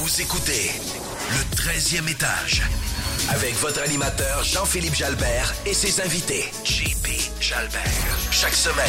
Vous 0.00 0.22
écoutez 0.22 0.70
le 1.30 1.56
13e 1.56 2.10
étage 2.10 2.62
avec 3.28 3.54
votre 3.56 3.82
animateur 3.82 4.42
Jean-Philippe 4.42 4.94
Jalbert 4.94 5.54
et 5.66 5.74
ses 5.74 6.00
invités 6.00 6.50
JP 6.64 7.06
Jalbert. 7.38 7.82
Chaque 8.30 8.54
semaine, 8.54 8.86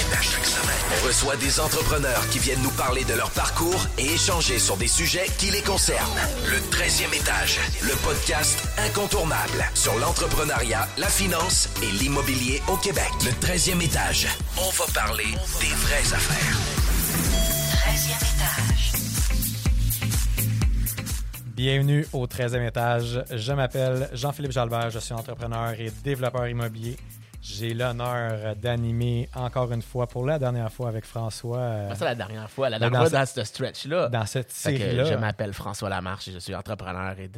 on 0.98 1.06
reçoit 1.06 1.36
des 1.36 1.60
entrepreneurs 1.60 2.26
qui 2.30 2.40
viennent 2.40 2.62
nous 2.62 2.72
parler 2.72 3.04
de 3.04 3.14
leur 3.14 3.30
parcours 3.32 3.88
et 3.98 4.06
échanger 4.14 4.58
sur 4.58 4.78
des 4.78 4.88
sujets 4.88 5.28
qui 5.38 5.52
les 5.52 5.62
concernent. 5.62 6.22
Le 6.46 6.60
13e 6.74 7.14
étage, 7.14 7.60
le 7.82 7.96
podcast 8.06 8.58
incontournable 8.78 9.66
sur 9.74 9.94
l'entrepreneuriat, 10.00 10.88
la 10.98 11.10
finance 11.10 11.68
et 11.84 11.92
l'immobilier 11.92 12.62
au 12.70 12.78
Québec. 12.78 13.12
Le 13.26 13.32
13e 13.46 13.84
étage, 13.84 14.28
on 14.58 14.70
va 14.70 14.86
parler 14.94 15.28
des 15.60 15.76
vraies 15.76 16.14
affaires. 16.14 16.61
Bienvenue 21.62 22.08
au 22.12 22.26
13e 22.26 22.68
étage. 22.68 23.24
Je 23.30 23.54
m'appelle 23.54 24.10
Jean-Philippe 24.14 24.52
Jalbert, 24.52 24.90
je 24.90 24.98
suis 24.98 25.14
entrepreneur 25.14 25.80
et 25.80 25.92
développeur 26.04 26.48
immobilier. 26.48 26.98
J'ai 27.40 27.76
l'honneur 27.76 28.56
d'animer 28.56 29.30
encore 29.36 29.72
une 29.72 29.84
fois, 29.84 30.08
pour 30.08 30.26
la 30.26 30.40
dernière 30.40 30.74
fois 30.74 30.88
avec 30.88 31.06
François, 31.06 31.60
euh, 31.60 31.90
Pas 31.90 31.94
ça 31.94 32.06
la 32.06 32.16
dernière 32.16 32.50
fois. 32.50 32.68
La 32.68 32.80
dernière 32.80 33.02
dans 33.02 33.08
fois, 33.08 33.20
dans 33.20 33.26
ce 33.28 33.44
stretch-là. 33.44 34.10
dans 34.10 34.26
cette 34.26 34.50
série-là. 34.50 35.04
je 35.04 35.14
m'appelle 35.14 35.54
François 35.54 35.88
Lamarche 35.88 36.30
et 36.30 36.32
je 36.32 36.40
suis 36.40 36.56
entrepreneur. 36.56 37.16
Et 37.20 37.30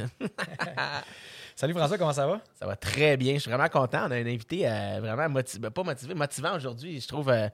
Salut 1.57 1.73
François, 1.73 1.97
comment 1.97 2.13
ça 2.13 2.25
va? 2.25 2.39
ça 2.57 2.65
va 2.65 2.77
très 2.77 3.17
bien. 3.17 3.33
Je 3.33 3.39
suis 3.39 3.51
vraiment 3.51 3.67
content. 3.67 4.07
On 4.07 4.11
a 4.11 4.15
un 4.15 4.25
invité 4.25 4.69
euh, 4.69 4.99
vraiment 5.01 5.27
motivé, 5.27 5.69
pas 5.69 5.83
motivé, 5.83 6.13
motivant 6.13 6.55
aujourd'hui. 6.55 7.01
Je 7.01 7.07
trouve 7.09 7.27
euh, 7.29 7.49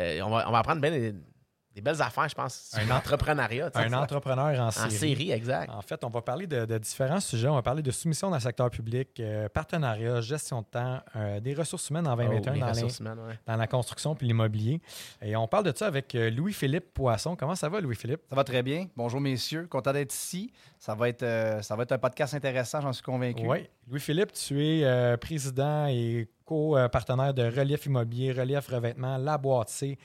euh, 0.00 0.20
on, 0.22 0.30
va, 0.30 0.48
on 0.48 0.50
va 0.50 0.58
apprendre 0.58 0.80
bien 0.80 1.12
des, 1.74 1.80
belles 1.80 2.00
affaires, 2.02 2.28
je 2.28 2.34
pense, 2.34 2.72
Un 2.76 2.84
en- 2.86 2.94
l'entrepreneuriat. 2.94 3.70
tu 3.70 3.78
sais, 3.78 3.86
Un 3.86 3.90
ça. 3.90 4.00
entrepreneur 4.00 4.60
en 4.60 4.66
En 4.68 4.70
série. 4.70 4.90
série, 4.90 5.30
exact. 5.30 5.70
En 5.70 5.82
fait, 5.82 6.02
on 6.04 6.08
va 6.08 6.22
parler 6.22 6.46
de, 6.46 6.64
de 6.64 6.78
différents 6.78 7.20
sujets. 7.20 7.48
On 7.48 7.54
va 7.54 7.62
parler 7.62 7.82
de 7.82 7.90
soumission 7.90 8.30
dans 8.30 8.36
le 8.36 8.40
secteur 8.42 8.68
public, 8.70 9.20
euh, 9.20 9.48
partenariat, 9.48 10.20
gestion 10.20 10.62
de 10.62 10.66
temps, 10.66 11.00
euh, 11.16 11.40
des 11.40 11.54
ressources 11.54 11.88
humaines 11.90 12.08
en 12.08 12.16
2021 12.16 12.50
Oh, 12.50 12.54
les 12.54 12.60
dans, 12.60 12.66
l'in- 12.66 12.72
ressources 12.72 12.98
humaines, 13.00 13.18
ouais. 13.20 13.38
dans 13.46 13.56
la 13.56 13.66
construction 13.66 14.14
puis 14.14 14.26
l'immobilier. 14.26 14.80
Et 15.22 15.36
on 15.36 15.46
parle 15.46 15.64
de 15.64 15.76
ça 15.76 15.86
avec 15.86 16.14
euh, 16.14 16.30
Louis-Philippe 16.30 16.92
Poisson. 16.94 17.36
Comment 17.36 17.54
ça 17.54 17.68
va, 17.68 17.80
Louis-Philippe? 17.80 18.22
Ça 18.28 18.34
va 18.36 18.44
très 18.44 18.62
bien. 18.62 18.88
Bonjour 18.96 19.20
messieurs, 19.20 19.66
content 19.66 19.92
d'être 19.92 20.12
ici. 20.12 20.52
Ça 20.78 20.94
va 20.94 21.08
être, 21.08 21.22
euh, 21.22 21.62
ça 21.62 21.76
va 21.76 21.82
être 21.84 21.92
un 21.92 21.98
podcast 21.98 22.34
intéressant, 22.34 22.80
j'en 22.80 22.92
suis 22.92 23.02
convaincu. 23.02 23.42
Oui. 23.46 23.68
Louis-Philippe, 23.88 24.32
tu 24.32 24.64
es 24.64 24.84
euh, 24.84 25.16
président 25.16 25.86
et 25.86 26.28
co-partenaire 26.44 27.34
de 27.34 27.42
Relief 27.44 27.86
Immobilier, 27.86 28.32
Relief 28.32 28.66
Revêtement, 28.68 29.16
La 29.18 29.36
Boîte 29.38 29.68
C, 29.68 29.98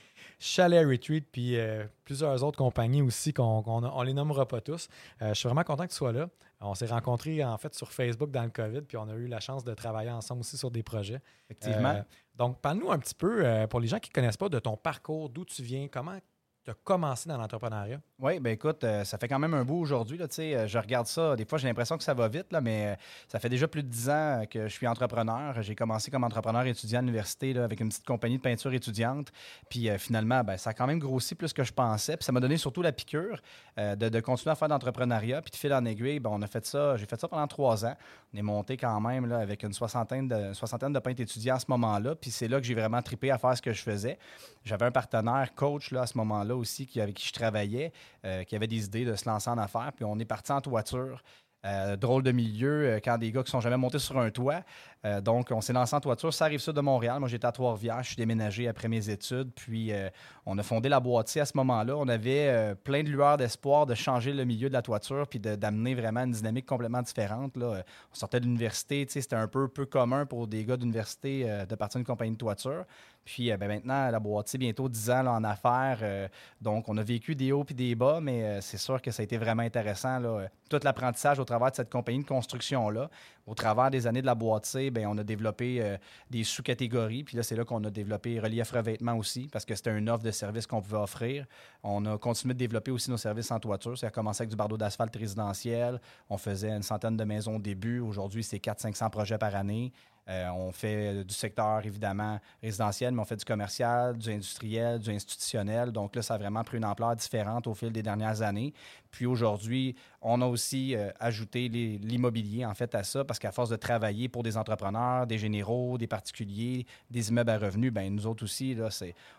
Chalet 0.46 0.86
Retreat, 0.86 1.24
puis 1.32 1.56
euh, 1.56 1.86
plusieurs 2.04 2.44
autres 2.44 2.58
compagnies 2.58 3.00
aussi 3.00 3.32
qu'on 3.32 3.64
on 3.66 4.02
les 4.02 4.12
nommera 4.12 4.46
pas 4.46 4.60
tous. 4.60 4.88
Euh, 5.22 5.30
je 5.30 5.34
suis 5.34 5.48
vraiment 5.48 5.64
content 5.64 5.84
que 5.84 5.90
tu 5.90 5.96
sois 5.96 6.12
là. 6.12 6.28
On 6.60 6.74
s'est 6.74 6.84
rencontrés 6.84 7.42
en 7.42 7.56
fait 7.56 7.74
sur 7.74 7.90
Facebook 7.90 8.30
dans 8.30 8.42
le 8.42 8.50
COVID, 8.50 8.82
puis 8.82 8.98
on 8.98 9.08
a 9.08 9.14
eu 9.14 9.26
la 9.26 9.40
chance 9.40 9.64
de 9.64 9.72
travailler 9.72 10.10
ensemble 10.10 10.40
aussi 10.40 10.58
sur 10.58 10.70
des 10.70 10.82
projets. 10.82 11.22
Effectivement. 11.48 11.94
Euh, 11.96 12.02
donc, 12.36 12.60
parle-nous 12.60 12.90
un 12.90 12.98
petit 12.98 13.14
peu, 13.14 13.42
pour 13.70 13.80
les 13.80 13.88
gens 13.88 13.98
qui 13.98 14.10
ne 14.10 14.12
connaissent 14.12 14.36
pas, 14.36 14.50
de 14.50 14.58
ton 14.58 14.76
parcours, 14.76 15.30
d'où 15.30 15.46
tu 15.46 15.62
viens, 15.62 15.88
comment 15.88 16.18
tu 16.64 16.70
as 16.70 16.74
commencé 16.82 17.28
dans 17.28 17.36
l'entrepreneuriat? 17.36 18.00
Oui, 18.18 18.40
ben 18.40 18.50
écoute, 18.50 18.84
euh, 18.84 19.04
ça 19.04 19.18
fait 19.18 19.28
quand 19.28 19.38
même 19.38 19.52
un 19.52 19.64
bout 19.64 19.76
aujourd'hui. 19.76 20.16
là, 20.16 20.26
euh, 20.38 20.66
Je 20.66 20.78
regarde 20.78 21.06
ça. 21.06 21.36
Des 21.36 21.44
fois, 21.44 21.58
j'ai 21.58 21.68
l'impression 21.68 21.98
que 21.98 22.04
ça 22.04 22.14
va 22.14 22.26
vite, 22.28 22.52
là, 22.52 22.62
mais 22.62 22.86
euh, 22.86 22.94
ça 23.28 23.38
fait 23.38 23.50
déjà 23.50 23.68
plus 23.68 23.82
de 23.82 23.88
dix 23.88 24.08
ans 24.08 24.44
que 24.48 24.66
je 24.66 24.72
suis 24.72 24.86
entrepreneur. 24.86 25.60
J'ai 25.60 25.74
commencé 25.74 26.10
comme 26.10 26.24
entrepreneur 26.24 26.64
étudiant 26.64 27.00
à 27.00 27.02
l'université 27.02 27.52
là, 27.52 27.64
avec 27.64 27.80
une 27.80 27.90
petite 27.90 28.06
compagnie 28.06 28.38
de 28.38 28.42
peinture 28.42 28.72
étudiante. 28.72 29.30
Puis 29.68 29.90
finalement, 29.98 30.42
ben, 30.42 30.56
ça 30.56 30.70
a 30.70 30.72
quand 30.72 30.86
même 30.86 30.98
grossi 30.98 31.34
plus 31.34 31.52
que 31.52 31.64
je 31.64 31.72
pensais. 31.72 32.16
Puis 32.16 32.24
ça 32.24 32.32
m'a 32.32 32.40
donné 32.40 32.56
surtout 32.56 32.80
la 32.80 32.92
piqûre 32.92 33.42
de, 33.76 34.08
de 34.08 34.20
continuer 34.20 34.52
à 34.52 34.54
faire 34.54 34.68
de 34.68 34.72
l'entrepreneuriat. 34.72 35.42
Puis 35.42 35.50
de 35.50 35.56
fil 35.56 35.74
en 35.74 35.84
aiguille, 35.84 36.20
ben, 36.20 36.30
on 36.32 36.40
a 36.40 36.46
fait 36.46 36.64
ça. 36.64 36.96
J'ai 36.96 37.06
fait 37.06 37.20
ça 37.20 37.28
pendant 37.28 37.46
trois 37.46 37.84
ans. 37.84 37.94
On 38.32 38.38
est 38.38 38.42
monté 38.42 38.76
quand 38.76 39.00
même 39.00 39.26
là, 39.26 39.38
avec 39.38 39.62
une 39.64 39.72
soixantaine 39.72 40.28
de, 40.28 40.54
soixantaine 40.54 40.92
de 40.92 40.98
peintres 40.98 41.20
étudiants 41.20 41.56
à 41.56 41.58
ce 41.58 41.66
moment-là. 41.68 42.14
Puis 42.14 42.30
c'est 42.30 42.48
là 42.48 42.58
que 42.58 42.66
j'ai 42.66 42.74
vraiment 42.74 43.02
trippé 43.02 43.30
à 43.30 43.38
faire 43.38 43.56
ce 43.56 43.62
que 43.62 43.72
je 43.72 43.82
faisais. 43.82 44.18
J'avais 44.64 44.86
un 44.86 44.90
partenaire 44.90 45.54
coach 45.54 45.90
là, 45.90 46.02
à 46.02 46.06
ce 46.06 46.16
moment-là 46.16 46.53
aussi 46.54 46.86
qui, 46.86 47.00
avec 47.00 47.16
qui 47.16 47.28
je 47.28 47.32
travaillais, 47.32 47.92
euh, 48.24 48.44
qui 48.44 48.56
avait 48.56 48.66
des 48.66 48.84
idées 48.84 49.04
de 49.04 49.14
se 49.16 49.28
lancer 49.28 49.50
en 49.50 49.58
affaires. 49.58 49.92
Puis 49.94 50.04
on 50.04 50.18
est 50.18 50.24
parti 50.24 50.52
en 50.52 50.60
toiture. 50.60 51.22
Euh, 51.64 51.96
drôle 51.96 52.22
de 52.22 52.30
milieu, 52.30 52.86
euh, 52.88 53.00
quand 53.02 53.16
des 53.16 53.32
gars 53.32 53.42
qui 53.42 53.50
sont 53.50 53.60
jamais 53.60 53.78
montés 53.78 53.98
sur 53.98 54.18
un 54.18 54.30
toit. 54.30 54.60
Euh, 55.04 55.20
donc, 55.20 55.48
on 55.50 55.60
s'est 55.60 55.72
lancé 55.72 55.94
en 55.94 56.00
toiture. 56.00 56.32
Ça 56.32 56.46
arrive 56.46 56.60
ça 56.60 56.72
de 56.72 56.80
Montréal. 56.80 57.20
Moi, 57.20 57.28
j'étais 57.28 57.46
à 57.46 57.52
Trois-Rivières. 57.52 58.02
Je 58.02 58.08
suis 58.08 58.16
déménagé 58.16 58.68
après 58.68 58.88
mes 58.88 59.10
études. 59.10 59.50
Puis, 59.54 59.92
euh, 59.92 60.08
on 60.46 60.56
a 60.56 60.62
fondé 60.62 60.88
la 60.88 61.00
boîtier 61.00 61.42
à 61.42 61.44
ce 61.46 61.56
moment-là. 61.56 61.96
On 61.96 62.08
avait 62.08 62.48
euh, 62.48 62.74
plein 62.74 63.02
de 63.02 63.08
lueurs 63.08 63.36
d'espoir 63.36 63.84
de 63.84 63.94
changer 63.94 64.32
le 64.32 64.44
milieu 64.44 64.68
de 64.68 64.72
la 64.72 64.82
toiture 64.82 65.26
puis 65.28 65.38
d'amener 65.38 65.94
vraiment 65.94 66.24
une 66.24 66.32
dynamique 66.32 66.66
complètement 66.66 67.02
différente. 67.02 67.56
Là. 67.56 67.82
On 68.12 68.14
sortait 68.14 68.40
de 68.40 68.46
l'université. 68.46 69.04
C'était 69.08 69.36
un 69.36 69.48
peu, 69.48 69.68
peu 69.68 69.84
commun 69.84 70.24
pour 70.24 70.46
des 70.46 70.64
gars 70.64 70.76
d'université 70.76 71.44
de 71.68 71.74
partir 71.74 71.98
d'une 71.98 72.06
compagnie 72.06 72.32
de 72.32 72.38
toiture. 72.38 72.84
Puis 73.24 73.50
ben, 73.56 73.68
maintenant, 73.68 74.10
la 74.10 74.20
boîtier, 74.20 74.58
bientôt 74.58 74.88
10 74.88 75.10
ans 75.10 75.26
en 75.26 75.44
affaires. 75.44 76.28
donc, 76.60 76.88
on 76.88 76.96
a 76.98 77.02
vécu 77.02 77.34
des 77.34 77.52
hauts 77.52 77.64
puis 77.64 77.74
des 77.74 77.94
bas, 77.94 78.20
mais 78.20 78.60
c'est 78.60 78.76
sûr 78.76 79.00
que 79.00 79.10
ça 79.10 79.22
a 79.22 79.24
été 79.24 79.38
vraiment 79.38 79.62
intéressant. 79.62 80.18
Là, 80.18 80.48
tout 80.68 80.80
l'apprentissage 80.82 81.38
au 81.38 81.44
travers 81.44 81.70
de 81.70 81.76
cette 81.76 81.90
compagnie 81.90 82.22
de 82.22 82.28
construction-là. 82.28 83.10
Au 83.46 83.54
travers 83.54 83.90
des 83.90 84.06
années 84.06 84.22
de 84.22 84.26
la 84.26 84.34
boîtier, 84.34 84.90
ben, 84.94 85.06
on 85.06 85.18
a 85.18 85.24
développé 85.24 85.82
euh, 85.82 85.98
des 86.30 86.44
sous-catégories. 86.44 87.24
Puis 87.24 87.36
là, 87.36 87.42
c'est 87.42 87.56
là 87.56 87.64
qu'on 87.64 87.84
a 87.84 87.90
développé 87.90 88.40
Relief 88.40 88.70
Revêtement 88.70 89.16
aussi, 89.16 89.48
parce 89.52 89.64
que 89.64 89.74
c'était 89.74 89.96
une 89.96 90.08
offre 90.08 90.24
de 90.24 90.30
service 90.30 90.66
qu'on 90.66 90.80
pouvait 90.80 90.96
offrir. 90.96 91.46
On 91.82 92.06
a 92.06 92.16
continué 92.16 92.54
de 92.54 92.58
développer 92.58 92.90
aussi 92.90 93.10
nos 93.10 93.16
services 93.16 93.50
en 93.50 93.60
toiture. 93.60 93.98
Ça 93.98 94.06
a 94.06 94.10
commencé 94.10 94.42
avec 94.42 94.50
du 94.50 94.56
bardeau 94.56 94.78
d'asphalte 94.78 95.14
résidentiel. 95.14 96.00
On 96.30 96.38
faisait 96.38 96.70
une 96.70 96.82
centaine 96.82 97.16
de 97.16 97.24
maisons 97.24 97.56
au 97.56 97.60
début. 97.60 98.00
Aujourd'hui, 98.00 98.42
c'est 98.42 98.58
400-500 98.58 99.10
projets 99.10 99.38
par 99.38 99.54
année. 99.54 99.92
Euh, 100.28 100.48
on 100.50 100.72
fait 100.72 101.22
du 101.24 101.34
secteur, 101.34 101.84
évidemment, 101.84 102.40
résidentiel, 102.62 103.12
mais 103.12 103.20
on 103.20 103.24
fait 103.24 103.36
du 103.36 103.44
commercial, 103.44 104.16
du 104.16 104.30
industriel, 104.30 104.98
du 104.98 105.10
institutionnel. 105.10 105.92
Donc 105.92 106.16
là, 106.16 106.22
ça 106.22 106.34
a 106.34 106.38
vraiment 106.38 106.64
pris 106.64 106.78
une 106.78 106.84
ampleur 106.84 107.14
différente 107.14 107.66
au 107.66 107.74
fil 107.74 107.92
des 107.92 108.02
dernières 108.02 108.40
années. 108.40 108.72
Puis 109.10 109.26
aujourd'hui, 109.26 109.94
on 110.22 110.40
a 110.40 110.46
aussi 110.46 110.96
euh, 110.96 111.10
ajouté 111.20 111.68
l'immobilier, 111.68 112.64
en 112.64 112.74
fait, 112.74 112.94
à 112.94 113.04
ça, 113.04 113.24
parce 113.24 113.38
qu'à 113.38 113.52
force 113.52 113.68
de 113.68 113.76
travailler 113.76 114.28
pour 114.28 114.42
des 114.42 114.56
entrepreneurs, 114.56 115.26
des 115.26 115.38
généraux, 115.38 115.98
des 115.98 116.06
particuliers, 116.06 116.86
des 117.10 117.28
immeubles 117.28 117.50
à 117.50 117.58
revenus, 117.58 117.92
ben 117.92 118.12
nous 118.12 118.26
autres 118.26 118.44
aussi, 118.44 118.74
là, 118.74 118.88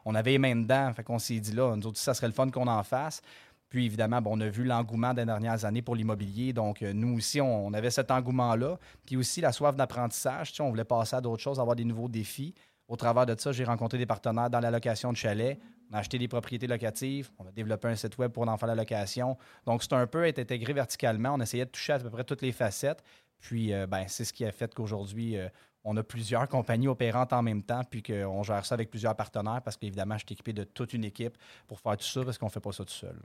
on 0.05 0.15
avait 0.15 0.31
les 0.31 0.37
mains 0.37 0.55
dedans. 0.55 0.93
Fait 0.93 1.03
qu'on 1.03 1.19
s'est 1.19 1.39
dit, 1.39 1.51
là, 1.51 1.75
nous 1.75 1.87
autres, 1.87 1.97
ça 1.97 2.13
serait 2.13 2.27
le 2.27 2.33
fun 2.33 2.49
qu'on 2.49 2.67
en 2.67 2.83
fasse. 2.83 3.21
Puis 3.69 3.85
évidemment, 3.85 4.21
bon, 4.21 4.37
on 4.37 4.41
a 4.41 4.47
vu 4.47 4.63
l'engouement 4.63 5.13
des 5.13 5.25
dernières 5.25 5.65
années 5.65 5.81
pour 5.81 5.95
l'immobilier. 5.95 6.53
Donc, 6.53 6.81
euh, 6.81 6.93
nous 6.93 7.17
aussi, 7.17 7.41
on, 7.41 7.73
avait 7.73 7.89
cet 7.89 8.11
engouement-là. 8.11 8.77
Puis 9.05 9.17
aussi 9.17 9.41
la 9.41 9.51
soif 9.51 9.75
d'apprentissage. 9.75 10.51
Tu 10.51 10.57
sais, 10.57 10.63
on 10.63 10.69
voulait 10.69 10.83
passer 10.85 11.15
à 11.15 11.21
d'autres 11.21 11.41
choses, 11.41 11.59
avoir 11.59 11.75
des 11.75 11.85
nouveaux 11.85 12.07
défis. 12.07 12.53
Au 12.87 12.95
travers 12.95 13.25
de 13.25 13.35
ça, 13.37 13.51
j'ai 13.51 13.63
rencontré 13.63 13.97
des 13.97 14.05
partenaires 14.05 14.49
dans 14.49 14.59
la 14.59 14.69
location 14.69 15.11
de 15.11 15.17
chalets. 15.17 15.59
On 15.91 15.95
a 15.95 15.99
acheté 15.99 16.19
des 16.19 16.27
propriétés 16.27 16.67
locatives. 16.67 17.31
On 17.39 17.47
a 17.47 17.51
développé 17.51 17.87
un 17.87 17.95
site 17.95 18.17
web 18.17 18.31
pour 18.31 18.47
en 18.47 18.57
faire 18.57 18.67
la 18.67 18.75
location. 18.75 19.37
Donc, 19.65 19.83
c'est 19.83 19.93
un 19.93 20.05
peu 20.07 20.25
être 20.25 20.39
intégré 20.39 20.73
verticalement. 20.73 21.33
On 21.33 21.41
essayait 21.41 21.65
de 21.65 21.71
toucher 21.71 21.93
à 21.93 21.99
peu 21.99 22.09
près 22.09 22.23
toutes 22.23 22.41
les 22.41 22.51
facettes. 22.51 23.03
Puis, 23.39 23.73
euh, 23.73 23.87
ben, 23.87 24.05
c'est 24.07 24.23
ce 24.23 24.33
qui 24.33 24.45
a 24.45 24.51
fait 24.51 24.73
qu'aujourd'hui, 24.73 25.37
euh, 25.37 25.49
on 25.83 25.95
a 25.97 26.03
plusieurs 26.03 26.47
compagnies 26.47 26.87
opérantes 26.87 27.31
en 27.31 27.43
même 27.43 27.61
temps, 27.61 27.81
puis 27.83 28.01
qu'on 28.01 28.43
gère 28.43 28.65
ça 28.65 28.73
avec 28.73 28.89
plusieurs 28.89 29.15
partenaires 29.15 29.61
parce 29.63 29.77
qu'évidemment, 29.77 30.17
je 30.17 30.25
suis 30.25 30.33
équipé 30.33 30.51
de 30.51 30.63
toute 30.63 30.93
une 30.93 31.03
équipe 31.03 31.37
pour 31.67 31.79
faire 31.79 31.95
tout 31.95 32.05
ça 32.05 32.23
parce 32.23 32.37
qu'on 32.37 32.47
ne 32.47 32.51
fait 32.51 32.59
pas 32.59 32.71
ça 32.71 32.83
tout 32.83 32.93
seul. 32.93 33.15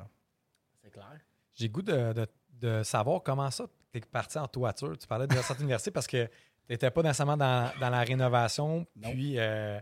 C'est 0.93 1.01
clair. 1.01 1.21
J'ai 1.55 1.69
goût 1.69 1.83
de, 1.83 2.13
de- 2.13 2.27
de 2.61 2.83
savoir 2.83 3.23
comment 3.23 3.51
ça, 3.51 3.65
tu 3.93 3.99
es 3.99 4.03
parti 4.03 4.39
en 4.39 4.47
toiture. 4.47 4.97
Tu 4.99 5.07
parlais 5.07 5.27
de 5.27 5.35
cette 5.37 5.61
université 5.61 5.91
parce 5.91 6.07
que 6.07 6.25
tu 6.27 6.31
n'étais 6.69 6.91
pas 6.91 7.03
nécessairement 7.03 7.37
dans, 7.37 7.71
dans 7.81 7.91
la 7.91 8.01
rénovation. 8.03 8.87
Non. 8.97 9.11
Puis, 9.11 9.39
euh, 9.39 9.81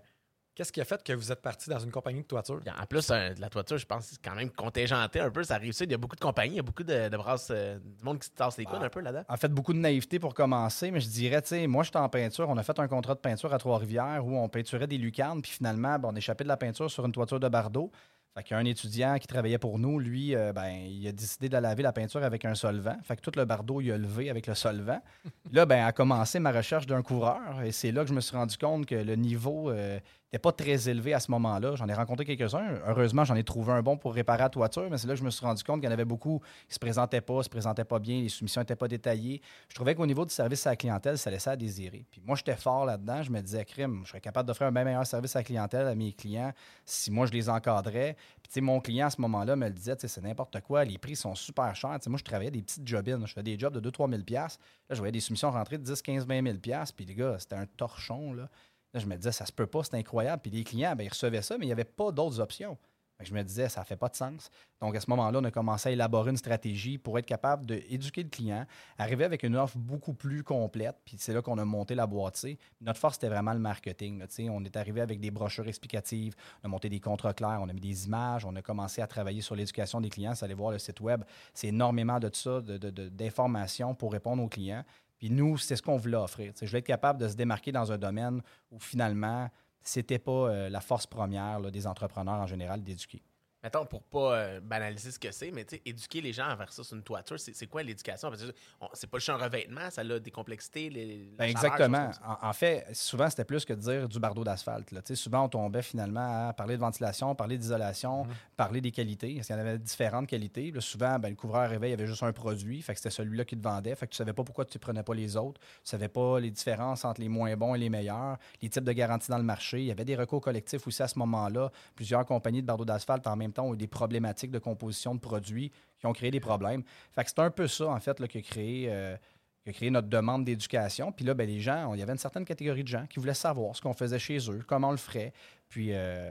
qu'est-ce 0.55 0.73
qui 0.73 0.81
a 0.81 0.85
fait 0.85 1.03
que 1.03 1.13
vous 1.13 1.31
êtes 1.33 1.43
parti 1.43 1.69
dans 1.71 1.79
une 1.81 1.91
compagnie 1.91 2.23
de 2.23 2.27
toiture? 2.27 2.61
En 2.81 2.87
plus, 2.87 3.11
euh, 3.11 3.35
de 3.35 3.41
la 3.41 3.49
toiture, 3.50 3.79
je 3.79 3.85
pense 3.87 4.06
que 4.06 4.12
c'est 4.15 4.23
quand 4.25 4.35
même 4.37 4.50
contingenté 4.50 5.21
un 5.21 5.31
peu. 5.31 5.43
Ça 5.44 5.59
ça. 5.73 5.85
Il 5.85 5.91
y 5.91 5.94
a 5.94 5.99
beaucoup 5.99 6.15
de 6.17 6.21
compagnies, 6.21 6.55
il 6.55 6.56
y 6.56 6.61
a 6.61 6.62
beaucoup 6.62 6.85
de, 6.85 7.09
de 7.09 7.17
brasses, 7.17 7.49
euh, 7.50 7.79
du 7.81 8.05
monde 8.05 8.19
qui 8.21 8.27
se 8.27 8.32
tasse 8.32 8.56
les 8.56 8.65
coudes 8.65 8.79
Ah. 8.81 8.87
un 8.87 8.91
peu 8.91 9.00
là-dedans. 9.00 9.25
En 9.29 9.37
fait, 9.37 9.49
beaucoup 9.53 9.73
de 9.73 9.79
naïveté 9.79 10.19
pour 10.21 10.35
commencer, 10.35 10.91
mais 10.93 11.00
je 11.00 11.09
dirais, 11.09 11.43
tu 11.43 11.49
sais, 11.49 11.67
moi, 11.67 11.82
j'étais 11.85 11.99
en 11.99 12.09
peinture. 12.09 12.49
On 12.49 12.56
a 12.56 12.62
fait 12.62 12.79
un 12.79 12.87
contrat 12.88 13.15
de 13.15 13.21
peinture 13.21 13.53
à 13.53 13.59
Trois-Rivières 13.59 14.25
où 14.25 14.37
on 14.37 14.49
peinturait 14.49 14.87
des 14.87 14.99
lucarnes, 14.99 15.43
puis 15.43 15.50
finalement, 15.50 15.99
ben, 15.99 16.11
on 16.12 16.17
échappait 16.17 16.44
de 16.44 16.49
la 16.49 16.56
peinture 16.56 16.91
sur 16.91 17.05
une 17.05 17.12
toiture 17.12 17.41
de 17.41 17.49
bardeau. 17.49 17.91
Fait 18.35 18.43
qu'il 18.45 18.55
y 18.55 18.55
a 18.55 18.59
un 18.59 18.65
étudiant 18.65 19.19
qui 19.19 19.27
travaillait 19.27 19.59
pour 19.59 19.79
nous, 19.79 19.99
lui, 19.99 20.35
euh, 20.35 20.53
ben, 20.53 20.69
il 20.69 21.07
a 21.09 21.13
décidé 21.13 21.49
de 21.49 21.57
laver 21.57 21.83
la 21.83 21.93
peinture 21.93 22.23
avec 22.23 22.45
un 22.45 22.55
solvant. 22.55 22.97
Fait 23.03 23.17
que 23.17 23.21
tout 23.21 23.33
le 23.37 23.45
bardeau, 23.45 23.81
il 23.81 23.91
a 23.91 23.99
levé 23.99 24.31
avec 24.31 24.47
le 24.47 24.55
solvant. 24.55 25.01
là, 25.53 25.67
ben, 25.67 25.85
a 25.85 25.93
commencé 25.93 26.39
ma 26.39 26.53
recherche 26.53 26.87
d'un 26.87 27.03
couvreur. 27.03 27.63
Et 27.65 27.73
c'est 27.73 27.91
là 27.91 28.03
que 28.03 28.09
je 28.09 28.15
me 28.15 28.21
suis 28.21 28.37
rendu 28.37 28.57
compte 28.57 28.87
que 28.87 28.95
le 28.95 29.17
niveau 29.17 29.71
euh, 29.71 29.99
n'était 30.29 30.41
pas 30.41 30.53
très 30.53 30.89
élevé 30.91 31.15
à 31.15 31.21
ce 31.21 31.31
moment-là. 31.31 31.75
J'en 31.77 31.89
ai 31.89 31.95
rencontré 31.95 32.25
quelques-uns. 32.27 32.81
Heureusement, 32.87 33.25
j'en 33.25 33.35
ai 33.35 33.45
trouvé 33.45 33.73
un 33.73 33.83
bon 33.83 33.97
pour 33.97 34.13
réparer 34.13 34.43
la 34.43 34.51
toiture, 34.51 34.89
mais 34.91 34.99
c'est 34.99 35.07
là 35.07 35.15
que 35.15 35.21
je 35.21 35.25
me 35.25 35.31
suis 35.31 35.45
rendu 35.45 35.65
compte 35.65 35.81
qu'il 35.81 35.89
y 35.89 35.89
en 35.89 35.95
avait 35.95 36.05
beaucoup 36.05 36.43
qui 36.69 36.75
se 36.75 36.79
présentaient 36.79 37.23
pas, 37.23 37.43
se 37.43 37.49
présentaient 37.49 37.85
pas 37.85 37.99
bien, 37.99 38.21
les 38.21 38.29
soumissions 38.29 38.61
n'étaient 38.61 38.77
pas 38.77 38.89
détaillées. 38.89 39.41
Je 39.71 39.75
trouvais 39.75 39.95
qu'au 39.95 40.07
niveau 40.07 40.27
du 40.27 40.35
service 40.35 40.67
à 40.67 40.71
la 40.71 40.77
clientèle, 40.77 41.17
ça 41.17 41.31
laissait 41.31 41.51
à 41.51 41.57
désirer. 41.57 42.05
Puis 42.11 42.21
moi, 42.25 42.37
j'étais 42.37 42.57
fort 42.57 42.85
là-dedans. 42.85 43.23
Je 43.23 43.31
me 43.31 43.41
disais, 43.41 43.65
crime, 43.65 44.03
je 44.05 44.11
serais 44.11 44.21
capable 44.21 44.47
d'offrir 44.47 44.69
un 44.69 44.73
bien 44.73 44.85
meilleur 44.85 45.07
service 45.07 45.35
à 45.35 45.39
la 45.39 45.45
clientèle 45.45 45.87
à 45.87 45.95
mes 45.95 46.13
clients 46.13 46.53
si 46.85 47.11
moi, 47.11 47.25
je 47.27 47.33
les 47.33 47.49
encadrais. 47.49 48.17
Puis, 48.43 48.61
mon 48.61 48.81
client 48.81 49.07
à 49.07 49.11
ce 49.11 49.21
moment-là 49.21 49.57
me 49.57 49.67
le 49.67 49.73
disait, 49.73 49.97
c'est 49.99 50.23
n'importe 50.23 50.61
quoi, 50.61 50.85
les 50.85 50.99
prix 50.99 51.17
sont 51.17 51.35
super 51.35 51.75
chers. 51.75 51.99
Moi, 52.07 52.19
je 52.19 52.25
travaillais 52.25 52.51
des 52.51 52.63
petites 52.63 52.87
jobines, 52.87 53.27
je 53.27 53.33
faisais 53.33 53.43
des 53.43 53.59
jobs 53.59 53.79
de 53.79 53.91
2-3 53.91 54.11
000 54.11 54.23
Là, 54.29 54.49
je 54.91 54.97
voyais 54.97 55.13
des 55.13 55.21
soumissions 55.21 55.51
rentrer 55.51 55.79
de 55.79 55.83
10, 55.83 56.03
15, 56.03 56.27
20 56.27 56.43
000 56.43 56.57
Puis, 56.97 57.05
les 57.05 57.15
gars, 57.15 57.37
c'était 57.39 57.57
un 57.57 57.67
torchon, 57.67 58.35
là. 58.35 58.49
Là, 58.94 59.00
je 59.00 59.06
me 59.06 59.17
disais, 59.17 59.32
ça 59.32 59.44
se 59.46 59.52
peut 59.52 59.67
pas, 59.67 59.82
c'est 59.85 59.94
incroyable. 59.96 60.43
Puis 60.43 60.50
les 60.50 60.64
clients, 60.64 60.94
ben, 60.96 61.05
ils 61.05 61.08
recevaient 61.11 61.43
ça, 61.43 61.58
mais 61.58 61.64
il 61.67 61.69
n'y 61.69 61.73
avait 61.73 61.85
pas 61.85 62.11
d'autres 62.11 62.40
options. 62.40 62.76
Je 63.20 63.35
me 63.35 63.43
disais, 63.43 63.69
ça 63.69 63.81
ne 63.81 63.85
fait 63.85 63.96
pas 63.96 64.08
de 64.08 64.14
sens. 64.14 64.49
Donc, 64.81 64.94
à 64.94 65.00
ce 65.00 65.11
moment-là, 65.11 65.40
on 65.40 65.44
a 65.44 65.50
commencé 65.50 65.88
à 65.88 65.93
élaborer 65.93 66.31
une 66.31 66.37
stratégie 66.37 66.99
pour 66.99 67.19
être 67.19 67.26
capable 67.26 67.67
d'éduquer 67.67 68.23
le 68.23 68.29
client, 68.29 68.64
arriver 68.96 69.25
avec 69.25 69.43
une 69.43 69.56
offre 69.56 69.76
beaucoup 69.76 70.14
plus 70.14 70.44
complète. 70.44 70.94
Puis 71.05 71.17
c'est 71.19 71.32
là 71.32 71.43
qu'on 71.43 71.58
a 71.58 71.64
monté 71.64 71.96
la 71.96 72.06
boîte. 72.06 72.46
Notre 72.81 73.00
force, 73.00 73.14
c'était 73.14 73.29
vraiment 73.29 73.52
le 73.55 73.58
marketing. 73.58 74.20
là. 74.20 74.26
On 74.52 74.64
est 74.64 74.76
arrivé 74.76 75.00
avec 75.00 75.19
des 75.19 75.32
brochures 75.32 75.67
explicatives, 75.67 76.37
on 76.62 76.67
a 76.67 76.69
monté 76.69 76.88
des 76.88 77.00
contrats 77.00 77.34
clairs, 77.34 77.58
on 77.61 77.69
a 77.69 77.73
mis 77.73 77.81
des 77.81 78.06
images, 78.06 78.44
on 78.44 78.55
a 78.55 78.62
commencé 78.62 79.02
à 79.02 79.08
travailler 79.08 79.41
sur 79.41 79.56
l'éducation 79.56 80.00
des 80.00 80.11
clients. 80.11 80.37
Ça 80.37 80.44
allez 80.46 80.55
voir 80.55 80.70
le 80.70 80.79
site 80.79 81.00
web. 81.00 81.25
C'est 81.55 81.67
énormément 81.69 82.20
de 82.20 82.31
ça, 82.32 82.61
de- 82.61 82.79
de- 82.79 83.08
d'informations 83.08 83.96
pour 83.96 84.12
répondre 84.12 84.41
aux 84.44 84.49
clients. 84.49 84.84
Puis 85.19 85.31
nous, 85.31 85.59
c'est 85.59 85.76
ce 85.76 85.82
qu'on 85.82 85.97
voulait 85.97 86.17
offrir. 86.17 86.53
Je 86.61 86.67
voulais 86.67 86.79
être 86.79 86.87
capable 86.87 87.20
de 87.20 87.29
se 87.29 87.35
démarquer 87.35 87.73
dans 87.73 87.91
un 87.91 87.99
domaine 87.99 88.41
où 88.70 88.79
finalement, 88.79 89.50
c'était 89.82 90.19
pas 90.19 90.32
euh, 90.32 90.69
la 90.69 90.81
force 90.81 91.06
première 91.06 91.61
des 91.70 91.87
entrepreneurs 91.87 92.41
en 92.41 92.47
général 92.47 92.82
d'éduquer. 92.82 93.23
Mettons, 93.62 93.84
pour 93.87 94.02
pas 94.05 94.34
euh, 94.37 94.60
banaliser 94.60 95.10
ce 95.10 95.19
que 95.19 95.32
c'est, 95.32 95.50
mais 95.50 95.66
éduquer 95.84 96.20
les 96.20 96.32
gens 96.32 96.49
envers 96.49 96.72
ça 96.72 96.84
sur 96.84 96.96
une 96.96 97.02
toiture, 97.02 97.38
c'est 97.40 97.66
quoi 97.66 97.82
l'éducation? 97.82 98.28
Parce 98.31 98.43
que 98.43 98.52
on- 98.81 98.88
c'est 98.93 99.08
pas 99.10 99.19
juste 99.19 99.31
un 99.31 99.37
revêtement, 99.37 99.90
ça 99.90 100.02
a 100.02 100.19
des 100.20 100.31
complexités. 100.31 100.88
Les, 100.90 101.28
Ben, 101.37 101.46
exactement. 101.46 102.10
En, 102.25 102.49
en 102.49 102.52
fait, 102.52 102.87
souvent, 102.93 103.28
c'était 103.28 103.44
plus 103.44 103.64
que 103.64 103.72
de 103.72 103.81
dire 103.81 104.08
du 104.08 104.20
bardeau 104.20 104.44
d'asphalte. 104.44 104.88
Souvent, 105.16 105.44
on 105.44 105.49
tombait 105.49 105.82
finalement 105.82 106.49
à 106.49 106.52
parler 106.52 106.76
de 106.76 106.81
ventilation, 106.81 107.34
parler 107.34 107.58
d'isolation, 107.58 108.25
Mhm. 108.25 108.31
parler 108.56 108.81
des 108.81 108.93
qualités. 108.93 109.34
Parce 109.34 109.49
qu'il 109.49 109.56
y 109.56 109.58
en 109.58 109.62
avait 109.62 109.78
différentes 109.78 110.28
qualités. 110.28 110.70
Là, 110.70 110.81
souvent, 110.81 111.19
ben, 111.19 111.31
le 111.31 111.34
couvreur 111.37 111.62
arrivait, 111.62 111.88
il 111.88 111.90
y 111.90 111.94
avait 111.94 112.06
juste 112.06 112.22
un 112.22 112.32
produit. 112.32 112.81
Fait 112.82 112.93
que 112.93 112.99
c'était 113.00 113.10
celui-là 113.10 113.44
qui 113.44 113.56
te 113.56 113.62
vendait. 113.62 113.94
Fait 113.96 114.06
que 114.06 114.12
tu 114.12 114.16
savais 114.19 114.32
pas 114.32 114.44
pourquoi 114.44 114.66
tu 114.66 114.76
ne 114.76 114.81
prenais 114.81 115.02
pas 115.02 115.14
les 115.14 115.37
autres. 115.37 115.60
Tu 115.60 115.66
savais 115.90 116.08
pas 116.08 116.38
les 116.38 116.50
différences 116.52 117.05
entre 117.05 117.20
les 117.20 117.28
moins 117.28 117.56
bons 117.56 117.75
et 117.75 117.78
les 117.78 117.90
meilleurs, 117.90 118.38
les 118.62 118.69
types 118.69 118.84
de 118.84 118.93
garanties 118.93 119.31
dans 119.32 119.38
le 119.38 119.43
marché. 119.43 119.81
Il 119.81 119.87
y 119.87 119.90
avait 119.90 120.05
des 120.05 120.14
recours 120.16 120.40
collectifs 120.40 120.87
aussi 120.87 121.02
à 121.02 121.08
ce 121.08 121.19
moment-là. 121.19 121.72
Plusieurs 121.96 122.25
compagnies 122.25 122.62
de 122.62 122.66
bardeau 122.66 122.84
d'asphalte 122.84 123.26
en 123.26 123.34
même 123.34 123.48
temps 123.53 123.67
ont 123.67 123.75
eu 123.75 123.77
des 123.77 123.87
problématiques 123.87 124.50
de 124.50 124.59
composition 124.59 125.15
de 125.15 125.21
produits 125.21 125.71
qui 125.99 126.06
ont 126.06 126.12
créé 126.12 126.31
des 126.31 126.41
problèmes. 126.41 126.83
Fait 127.12 127.25
que 127.25 127.31
c'est 127.31 127.41
un 127.41 127.50
peu 127.50 127.67
ça, 127.67 127.89
en 127.89 128.00
fait, 128.00 128.21
là, 128.21 128.29
qui 128.29 128.39
a 128.39 128.43
créé. 128.43 128.87
euh, 128.91 129.17
qui 129.65 129.71
a 129.71 129.73
créé 129.73 129.91
notre 129.91 130.09
demande 130.09 130.45
d'éducation. 130.45 131.11
Puis 131.11 131.25
là, 131.25 131.35
ben, 131.35 131.47
les 131.47 131.59
gens, 131.61 131.93
il 131.93 131.99
y 131.99 132.03
avait 132.03 132.12
une 132.12 132.19
certaine 132.19 132.45
catégorie 132.45 132.85
de 132.85 132.89
gens 132.89 133.06
qui 133.06 133.19
voulaient 133.19 133.35
savoir 133.35 133.75
ce 133.75 133.83
qu'on 133.83 133.93
faisait 133.93 134.19
chez 134.19 134.39
eux, 134.50 134.62
comment 134.67 134.89
on 134.89 134.93
le 134.93 134.97
ferait. 134.97 135.33
Puis 135.69 135.89
euh, 135.93 136.31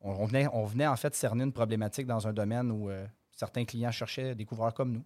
on, 0.00 0.12
on 0.12 0.24
venait, 0.26 0.46
on 0.52 0.64
venait 0.64 0.86
en 0.86 0.96
fait 0.96 1.12
cerner 1.14 1.42
une 1.44 1.52
problématique 1.52 2.06
dans 2.06 2.26
un 2.28 2.32
domaine 2.32 2.70
où 2.70 2.88
euh, 2.88 3.04
certains 3.32 3.64
clients 3.64 3.90
cherchaient 3.90 4.34
des 4.36 4.44
couvreurs 4.44 4.72
comme 4.72 4.92
nous. 4.92 5.04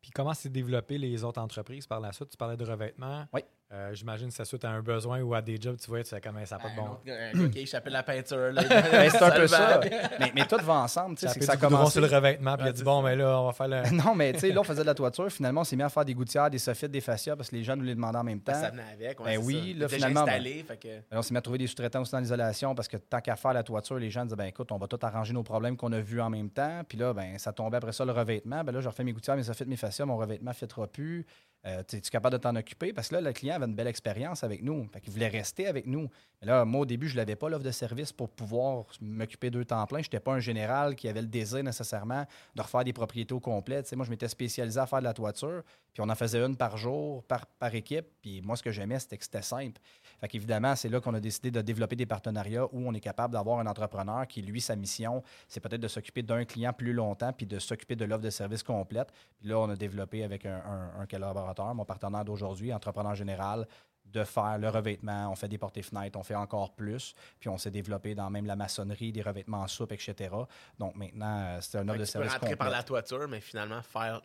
Puis 0.00 0.10
comment 0.10 0.34
s'est 0.34 0.48
développé 0.48 0.98
les 0.98 1.22
autres 1.22 1.40
entreprises 1.40 1.86
par 1.86 2.00
la 2.00 2.12
suite? 2.12 2.30
Tu 2.30 2.36
parlais 2.36 2.56
de 2.56 2.64
revêtements. 2.64 3.26
Oui. 3.32 3.42
Euh, 3.74 3.92
J'imagine 3.92 4.28
que 4.28 4.34
ça 4.34 4.44
suite 4.44 4.64
à 4.64 4.70
un 4.70 4.80
besoin 4.82 5.20
ou 5.20 5.34
à 5.34 5.42
des 5.42 5.60
jobs, 5.60 5.76
tu 5.78 5.88
vois, 5.90 6.02
tu 6.04 6.10
sais 6.10 6.20
comment 6.20 6.44
ça 6.46 6.56
n'a 6.58 6.62
pas 6.62 6.70
de 6.70 6.76
bon. 6.76 6.98
un 7.10 7.42
gars 7.44 7.48
qui 7.48 7.58
échappait 7.60 7.90
la 7.90 8.02
peinture. 8.04 8.52
là. 8.52 8.62
Ben, 8.94 9.10
c'est 9.10 9.22
un 9.22 9.30
peu 9.32 9.46
ça. 9.48 9.80
Mais, 10.20 10.32
mais 10.34 10.46
tout 10.46 10.58
va 10.62 10.74
ensemble. 10.74 11.16
tu 11.16 11.26
sais, 11.26 11.40
Ça 11.40 11.56
commencé. 11.56 11.92
sur 11.92 12.00
le 12.00 12.06
revêtement, 12.06 12.56
puis 12.56 12.66
il 12.66 12.68
a 12.68 12.72
dit 12.72 12.84
bon, 12.84 13.02
mais 13.02 13.16
là, 13.16 13.40
on 13.40 13.46
va 13.46 13.52
faire 13.52 13.68
le. 13.68 13.82
Non, 13.92 14.14
mais 14.14 14.32
tu 14.32 14.38
sais, 14.40 14.52
là, 14.52 14.60
on 14.60 14.64
faisait 14.64 14.82
de 14.82 14.86
la 14.86 14.94
toiture. 14.94 15.28
Finalement, 15.30 15.62
on 15.62 15.64
s'est 15.64 15.74
mis 15.76 15.82
à 15.82 15.88
faire 15.88 16.04
des 16.04 16.14
gouttières, 16.14 16.48
des 16.50 16.58
soffites, 16.58 16.90
des 16.90 17.00
fascias 17.00 17.34
parce 17.36 17.50
que 17.50 17.56
les 17.56 17.64
gens 17.64 17.74
nous 17.76 17.82
les 17.84 17.94
demandaient 17.94 18.18
en 18.18 18.24
même 18.24 18.40
temps. 18.40 18.54
Ça 18.54 18.70
venait 18.70 18.82
avec. 18.92 19.18
ouais, 19.20 19.36
Ben 19.38 19.44
oui, 19.44 19.54
ça. 19.54 19.60
là, 19.80 19.86
déjà 19.86 19.96
finalement, 19.96 20.20
installé, 20.22 20.64
fait 20.68 20.76
que- 20.76 20.88
Alors, 20.88 21.02
on 21.18 21.22
s'est 21.22 21.34
mis 21.34 21.38
à 21.38 21.42
trouver 21.42 21.58
des 21.58 21.66
sous-traitants 21.66 22.00
aussi 22.02 22.12
dans 22.12 22.20
l'isolation 22.20 22.74
parce 22.74 22.86
que 22.88 22.96
tant 22.96 23.20
qu'à 23.20 23.34
faire 23.36 23.52
la 23.54 23.62
toiture, 23.64 23.98
les 23.98 24.10
gens 24.10 24.24
disaient 24.24 24.36
ben 24.36 24.44
écoute, 24.46 24.70
on 24.70 24.78
va 24.78 24.86
tout 24.86 24.98
arranger 25.02 25.32
nos 25.32 25.42
problèmes 25.42 25.76
qu'on 25.76 25.92
a 25.92 26.00
vus 26.00 26.20
en 26.20 26.30
même 26.30 26.50
temps. 26.50 26.82
Puis 26.88 26.96
là, 26.98 27.12
ben 27.12 27.38
ça 27.38 27.52
tombait 27.52 27.78
après 27.78 27.92
ça 27.92 28.04
le 28.04 28.12
revêtement. 28.12 28.62
Ben 28.62 28.72
là, 28.72 28.80
je 28.80 28.88
refais 28.88 29.02
mes 29.04 29.12
gouttières, 29.12 29.36
mes 29.36 29.42
soffites, 29.42 29.66
mes 29.66 29.76
fascias, 29.76 30.04
mon 30.06 30.16
revêtement 30.16 30.50
ne 30.52 30.54
fitera 30.54 30.86
plus. 30.86 31.26
Euh, 31.66 31.82
tu 31.86 31.96
es 31.96 32.00
capable 32.00 32.34
de 32.34 32.42
t'en 32.42 32.54
occuper? 32.56 32.92
Parce 32.92 33.08
que 33.08 33.14
là, 33.14 33.20
le 33.20 33.32
client 33.32 33.54
avait 33.54 33.64
une 33.64 33.74
belle 33.74 33.86
expérience 33.86 34.44
avec 34.44 34.62
nous. 34.62 34.86
Qu'il 35.02 35.12
voulait 35.12 35.28
rester 35.28 35.66
avec 35.66 35.86
nous. 35.86 36.10
Là, 36.42 36.64
moi, 36.64 36.82
au 36.82 36.86
début, 36.86 37.08
je 37.08 37.16
n'avais 37.16 37.36
pas 37.36 37.48
l'offre 37.48 37.64
de 37.64 37.70
service 37.70 38.12
pour 38.12 38.28
pouvoir 38.28 38.84
m'occuper 39.00 39.50
deux 39.50 39.64
temps 39.64 39.86
plein. 39.86 40.00
Je 40.00 40.06
n'étais 40.06 40.20
pas 40.20 40.34
un 40.34 40.40
général 40.40 40.94
qui 40.94 41.08
avait 41.08 41.22
le 41.22 41.28
désir 41.28 41.62
nécessairement 41.62 42.26
de 42.54 42.62
refaire 42.62 42.84
des 42.84 42.92
propriétés 42.92 43.32
au 43.32 43.40
complet. 43.40 43.82
Tu 43.82 43.96
moi, 43.96 44.04
je 44.04 44.10
m'étais 44.10 44.28
spécialisé 44.28 44.78
à 44.78 44.86
faire 44.86 44.98
de 44.98 45.04
la 45.04 45.14
toiture. 45.14 45.62
Puis 45.94 46.02
on 46.04 46.08
en 46.10 46.14
faisait 46.16 46.44
une 46.44 46.56
par 46.56 46.76
jour, 46.76 47.22
par, 47.22 47.46
par 47.46 47.74
équipe. 47.74 48.04
Puis 48.20 48.42
moi, 48.42 48.56
ce 48.56 48.62
que 48.62 48.70
j'aimais, 48.72 48.98
c'était 48.98 49.16
que 49.16 49.24
c'était 49.24 49.40
simple. 49.42 49.80
Fait 50.20 50.26
qu'évidemment, 50.28 50.74
c'est 50.74 50.88
là 50.88 51.00
qu'on 51.00 51.14
a 51.14 51.20
décidé 51.20 51.50
de 51.52 51.62
développer 51.62 51.94
des 51.96 52.04
partenariats 52.04 52.64
où 52.66 52.86
on 52.86 52.92
est 52.92 53.00
capable 53.00 53.32
d'avoir 53.34 53.60
un 53.60 53.66
entrepreneur 53.66 54.26
qui, 54.26 54.42
lui, 54.42 54.60
sa 54.60 54.74
mission, 54.74 55.22
c'est 55.48 55.60
peut-être 55.60 55.80
de 55.80 55.88
s'occuper 55.88 56.22
d'un 56.22 56.44
client 56.44 56.72
plus 56.72 56.92
longtemps 56.92 57.32
puis 57.32 57.46
de 57.46 57.58
s'occuper 57.60 57.94
de 57.96 58.04
l'offre 58.04 58.22
de 58.22 58.30
service 58.30 58.62
complète. 58.64 59.12
Puis 59.38 59.48
là, 59.48 59.58
on 59.60 59.70
a 59.70 59.76
développé 59.76 60.24
avec 60.24 60.44
un, 60.46 60.56
un- 60.56 61.00
un 61.00 61.06
collaborateur, 61.06 61.74
mon 61.74 61.84
partenaire 61.84 62.24
d'aujourd'hui, 62.24 62.72
entrepreneur 62.74 63.14
général, 63.14 63.66
de 64.04 64.24
faire 64.24 64.58
le 64.58 64.68
revêtement. 64.68 65.30
On 65.30 65.36
fait 65.36 65.48
des 65.48 65.58
portées 65.58 65.82
fenêtres, 65.82 66.18
on 66.18 66.22
fait 66.24 66.34
encore 66.34 66.74
plus. 66.74 67.14
Puis 67.38 67.48
on 67.48 67.56
s'est 67.58 67.70
développé 67.70 68.14
dans 68.16 68.30
même 68.30 68.46
la 68.46 68.56
maçonnerie, 68.56 69.12
des 69.12 69.22
revêtements 69.22 69.60
en 69.62 69.68
soupe, 69.68 69.92
etc. 69.92 70.30
Donc 70.78 70.94
maintenant, 70.96 71.38
euh, 71.38 71.58
c'est 71.60 71.78
un 71.78 71.88
offre 71.88 71.92
fait 71.92 71.98
de 71.98 72.04
que 72.04 72.10
tu 72.10 72.12
peux 72.18 72.18
service 72.24 72.32
rentrer 72.32 72.56
par 72.56 72.70
la 72.70 72.82
toiture, 72.82 73.28
mais 73.28 73.40
finalement 73.40 73.80
faire 73.82 74.20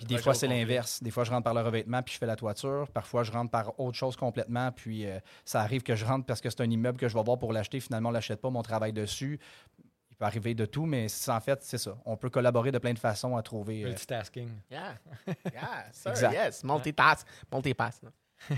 des 0.00 0.18
fois, 0.18 0.34
c'est 0.34 0.46
l'inverse. 0.46 1.02
Des 1.02 1.10
fois, 1.10 1.24
je 1.24 1.30
rentre 1.30 1.44
par 1.44 1.54
le 1.54 1.60
revêtement 1.62 2.02
puis 2.02 2.14
je 2.14 2.18
fais 2.18 2.26
la 2.26 2.36
toiture. 2.36 2.88
Parfois, 2.92 3.22
je 3.22 3.32
rentre 3.32 3.50
par 3.50 3.78
autre 3.80 3.96
chose 3.96 4.16
complètement. 4.16 4.72
Puis 4.72 5.06
euh, 5.06 5.18
ça 5.44 5.60
arrive 5.60 5.82
que 5.82 5.94
je 5.94 6.04
rentre 6.04 6.26
parce 6.26 6.40
que 6.40 6.48
c'est 6.50 6.60
un 6.62 6.70
immeuble 6.70 6.98
que 6.98 7.08
je 7.08 7.14
vais 7.16 7.22
voir 7.22 7.38
pour 7.38 7.52
l'acheter. 7.52 7.80
Finalement, 7.80 8.08
on 8.08 8.12
ne 8.12 8.16
l'achète 8.16 8.40
pas, 8.40 8.50
mon 8.50 8.62
travail 8.62 8.92
dessus. 8.92 9.38
Il 10.10 10.16
peut 10.16 10.24
arriver 10.24 10.54
de 10.54 10.66
tout, 10.66 10.86
mais 10.86 11.06
en 11.28 11.40
fait, 11.40 11.62
c'est 11.62 11.78
ça. 11.78 11.96
On 12.04 12.16
peut 12.16 12.30
collaborer 12.30 12.70
de 12.70 12.78
plein 12.78 12.92
de 12.92 12.98
façons 12.98 13.36
à 13.36 13.42
trouver. 13.42 13.82
euh, 13.84 13.88
Multitasking. 13.88 14.48
Yeah. 14.70 14.94
Yeah, 15.52 15.86
sir, 15.92 16.10
Exact. 16.12 16.32
yes. 16.32 16.64
Multitask. 16.64 17.26
Multipass. 17.52 18.00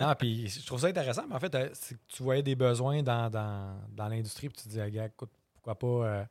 Non, 0.00 0.14
puis 0.18 0.48
je 0.48 0.66
trouve 0.66 0.78
ça 0.80 0.88
intéressant, 0.88 1.24
mais 1.26 1.34
en 1.36 1.40
fait, 1.40 1.54
euh, 1.54 1.70
c'est 1.72 1.94
que 1.94 2.00
tu 2.08 2.22
voyais 2.22 2.42
des 2.42 2.54
besoins 2.54 3.02
dans, 3.02 3.30
dans, 3.30 3.78
dans 3.90 4.08
l'industrie, 4.08 4.48
puis 4.48 4.58
tu 4.62 4.64
te 4.64 4.68
dis, 4.68 4.90
gars, 4.90 5.06
écoute, 5.06 5.30
pourquoi 5.54 5.74
pas 5.78 5.86
euh, 5.86 6.24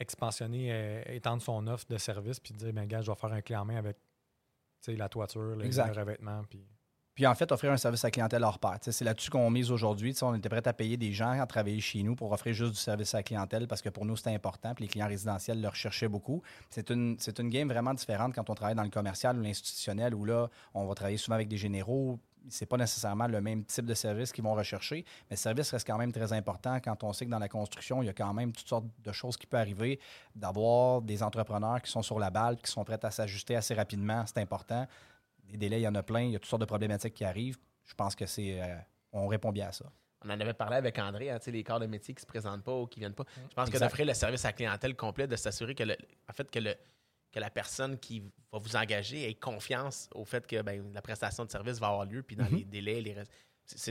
expansionner, 0.00 0.72
euh, 0.72 1.02
étendre 1.06 1.42
son 1.42 1.66
offre 1.66 1.86
de 1.88 1.98
service, 1.98 2.40
puis 2.40 2.54
dire, 2.54 2.72
ben, 2.72 2.86
gars, 2.86 3.02
je 3.02 3.10
vais 3.10 3.16
faire 3.16 3.32
un 3.32 3.42
clé 3.42 3.56
en 3.56 3.64
main 3.64 3.76
avec 3.76 3.96
la 4.88 5.08
toiture, 5.08 5.56
le, 5.56 5.64
Exact. 5.64 5.94
le 5.94 6.00
revêtement, 6.00 6.42
puis. 6.48 6.66
Puis 7.12 7.26
en 7.26 7.34
fait, 7.34 7.52
offrir 7.52 7.70
un 7.70 7.76
service 7.76 8.02
à 8.04 8.10
clientèle 8.10 8.42
hors 8.44 8.58
pair. 8.58 8.78
C'est 8.80 9.04
là-dessus 9.04 9.30
qu'on 9.30 9.50
mise 9.50 9.70
aujourd'hui. 9.70 10.16
On 10.22 10.34
était 10.34 10.48
prêt 10.48 10.66
à 10.66 10.72
payer 10.72 10.96
des 10.96 11.12
gens 11.12 11.38
à 11.38 11.46
travailler 11.46 11.80
chez 11.80 12.02
nous 12.02 12.14
pour 12.14 12.32
offrir 12.32 12.54
juste 12.54 12.70
du 12.70 12.78
service 12.78 13.12
à 13.14 13.18
la 13.18 13.22
clientèle 13.22 13.66
parce 13.66 13.82
que 13.82 13.90
pour 13.90 14.06
nous, 14.06 14.16
c'était 14.16 14.32
important. 14.32 14.74
Puis 14.74 14.84
les 14.84 14.88
clients 14.88 15.08
résidentiels 15.08 15.60
le 15.60 15.68
recherchaient 15.68 16.08
beaucoup. 16.08 16.40
C'est 16.70 16.88
une, 16.88 17.16
c'est 17.18 17.38
une 17.38 17.50
game 17.50 17.68
vraiment 17.68 17.92
différente 17.92 18.34
quand 18.34 18.48
on 18.48 18.54
travaille 18.54 18.76
dans 18.76 18.84
le 18.84 18.90
commercial 18.90 19.36
ou 19.36 19.42
l'institutionnel 19.42 20.14
où 20.14 20.24
là, 20.24 20.48
on 20.72 20.86
va 20.86 20.94
travailler 20.94 21.18
souvent 21.18 21.34
avec 21.34 21.48
des 21.48 21.58
généraux. 21.58 22.18
C'est 22.48 22.66
pas 22.66 22.76
nécessairement 22.76 23.26
le 23.26 23.40
même 23.40 23.64
type 23.64 23.86
de 23.86 23.94
service 23.94 24.32
qu'ils 24.32 24.44
vont 24.44 24.54
rechercher, 24.54 25.04
mais 25.28 25.36
le 25.36 25.36
service 25.36 25.70
reste 25.70 25.86
quand 25.86 25.98
même 25.98 26.12
très 26.12 26.32
important 26.32 26.80
quand 26.80 27.04
on 27.04 27.12
sait 27.12 27.26
que 27.26 27.30
dans 27.30 27.38
la 27.38 27.48
construction, 27.48 28.02
il 28.02 28.06
y 28.06 28.08
a 28.08 28.14
quand 28.14 28.32
même 28.32 28.52
toutes 28.52 28.68
sortes 28.68 28.86
de 29.04 29.12
choses 29.12 29.36
qui 29.36 29.46
peuvent 29.46 29.60
arriver. 29.60 30.00
D'avoir 30.34 31.02
des 31.02 31.22
entrepreneurs 31.22 31.82
qui 31.82 31.90
sont 31.90 32.02
sur 32.02 32.18
la 32.18 32.30
balle, 32.30 32.56
qui 32.56 32.70
sont 32.70 32.84
prêts 32.84 33.04
à 33.04 33.10
s'ajuster 33.10 33.56
assez 33.56 33.74
rapidement, 33.74 34.24
c'est 34.26 34.40
important. 34.40 34.86
Des 35.44 35.56
délais, 35.56 35.80
il 35.80 35.84
y 35.84 35.88
en 35.88 35.94
a 35.94 36.02
plein. 36.02 36.22
Il 36.22 36.30
y 36.30 36.36
a 36.36 36.38
toutes 36.38 36.48
sortes 36.48 36.60
de 36.60 36.66
problématiques 36.66 37.14
qui 37.14 37.24
arrivent. 37.24 37.58
Je 37.84 37.94
pense 37.94 38.14
que 38.14 38.26
c'est. 38.26 38.60
euh, 38.62 38.76
on 39.12 39.26
répond 39.26 39.50
bien 39.52 39.68
à 39.68 39.72
ça. 39.72 39.86
On 40.24 40.28
en 40.28 40.38
avait 40.38 40.52
parlé 40.54 40.76
avec 40.76 40.98
André, 40.98 41.30
hein, 41.30 41.38
tu 41.38 41.46
sais, 41.46 41.50
les 41.50 41.64
corps 41.64 41.80
de 41.80 41.86
métier 41.86 42.14
qui 42.14 42.20
se 42.20 42.26
présentent 42.26 42.62
pas 42.62 42.76
ou 42.76 42.86
qui 42.86 43.00
viennent 43.00 43.14
pas. 43.14 43.24
Je 43.48 43.54
pense 43.54 43.70
que 43.70 43.78
d'offrir 43.78 44.04
le 44.06 44.12
service 44.14 44.44
à 44.44 44.48
la 44.48 44.52
clientèle 44.52 44.94
complet, 44.94 45.26
de 45.26 45.34
s'assurer 45.36 45.74
que, 45.74 45.82
le, 45.82 45.96
en 46.28 46.32
fait, 46.34 46.50
que, 46.50 46.58
le, 46.58 46.74
que 47.32 47.38
la 47.40 47.50
personne 47.50 47.98
qui 47.98 48.20
va 48.52 48.58
vous 48.58 48.76
engager 48.76 49.28
ait 49.28 49.34
confiance 49.34 50.08
au 50.14 50.24
fait 50.24 50.46
que 50.46 50.62
ben, 50.62 50.82
la 50.92 51.02
prestation 51.02 51.44
de 51.44 51.50
service 51.50 51.78
va 51.78 51.88
avoir 51.88 52.04
lieu, 52.04 52.22
puis 52.22 52.36
dans 52.36 52.44
Mhm. 52.44 52.56
les 52.56 52.64
délais, 52.64 53.00
les. 53.00 53.14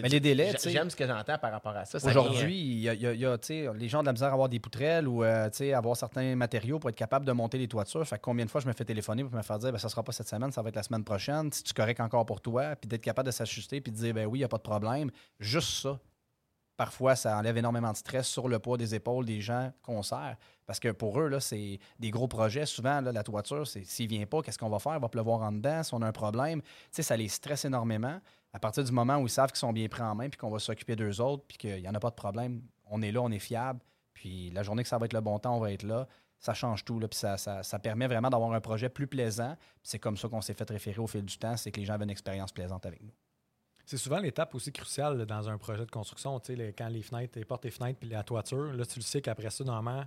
Mais 0.02 0.10
les 0.10 0.20
délais, 0.20 0.48
j'a- 0.48 0.54
tu 0.56 0.60
sais- 0.64 0.72
J'aime 0.72 0.90
ce 0.90 0.96
que 0.98 1.08
j'entends 1.08 1.38
par 1.38 1.54
rapport 1.54 1.74
à 1.74 1.86
ça. 1.86 2.00
Aujourd'hui, 2.06 2.60
il 2.60 2.80
y 2.80 2.90
a, 2.90 2.94
il 2.94 3.02
y 3.02 3.08
a- 3.08 3.14
y 3.14 3.78
les 3.78 3.88
gens 3.88 4.00
ont 4.00 4.02
de 4.02 4.08
la 4.08 4.12
misère 4.12 4.28
à 4.28 4.34
avoir 4.34 4.50
des 4.50 4.60
poutrelles 4.60 5.08
ou 5.08 5.24
euh, 5.24 5.50
tu 5.50 5.58
sais, 5.60 5.74
avoir 5.74 5.96
certains 5.96 6.36
matériaux 6.36 6.80
pour 6.80 6.90
être 6.90 6.98
capable 6.98 7.24
de 7.26 7.32
monter 7.32 7.58
les 7.58 7.70
toitures. 7.70 8.06
Fait 8.06 8.18
que 8.18 8.22
combien 8.22 8.44
de 8.44 8.52
fois 8.52 8.60
je 8.60 8.68
me 8.68 8.74
fais 8.74 8.84
téléphoner 8.84 9.24
pour 9.24 9.34
me 9.34 9.42
faire 9.42 9.58
dire 9.58 9.72
ben, 9.72 9.78
ça 9.78 9.88
sera 9.88 10.04
pas 10.04 10.12
cette 10.12 10.28
semaine, 10.28 10.52
ça 10.52 10.62
va 10.62 10.68
être 10.68 10.76
la 10.76 10.84
semaine 10.84 11.06
prochaine. 11.06 11.50
Si 11.54 11.64
tu 11.64 11.74
correct 11.74 12.02
encore 12.02 12.26
pour 12.26 12.42
toi, 12.42 12.76
puis 12.76 12.90
d'être 12.90 13.02
capable 13.02 13.28
de 13.28 13.32
s'ajuster 13.32 13.80
puis 13.80 13.94
de 13.94 13.98
dire 13.98 14.14
ben 14.14 14.26
oui, 14.26 14.40
il 14.40 14.42
n'y 14.42 14.46
a 14.46 14.50
pas 14.50 14.58
de 14.58 14.64
problème. 14.64 15.12
Juste 15.40 15.70
ça. 15.84 15.98
Parfois, 16.80 17.18
ça 17.18 17.38
enlève 17.38 17.58
énormément 17.58 17.92
de 17.92 17.98
stress 17.98 18.26
sur 18.26 18.48
le 18.48 18.58
poids 18.58 18.78
des 18.78 18.96
épaules 18.96 19.26
des 19.26 19.42
gens 19.42 19.74
qu'on 19.82 20.02
sert. 20.02 20.38
Parce 20.66 20.80
que 20.80 20.94
pour 20.94 21.20
eux, 21.20 21.38
c'est 21.42 21.78
des 22.00 22.10
gros 22.10 22.30
projets. 22.30 22.66
Souvent, 22.66 23.02
la 23.02 23.22
toiture, 23.22 23.68
c'est 23.68 23.84
s'il 23.84 24.08
vient 24.08 24.26
pas, 24.26 24.42
qu'est-ce 24.42 24.58
qu'on 24.58 24.70
va 24.70 24.80
faire? 24.80 24.96
Il 24.96 25.02
va 25.02 25.10
pleuvoir 25.10 25.42
en 25.42 25.52
dedans. 25.52 25.84
Si 25.84 25.94
on 25.94 26.02
a 26.02 26.08
un 26.08 26.14
problème, 26.14 26.62
ça 26.90 27.18
les 27.18 27.28
stresse 27.28 27.66
énormément. 27.66 28.22
À 28.54 28.60
partir 28.60 28.86
du 28.86 28.94
moment 28.94 29.18
où 29.18 29.28
ils 29.28 29.30
savent 29.30 29.50
qu'ils 29.50 29.60
sont 29.60 29.74
bien 29.74 29.90
pris 29.90 30.04
en 30.04 30.16
main 30.16 30.30
puis 30.30 30.38
qu'on 30.38 30.50
va 30.50 30.60
s'occuper 30.60 30.96
d'eux 30.96 31.20
autres 31.20 31.44
puis 31.50 31.58
qu'il 31.58 31.82
n'y 31.82 31.90
en 31.90 31.96
a 31.96 32.00
pas 32.00 32.12
de 32.12 32.16
problème, 32.16 32.62
on 32.86 33.02
est 33.02 33.12
là, 33.12 33.24
on 33.24 33.32
est 33.32 33.40
fiable. 33.40 33.82
Puis 34.14 34.50
la 34.52 34.64
journée 34.64 34.84
que 34.84 34.90
ça 34.90 34.98
va 34.98 35.06
être 35.06 35.12
le 35.12 35.20
bon 35.20 35.38
temps, 35.38 35.58
on 35.58 35.60
va 35.60 35.74
être 35.74 35.84
là. 35.84 36.08
Ça 36.40 36.54
change 36.54 36.86
tout. 36.86 36.98
Là, 37.02 37.10
puis 37.10 37.20
ça, 37.20 37.80
permet 37.84 38.08
vraiment 38.08 38.30
d'avoir 38.30 38.54
un 38.54 38.62
projet 38.62 38.88
plus 38.88 39.08
plaisant. 39.08 39.58
C'est 39.84 40.00
comme 40.00 40.16
ça 40.16 40.30
qu'on 40.30 40.40
s'est 40.40 40.54
fait 40.54 40.70
référer 40.70 41.00
au 41.00 41.08
fil 41.08 41.26
du 41.26 41.38
temps, 41.38 41.58
c'est 41.58 41.74
que 41.74 41.80
les 41.82 41.86
gens 41.86 41.96
avaient 41.96 42.06
une 42.06 42.10
expérience 42.10 42.54
plaisante 42.54 42.86
avec 42.86 43.04
nous. 43.04 43.12
C'est 43.90 43.98
souvent 43.98 44.20
l'étape 44.20 44.54
aussi 44.54 44.72
cruciale 44.72 45.18
là, 45.18 45.26
dans 45.26 45.50
un 45.50 45.58
projet 45.58 45.84
de 45.84 45.90
construction. 45.90 46.40
tu 46.40 46.46
sais, 46.54 46.56
les- 46.56 46.74
quand 46.74 46.90
les 46.90 47.02
fenêtres, 47.02 47.40
les 47.40 47.44
portes 47.44 47.66
et 47.66 47.72
fenêtres, 47.72 47.98
puis 47.98 48.08
la 48.08 48.22
toiture, 48.22 48.72
là, 48.72 48.86
tu 48.86 49.00
le 49.00 49.04
sais 49.04 49.20
qu'après 49.20 49.50
ça, 49.50 49.64
normalement, 49.64 50.06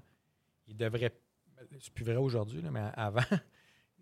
il 0.68 0.76
devrait. 0.76 1.12
C'est 1.80 1.92
plus 1.92 2.04
vrai 2.04 2.14
aujourd'hui, 2.14 2.62
mais 2.70 2.92
avant, 2.94 3.22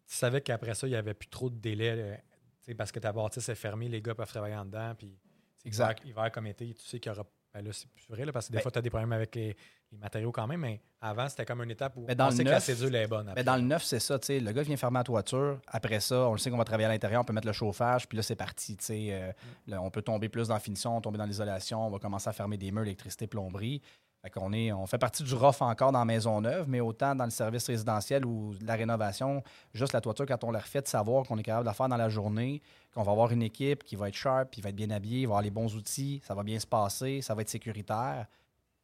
tu 0.07 0.15
savais 0.15 0.43
qu'après 0.43 0.75
ça, 0.75 0.87
il 0.87 0.91
n'y 0.91 0.97
avait 0.97 1.15
plus 1.15 1.29
trop 1.31 1.49
de 1.49 1.57
délai. 1.57 1.97
là, 1.97 2.17
tu 2.19 2.23
sais, 2.61 2.75
parce 2.75 2.93
que 2.93 2.99
ta 2.99 3.11
bâtisse 3.11 3.49
est 3.49 3.55
fermée, 3.55 3.89
les 3.89 4.03
gars 4.03 4.15
peuvent 4.15 4.29
travailler 4.29 4.57
en 4.57 4.67
dedans. 4.67 4.95
Puis, 4.99 5.19
Exact. 5.65 6.01
Hiver, 6.05 6.11
hiver 6.11 6.33
comme 6.33 6.47
été, 6.47 6.75
tu 6.75 6.85
sais 6.85 7.01
qu'il 7.01 7.11
y 7.11 7.15
aura. 7.15 7.27
Ben 7.53 7.65
là, 7.65 7.73
c'est 7.73 7.89
plus 7.89 8.07
vrai, 8.09 8.25
là, 8.25 8.33
parce 8.33 8.47
que 8.47 8.53
des 8.53 8.59
Ben- 8.59 8.63
fois, 8.63 8.71
tu 8.71 8.79
as 8.79 8.83
des 8.83 8.91
problèmes 8.91 9.13
avec 9.13 9.35
les, 9.35 9.57
les 9.91 9.99
matériaux 9.99 10.31
quand 10.31 10.47
même, 10.47 10.61
mais 10.61 10.81
avant, 11.01 11.29
c'était 11.29 11.45
comme 11.45 11.63
une 11.65 11.71
étape 11.73 11.97
où 11.97 12.05
Mais 12.07 12.15
dans 12.15 12.27
on 12.27 12.31
le 12.31 12.37
sait 12.37 12.45
que 12.45 12.49
la 12.51 12.61
cédule 12.61 12.95
est 12.95 13.09
bonne. 13.09 13.25
Mais 13.25 13.31
après. 13.33 13.45
dans 13.45 13.57
le 13.57 13.63
neuf, 13.63 13.83
c'est 13.83 13.99
ça, 13.99 14.19
tu 14.21 14.27
sais, 14.27 14.39
le 14.41 14.53
gars 14.53 14.63
vient 14.63 14.77
fermer 14.77 14.99
la 14.99 15.05
toiture. 15.05 15.61
Après 15.67 15.99
ça, 15.99 16.29
on 16.29 16.33
le 16.33 16.39
sait 16.39 16.51
qu'on 16.51 16.57
va 16.59 16.65
travailler 16.65 16.87
à 16.87 16.91
l'intérieur, 16.91 17.23
on 17.23 17.25
peut 17.25 17.33
mettre 17.33 17.49
le 17.49 17.53
chauffage, 17.53 18.07
puis 18.09 18.17
là, 18.17 18.23
c'est 18.23 18.37
parti, 18.37 18.77
tu 18.77 18.85
sais. 18.85 19.09
euh, 19.11 19.33
là, 19.67 19.83
on 19.83 19.91
peut 19.91 20.03
tomber 20.03 20.29
plus 20.29 20.47
dans 20.49 20.55
la 20.55 20.61
finition, 20.61 21.01
tomber 21.01 21.19
dans 21.19 21.27
l'isolation, 21.27 21.85
on 21.87 21.91
va 21.91 21.99
commencer 21.99 22.29
à 22.29 22.33
fermer 22.33 22.57
des 22.57 22.71
murs, 22.71 22.83
électricité, 22.83 23.27
plomberie. 23.27 23.83
Fait 24.23 24.29
qu'on 24.31 24.53
est, 24.53 24.71
on 24.71 24.87
fait 24.87 24.99
partie 24.99 25.23
du 25.23 25.33
rough 25.35 25.63
encore 25.63 25.93
dans 25.93 25.99
la 26.01 26.05
maison 26.05 26.43
neuve, 26.43 26.69
mais 26.69 26.81
autant 26.81 27.15
dans 27.15 27.25
le 27.25 27.31
service 27.31 27.67
résidentiel 27.69 28.27
ou 28.27 28.55
la 28.61 28.75
rénovation, 28.75 29.43
juste 29.73 29.95
la 29.95 30.03
toiture, 30.03 30.27
quand 30.27 30.45
on 30.45 30.51
la 30.51 30.59
refait, 30.59 30.83
de 30.83 30.87
savoir 30.89 31.25
qu'on 31.27 31.39
est 31.39 31.43
capable 31.43 31.65
de 31.65 31.71
la 31.71 31.75
faire 31.75 31.89
dans 31.89 31.97
la 31.97 32.11
journée, 32.11 32.61
qu'on 32.93 33.03
va 33.03 33.13
avoir 33.13 33.33
une 33.33 33.43
équipe 33.43 33.83
qui 33.83 33.97
va 33.97 34.09
être 34.09 34.15
sharp, 34.15 34.51
qui 34.51 34.61
va 34.61 34.69
être 34.69 34.77
bien 34.77 34.91
habillée, 34.91 35.25
va 35.25 35.31
avoir 35.31 35.43
les 35.43 35.51
bons 35.51 35.75
outils, 35.75 36.21
ça 36.23 36.35
va 36.35 36.43
bien 36.43 36.59
se 36.59 36.67
passer, 36.67 37.23
ça 37.23 37.35
va 37.35 37.41
être 37.41 37.49
sécuritaire. 37.49 38.27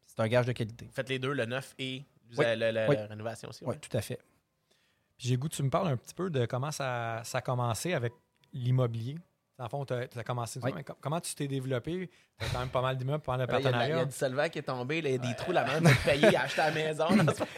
C'est 0.07 0.21
un 0.21 0.29
gage 0.29 0.47
de 0.47 0.53
qualité. 0.53 0.89
Faites 0.91 1.11
les 1.11 1.19
deux, 1.19 1.33
le 1.35 1.45
neuf 1.45 1.75
et 1.79 2.03
Oui. 2.39 2.45
la, 2.45 2.57
la- 2.57 2.73
la 2.73 2.89
Oui. 2.89 2.97
rénovation 2.97 3.51
aussi. 3.51 3.63
Oui, 3.65 3.75
ouais. 3.75 3.79
tout 3.79 3.95
à 3.95 4.01
fait. 4.01 4.19
Puis 5.19 5.29
j'ai 5.29 5.37
goût, 5.37 5.51
tu 5.51 5.63
me 5.63 5.69
parles 5.69 5.89
un 5.89 5.97
petit 5.99 6.15
peu 6.15 6.31
de 6.31 6.47
comment 6.47 6.71
ça, 6.71 7.21
ça 7.25 7.39
a 7.39 7.41
commencé 7.43 7.93
avec 7.93 8.15
l'immobilier. 8.55 9.17
Dans 9.59 9.65
le 9.65 9.71
fond, 9.71 9.85
tu 9.87 9.95
as, 9.95 10.23
commencé. 10.25 10.61
Oui. 10.63 10.71
mais 10.75 10.85
com- 10.85 10.97
comment 11.01 11.19
tu 11.19 11.35
t'es 11.35 11.49
développé? 11.49 12.11
Tu 12.39 12.45
as 12.45 12.49
quand 12.51 12.59
même 12.59 12.69
pas 12.69 12.83
mal 12.83 12.95
d'immeubles 12.99 13.23
pendant 13.23 13.45
le 13.45 13.47
Là, 13.47 13.59
Il 13.59 13.65
y, 13.65 13.67
a 13.69 13.71
de 13.73 13.77
la- 13.79 13.85
il 13.85 13.89
y 13.89 13.93
partenariat. 13.93 14.03
a 14.03 14.05
du 14.05 14.13
solvant 14.13 14.49
qui 14.51 14.59
est 14.59 14.63
tombé, 14.63 15.01
là, 15.01 15.09
il 15.09 15.13
y 15.13 15.15
a 15.15 15.19
des 15.19 15.35
trous, 15.35 15.53
la 15.53 15.65
main 15.65 15.81
peut 15.81 15.97
payer, 16.05 16.37
acheter 16.37 16.61
la 16.61 16.71
maison. 16.73 17.07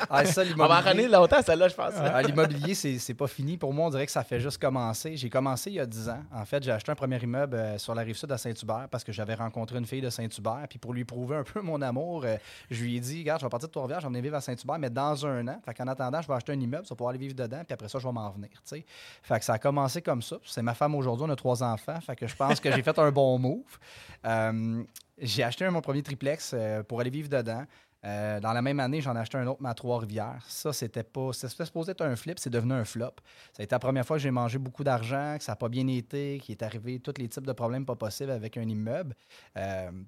Ah, 0.08 0.24
ça, 0.24 0.42
On 0.54 0.66
va 0.68 0.78
en 0.78 0.80
revenir 0.80 1.10
longtemps, 1.10 1.42
celle-là, 1.42 1.66
je 1.66 1.74
pense. 1.74 1.94
Ah, 1.96 2.22
L'immobilier, 2.22 2.74
c'est 2.76 2.98
c'est 3.00 3.14
pas 3.14 3.26
fini. 3.26 3.56
Pour 3.58 3.74
moi, 3.74 3.86
on 3.86 3.90
dirait 3.90 4.06
que 4.06 4.12
ça 4.12 4.22
fait 4.22 4.38
juste 4.38 4.58
commencer. 4.62 5.16
J'ai 5.16 5.28
commencé 5.28 5.70
il 5.70 5.74
y 5.74 5.80
a 5.80 5.86
10 5.86 6.08
ans. 6.08 6.22
En 6.32 6.44
fait, 6.44 6.62
j'ai 6.62 6.70
acheté 6.70 6.92
un 6.92 6.94
premier 6.94 7.18
immeuble 7.20 7.56
euh, 7.56 7.78
sur 7.78 7.96
la 7.96 8.02
rive 8.02 8.16
sud 8.16 8.30
à 8.30 8.38
Saint-Hubert 8.38 8.86
parce 8.88 9.02
que 9.02 9.10
j'avais 9.10 9.34
rencontré 9.34 9.76
une 9.78 9.86
fille 9.86 10.00
de 10.00 10.10
Saint-Hubert. 10.10 10.66
Puis 10.70 10.78
pour 10.78 10.92
lui 10.94 11.04
prouver 11.04 11.34
un 11.38 11.42
peu 11.44 11.60
mon 11.60 11.82
amour, 11.82 12.22
euh, 12.24 12.36
je 12.70 12.80
lui 12.84 12.96
ai 12.96 13.00
dit 13.00 13.18
Regarde, 13.18 13.40
je 13.40 13.46
vais 13.46 13.50
partir 13.50 13.68
de 13.68 13.72
Trois-Rivières, 13.72 13.98
je 14.00 14.06
vais 14.06 14.10
venir 14.10 14.22
vivre 14.22 14.36
à 14.36 14.40
Saint-Hubert, 14.40 14.78
mais 14.78 14.90
dans 14.90 15.26
un 15.26 15.48
an. 15.48 15.60
Fait 15.64 15.74
qu'en 15.74 15.88
attendant, 15.88 16.22
je 16.22 16.28
vais 16.28 16.34
acheter 16.34 16.52
un 16.52 16.60
immeuble, 16.60 16.86
ça 16.86 16.90
va 16.94 16.96
pouvoir 16.96 17.10
aller 17.10 17.18
vivre 17.18 17.34
dedans, 17.34 17.62
puis 17.66 17.74
après 17.74 17.88
ça, 17.88 17.98
je 17.98 18.06
vais 18.06 18.12
m'en 18.12 18.30
venir. 18.30 18.50
tu. 18.64 18.84
Fait 19.24 19.38
que 19.40 19.44
ça 19.44 19.54
a 19.54 19.58
commencé 19.58 20.02
comme 20.02 20.22
ça. 20.22 20.36
C'est 20.44 20.62
ma 20.62 20.74
femme 20.74 20.94
aujourd'hui, 20.94 21.26
on 21.28 21.30
a 21.32 21.36
trois 21.36 21.64
enfants. 21.64 21.87
Fait 22.00 22.16
que 22.16 22.26
je 22.26 22.36
pense 22.36 22.60
que 22.60 22.70
j'ai 22.72 22.82
fait 22.82 22.98
un 22.98 23.10
bon 23.10 23.38
move. 23.38 23.78
Euh, 24.24 24.82
j'ai 25.18 25.42
acheté 25.42 25.68
mon 25.70 25.80
premier 25.80 26.02
triplex 26.02 26.52
euh, 26.54 26.82
pour 26.82 27.00
aller 27.00 27.10
vivre 27.10 27.28
dedans. 27.28 27.64
Euh, 28.04 28.38
dans 28.38 28.52
la 28.52 28.62
même 28.62 28.78
année, 28.78 29.00
j'en 29.00 29.16
ai 29.16 29.18
acheté 29.18 29.38
un 29.38 29.46
autre, 29.48 29.64
à 29.66 29.74
Trois-Rivières. 29.74 30.44
Ça, 30.46 30.72
c'était 30.72 31.02
pas. 31.02 31.32
C'était 31.32 31.64
supposé 31.64 31.90
être 31.90 32.02
un 32.02 32.14
flip, 32.14 32.38
c'est 32.38 32.50
devenu 32.50 32.72
un 32.72 32.84
flop. 32.84 33.14
Ça 33.52 33.60
a 33.60 33.62
été 33.64 33.74
la 33.74 33.80
première 33.80 34.06
fois 34.06 34.18
que 34.18 34.22
j'ai 34.22 34.30
mangé 34.30 34.58
beaucoup 34.58 34.84
d'argent, 34.84 35.34
que 35.36 35.42
ça 35.42 35.52
n'a 35.52 35.56
pas 35.56 35.68
bien 35.68 35.86
été, 35.88 36.38
qu'il 36.38 36.52
est 36.52 36.62
arrivé 36.62 37.00
tous 37.00 37.14
les 37.18 37.28
types 37.28 37.46
de 37.46 37.52
problèmes 37.52 37.84
pas 37.84 37.96
possibles 37.96 38.30
avec 38.30 38.56
un 38.56 38.68
immeuble. 38.68 39.16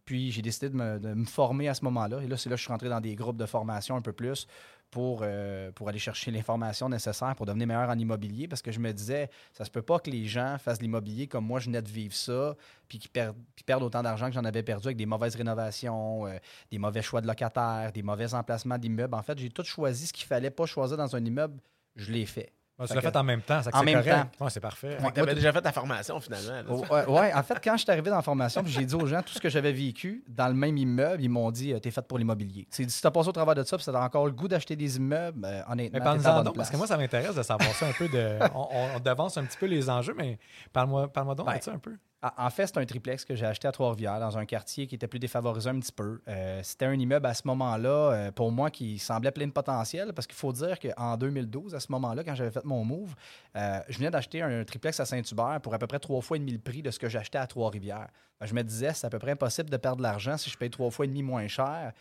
Puis 0.05 0.31
j'ai 0.31 0.43
décidé 0.43 0.69
de 0.69 0.77
me 0.77 1.25
former 1.25 1.69
à 1.69 1.75
ce 1.75 1.85
moment-là. 1.85 2.23
Et 2.23 2.29
là, 2.29 2.37
c'est 2.37 2.49
là 2.49 2.55
que 2.55 2.61
je 2.61 2.65
suis 2.65 2.73
rentré 2.73 2.89
dans 2.89 3.01
des 3.01 3.17
groupes 3.17 3.37
de 3.37 3.47
formation 3.47 3.97
un 3.97 4.03
peu 4.03 4.13
plus 4.13 4.47
pour, 4.91 5.21
euh, 5.23 5.71
pour 5.73 5.89
aller 5.89 5.99
chercher 5.99 6.31
l'information 6.31 6.89
nécessaire 6.89 7.35
pour 7.37 7.47
devenir 7.47 7.67
meilleur 7.67 7.89
en 7.89 7.99
immobilier 7.99 8.49
parce 8.49 8.63
que 8.63 8.73
je 8.73 8.81
me 8.81 8.93
disais, 8.93 9.31
ça 9.53 9.65
se 9.65 9.71
peut 9.71 9.83
pas 9.83 9.99
que 9.99 10.11
les 10.11 10.27
gens 10.27 10.57
fassent 10.59 10.83
l'immobilier 10.83 11.27
comme 11.27 11.47
moi, 11.47 11.61
je 11.61 11.67
venais 11.67 11.83
de 11.83 11.89
vivre 11.89 12.15
ça, 12.15 12.57
puis 12.89 12.99
qu'ils 12.99 13.11
perdent, 13.11 13.37
perdent 13.65 13.83
autant 13.83 14.03
d'argent 14.03 14.27
que 14.27 14.33
j'en 14.33 14.45
avais 14.45 14.63
perdu 14.63 14.89
avec 14.89 14.97
des 14.97 15.07
mauvaises 15.07 15.37
rénovations, 15.37 16.27
euh, 16.27 16.37
des 16.71 16.79
mauvais 16.79 17.03
choix 17.03 17.21
de 17.21 17.27
locataires, 17.27 17.93
des 17.93 18.03
mauvais 18.03 18.35
emplacements 18.35 18.79
d'immeubles. 18.79 19.15
En 19.15 19.23
fait, 19.23 19.39
j'ai 19.39 19.51
tout 19.51 19.65
choisi 19.65 20.07
ce 20.07 20.13
qu'il 20.13 20.27
fallait 20.27 20.51
pas 20.51 20.67
choisir 20.67 20.97
dans 20.97 21.15
un 21.15 21.25
immeuble, 21.25 21.61
je 21.97 22.11
l'ai 22.13 22.27
fait. 22.27 22.53
Ouais, 22.81 22.87
tu 22.87 22.89
Fait 22.89 22.95
l'as 22.95 23.01
que- 23.03 23.07
fait 23.13 23.17
en 23.19 23.23
même 23.25 23.43
temps, 23.43 23.63
ça 23.63 23.71
En 23.75 23.79
c'est 23.81 23.85
même 23.85 24.03
correct. 24.03 24.27
Ouais, 24.41 24.51
c'est 24.51 24.61
parfait. 24.61 24.97
Fait 24.99 25.09
que 25.09 25.13
t'avais 25.13 25.35
déjà 25.35 25.53
fait 25.53 25.61
ta 25.61 25.71
formation, 25.73 26.19
finalement. 26.19 26.63
Oh, 26.71 26.83
ouais, 26.95 27.05
ouais, 27.07 27.35
en 27.35 27.43
fait, 27.43 27.61
quand 27.63 27.77
je 27.77 27.83
suis 27.83 27.91
arrivé 27.91 28.09
dans 28.11 28.17
la 28.17 28.23
formation, 28.23 28.63
puis 28.63 28.73
j'ai 28.73 28.85
dit 28.87 28.95
aux 28.95 29.07
gens 29.07 29.21
tout 29.23 29.33
ce 29.35 29.39
que 29.41 29.49
j'avais 29.51 29.73
vécu 29.73 30.25
dans 30.27 30.49
le 30.49 30.55
même 30.55 30.77
immeuble, 30.79 31.23
ils 31.23 31.29
m'ont 31.29 31.51
dit 31.51 31.73
euh, 31.75 31.79
T'es 31.79 31.91
fait 31.91 32.01
pour 32.07 32.17
l'immobilier. 32.19 32.67
Si 32.71 32.87
t'as 33.03 33.11
passé 33.11 33.29
au 33.29 33.33
travers 33.33 33.55
de 33.55 33.63
ça, 33.65 33.77
puis 33.77 33.85
t'as 33.85 34.03
encore 34.03 34.25
le 34.27 34.33
goût 34.33 34.49
d'acheter 34.49 34.77
des 34.77 34.97
immeubles, 34.97 35.45
euh, 35.45 35.61
honnêtement. 35.69 35.99
Mais 35.99 36.05
bonne 36.05 36.45
donc, 36.45 36.57
parce 36.57 36.71
que 36.71 36.77
moi, 36.77 36.87
ça 36.87 36.97
m'intéresse 36.97 37.35
de 37.35 37.43
savoir 37.43 37.71
ça 37.75 37.87
un 37.87 37.93
peu. 37.93 38.09
De, 38.09 38.39
on, 38.55 38.69
on- 38.73 38.97
on 38.97 39.01
devance 39.01 39.37
un 39.37 39.45
petit 39.45 39.59
peu 39.59 39.67
les 39.67 39.91
enjeux, 39.91 40.15
mais 40.17 40.39
parle-moi 40.73 41.09
parle 41.13 41.35
donc 41.37 41.47
Ben, 41.47 41.59
de 41.59 41.63
ça 41.63 41.73
un 41.73 41.79
peu. 41.79 41.97
En 42.23 42.47
en 42.47 42.51
fait, 42.51 42.67
c'est 42.67 42.77
un 42.79 42.85
triplex 42.85 43.25
que 43.25 43.35
j'ai 43.35 43.47
acheté 43.47 43.67
à 43.67 43.73
Trois-Rivières, 43.73 44.21
dans 44.21 44.37
un 44.37 44.45
quartier 44.45 44.87
qui 44.87 44.95
était 44.95 45.07
plus 45.09 45.19
défavorisé 45.19 45.71
un 45.71 45.81
petit 45.81 45.93
peu. 45.93 46.21
Euh, 46.29 46.61
C'était 46.63 46.85
un 46.85 46.93
immeuble 46.99 47.25
à 47.27 47.33
ce 47.35 47.43
moment-là, 47.47 47.89
euh, 47.89 48.31
pour 48.33 48.53
moi, 48.53 48.71
qui 48.71 48.99
semblait 48.99 49.31
plein 49.31 49.47
de 49.47 49.53
potentiel, 49.53 50.13
parce 50.13 50.27
qu'il 50.27 50.37
faut 50.37 50.53
dire 50.53 50.79
qu'en 50.79 51.17
2012, 51.17 51.75
à 51.75 51.81
ce 51.81 51.91
moment-là, 51.93 52.23
quand 52.23 52.35
j'avais 52.35 52.51
fait 52.51 52.65
mon 52.65 52.85
move, 52.85 53.15
euh, 53.57 53.81
je 53.89 53.97
venais 53.99 54.11
d'acheter 54.11 54.43
un 54.43 54.65
triplex 54.65 55.01
à 55.01 55.07
Saint-Hubert 55.07 55.61
pour 55.63 55.73
à 55.73 55.79
peu 55.79 55.87
près 55.87 55.99
trois 55.99 56.21
fois 56.21 56.37
et 56.37 56.41
demi 56.41 56.53
le 56.53 56.59
prix 56.59 56.83
de 56.83 56.91
ce 56.91 56.99
que 56.99 57.09
j'achetais 57.09 57.39
à 57.39 57.47
Trois-Rivières. 57.47 58.09
Que 58.41 58.47
Je 58.47 58.55
me 58.55 58.63
disais, 58.63 58.93
c'est 58.93 59.07
à 59.07 59.11
peu 59.11 59.19
près 59.19 59.31
impossible 59.33 59.71
de 59.71 59.77
perdre 59.79 59.99
de 59.99 60.03
l'argent 60.03 60.37
si 60.37 60.51
je 60.51 60.59
paye 60.59 60.71
trois 60.71 60.91
fois 60.91 61.07
et 61.07 61.09
demi 61.09 61.23
moins 61.23 61.47
cher 61.49 61.93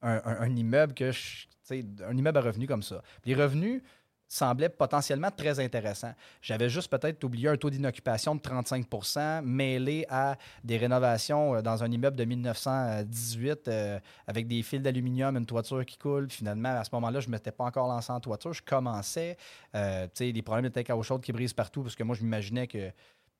un, 0.00 0.54
immeuble 0.56 0.94
que 0.94 1.10
je- 1.10 1.46
un 1.70 2.16
immeuble 2.16 2.38
à 2.38 2.40
revenus 2.40 2.68
comme 2.68 2.82
ça. 2.84 3.02
Les 3.24 3.34
revenus 3.34 3.82
semblaient 4.28 4.68
potentiellement 4.68 5.30
très 5.30 5.58
intéressants. 5.58 6.12
J'avais 6.42 6.68
juste 6.68 6.90
peut-être 6.90 7.24
oublié 7.24 7.48
un 7.48 7.56
taux 7.56 7.70
d'inoccupation 7.70 8.34
de 8.34 8.40
35% 8.40 9.42
mêlé 9.42 10.04
à 10.08 10.36
des 10.62 10.76
rénovations 10.76 11.56
euh, 11.56 11.62
dans 11.62 11.82
un 11.82 11.90
immeuble 11.90 12.16
de 12.16 12.24
1918 12.24 13.68
euh, 13.68 13.98
avec 14.26 14.46
des 14.46 14.62
fils 14.62 14.82
d'aluminium, 14.82 15.36
une 15.36 15.46
toiture 15.46 15.84
qui 15.86 15.96
coule. 15.96 16.30
Finalement, 16.30 16.68
à 16.78 16.84
ce 16.84 16.90
moment-là, 16.92 17.20
je 17.20 17.26
ne 17.26 17.32
m'étais 17.32 17.52
pas 17.52 17.64
encore 17.64 17.88
lancé 17.88 18.12
en 18.12 18.20
toiture. 18.20 18.52
Je 18.52 18.62
commençais. 18.62 19.36
Euh, 19.74 20.06
des 20.18 20.42
problèmes 20.42 20.64
de 20.64 20.68
tank 20.68 20.90
à 20.90 21.02
chaude 21.02 21.22
qui 21.22 21.32
brisent 21.32 21.54
partout 21.54 21.82
parce 21.82 21.96
que 21.96 22.02
moi, 22.02 22.14
je 22.14 22.22
m'imaginais 22.22 22.66
que 22.66 22.90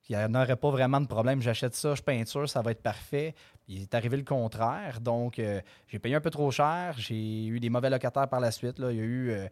il 0.09 0.17
n'y 0.17 0.23
en 0.23 0.33
aurait 0.33 0.55
pas 0.55 0.71
vraiment 0.71 0.99
de 0.99 1.05
problème. 1.05 1.39
J'achète 1.39 1.75
ça, 1.75 1.93
je 1.93 2.01
peinture, 2.01 2.49
ça 2.49 2.63
va 2.63 2.71
être 2.71 2.81
parfait. 2.81 3.35
Il 3.67 3.83
est 3.83 3.93
arrivé 3.93 4.17
le 4.17 4.23
contraire. 4.23 5.01
Donc, 5.01 5.37
euh, 5.37 5.61
j'ai 5.87 5.99
payé 5.99 6.15
un 6.15 6.21
peu 6.21 6.31
trop 6.31 6.49
cher. 6.49 6.95
J'ai 6.97 7.45
eu 7.45 7.59
des 7.59 7.69
mauvais 7.69 7.91
locataires 7.91 8.27
par 8.27 8.39
la 8.39 8.49
suite. 8.49 8.79
Là. 8.79 8.91
Il 8.91 8.97
y 8.97 9.01
a 9.01 9.03
eu 9.03 9.49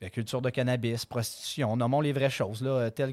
la 0.00 0.08
culture 0.10 0.40
de 0.40 0.48
cannabis, 0.50 1.04
prostitution, 1.04 1.76
nommons 1.76 2.00
les 2.00 2.12
vraies 2.12 2.30
choses, 2.30 2.62
là, 2.62 2.90
telles 2.90 3.12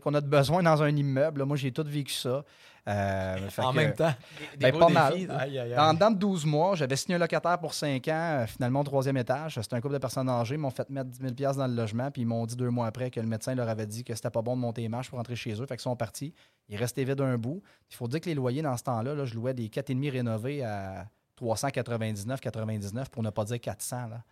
qu'on 0.00 0.14
a 0.14 0.20
de 0.20 0.28
besoin 0.28 0.62
dans 0.62 0.80
un 0.82 0.94
immeuble. 0.94 1.40
Là, 1.40 1.44
moi, 1.46 1.56
j'ai 1.56 1.72
tout 1.72 1.84
vécu 1.84 2.12
ça. 2.12 2.44
Euh, 2.88 3.36
En 3.58 3.70
que- 3.70 3.76
même 3.76 3.94
temps. 3.94 4.12
Des 4.58 4.58
Ben, 4.58 4.72
beaux 4.72 4.78
pas 4.80 4.88
mal. 4.88 5.12
défis, 5.12 5.26
ça. 5.28 5.36
Aïe, 5.38 5.56
aïe, 5.58 5.72
aïe. 5.72 5.78
en 5.78 5.94
dedans 5.94 6.10
de 6.10 6.18
12 6.18 6.44
mois, 6.44 6.74
j'avais 6.74 6.96
signé 6.96 7.14
un 7.14 7.18
locataire 7.18 7.56
pour 7.60 7.74
5 7.74 8.08
ans, 8.08 8.40
euh, 8.40 8.46
finalement 8.46 8.80
au 8.80 8.84
troisième 8.84 9.16
étage. 9.16 9.54
C'était 9.60 9.76
un 9.76 9.80
couple 9.80 9.94
de 9.94 9.98
personnes 9.98 10.28
âgées. 10.28 10.56
Ils 10.56 10.58
m'ont 10.58 10.70
fait 10.70 10.90
mettre 10.90 11.08
10 11.10 11.20
000 11.38 11.54
dans 11.54 11.66
le 11.68 11.74
logement, 11.74 12.10
puis 12.10 12.22
ils 12.22 12.26
m'ont 12.26 12.44
dit 12.44 12.56
deux 12.56 12.70
mois 12.70 12.88
après 12.88 13.08
que 13.10 13.20
le 13.20 13.26
médecin 13.28 13.54
leur 13.54 13.68
avait 13.68 13.86
dit 13.86 14.02
que 14.02 14.14
c'était 14.16 14.30
pas 14.30 14.42
bon 14.42 14.56
de 14.56 14.60
monter 14.62 14.82
les 14.82 14.88
marches 14.88 15.10
pour 15.10 15.18
rentrer 15.18 15.36
chez 15.36 15.52
eux. 15.52 15.66
Fait 15.66 15.76
qu'ils 15.76 15.82
sont 15.82 15.94
partis. 15.94 16.34
Ils 16.68 16.76
restaient 16.76 17.04
vides 17.04 17.20
un 17.20 17.38
bout. 17.38 17.62
Il 17.88 17.94
faut 17.94 18.08
dire 18.08 18.20
que 18.20 18.26
les 18.26 18.34
loyers 18.34 18.62
dans 18.62 18.76
ce 18.76 18.82
temps-là, 18.82 19.14
là, 19.14 19.24
je 19.26 19.34
louais 19.36 19.54
des 19.54 19.68
4,5 19.68 20.10
rénovés 20.10 20.64
à 20.64 21.06
399,99 21.36 23.08
pour 23.10 23.22
ne 23.22 23.30
pas 23.30 23.44
dire 23.44 23.60
400. 23.60 24.08
Là. 24.08 24.22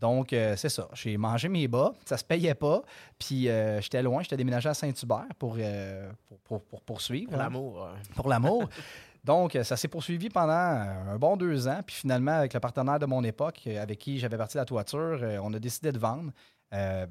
Donc, 0.00 0.32
euh, 0.32 0.54
c'est 0.56 0.68
ça. 0.68 0.88
J'ai 0.94 1.16
mangé 1.16 1.48
mes 1.48 1.66
bas. 1.68 1.92
Ça 2.04 2.16
se 2.16 2.24
payait 2.24 2.54
pas. 2.54 2.82
Puis, 3.18 3.48
euh, 3.48 3.80
j'étais 3.80 4.02
loin. 4.02 4.22
J'étais 4.22 4.36
déménagé 4.36 4.68
à 4.68 4.74
Saint-Hubert 4.74 5.26
pour, 5.38 5.56
euh, 5.58 6.10
pour, 6.28 6.38
pour- 6.40 6.62
pour 6.64 6.82
poursuivre. 6.82 7.30
Pour 7.30 7.38
l'amour. 7.38 7.88
pour 8.14 8.28
l'amour. 8.28 8.68
Donc, 9.24 9.58
ça 9.64 9.76
s'est 9.76 9.88
poursuivi 9.88 10.28
pendant 10.30 10.52
un 10.52 11.16
bon 11.18 11.36
deux 11.36 11.66
ans. 11.68 11.80
Puis 11.84 11.96
finalement, 11.96 12.32
avec 12.32 12.54
le 12.54 12.60
partenaire 12.60 12.98
de 12.98 13.06
mon 13.06 13.22
époque, 13.24 13.66
avec 13.66 13.98
qui 13.98 14.18
j'avais 14.18 14.36
parti 14.38 14.56
la 14.56 14.64
toiture, 14.64 15.20
on 15.42 15.52
a 15.52 15.58
décidé 15.58 15.90
de 15.92 15.98
vendre. 15.98 16.30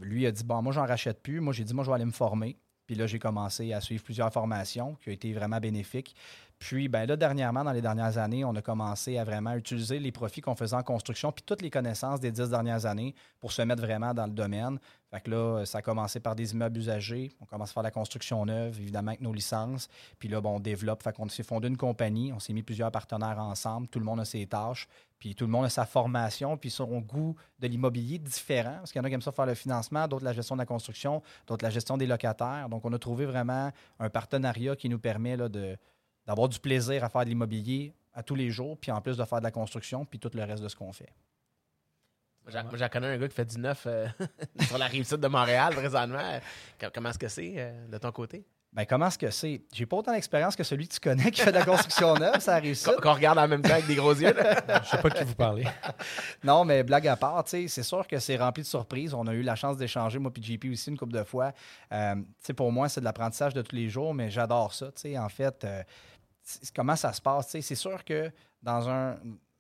Lui 0.02 0.26
a 0.26 0.32
dit, 0.32 0.44
bon, 0.44 0.62
moi, 0.62 0.72
j'en 0.72 0.86
rachète 0.86 1.22
plus. 1.22 1.42
Moi, 1.42 1.52
j'ai 1.54 1.64
dit, 1.66 1.74
moi, 1.74 1.84
je 1.84 1.90
vais 1.90 1.96
aller 1.96 2.06
me 2.06 2.12
former. 2.12 2.58
Puis 2.88 2.96
là, 2.96 3.06
j'ai 3.06 3.20
commencé 3.20 3.74
à 3.74 3.82
suivre 3.82 4.04
plusieurs 4.04 4.32
formations 4.34 4.96
qui 4.96 5.10
ont 5.10 5.12
été 5.12 5.34
vraiment 5.34 5.60
bénéfiques. 5.60 6.16
Puis, 6.58 6.88
ben 6.88 7.06
là, 7.06 7.16
dernièrement, 7.16 7.64
dans 7.64 7.72
les 7.72 7.82
dernières 7.82 8.18
années, 8.18 8.44
on 8.44 8.56
a 8.56 8.62
commencé 8.62 9.20
à 9.20 9.24
vraiment 9.24 9.54
utiliser 9.54 10.00
les 10.00 10.12
profits 10.12 10.42
qu'on 10.42 10.56
faisait 10.56 10.76
en 10.76 10.82
construction, 10.82 11.32
puis 11.32 11.44
toutes 11.46 11.62
les 11.62 11.70
connaissances 11.70 12.20
des 12.20 12.32
dix 12.32 12.50
dernières 12.50 12.88
années 12.88 13.14
pour 13.40 13.52
se 13.52 13.62
mettre 13.62 13.84
vraiment 13.84 14.14
dans 14.14 14.26
le 14.26 14.32
domaine. 14.32 14.80
Fait 15.10 15.22
que 15.22 15.32
là, 15.32 15.66
ça 15.66 15.78
a 15.78 15.82
commencé 15.82 16.20
par 16.20 16.36
des 16.36 16.52
immeubles 16.52 16.78
usagés. 16.78 17.32
On 17.40 17.46
commence 17.46 17.70
à 17.70 17.74
faire 17.74 17.84
la 17.84 17.92
construction 17.92 18.46
neuve, 18.46 18.78
évidemment, 18.82 19.12
avec 19.12 19.22
nos 19.22 19.32
licences. 19.32 19.88
Puis 20.20 20.28
là, 20.28 20.42
bon, 20.42 20.58
on 20.58 20.60
développe. 20.60 21.02
Fait 21.02 21.14
qu'on 21.16 21.30
s'est 21.30 21.44
fondé 21.44 21.70
une 21.70 21.78
compagnie. 21.78 22.34
On 22.34 22.40
s'est 22.40 22.52
mis 22.52 22.62
plusieurs 22.62 22.92
partenaires 22.92 23.40
ensemble. 23.40 23.88
Tout 23.88 24.00
le 24.00 24.06
monde 24.06 24.20
a 24.20 24.26
ses 24.26 24.46
tâches. 24.48 24.88
Puis 25.18 25.34
tout 25.34 25.46
le 25.46 25.52
monde 25.52 25.66
a 25.66 25.70
sa 25.70 25.86
formation, 25.86 26.58
puis 26.58 26.70
son 26.70 27.00
goût 27.00 27.36
de 27.60 27.68
l'immobilier 27.68 28.20
différent. 28.20 28.76
Parce 28.80 28.92
qu'il 28.92 29.00
y 29.00 29.02
en 29.02 29.06
a 29.06 29.08
qui 29.08 29.16
aiment 29.16 29.22
ça 29.22 29.32
faire 29.32 29.46
le 29.46 29.56
financement, 29.56 30.08
d'autres 30.08 30.26
la 30.26 30.34
gestion 30.34 30.56
de 30.56 30.62
la 30.62 30.66
construction, 30.66 31.24
d'autres 31.48 31.64
la 31.64 31.72
gestion 31.72 31.98
des 31.98 32.06
locataires. 32.06 32.68
Donc, 32.70 32.84
on 32.84 32.92
a 32.92 33.00
trouvé 33.00 33.26
vraiment 33.26 33.72
un 34.00 34.10
partenariat 34.10 34.76
qui 34.76 34.90
nous 34.90 35.00
permet 35.00 35.38
là, 35.38 35.48
de, 35.48 35.78
d'avoir 36.26 36.50
du 36.50 36.60
plaisir 36.60 37.04
à 37.06 37.10
faire 37.10 37.24
de 37.24 37.30
l'immobilier 37.30 37.94
à 38.14 38.24
tous 38.24 38.36
les 38.36 38.50
jours, 38.50 38.78
puis 38.78 38.92
en 38.92 39.00
plus 39.00 39.16
de 39.16 39.24
faire 39.24 39.40
de 39.40 39.44
la 39.44 39.52
construction, 39.52 40.04
puis 40.04 40.20
tout 40.20 40.32
le 40.34 40.44
reste 40.44 40.64
de 40.64 40.68
ce 40.68 40.76
qu'on 40.76 40.92
fait. 40.92 41.14
Moi, 42.52 42.78
j'en- 42.78 42.88
connais 42.90 43.08
un 43.08 43.18
gars 43.18 43.28
qui 43.28 43.36
fait 43.36 43.46
du 43.46 43.60
neuf 43.60 43.84
euh, 43.88 44.08
sur 44.62 44.78
la 44.78 44.86
rive 44.86 45.06
sud 45.06 45.18
de 45.20 45.28
Montréal 45.28 45.74
présentement. 45.76 46.40
Com- 46.80 46.90
Comment 46.94 47.10
est-ce 47.10 47.20
que 47.20 47.28
c'est 47.28 47.54
euh, 47.58 47.88
de 47.88 47.98
ton 47.98 48.12
côté? 48.12 48.46
Ben, 48.74 48.86
comment 48.86 49.08
est-ce 49.08 49.18
que 49.18 49.32
c'est? 49.32 49.62
J'ai 49.74 49.86
pas 49.86 49.96
autant 49.98 50.12
d'expérience 50.14 50.56
que 50.56 50.64
celui 50.64 50.88
que 50.88 50.94
tu 50.94 51.00
connais 51.00 51.32
qui 51.32 51.42
fait 51.42 51.52
de 51.52 51.58
la 51.58 51.66
construction 51.66 52.14
neuve, 52.20 52.40
ça 52.40 52.56
arrive 52.56 52.76
ça. 52.76 52.94
Qu'on 53.02 53.14
regarde 53.14 53.38
en 53.40 53.48
même 53.48 53.62
temps 53.62 53.72
avec 53.74 53.88
des 53.88 53.96
gros 53.96 54.14
yeux. 54.14 54.34
là. 54.34 54.82
Je 54.84 54.90
sais 54.90 55.02
pas 55.02 55.10
de 55.10 55.16
qui 55.16 55.24
vous 55.24 55.36
parlez. 55.36 55.66
Non, 56.44 56.64
mais 56.66 56.84
blague 56.84 57.08
à 57.08 57.16
part, 57.16 57.44
tu 57.46 57.52
sais, 57.52 57.68
c'est 57.70 57.84
sûr 57.84 58.06
que 58.06 58.20
c'est 58.20 58.36
rempli 58.38 58.64
de 58.64 58.68
surprises. 58.68 59.14
On 59.14 59.26
a 59.28 59.34
eu 59.34 59.42
la 59.42 59.56
chance 59.56 59.78
d'échanger, 59.78 60.20
moi 60.20 60.32
puis 60.32 60.44
JP 60.44 60.66
aussi, 60.72 60.90
une 60.92 60.98
couple 60.98 61.14
de 61.14 61.24
fois. 61.24 61.54
Euh, 61.92 62.16
tu 62.16 62.24
sais, 62.44 62.54
pour 62.54 62.72
moi, 62.72 62.88
c'est 62.90 63.00
de 63.00 63.06
l'apprentissage 63.06 63.54
de 63.54 63.62
tous 63.62 63.76
les 63.76 63.90
jours, 63.90 64.14
mais 64.14 64.30
j'adore 64.30 64.74
ça. 64.74 64.88
Tu 64.88 65.02
sais, 65.02 65.18
en 65.18 65.30
fait, 65.30 65.64
euh, 65.64 65.82
comment 66.76 66.96
ça 66.96 67.14
se 67.14 67.22
passe? 67.22 67.46
Tu 67.48 67.52
sais, 67.54 67.62
c'est 67.62 67.76
sûr 67.76 68.04
que 68.04 68.30
dans 68.62 68.90
un. 68.90 69.18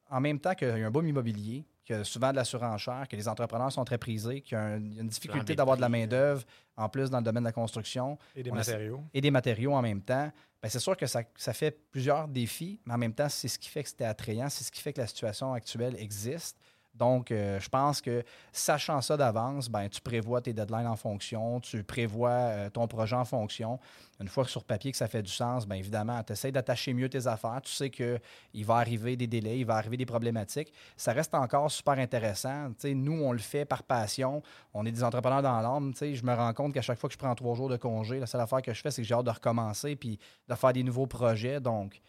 En 0.10 0.22
même 0.22 0.40
temps 0.40 0.54
qu'il 0.54 0.68
y 0.68 0.72
a 0.84 0.88
un 0.88 0.92
boom 0.92 1.08
immobilier, 1.08 1.66
qu'il 1.88 1.96
y 1.96 2.00
a 2.00 2.04
souvent 2.04 2.32
de 2.32 2.36
la 2.36 2.44
surenchère, 2.44 3.08
que 3.10 3.16
les 3.16 3.28
entrepreneurs 3.30 3.72
sont 3.72 3.86
très 3.86 3.98
prisés, 3.98 4.42
qu'il 4.42 4.58
y 4.58 4.62
a, 4.62 4.76
une 4.76 5.08
difficulté 5.08 5.56
d'avoir 5.56 5.78
de 5.78 5.82
la 5.82 5.88
prix, 5.90 6.02
main-d'œuvre, 6.02 6.44
en 6.76 6.90
plus 6.90 7.10
dans 7.10 7.20
le 7.20 7.24
domaine 7.24 7.44
de 7.44 7.48
la 7.48 7.54
construction 7.54 8.18
Et 8.36 8.44
des 8.44 8.52
On 8.52 8.56
a- 8.56 8.58
matériaux. 8.58 9.04
et 9.14 9.22
des 9.22 9.32
matériaux 9.32 9.74
en 9.74 9.82
même 9.82 10.02
temps, 10.02 10.30
ben, 10.62 10.70
c'est 10.70 10.80
sûr 10.80 10.98
que 10.98 11.08
ça, 11.08 11.22
ça 11.38 11.54
fait 11.54 11.72
plusieurs 11.90 12.28
défis, 12.28 12.82
mais 12.86 12.94
en 12.94 12.98
même 12.98 13.14
temps, 13.14 13.30
c'est 13.30 13.48
ce 13.48 13.58
qui 13.58 13.70
fait 13.70 13.84
que 13.84 13.90
c'était 13.90 14.04
attrayant, 14.06 14.50
c'est 14.50 14.66
ce 14.66 14.72
qui 14.72 14.82
fait 14.82 14.92
que 14.92 15.00
la 15.00 15.08
situation 15.08 15.54
actuelle 15.54 15.96
existe. 15.98 16.58
Donc, 16.98 17.32
euh, 17.32 17.60
je 17.60 17.70
pense 17.70 18.02
que 18.02 18.24
sachant 18.52 19.02
ça 19.02 19.18
d'avance, 19.18 19.70
ben, 19.70 19.88
tu 19.88 20.02
prévois 20.02 20.42
tes 20.42 20.54
deadlines 20.54 20.88
en 20.88 20.96
fonction, 20.96 21.60
tu 21.60 21.84
prévois 21.84 22.30
euh, 22.30 22.70
ton 22.70 22.88
projet 22.88 23.16
en 23.16 23.26
fonction. 23.26 23.80
Une 24.20 24.28
fois 24.28 24.44
que 24.44 24.50
sur 24.50 24.64
papier 24.64 24.92
que 24.92 24.98
ça 24.98 25.08
fait 25.08 25.22
du 25.22 25.32
sens, 25.32 25.68
bien 25.68 25.78
évidemment, 25.78 26.24
tu 26.24 26.34
essaies 26.34 26.52
d'attacher 26.52 26.94
mieux 26.94 27.08
tes 27.08 27.28
affaires. 27.28 27.62
Tu 27.64 27.72
sais 27.72 27.92
qu'il 27.92 28.66
va 28.66 28.78
arriver 28.78 29.16
des 29.16 29.28
délais, 29.28 29.60
il 29.60 29.66
va 29.66 29.76
arriver 29.76 29.96
des 29.96 30.08
problématiques. 30.08 30.74
Ça 30.96 31.14
reste 31.14 31.36
encore 31.36 31.70
super 31.70 32.00
intéressant. 32.00 32.72
Nous, 32.84 33.22
on 33.22 33.32
le 33.32 33.38
fait 33.38 33.66
par 33.66 33.84
passion. 33.84 34.42
On 34.74 34.86
est 34.88 34.92
des 34.92 35.04
entrepreneurs 35.04 35.44
dans 35.44 35.62
l'âme. 35.62 35.94
Je 36.00 36.24
me 36.24 36.34
rends 36.34 36.54
compte 36.54 36.74
qu'à 36.74 36.82
chaque 36.82 36.98
fois 36.98 37.10
que 37.10 37.14
je 37.14 37.20
prends 37.20 37.36
trois 37.36 37.54
jours 37.54 37.70
de 37.70 37.78
congé, 37.78 38.20
la 38.20 38.26
seule 38.26 38.42
affaire 38.42 38.64
que 38.64 38.74
je 38.74 38.82
fais, 38.82 38.90
c'est 38.90 39.04
que 39.04 39.08
j'ai 39.08 39.14
hâte 39.14 39.26
de 39.26 39.32
recommencer 39.32 39.96
puis 39.96 40.18
de 40.48 40.56
faire 40.56 40.74
des 40.74 40.84
nouveaux 40.84 41.08
projets. 41.08 41.60
Donc, 41.60 42.02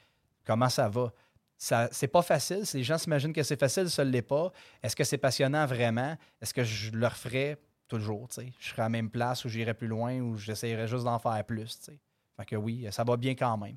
comment 0.46 0.70
ça 0.70 0.88
va? 0.88 1.12
Ça, 1.60 1.88
c'est 1.90 2.08
pas 2.08 2.22
facile. 2.22 2.62
Les 2.72 2.84
gens 2.84 2.98
s'imaginent 2.98 3.32
que 3.32 3.42
c'est 3.42 3.58
facile, 3.58 3.90
ça 3.90 4.04
ne 4.04 4.10
l'est 4.10 4.22
pas. 4.22 4.52
Est-ce 4.80 4.94
que 4.94 5.02
c'est 5.02 5.18
passionnant 5.18 5.66
vraiment? 5.66 6.16
Est-ce 6.40 6.54
que 6.54 6.62
je 6.62 6.92
le 6.92 7.06
referais 7.06 7.58
toujours? 7.88 8.28
tu 8.28 8.42
sais? 8.42 8.52
Je 8.60 8.68
serais 8.68 8.82
à 8.82 8.84
la 8.84 8.90
même 8.90 9.10
place 9.10 9.44
ou 9.44 9.48
j'irais 9.48 9.74
plus 9.74 9.88
loin 9.88 10.20
ou 10.20 10.36
j'essaierais 10.36 10.86
juste 10.86 11.04
d'en 11.04 11.18
faire 11.18 11.44
plus. 11.44 11.76
tu 11.78 11.84
sais? 11.86 12.00
Fait 12.36 12.44
que 12.44 12.54
oui, 12.54 12.86
ça 12.92 13.02
va 13.02 13.16
bien 13.16 13.34
quand 13.34 13.58
même. 13.58 13.76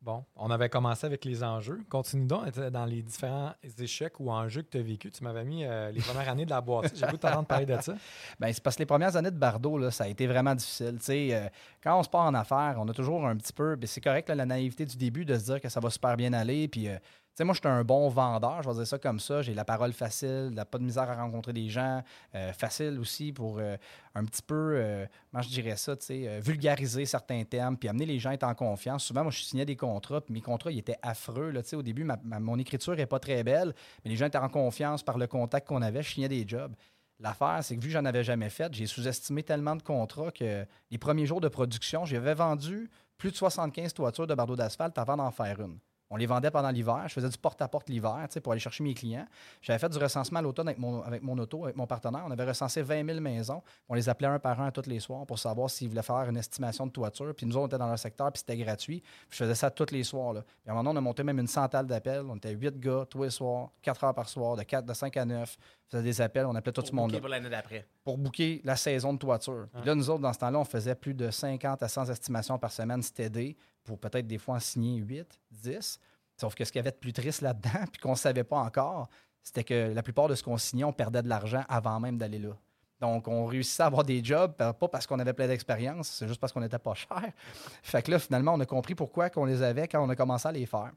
Bon, 0.00 0.24
on 0.36 0.48
avait 0.50 0.68
commencé 0.68 1.06
avec 1.06 1.24
les 1.24 1.42
enjeux. 1.42 1.80
Continue 1.88 2.26
donc 2.26 2.56
dans 2.56 2.84
les 2.84 3.02
différents 3.02 3.52
échecs 3.78 4.20
ou 4.20 4.30
enjeux 4.30 4.62
que 4.62 4.70
tu 4.70 4.78
as 4.78 4.82
vécu. 4.82 5.10
Tu 5.10 5.24
m'avais 5.24 5.44
mis 5.44 5.64
euh, 5.64 5.90
les 5.90 6.00
premières 6.00 6.28
années 6.28 6.44
de 6.44 6.50
la 6.50 6.60
boîte. 6.60 6.92
J'ai 6.94 7.04
voulu 7.04 7.18
t'entendre 7.18 7.46
parler 7.46 7.66
de 7.66 7.80
ça. 7.80 7.94
Ben, 8.38 8.52
c'est 8.52 8.62
parce 8.62 8.76
que 8.76 8.82
les 8.82 8.86
premières 8.86 9.16
années 9.16 9.32
de 9.32 9.36
Bardo, 9.36 9.76
là, 9.76 9.90
ça 9.90 10.04
a 10.04 10.08
été 10.08 10.28
vraiment 10.28 10.54
difficile. 10.54 10.98
Euh, 11.10 11.48
quand 11.82 11.98
on 11.98 12.02
se 12.04 12.08
part 12.08 12.26
en 12.26 12.34
affaires, 12.34 12.76
on 12.78 12.88
a 12.88 12.92
toujours 12.92 13.26
un 13.26 13.36
petit 13.36 13.52
peu. 13.52 13.74
ben, 13.74 13.88
c'est 13.88 14.00
correct, 14.00 14.28
la 14.28 14.46
naïveté 14.46 14.86
du 14.86 14.96
début 14.96 15.24
de 15.24 15.36
se 15.36 15.44
dire 15.46 15.60
que 15.60 15.68
ça 15.68 15.80
va 15.80 15.90
super 15.90 16.16
bien 16.16 16.32
aller. 16.32 16.68
Puis, 16.68 16.88
euh, 16.88 16.96
sais, 17.38 17.44
moi, 17.44 17.54
je 17.54 17.60
suis 17.60 17.68
un 17.68 17.82
bon 17.84 18.08
vendeur, 18.08 18.62
je 18.62 18.68
vais 18.68 18.74
dire 18.74 18.86
ça 18.86 18.98
comme 18.98 19.18
ça. 19.20 19.42
J'ai 19.42 19.54
la 19.54 19.64
parole 19.64 19.92
facile, 19.92 20.50
la- 20.54 20.64
pas 20.64 20.78
de 20.78 20.84
misère 20.84 21.08
à 21.10 21.14
rencontrer 21.16 21.52
des 21.52 21.68
gens. 21.68 22.02
euh, 22.34 22.52
facile 22.52 22.98
aussi 23.00 23.32
pour 23.32 23.58
euh, 23.58 23.76
un 24.14 24.24
petit 24.24 24.42
peu, 24.42 24.72
euh, 24.76 25.06
comment 25.30 25.42
je 25.42 25.48
dirais 25.48 25.76
ça, 25.76 25.96
tu 25.96 26.06
sais, 26.06 26.40
vulgariser 26.40 27.04
certains 27.06 27.42
termes, 27.44 27.76
puis 27.76 27.88
amener 27.88 28.06
les 28.06 28.18
gens 28.18 28.30
à 28.30 28.34
être 28.34 28.44
en 28.44 28.54
confiance. 28.54 29.04
Souvent, 29.04 29.22
moi, 29.22 29.30
je 29.32 29.40
signais 29.42 29.64
des 29.64 29.76
contrats, 29.76 30.20
puis 30.20 30.34
mes 30.34 30.40
contrats, 30.40 30.70
ils 30.70 30.78
étaient 30.78 30.98
affreux. 31.02 31.50
Là, 31.50 31.62
tu 31.62 31.70
sais, 31.70 31.76
au 31.76 31.82
début, 31.82 32.06
mon 32.24 32.58
écriture 32.58 32.94
n'est 32.96 33.06
pas 33.06 33.18
très 33.18 33.42
belle, 33.44 33.74
mais 34.04 34.10
les 34.10 34.16
gens 34.16 34.26
étaient 34.26 34.38
en 34.38 34.48
confiance 34.48 35.02
par 35.02 35.16
le 35.18 35.26
contact 35.26 35.66
qu'on 35.68 35.80
avait. 35.82 36.02
Je 36.02 36.10
signais 36.12 36.28
des 36.28 36.46
jobs. 36.46 36.74
L'affaire, 37.20 37.58
c'est 37.62 37.76
que 37.76 37.80
vu 37.80 37.88
que 37.88 37.92
j'en 37.94 38.04
avais 38.04 38.22
jamais 38.22 38.50
fait, 38.50 38.72
j'ai 38.74 38.86
sous-estimé 38.86 39.42
tellement 39.42 39.74
de 39.74 39.82
contrats 39.82 40.30
que 40.30 40.64
les 40.90 40.98
premiers 40.98 41.26
jours 41.26 41.40
de 41.40 41.48
production, 41.48 42.04
j'avais 42.04 42.34
vendu 42.34 42.88
plus 43.16 43.30
de 43.32 43.36
75 43.36 43.92
toitures 43.94 44.26
de 44.26 44.34
bardeaux 44.34 44.54
d'asphalte 44.54 44.96
avant 44.98 45.16
d'en 45.16 45.30
faire 45.32 45.60
une. 45.60 45.78
On 46.10 46.16
les 46.16 46.26
vendait 46.26 46.50
pendant 46.50 46.70
l'hiver. 46.70 47.04
Je 47.06 47.12
faisais 47.12 47.28
du 47.28 47.36
porte-à-porte 47.36 47.88
l'hiver 47.88 48.26
pour 48.42 48.52
aller 48.52 48.60
chercher 48.60 48.82
mes 48.82 48.94
clients. 48.94 49.26
J'avais 49.60 49.78
fait 49.78 49.88
du 49.88 49.98
recensement 49.98 50.38
à 50.38 50.42
l'automne 50.42 50.68
avec 50.68 50.78
mon, 50.78 51.02
avec 51.02 51.22
mon 51.22 51.36
auto, 51.38 51.64
avec 51.64 51.76
mon 51.76 51.86
partenaire. 51.86 52.24
On 52.26 52.30
avait 52.30 52.44
recensé 52.44 52.82
20 52.82 53.04
000 53.06 53.20
maisons. 53.20 53.62
On 53.88 53.94
les 53.94 54.08
appelait 54.08 54.28
un 54.28 54.38
par 54.38 54.60
un 54.60 54.70
tous 54.70 54.86
les 54.86 55.00
soirs 55.00 55.26
pour 55.26 55.38
savoir 55.38 55.68
s'ils 55.68 55.88
voulaient 55.88 56.02
faire 56.02 56.28
une 56.28 56.36
estimation 56.36 56.86
de 56.86 56.92
toiture. 56.92 57.34
Puis 57.34 57.46
nous, 57.46 57.56
on 57.56 57.66
était 57.66 57.78
dans 57.78 57.86
leur 57.86 57.98
secteur, 57.98 58.32
puis 58.32 58.40
c'était 58.40 58.56
gratuit. 58.56 59.00
Puis 59.00 59.38
je 59.38 59.44
faisais 59.44 59.54
ça 59.54 59.70
tous 59.70 59.90
les 59.90 60.02
soirs. 60.02 60.32
Là. 60.32 60.42
Puis 60.42 60.68
à 60.68 60.72
un 60.72 60.74
moment 60.76 60.90
donné, 60.90 60.98
on 60.98 60.98
a 60.98 61.04
monté 61.04 61.22
même 61.22 61.38
une 61.38 61.46
centaine 61.46 61.86
d'appels. 61.86 62.24
On 62.28 62.36
était 62.36 62.52
8 62.52 62.78
gars 62.80 63.04
tous 63.08 63.22
les 63.24 63.30
soirs, 63.30 63.70
4 63.82 64.04
heures 64.04 64.14
par 64.14 64.28
soir, 64.28 64.56
de, 64.56 64.62
4, 64.62 64.86
de 64.86 64.94
5 64.94 65.16
à 65.16 65.24
9. 65.24 65.56
On 65.60 65.90
faisait 65.90 66.02
des 66.02 66.20
appels, 66.20 66.46
on 66.46 66.54
appelait 66.54 66.72
tout 66.72 66.84
ce 66.84 66.92
monde 66.92 67.18
pour 67.18 67.28
l'année 67.28 67.48
d'après. 67.48 67.86
pour 68.04 68.18
booker 68.18 68.60
la 68.64 68.76
saison 68.76 69.14
de 69.14 69.18
toiture. 69.18 69.68
Puis 69.74 69.86
Là, 69.86 69.94
nous 69.94 70.10
autres, 70.10 70.20
dans 70.20 70.32
ce 70.32 70.38
temps-là, 70.38 70.58
on 70.58 70.64
faisait 70.64 70.94
plus 70.94 71.14
de 71.14 71.30
50 71.30 71.82
à 71.82 71.88
100 71.88 72.10
estimations 72.10 72.58
par 72.58 72.72
semaine 72.72 73.02
stédé 73.02 73.56
pour 73.88 73.98
peut-être 73.98 74.26
des 74.26 74.38
fois 74.38 74.56
en 74.56 74.60
signer 74.60 74.96
8, 74.98 75.40
10. 75.50 75.98
Sauf 76.36 76.54
que 76.54 76.64
ce 76.64 76.70
qu'il 76.70 76.78
y 76.78 76.80
avait 76.80 76.92
de 76.92 76.96
plus 76.96 77.12
triste 77.12 77.40
là-dedans, 77.40 77.84
puis 77.92 78.00
qu'on 78.00 78.10
ne 78.10 78.16
savait 78.16 78.44
pas 78.44 78.58
encore, 78.58 79.08
c'était 79.42 79.64
que 79.64 79.92
la 79.94 80.02
plupart 80.02 80.28
de 80.28 80.34
ce 80.34 80.42
qu'on 80.42 80.58
signait, 80.58 80.84
on 80.84 80.92
perdait 80.92 81.22
de 81.22 81.28
l'argent 81.28 81.64
avant 81.68 81.98
même 81.98 82.18
d'aller 82.18 82.38
là. 82.38 82.56
Donc, 83.00 83.28
on 83.28 83.46
réussissait 83.46 83.84
à 83.84 83.86
avoir 83.86 84.04
des 84.04 84.22
jobs, 84.22 84.52
pas 84.56 84.88
parce 84.88 85.06
qu'on 85.06 85.18
avait 85.20 85.32
plein 85.32 85.46
d'expérience, 85.46 86.08
c'est 86.08 86.28
juste 86.28 86.40
parce 86.40 86.52
qu'on 86.52 86.60
n'était 86.60 86.78
pas 86.78 86.94
cher. 86.94 87.32
Fait 87.82 88.02
que 88.02 88.10
là, 88.10 88.18
finalement, 88.18 88.54
on 88.54 88.60
a 88.60 88.66
compris 88.66 88.94
pourquoi 88.94 89.30
qu'on 89.30 89.44
les 89.44 89.62
avait 89.62 89.88
quand 89.88 90.04
on 90.04 90.08
a 90.10 90.16
commencé 90.16 90.48
à 90.48 90.52
les 90.52 90.66
faire. 90.66 90.90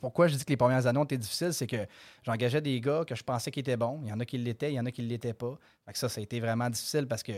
Pourquoi 0.00 0.28
je 0.28 0.36
dis 0.36 0.44
que 0.44 0.50
les 0.50 0.56
premières 0.56 0.86
années 0.86 0.98
ont 0.98 1.04
été 1.04 1.16
difficiles, 1.16 1.54
c'est 1.54 1.66
que 1.66 1.86
j'engageais 2.22 2.60
des 2.60 2.80
gars 2.80 3.04
que 3.04 3.14
je 3.14 3.24
pensais 3.24 3.50
qu'ils 3.50 3.62
étaient 3.62 3.76
bons. 3.76 4.00
Il 4.02 4.10
y 4.10 4.12
en 4.12 4.20
a 4.20 4.24
qui 4.24 4.38
l'étaient, 4.38 4.72
il 4.72 4.76
y 4.76 4.80
en 4.80 4.86
a 4.86 4.90
qui 4.90 5.02
ne 5.02 5.08
l'étaient 5.08 5.32
pas. 5.32 5.58
Fait 5.86 5.92
que 5.92 5.98
ça, 5.98 6.08
ça 6.08 6.20
a 6.20 6.22
été 6.22 6.38
vraiment 6.38 6.68
difficile 6.68 7.06
parce 7.06 7.22
que 7.22 7.32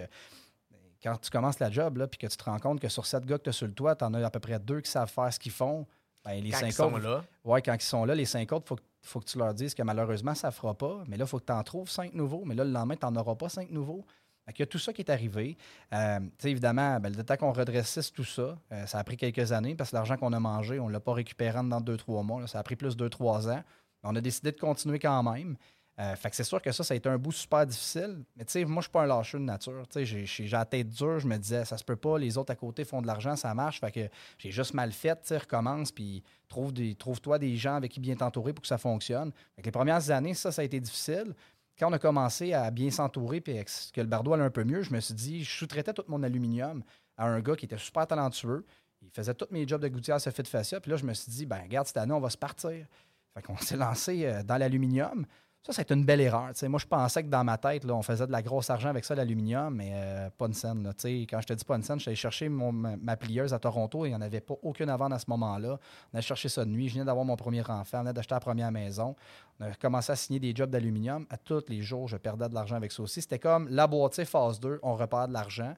quand 1.02 1.16
tu 1.16 1.30
commences 1.30 1.58
la 1.58 1.70
job, 1.70 2.06
puis 2.10 2.18
que 2.18 2.26
tu 2.26 2.36
te 2.36 2.44
rends 2.44 2.58
compte 2.58 2.80
que 2.80 2.88
sur 2.88 3.06
sept 3.06 3.24
gars 3.26 3.38
que 3.38 3.44
tu 3.44 3.50
as 3.50 3.52
sur 3.52 3.66
le 3.66 3.72
toit, 3.74 3.96
tu 3.96 4.04
en 4.04 4.14
as 4.14 4.24
à 4.24 4.30
peu 4.30 4.40
près 4.40 4.58
deux 4.58 4.80
qui 4.80 4.90
savent 4.90 5.10
faire 5.10 5.32
ce 5.32 5.38
qu'ils 5.38 5.52
font. 5.52 5.86
Ben, 6.24 6.40
les 6.42 6.50
Quand 6.50 6.58
cinq 6.58 6.66
ils 6.68 6.72
sont 6.72 6.92
autres, 6.92 6.98
là, 6.98 7.24
Ouais, 7.44 7.60
quand 7.62 7.74
ils 7.74 7.80
sont 7.82 8.04
là, 8.04 8.14
les 8.14 8.24
cinq 8.24 8.52
autres, 8.52 8.64
il 8.66 8.68
faut, 8.68 8.76
que- 8.76 8.82
faut 9.02 9.18
que 9.20 9.24
tu 9.24 9.38
leur 9.38 9.52
dises 9.54 9.74
que 9.74 9.82
malheureusement, 9.82 10.34
ça 10.36 10.48
ne 10.48 10.52
fera 10.52 10.74
pas. 10.74 11.02
Mais 11.08 11.16
là, 11.16 11.24
il 11.24 11.28
faut 11.28 11.40
que 11.40 11.46
tu 11.46 11.52
en 11.52 11.62
trouves 11.64 11.90
cinq 11.90 12.14
nouveaux. 12.14 12.44
Mais 12.44 12.54
là, 12.54 12.64
le 12.64 12.70
lendemain, 12.70 12.94
tu 12.96 13.04
n'en 13.06 13.16
auras 13.16 13.34
pas 13.34 13.48
cinq 13.48 13.70
nouveaux. 13.70 14.04
Qu'il 14.48 14.60
y 14.60 14.62
a 14.64 14.66
tout 14.66 14.78
ça 14.78 14.92
qui 14.92 15.02
est 15.02 15.10
arrivé. 15.10 15.56
Euh, 15.92 16.18
évidemment, 16.44 16.98
ben, 17.00 17.14
le 17.16 17.22
temps 17.24 17.36
qu'on 17.36 17.52
redressisse 17.52 18.12
tout 18.12 18.24
ça, 18.24 18.56
euh, 18.72 18.86
ça 18.86 18.98
a 18.98 19.04
pris 19.04 19.16
quelques 19.16 19.52
années 19.52 19.74
parce 19.76 19.90
que 19.90 19.96
l'argent 19.96 20.16
qu'on 20.16 20.32
a 20.32 20.40
mangé, 20.40 20.78
on 20.80 20.88
ne 20.88 20.92
l'a 20.92 21.00
pas 21.00 21.12
récupéré 21.12 21.60
dans 21.64 21.80
deux, 21.80 21.96
trois 21.96 22.22
mois. 22.24 22.40
là. 22.40 22.46
Ça 22.48 22.58
a 22.58 22.62
pris 22.64 22.74
plus 22.76 22.94
de 22.96 22.98
deux, 23.04 23.08
trois 23.10 23.48
ans. 23.48 23.62
Mais 24.02 24.10
on 24.10 24.16
a 24.16 24.20
décidé 24.20 24.50
de 24.52 24.58
continuer 24.58 24.98
quand 24.98 25.22
même. 25.22 25.56
Euh, 25.98 26.16
fait 26.16 26.30
que 26.30 26.36
c'est 26.36 26.44
sûr 26.44 26.60
que 26.62 26.72
ça, 26.72 26.82
ça 26.82 26.94
a 26.94 26.96
été 26.96 27.08
un 27.08 27.18
bout 27.18 27.32
super 27.32 27.66
difficile. 27.66 28.24
Mais 28.36 28.44
tu 28.44 28.52
sais, 28.52 28.64
moi, 28.64 28.80
je 28.80 28.84
suis 28.84 28.90
pas 28.92 29.02
un 29.02 29.06
lâcheux 29.06 29.38
de 29.38 29.44
nature. 29.44 29.84
J'ai- 29.94 30.48
la 30.48 30.64
tête 30.64 30.88
dure. 30.88 31.18
Je 31.18 31.26
me 31.26 31.36
disais, 31.36 31.64
ça 31.66 31.76
se 31.76 31.84
peut 31.84 31.96
pas. 31.96 32.18
Les 32.18 32.38
autres 32.38 32.50
à 32.50 32.56
côté 32.56 32.84
font 32.84 33.02
de 33.02 33.06
l'argent, 33.06 33.36
ça 33.36 33.52
marche. 33.54 33.78
Fait 33.80 33.92
que 33.92 34.08
j'ai 34.38 34.50
juste 34.50 34.72
mal 34.72 34.90
fait. 34.92 35.20
Tu 35.22 35.36
recommence, 35.36 35.92
puis 35.92 36.22
trouve-toi 36.48 37.38
des 37.38 37.56
gens 37.56 37.74
avec 37.76 37.92
qui 37.92 38.00
bien 38.00 38.14
t'entourer 38.16 38.52
pour 38.52 38.62
que 38.62 38.68
ça 38.68 38.78
fonctionne. 38.78 39.32
Les 39.62 39.70
premières 39.70 40.10
années, 40.10 40.34
ça, 40.34 40.50
ça 40.50 40.62
a 40.62 40.64
été 40.64 40.80
difficile. 40.80 41.34
Quand 41.78 41.90
on 41.90 41.92
a 41.92 41.98
commencé 41.98 42.52
à 42.52 42.70
bien 42.70 42.90
s'entourer 42.90 43.40
puis 43.40 43.54
que 43.92 44.00
le 44.00 44.06
bardeau 44.06 44.32
allait 44.34 44.44
un 44.44 44.50
peu 44.50 44.64
mieux, 44.64 44.82
je 44.82 44.92
me 44.92 45.00
suis 45.00 45.14
dit, 45.14 45.44
je 45.44 45.50
sous-traitais 45.58 45.92
tout 45.92 46.04
mon 46.08 46.22
aluminium 46.22 46.82
à 47.16 47.26
un 47.26 47.40
gars 47.40 47.56
qui 47.56 47.66
était 47.66 47.78
super 47.78 48.06
talentueux. 48.06 48.64
Il 49.02 49.10
faisait 49.10 49.34
tous 49.34 49.48
mes 49.50 49.66
jobs 49.66 49.80
de 49.82 49.88
gouttière 49.88 50.20
ce 50.20 50.30
fait 50.30 50.42
de 50.42 50.48
fascia. 50.48 50.80
Puis 50.80 50.90
là, 50.90 50.96
je 50.96 51.04
me 51.04 51.12
suis 51.12 51.30
dit, 51.30 51.44
ben 51.46 51.60
regarde, 51.62 51.86
cette 51.86 51.96
année, 51.96 52.12
on 52.12 52.20
va 52.20 52.30
se 52.30 52.38
partir. 52.38 52.86
Fait 53.34 53.42
qu'on 53.42 53.56
s'est 53.58 53.76
lancé 53.76 54.24
euh, 54.24 54.42
dans 54.42 54.56
l'aluminium. 54.58 55.26
Ça, 55.64 55.72
c'est 55.72 55.92
une 55.92 56.04
belle 56.04 56.20
erreur. 56.20 56.50
Moi, 56.64 56.80
je 56.80 56.86
pensais 56.86 57.22
que 57.22 57.28
dans 57.28 57.44
ma 57.44 57.56
tête, 57.56 57.88
on 57.88 58.02
faisait 58.02 58.26
de 58.26 58.32
la 58.32 58.42
grosse 58.42 58.68
argent 58.68 58.88
avec 58.88 59.04
ça, 59.04 59.14
l'aluminium, 59.14 59.72
mais 59.72 59.92
euh, 59.94 60.28
pas 60.36 60.46
une 60.46 60.54
scène. 60.54 60.84
Quand 60.84 61.40
je 61.40 61.46
te 61.46 61.52
dis 61.52 61.64
pas 61.64 61.76
une 61.76 61.84
scène, 61.84 62.00
allé 62.04 62.16
chercher 62.16 62.48
ma, 62.48 63.16
plieuse 63.16 63.54
à 63.54 63.60
Toronto 63.60 64.04
et 64.04 64.08
il 64.08 64.10
n'y 64.10 64.16
en 64.16 64.22
avait 64.22 64.40
pas 64.40 64.54
aucune 64.60 64.90
vendre 64.90 65.14
à 65.14 65.20
ce 65.20 65.26
moment-là. 65.28 65.78
On 66.12 66.18
a 66.18 66.20
cherché 66.20 66.48
ça 66.48 66.64
de 66.64 66.70
nuit. 66.70 66.88
Je 66.88 66.94
venais 66.94 67.04
d'avoir 67.04 67.24
mon 67.24 67.36
premier 67.36 67.60
enfant, 67.60 67.98
on 67.98 68.00
venait 68.00 68.12
d'acheter 68.12 68.34
la 68.34 68.40
première 68.40 68.72
maison. 68.72 69.14
On 69.60 69.66
a 69.66 69.74
commencé 69.74 70.10
à 70.10 70.16
signer 70.16 70.40
des 70.40 70.52
jobs 70.52 70.68
d'aluminium. 70.68 71.26
À 71.30 71.36
tous 71.36 71.62
les 71.68 71.80
jours, 71.80 72.08
je 72.08 72.16
perdais 72.16 72.48
de 72.48 72.54
l'argent 72.54 72.74
avec 72.74 72.90
ça 72.90 73.04
aussi. 73.04 73.22
C'était 73.22 73.38
comme 73.38 73.68
la 73.68 73.86
boîtier 73.86 74.24
phase 74.24 74.58
2, 74.58 74.80
on 74.82 74.96
repart 74.96 75.28
de 75.28 75.32
l'argent. 75.32 75.76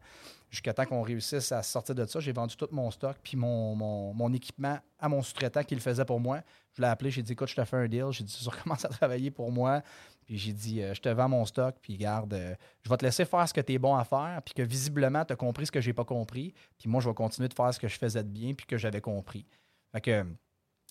Jusqu'à 0.55 0.73
temps 0.73 0.85
qu'on 0.87 1.03
réussisse 1.03 1.51
à 1.51 1.65
sortir 1.65 1.97
de 1.97 2.07
ça, 2.07 2.21
j'ai 2.21 2.31
vendu 2.31 2.55
tout 2.57 2.69
mon 2.71 2.89
stock 2.93 3.17
puis 3.25 3.37
mon, 3.37 3.75
mon- 3.75 4.33
équipement 4.33 4.79
à 5.01 5.09
mon 5.09 5.21
sous-traitant 5.21 5.65
qui 5.65 5.75
le 5.75 5.81
faisait 5.81 6.05
pour 6.05 6.21
moi. 6.21 6.43
Je 6.75 6.81
l'ai 6.81 6.87
appelé, 6.87 7.11
j'ai 7.11 7.23
dit 7.23 7.33
écoute, 7.33 7.49
je 7.49 7.57
te 7.57 7.65
fais 7.65 7.77
un 7.77 7.89
deal. 7.89 8.07
J'ai 8.13 8.23
dit 8.23 8.39
tu 8.41 8.49
recommences 8.49 8.85
à 8.85 8.89
travailler 8.89 9.33
pour 9.33 9.51
moi. 9.51 9.83
Puis 10.25 10.39
j'ai 10.39 10.53
dit 10.53 10.81
euh, 10.81 10.95
je 10.95 11.01
te 11.01 11.09
vends 11.09 11.29
mon 11.29 11.45
stock, 11.45 11.75
puis 11.83 11.97
garde, 11.97 12.35
euh, 12.35 12.55
je 12.83 12.89
vais 12.89 12.97
te 12.97 13.05
laisser 13.05 13.25
faire 13.25 13.49
ce 13.49 13.53
que 13.53 13.61
tu 13.61 13.73
es 13.73 13.79
bon 13.79 13.97
à 13.97 14.05
faire, 14.05 14.41
puis 14.45 14.55
que 14.55 14.63
visiblement 14.63 15.25
tu 15.25 15.33
as 15.33 15.37
compris 15.37 15.67
ce 15.67 15.73
que 15.73 15.81
j'ai 15.81 15.93
pas 15.93 16.05
compris. 16.05 16.55
Puis 16.79 16.89
moi, 16.89 17.01
je 17.01 17.09
vais 17.09 17.15
continuer 17.15 17.49
de 17.49 17.55
faire 17.55 17.75
ce 17.75 17.81
que 17.81 17.89
je 17.89 17.99
faisais 17.99 18.23
de 18.23 18.29
bien, 18.29 18.55
puis 18.55 18.65
que 18.65 18.79
j'avais 18.79 19.01
compris. 19.01 19.45
Fait 19.91 20.01
que 20.01 20.25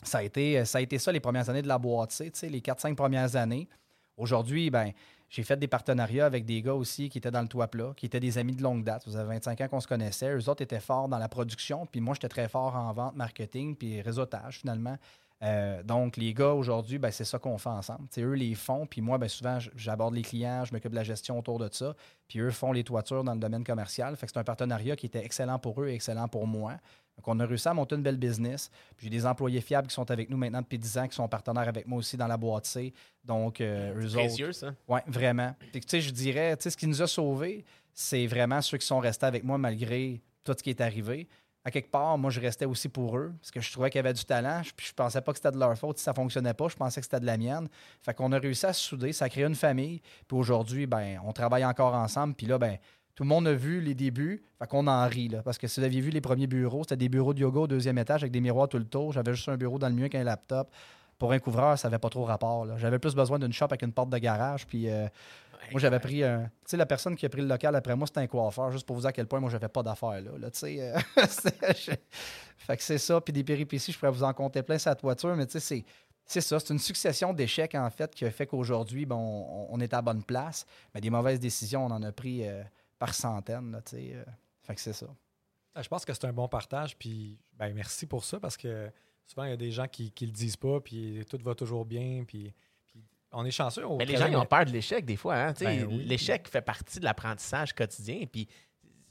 ça 0.04 0.18
a 0.18 0.24
été 0.24 0.66
ça, 0.66 0.80
a 0.80 0.82
été 0.82 1.00
ça 1.00 1.14
les 1.14 1.22
premières 1.22 1.50
années 1.50 1.62
de 1.62 1.70
la 1.70 1.78
boîte, 1.78 2.10
tu 2.10 2.30
sais, 2.34 2.50
les 2.50 2.60
4-5 2.60 2.96
premières 2.96 3.38
années. 3.38 3.70
Aujourd'hui, 4.18 4.70
ben, 4.70 4.92
j'ai 5.34 5.42
fait 5.42 5.58
des 5.58 5.68
partenariats 5.68 6.28
avec 6.28 6.46
des 6.46 6.62
gars 6.62 6.76
aussi 6.76 7.10
qui 7.10 7.18
étaient 7.18 7.32
dans 7.32 7.42
le 7.42 7.48
toit 7.48 7.68
plat, 7.68 7.92
qui 7.98 8.06
étaient 8.06 8.20
des 8.20 8.38
amis 8.38 8.56
de 8.56 8.62
longue 8.62 8.84
date. 8.84 9.02
Vous 9.08 9.16
avez 9.16 9.30
25 9.30 9.62
ans 9.62 9.68
qu'on 9.68 9.80
se 9.80 9.88
connaissait. 9.88 10.32
Eux 10.32 10.48
autres 10.48 10.62
étaient 10.62 10.80
forts 10.80 11.10
dans 11.10 11.18
la 11.18 11.28
production, 11.28 11.88
puis 11.88 12.02
moi, 12.02 12.14
j'étais 12.14 12.30
très 12.30 12.48
fort 12.48 12.76
en 12.76 12.94
vente, 12.94 13.16
marketing, 13.16 13.76
puis 13.76 14.00
réseautage, 14.02 14.60
finalement. 14.60 14.96
Euh, 15.44 15.84
donc, 15.84 16.16
les 16.16 16.34
gars, 16.34 16.54
aujourd'hui, 16.54 16.98
ben, 16.98 17.12
c'est 17.12 17.26
ça 17.26 17.38
qu'on 17.38 17.58
fait 17.58 17.70
ensemble. 17.70 18.08
T'sais, 18.08 18.22
eux 18.22 18.34
les 18.34 18.56
font, 18.56 18.86
puis 18.86 19.02
moi, 19.02 19.18
ben, 19.18 19.28
souvent, 19.28 19.60
j'aborde 19.76 20.14
les 20.14 20.22
clients, 20.22 20.64
je 20.64 20.74
m'occupe 20.74 20.92
de 20.92 20.96
la 20.96 21.04
gestion 21.04 21.38
autour 21.38 21.60
de 21.60 21.68
ça, 21.72 21.96
puis 22.28 22.40
eux 22.40 22.52
font 22.52 22.72
les 22.72 22.84
toitures 22.84 23.24
dans 23.24 23.34
le 23.34 23.40
domaine 23.40 23.64
commercial. 23.64 24.16
Fait 24.16 24.26
que 24.26 24.32
c'est 24.32 24.40
un 24.40 24.44
partenariat 24.44 24.96
qui 24.96 25.06
était 25.06 25.24
excellent 25.24 25.60
pour 25.60 25.82
eux 25.82 25.90
et 25.90 25.96
excellent 25.96 26.28
pour 26.30 26.48
moi. 26.48 26.74
Donc, 27.18 27.28
on 27.28 27.40
a 27.40 27.46
réussi 27.46 27.68
à 27.68 27.74
monter 27.74 27.96
une 27.96 28.04
belle 28.04 28.18
business. 28.18 28.72
Puis 28.96 29.08
j'ai 29.08 29.10
des 29.10 29.26
employés 29.26 29.62
fiables 29.62 29.88
qui 29.88 29.94
sont 29.94 30.10
avec 30.10 30.30
nous 30.30 30.38
maintenant 30.38 30.62
depuis 30.62 30.80
10 30.80 30.98
ans, 30.98 31.08
qui 31.08 31.16
sont 31.16 31.28
partenaires 31.28 31.68
avec 31.68 31.88
moi 31.88 32.00
aussi 32.00 32.16
dans 32.16 32.28
la 32.28 32.38
boîte 32.38 32.66
C. 32.66 32.94
Donc, 33.24 33.60
euh, 33.60 33.94
eux 34.00 34.18
autres, 34.18 34.52
ça. 34.54 34.74
oui, 34.88 35.00
vraiment. 35.08 35.54
Sais, 35.88 36.02
je 36.02 36.12
dirais, 36.12 36.56
tu 36.58 36.64
sais, 36.64 36.70
ce 36.70 36.78
qui 36.78 36.88
nous 36.88 37.02
a 37.02 37.08
sauvés, 37.08 37.66
c'est 37.94 38.26
vraiment 38.28 38.62
ceux 38.62 38.78
qui 38.78 38.88
sont 38.88 39.00
restés 39.00 39.26
avec 39.26 39.44
moi 39.44 39.58
malgré 39.58 40.22
tout 40.44 40.54
ce 40.58 40.64
qui 40.64 40.70
est 40.70 40.82
arrivé. 40.82 41.28
À 41.66 41.72
quelque 41.72 41.90
part, 41.90 42.18
moi, 42.18 42.30
je 42.30 42.42
restais 42.42 42.66
aussi 42.66 42.90
pour 42.90 43.18
eux 43.18 43.34
parce 43.40 43.52
que 43.52 43.62
je 43.62 43.72
trouvais 43.72 43.90
qu'ils 43.90 44.00
avaient 44.00 44.14
du 44.14 44.26
talent. 44.26 44.62
Puis 44.76 44.88
je 44.88 44.94
pensais 44.94 45.22
pas 45.22 45.32
que 45.32 45.38
c'était 45.38 45.52
de 45.52 45.60
leur 45.60 45.78
faute 45.78 45.98
si 45.98 46.04
ça 46.04 46.14
fonctionnait 46.14 46.54
pas. 46.54 46.68
Je 46.68 46.76
pensais 46.76 47.00
que 47.00 47.06
c'était 47.06 47.22
de 47.22 47.26
la 47.26 47.38
mienne. 47.38 47.70
Fait 48.02 48.14
qu'on 48.14 48.32
a 48.34 48.38
réussi 48.38 48.66
à 48.66 48.74
se 48.74 48.82
souder, 48.82 49.14
ça 49.14 49.26
a 49.26 49.30
créé 49.30 49.46
une 49.46 49.56
famille. 49.56 50.02
Puis 50.28 50.38
aujourd'hui, 50.38 50.88
ben, 50.88 51.22
on 51.26 51.32
travaille 51.32 51.64
encore 51.64 51.94
ensemble. 51.94 52.34
Puis 52.34 52.48
là, 52.48 52.58
ben, 52.58 52.78
tout 53.16 53.24
le 53.24 53.30
monde 53.30 53.48
a 53.48 53.54
vu 53.54 53.80
les 53.80 53.96
débuts. 53.96 54.44
Fait 54.60 54.68
qu'on 54.68 54.88
en 54.88 55.08
rit, 55.08 55.30
là. 55.30 55.42
Parce 55.42 55.58
que 55.58 55.68
si 55.68 55.80
vous 55.80 55.86
aviez 55.86 56.02
vu 56.02 56.10
les 56.10 56.22
premiers 56.22 56.48
bureaux, 56.48 56.84
c'était 56.84 56.98
des 56.98 57.10
bureaux 57.10 57.34
de 57.34 57.40
yoga 57.40 57.62
au 57.62 57.68
deuxième 57.68 57.98
étage 57.98 58.24
avec 58.24 58.32
des 58.32 58.42
miroirs 58.42 58.68
tout 58.68 58.80
le 58.80 58.86
tour. 58.86 59.14
J'avais 59.14 59.34
juste 59.34 59.48
un 59.48 59.58
bureau 59.58 59.80
dans 59.80 59.90
le 59.90 59.96
mien 59.96 60.10
qu'un 60.10 60.24
laptop. 60.24 60.70
Pour 61.20 61.32
un 61.32 61.40
couvreur, 61.40 61.78
ça 61.78 61.88
n'avait 61.88 62.00
pas 62.00 62.10
trop 62.10 62.26
rapport. 62.26 62.68
J'avais 62.78 63.00
plus 63.00 63.16
besoin 63.16 63.40
d'une 63.40 63.54
shop 63.54 63.66
avec 63.66 63.84
une 63.84 63.94
porte 63.94 64.10
de 64.10 64.18
garage. 64.18 64.66
Puis 64.68 64.90
euh, 64.90 65.08
moi, 65.72 65.80
j'avais 65.80 66.00
pris 66.00 66.24
un. 66.24 66.44
Tu 66.44 66.50
sais, 66.66 66.78
la 66.78 66.86
personne 66.86 67.16
qui 67.16 67.26
a 67.26 67.30
pris 67.30 67.42
le 67.42 67.48
local 67.48 67.76
après 67.76 67.96
moi, 67.96 68.08
c'était 68.08 68.20
un 68.20 68.28
coiffeur, 68.28 68.72
juste 68.72 68.86
pour 68.86 68.96
vous 68.96 69.02
dire 69.02 69.10
à 69.10 69.14
quel 69.14 69.28
point 69.28 69.40
moi, 69.40 69.50
j'avais 69.50 69.68
pas 69.68 69.84
d'affaires 69.84 70.22
là. 70.22 70.52
tu 70.52 70.60
sais, 70.60 70.82
euh, 70.82 71.00
Fait 72.58 72.78
que 72.78 72.84
c'est 72.84 72.98
ça. 72.98 73.20
Puis 73.22 73.34
des 73.34 73.44
péripéties, 73.44 73.92
je 73.92 74.00
pourrais 74.00 74.12
vous 74.12 74.24
en 74.24 74.34
compter 74.34 74.64
plein 74.64 74.78
sa 74.78 74.96
toiture, 74.96 75.36
mais 75.36 75.46
tu 75.46 75.54
sais, 75.54 75.60
c'est. 75.60 75.86
C'est 76.26 76.40
ça, 76.40 76.58
c'est 76.58 76.72
une 76.72 76.80
succession 76.80 77.34
d'échecs 77.34 77.76
en 77.76 77.90
fait 77.90 78.16
qui 78.16 78.24
a 78.24 78.32
fait 78.32 78.48
qu'aujourd'hui, 78.48 79.06
bon, 79.06 79.68
on, 79.70 79.78
est 79.82 79.94
à 79.94 80.02
bonne 80.02 80.24
place. 80.24 80.66
Mais 80.96 81.02
des 81.02 81.10
mauvaises 81.10 81.38
décisions, 81.38 81.86
on 81.86 81.92
en 81.92 82.02
a 82.02 82.14
pris 82.14 82.48
euh, 82.48 82.64
par 82.98 83.14
centaines. 83.14 83.74
Là, 83.74 83.82
euh. 83.94 84.24
fait 84.62 84.74
que 84.74 84.80
c'est 84.80 84.94
ça. 84.94 85.08
Ah, 85.76 85.82
Je 85.82 85.90
pense 85.90 86.06
que 86.06 86.14
c'est 86.14 86.24
un 86.26 86.32
bon 86.32 86.48
partage, 86.48 86.98
puis 86.98 87.38
ben, 87.58 87.74
merci 87.74 88.06
pour 88.06 88.24
ça, 88.24 88.40
parce 88.40 88.56
que 88.56 88.90
souvent, 89.26 89.44
il 89.44 89.50
y 89.50 89.54
a 89.54 89.58
des 89.58 89.72
gens 89.72 89.88
qui 89.88 90.14
ne 90.22 90.26
le 90.28 90.32
disent 90.32 90.56
pas, 90.56 90.80
puis 90.80 91.26
tout 91.30 91.40
va 91.44 91.56
toujours 91.56 91.84
bien, 91.84 92.24
puis 92.26 92.54
on 93.34 93.46
est 93.46 93.52
chanceux. 93.52 93.86
au 93.86 93.98
Mais 93.98 94.06
les 94.06 94.16
gens 94.18 94.28
ils 94.28 94.36
ont 94.36 94.46
peur 94.46 94.66
de 94.66 94.72
l'échec 94.72 95.06
des 95.06 95.16
fois. 95.18 95.36
Hein? 95.36 95.54
Tu 95.54 95.66
sais, 95.66 95.78
Ben 95.78 95.88
oui. 95.88 96.04
L'échec 96.06 96.48
fait 96.48 96.62
partie 96.62 97.00
de 97.00 97.06
l'apprentissage 97.06 97.74
quotidien. 97.74 98.22
Puis 98.32 98.48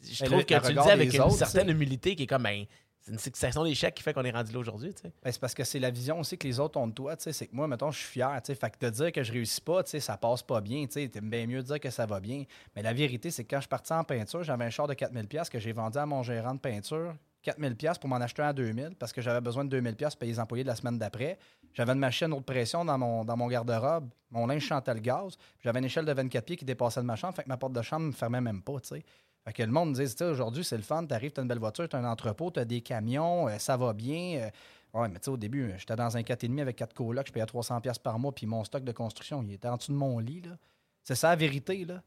je 0.03 0.23
Mais 0.23 0.27
trouve 0.27 0.39
le- 0.41 0.45
que 0.45 0.55
le 0.55 0.61
tu 0.61 0.73
le 0.75 0.83
dis 0.83 0.91
avec 0.91 1.15
une 1.15 1.21
autres, 1.21 1.33
certaine 1.37 1.69
humilité 1.69 2.17
qui 2.17 2.25
est 2.25 2.27
comme 2.27 2.43
ben, 2.45 2.65
c'est 3.05 3.11
une 3.13 3.19
succession 3.19 3.65
d'échecs 3.65 3.95
qui 3.95 4.03
fait 4.05 4.13
qu'on 4.13 4.25
est 4.25 4.31
rendu 4.31 4.53
là 4.53 4.59
aujourd'hui. 4.61 4.95
tu 4.95 5.03
sais. 5.03 5.13
Ben, 5.25 5.33
c'est 5.33 5.41
parce 5.41 5.55
que 5.55 5.65
c'est 5.65 5.81
la 5.81 5.91
vision 5.91 6.21
aussi 6.21 6.39
que 6.39 6.47
les 6.47 6.61
autres 6.61 6.79
ont 6.79 6.87
de 6.87 6.93
toi. 6.93 7.17
tu 7.17 7.25
sais. 7.25 7.33
C'est 7.33 7.47
que 7.49 7.55
moi, 7.57 7.67
mettons, 7.67 7.91
je 7.91 7.99
suis 7.99 8.07
fier. 8.09 8.41
tu 8.43 8.47
sais. 8.47 8.55
Fait 8.55 8.71
que 8.71 8.85
de 8.87 8.91
dire 8.91 9.11
que 9.13 9.23
je 9.25 9.33
réussis 9.33 9.61
pas, 9.61 9.83
tu 9.83 9.91
sais, 9.91 10.01
ça 10.01 10.17
passe 10.17 10.43
pas 10.43 10.61
bien. 10.61 10.87
tu 10.87 11.09
bien 11.21 11.47
mieux 11.49 11.63
dire 11.63 11.81
que 11.81 11.91
ça 11.91 12.07
va 12.07 12.21
bien. 12.21 12.45
Mais 12.77 12.83
la 12.83 12.93
vérité, 12.93 13.31
c'est 13.33 13.43
que 13.45 13.51
quand 13.51 13.57
je 13.59 13.63
suis 13.63 13.69
parti 13.69 13.93
en 13.93 14.05
peinture, 14.05 14.43
j'avais 14.45 14.65
un 14.65 14.71
char 14.71 14.87
de 14.87 14.95
4000$ 14.95 15.49
que 15.51 15.59
j'ai 15.59 15.73
vendu 15.73 15.99
à 15.99 16.07
mon 16.07 16.23
gérant 16.23 16.55
de 16.55 16.61
peinture. 16.61 17.15
4000$ 17.45 17.99
pour 17.99 18.09
m'en 18.09 18.17
acheter 18.17 18.43
un 18.43 18.49
à 18.49 18.53
2000$ 18.53 18.95
parce 18.95 19.13
que 19.13 19.21
j'avais 19.21 19.41
besoin 19.41 19.65
de 19.65 19.81
2000$ 19.81 19.97
pour 20.11 20.17
payer 20.19 20.33
les 20.33 20.41
employés 20.41 20.65
de 20.65 20.69
la 20.69 20.77
semaine 20.77 20.99
d'après. 20.99 21.39
J'avais 21.75 21.93
une 21.93 21.99
machine 21.99 22.33
haute 22.33 22.45
pression 22.45 22.85
dans 22.85 22.99
mon, 22.99 23.25
dans 23.25 23.37
mon 23.37 23.49
garde-robe. 23.49 24.09
Mon 24.31 24.47
linge 24.47 24.63
chantait 24.65 24.95
le 24.95 25.01
gaz. 25.01 25.37
J'avais 25.61 25.79
une 25.79 25.87
échelle 25.87 26.05
de 26.05 26.13
24 26.13 26.45
pieds 26.45 26.57
qui 26.57 26.65
dépassait 26.65 27.01
de 27.01 27.07
ma 27.07 27.17
chambre. 27.17 27.35
Fait 27.35 27.43
que 27.45 27.49
ma 27.49 27.57
porte 27.57 27.73
de 27.73 27.83
chambre 27.83 28.03
ne 28.03 28.07
me 28.09 28.13
fermait 28.13 28.41
même 28.41 28.63
pas. 28.63 28.79
tu 28.81 28.89
sais. 28.89 29.05
Fait 29.45 29.53
que 29.53 29.63
le 29.63 29.73
monde 29.73 29.99
me 29.99 30.07
sais, 30.07 30.25
aujourd'hui, 30.25 30.63
c'est 30.65 30.77
le 30.77 30.83
fun. 30.83 31.05
Tu 31.07 31.15
arrives, 31.15 31.33
tu 31.33 31.41
as 31.41 31.43
une 31.43 31.49
belle 31.49 31.59
voiture, 31.59 31.89
tu 31.89 31.97
as 31.97 31.99
un 31.99 32.05
entrepôt, 32.05 32.51
tu 32.51 32.61
as 32.61 32.65
des 32.65 32.81
camions, 32.81 33.49
euh, 33.49 33.59
ça 33.59 33.77
va 33.77 33.93
bien. 33.93 34.39
euh, 34.43 34.51
Ouais, 34.95 35.09
mais 35.09 35.19
tu 35.19 35.25
sais, 35.25 35.31
au 35.31 35.39
début, 35.39 35.71
euh, 35.71 35.75
j'étais 35.79 35.97
dans 35.97 36.15
un 36.17 36.21
4,5 36.21 36.61
avec 36.61 36.77
4 36.77 36.93
colocs, 36.95 37.27
je 37.27 37.33
payais 37.33 37.47
300$ 37.47 37.81
piastres 37.81 38.03
par 38.03 38.19
mois, 38.19 38.31
puis 38.33 38.45
mon 38.47 38.63
stock 38.63 38.85
de 38.85 38.93
construction, 38.93 39.43
il 39.43 39.55
était 39.55 39.67
en 39.69 39.79
dessous 39.79 39.91
de 39.91 39.97
mon 39.97 40.19
lit. 40.19 40.43
C'est 41.03 41.15
ça 41.15 41.31
la 41.31 41.37
vérité. 41.37 41.85
là. 41.87 42.03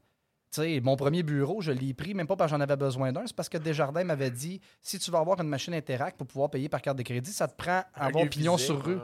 Tu 0.52 0.60
sais, 0.62 0.80
mon 0.80 0.96
premier 0.96 1.22
bureau, 1.22 1.60
je 1.60 1.72
l'ai 1.72 1.92
pris, 1.92 2.14
même 2.14 2.26
pas 2.26 2.36
parce 2.36 2.50
que 2.50 2.56
j'en 2.56 2.60
avais 2.62 2.76
besoin 2.76 3.12
d'un, 3.12 3.26
c'est 3.26 3.34
parce 3.36 3.48
que 3.48 3.58
Desjardins 3.58 4.04
m'avait 4.04 4.30
dit 4.30 4.60
si 4.80 4.98
tu 4.98 5.10
veux 5.10 5.18
avoir 5.18 5.40
une 5.40 5.48
machine 5.48 5.74
Interact 5.74 6.16
pour 6.16 6.26
pouvoir 6.26 6.50
payer 6.50 6.68
par 6.68 6.80
carte 6.80 6.98
de 6.98 7.02
crédit, 7.02 7.32
ça 7.32 7.48
te 7.48 7.56
prend 7.56 7.82
Un 7.94 8.06
avoir 8.06 8.28
pignon 8.28 8.56
sur 8.56 8.82
rue. 8.84 8.98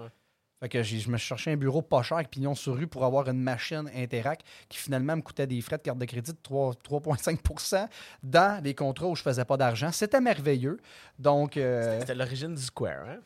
Fait 0.61 0.69
que 0.69 0.81
je 0.85 1.11
me 1.11 1.19
suis 1.19 1.27
cherché 1.27 1.51
un 1.51 1.57
bureau 1.57 1.83
pas 1.83 2.03
cher 2.05 2.19
avec 2.19 2.31
pignon 2.31 2.55
sur 2.55 2.77
rue 2.77 2.87
pour 2.87 3.05
avoir 3.05 3.29
une 3.29 3.41
machine 3.41 3.91
Interact 3.97 4.47
qui 4.69 4.79
finalement 4.79 5.17
me 5.17 5.21
coûtait 5.21 5.49
des 5.49 5.61
frais 5.61 5.77
de 5.77 5.83
carte 5.83 5.99
de 5.99 6.05
crédit 6.05 6.31
de 6.31 6.39
3 6.41 6.75
3,5% 6.89 7.89
dans 8.23 8.63
les 8.63 8.73
contrats 8.73 9.09
où 9.09 9.17
je 9.17 9.23
faisais 9.23 9.45
pas 9.45 9.57
d'argent. 9.57 9.91
C'était 9.91 10.21
merveilleux. 10.21 10.79
Donc, 11.19 11.57
euh, 11.57 11.99
C'était 11.99 12.15
l'origine 12.15 12.55
du 12.55 12.63
Square. 12.63 13.09
Hein? 13.09 13.19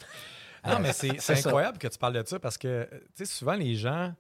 Non, 0.67 0.79
mais 0.81 0.93
c'est 0.95 1.21
ça. 1.21 1.35
incroyable 1.35 1.77
que 1.77 1.89
tu 1.89 1.99
parles 1.99 2.15
de 2.15 2.27
ça 2.27 2.39
parce 2.39 2.57
que, 2.57 2.89
tu 2.91 2.99
sais, 3.17 3.25
souvent 3.27 3.55
les 3.55 3.75
gens 3.75 4.15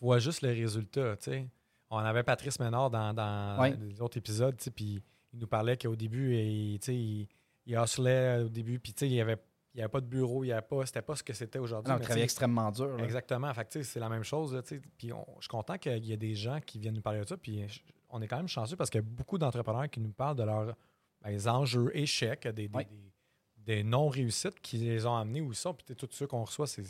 voient 0.00 0.18
juste 0.18 0.42
le 0.42 0.48
résultat, 0.48 1.16
tu 1.18 1.30
sais. 1.30 1.46
On 1.90 1.98
avait 1.98 2.22
Patrice 2.24 2.58
Ménard 2.58 2.90
dans, 2.90 3.14
dans 3.14 3.60
Ouais. 3.60 3.76
les 3.76 4.00
autres 4.00 4.18
épisodes, 4.18 4.56
puis 4.74 5.00
il 5.32 5.38
nous 5.38 5.46
parlait 5.46 5.76
qu'au 5.76 5.94
début, 5.96 6.34
il, 6.34 6.74
il, 6.88 7.28
il 7.66 7.74
hustlait 7.76 8.38
au 8.42 8.48
début, 8.48 8.78
puis 8.80 8.92
il 9.02 9.10
n'y 9.10 9.20
avait, 9.20 9.36
il 9.74 9.78
y 9.78 9.82
avait 9.82 9.90
pas 9.90 10.00
de 10.00 10.06
bureau, 10.06 10.42
il 10.42 10.48
y 10.48 10.52
avait 10.52 10.62
pas, 10.62 10.84
c'était 10.86 11.02
pas 11.02 11.14
ce 11.14 11.22
que 11.22 11.32
c'était 11.32 11.58
aujourd'hui. 11.58 11.88
non, 11.90 11.94
mais 11.94 11.98
on 11.98 12.00
tu 12.00 12.04
travaillait 12.06 12.22
sais, 12.22 12.32
extrêmement 12.32 12.70
dur. 12.72 12.96
là. 12.96 13.04
Exactement. 13.04 13.52
Fait 13.54 13.64
que, 13.68 13.82
c'est 13.82 14.00
la 14.00 14.08
même 14.08 14.24
chose. 14.24 14.60
Puis 14.66 14.80
je 15.10 15.14
suis 15.40 15.48
content 15.48 15.78
qu'il 15.78 16.04
y 16.04 16.12
ait 16.12 16.16
des 16.16 16.34
gens 16.34 16.60
qui 16.60 16.78
viennent 16.80 16.94
nous 16.94 17.02
parler 17.02 17.20
de 17.20 17.26
ça. 17.28 17.36
Puis 17.36 17.64
on 18.10 18.20
est 18.22 18.26
quand 18.28 18.38
même 18.38 18.48
chanceux 18.48 18.76
parce 18.76 18.90
qu'il 18.90 19.00
y 19.00 19.04
a 19.04 19.06
beaucoup 19.06 19.38
d'entrepreneurs 19.38 19.88
qui 19.90 20.00
nous 20.00 20.12
parlent 20.12 20.36
de 20.36 20.42
leurs 20.44 20.74
ben, 21.22 21.48
enjeux, 21.48 21.90
échecs, 21.96 22.48
des, 22.48 22.68
des, 22.68 22.70
Oui. 22.74 22.84
des- 22.86 23.74
des 23.74 23.82
non-réussites 23.82 24.60
qui 24.60 24.78
les 24.78 25.06
ont 25.06 25.16
amenés 25.16 25.40
où 25.40 25.50
ils 25.52 25.56
sont. 25.56 25.74
Puis 25.74 25.94
tous 25.96 26.08
ceux 26.12 26.26
qu'on 26.28 26.44
reçoit, 26.44 26.66
c'est 26.68 26.84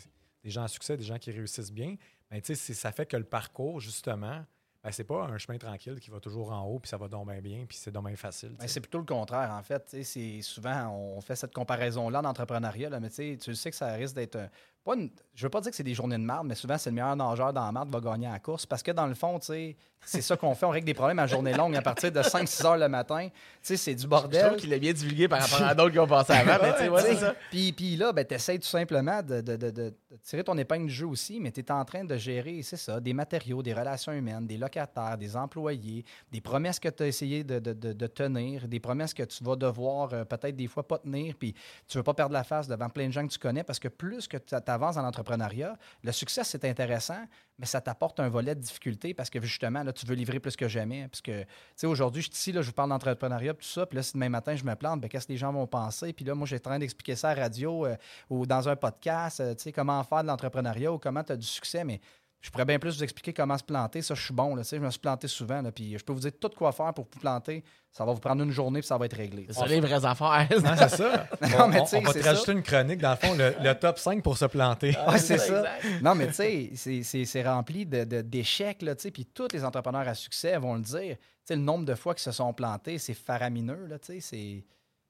des 0.44 0.50
gens 0.50 0.62
à 0.62 0.68
succès, 0.68 0.96
des 0.96 1.04
gens 1.04 1.18
qui 1.18 1.30
réussissent 1.30 1.72
bien. 1.72 1.96
C'est- 2.42 2.54
ça 2.54 2.92
fait 2.92 3.06
que 3.06 3.16
le 3.16 3.24
parcours, 3.24 3.80
justement, 3.80 4.44
ben, 4.87 4.92
c'est 4.92 5.03
pas 5.05 5.25
un 5.25 5.37
chemin 5.37 5.59
tranquille 5.59 5.99
qui 5.99 6.11
va 6.11 6.20
toujours 6.20 6.53
en 6.53 6.62
haut, 6.62 6.79
puis 6.79 6.88
ça 6.88 6.96
va 6.96 7.09
donc 7.09 7.29
bien 7.29 7.40
bien, 7.40 7.64
puis 7.66 7.77
c'est 7.77 7.90
donc 7.90 8.07
bien 8.07 8.14
facile. 8.14 8.51
Ben, 8.57 8.68
c'est 8.68 8.81
plutôt 8.81 8.99
le 8.99 9.05
contraire, 9.05 9.51
en 9.51 9.62
fait. 9.64 9.96
C'est 10.05 10.40
souvent, 10.42 10.90
on 10.90 11.20
fait 11.20 11.35
cette 11.35 11.53
comparaison-là 11.53 12.20
en 12.20 12.25
entrepreneuriat, 12.25 12.88
là, 12.88 13.01
mais 13.01 13.09
tu 13.09 13.16
sais, 13.16 13.37
tu 13.37 13.55
sais 13.57 13.70
que 13.70 13.77
ça 13.77 13.92
risque 13.94 14.14
d'être. 14.14 14.37
un- 14.37 14.49
Pas 14.87 14.94
une- 14.94 15.11
je 15.35 15.42
veux 15.44 15.51
pas 15.51 15.61
dire 15.61 15.70
que 15.70 15.77
c'est 15.77 15.83
des 15.83 15.92
journées 15.94 16.16
de 16.16 16.22
marde, 16.22 16.46
mais 16.46 16.55
souvent, 16.55 16.79
c'est 16.79 16.88
le 16.90 16.94
meilleur 16.94 17.14
nageur 17.16 17.53
dans 17.53 17.66
la 17.66 17.72
marde 17.72 17.88
qui 17.88 17.94
va 17.94 18.01
gagner 18.12 18.29
la 18.29 18.38
course. 18.38 18.64
Parce 18.64 18.83
que 18.83 18.92
dans 18.92 19.07
le 19.07 19.14
fond, 19.14 19.38
c'est 19.42 19.77
ça 20.22 20.37
qu'on 20.37 20.55
fait. 20.55 20.64
On 20.64 20.70
règle 20.70 20.87
des 20.87 20.94
problèmes 20.94 21.18
à 21.18 21.27
journée 21.27 21.53
longue 21.53 21.75
à 21.77 21.83
partir 21.83 22.11
de 22.12 22.22
5-6 22.22 22.64
heures 22.64 22.77
le 22.79 22.88
matin. 22.88 23.29
C'est 23.61 23.94
du 23.94 24.03
Je 24.03 24.07
bordel. 24.07 24.46
trouve 24.46 24.57
qu'il 24.59 24.72
est 24.72 24.79
bien 24.79 24.92
divulgué 24.92 25.27
par 25.29 25.42
rapport 25.42 25.66
à 25.66 25.75
d'autres 25.75 25.90
qui 25.90 25.99
ont 25.99 26.07
passé 26.07 26.33
avant. 26.33 26.57
mais 26.81 26.88
ouais, 26.88 27.14
ça. 27.16 27.35
Puis, 27.51 27.72
puis 27.72 27.96
là, 27.96 28.12
ben, 28.12 28.25
tu 28.25 28.35
essaies 28.35 28.59
tout 28.59 28.68
simplement 28.68 29.20
de, 29.22 29.40
de- 29.40 29.57
de- 29.57 29.94
tirer 30.22 30.44
ton 30.44 30.57
épingle 30.57 30.87
du 30.87 30.94
jeu 30.94 31.07
aussi, 31.07 31.40
mais 31.40 31.51
tu 31.51 31.61
es 31.61 31.70
en 31.72 31.85
train 31.85 32.05
de 32.05 32.16
gérer, 32.16 32.62
c'est 32.62 32.77
ça, 32.77 33.01
des 33.01 33.12
matériaux, 33.12 33.62
des 33.62 33.75
relations 33.75 34.12
humaines, 34.12 34.46
des 34.46 34.57
locataires, 34.57 35.18
des 35.18 35.37
employés, 35.37 36.05
des 36.31 36.40
promesses 36.40 36.79
que 36.79 36.88
tu 36.88 37.03
as 37.03 37.07
essayé 37.09 37.42
de, 37.44 37.59
de- 37.59 37.72
de- 37.72 37.92
de 37.92 38.07
tenir, 38.07 38.68
des 38.68 38.81
promesses 38.81 39.12
que 39.12 39.25
tu 39.25 39.42
vas 39.44 39.57
devoir 39.57 40.12
euh, 40.14 40.25
peut-être 40.25 40.57
des 40.57 40.68
fois 40.68 40.87
pas 40.87 40.99
tenir, 40.99 41.35
puis 41.38 41.53
tu 41.88 41.99
veux 41.99 42.05
pas 42.05 42.14
perdre 42.14 42.33
la 42.33 42.44
face 42.44 42.68
devant 42.68 42.88
plein 42.88 43.09
de 43.09 43.12
gens 43.12 43.27
que 43.27 43.33
tu 43.33 43.38
connais, 43.38 43.64
parce 43.64 43.79
que 43.81 43.88
plus 43.88 44.27
que 44.29 44.37
tu 44.37 44.55
avances 44.76 44.94
dans 44.94 45.02
l'entrepreneuriat, 45.02 45.76
le 46.02 46.12
succès, 46.12 46.44
c'est 46.44 46.64
intéressant, 46.64 47.26
mais 47.58 47.66
ça 47.66 47.80
t'apporte 47.80 48.20
un 48.20 48.28
volet 48.28 48.54
de 48.54 48.60
difficulté 48.60 49.14
parce 49.14 49.30
que 49.30 49.40
justement, 49.42 49.82
là, 49.82 49.92
tu 49.92 50.06
veux 50.06 50.14
livrer 50.14 50.38
plus 50.38 50.56
que 50.56 50.68
jamais. 50.68 51.08
Parce 51.08 51.20
que, 51.20 51.42
tu 51.42 51.48
sais, 51.74 51.86
aujourd'hui, 51.86 52.22
je 52.22 52.28
suis 52.28 52.36
ici, 52.36 52.52
là, 52.52 52.62
je 52.62 52.68
vous 52.68 52.72
parle 52.72 52.90
d'entrepreneuriat, 52.90 53.54
tout 53.54 53.64
ça, 53.64 53.86
puis 53.86 53.96
là, 53.96 54.02
si 54.02 54.12
demain 54.12 54.28
matin, 54.28 54.54
je 54.54 54.64
me 54.64 54.74
plante, 54.74 55.00
ben, 55.00 55.08
qu'est-ce 55.08 55.26
que 55.26 55.32
les 55.32 55.38
gens 55.38 55.52
vont 55.52 55.66
penser? 55.66 56.12
Puis 56.12 56.24
là, 56.24 56.34
moi, 56.34 56.46
j'ai 56.46 56.56
en 56.56 56.60
train 56.60 56.78
d'expliquer 56.78 57.16
ça 57.16 57.30
à 57.30 57.34
radio 57.34 57.86
euh, 57.86 57.96
ou 58.30 58.46
dans 58.46 58.68
un 58.68 58.76
podcast, 58.76 59.40
euh, 59.40 59.54
tu 59.54 59.64
sais, 59.64 59.72
comment 59.72 60.02
faire 60.04 60.22
de 60.22 60.28
l'entrepreneuriat 60.28 60.92
ou 60.92 60.98
comment 60.98 61.24
tu 61.24 61.32
as 61.32 61.36
du 61.36 61.46
succès, 61.46 61.82
mais 61.82 62.00
je 62.46 62.50
pourrais 62.52 62.64
bien 62.64 62.78
plus 62.78 62.96
vous 62.98 63.02
expliquer 63.02 63.32
comment 63.32 63.59
se 63.59 63.64
planter. 63.64 64.02
Ça, 64.02 64.14
je 64.14 64.22
suis 64.22 64.32
bon, 64.32 64.54
là, 64.54 64.62
tu 64.62 64.68
sais, 64.68 64.76
je 64.76 64.82
me 64.82 64.88
suis 64.90 65.00
planté 65.00 65.26
souvent, 65.26 65.61
là, 65.61 65.72
puis 65.72 65.98
je 65.98 66.04
peux 66.04 66.12
vous 66.12 66.20
dire 66.20 66.30
tout 66.40 66.48
quoi 66.56 66.70
faire 66.70 66.94
pour 66.94 67.06
vous 67.12 67.18
planter. 67.20 67.64
Ça 67.90 68.04
va 68.04 68.12
vous 68.12 68.20
prendre 68.20 68.42
une 68.44 68.52
journée, 68.52 68.80
puis 68.80 68.87
ça 68.87 68.96
va 68.96 69.06
être 69.06 69.16
réglé. 69.16 69.46
C'est 69.50 69.66
les 69.66 69.80
vraies 69.80 70.04
affaires. 70.04 70.46
Non, 70.62 70.74
c'est 70.78 70.88
ça. 70.96 71.26
Non, 71.42 71.64
on, 71.64 71.68
mais 71.68 71.80
on- 71.80 71.85
tu 71.85 71.90
sais, 71.90 71.96
on 71.96 72.02
va 72.02 72.12
c'est 72.12 72.18
te 72.20 72.24
ça. 72.24 72.30
rajouter 72.30 72.52
une 72.52 72.62
chronique, 72.62 73.00
dans 73.00 73.11
le 73.11 73.16
fond, 73.16 73.35
le, 73.35 73.54
le 73.61 73.74
top 73.74 73.98
5 73.98 74.22
pour 74.22 74.38
se 74.38 74.44
planter. 74.44 74.96
Ouais, 75.09 75.18
c'est 75.18 75.38
ça. 75.38 75.59
exact. 75.80 76.02
Non, 76.02 76.14
mais 76.14 76.28
tu 76.28 76.35
sais, 76.35 76.70
c'est- 76.76 77.02
c'est 77.02 77.24
c'est 77.24 77.42
rempli 77.42 77.85
de- 77.85 78.04
de- 78.04 78.20
d'échecs, 78.22 78.85
sais, 78.98 79.11
puis 79.11 79.26
tous 79.26 79.48
les 79.52 79.64
entrepreneurs 79.64 80.06
à 80.06 80.14
succès 80.14 80.56
vont 80.59 80.74
le 80.76 80.82
dire. 80.82 81.16
Tu 81.16 81.24
sais, 81.44 81.56
le 81.56 81.62
nombre 81.62 81.85
de 81.85 81.94
fois 81.94 82.14
qu'ils 82.14 82.22
se 82.22 82.32
sont 82.32 82.52
plantés, 82.52 82.98
c'est 82.98 83.14
faramineux, 83.14 83.87
là, 83.88 83.98
tu 83.98 84.12
sais, 84.14 84.20
c'est- 84.20 84.64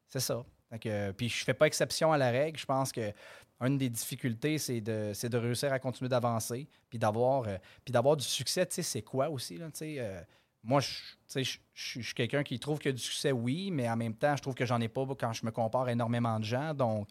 c'est 0.09 0.21
ça. 0.21 0.43
Que, 0.81 1.13
puis 1.13 1.29
je 1.29 1.45
fais 1.45 1.55
pas 1.55 1.67
exception 1.67 2.13
à 2.13 2.19
la 2.19 2.31
règle. 2.31 2.59
Je 2.59 2.67
pense 2.67 2.91
que 2.93 3.13
une 3.61 3.79
des 3.79 3.89
difficultés, 3.89 4.59
c'est 4.59 4.81
de, 4.81 5.13
de 5.29 5.39
réussir 5.39 5.73
à 5.73 5.79
continuer 5.79 6.09
d'avancer, 6.09 6.69
puis 6.89 6.99
d'avoir 6.99 7.45
euh, 7.49 7.57
puis 7.85 7.93
d'avoir 7.93 8.17
du 8.17 8.25
succès, 8.25 8.67
tu 8.67 8.75
sais, 8.75 8.83
c'est 8.83 9.03
quoi 9.03 9.31
aussi, 9.31 9.57
là, 9.57 9.67
tu 9.67 9.79
sais. 9.79 9.97
euh, 9.99 10.21
moi, 10.67 10.81
je, 10.81 11.59
suis 11.75 12.15
quelqu'un 12.15 12.43
qui 12.43 12.59
trouve 12.59 12.81
que 12.81 12.89
du 12.89 12.99
succès, 12.99 13.31
oui, 13.31 13.71
mais 13.71 13.89
en 13.89 13.97
même 13.97 14.15
temps, 14.15 14.35
je 14.35 14.43
trouve 14.43 14.55
que 14.55 14.67
j'en 14.67 14.81
ai 14.81 14.89
pas 14.89 15.07
quand 15.19 15.33
je 15.33 15.47
me 15.47 15.53
compare 15.53 15.89
énormément 15.89 16.41
de 16.41 16.45
gens. 16.45 16.75
Donc, 16.75 17.07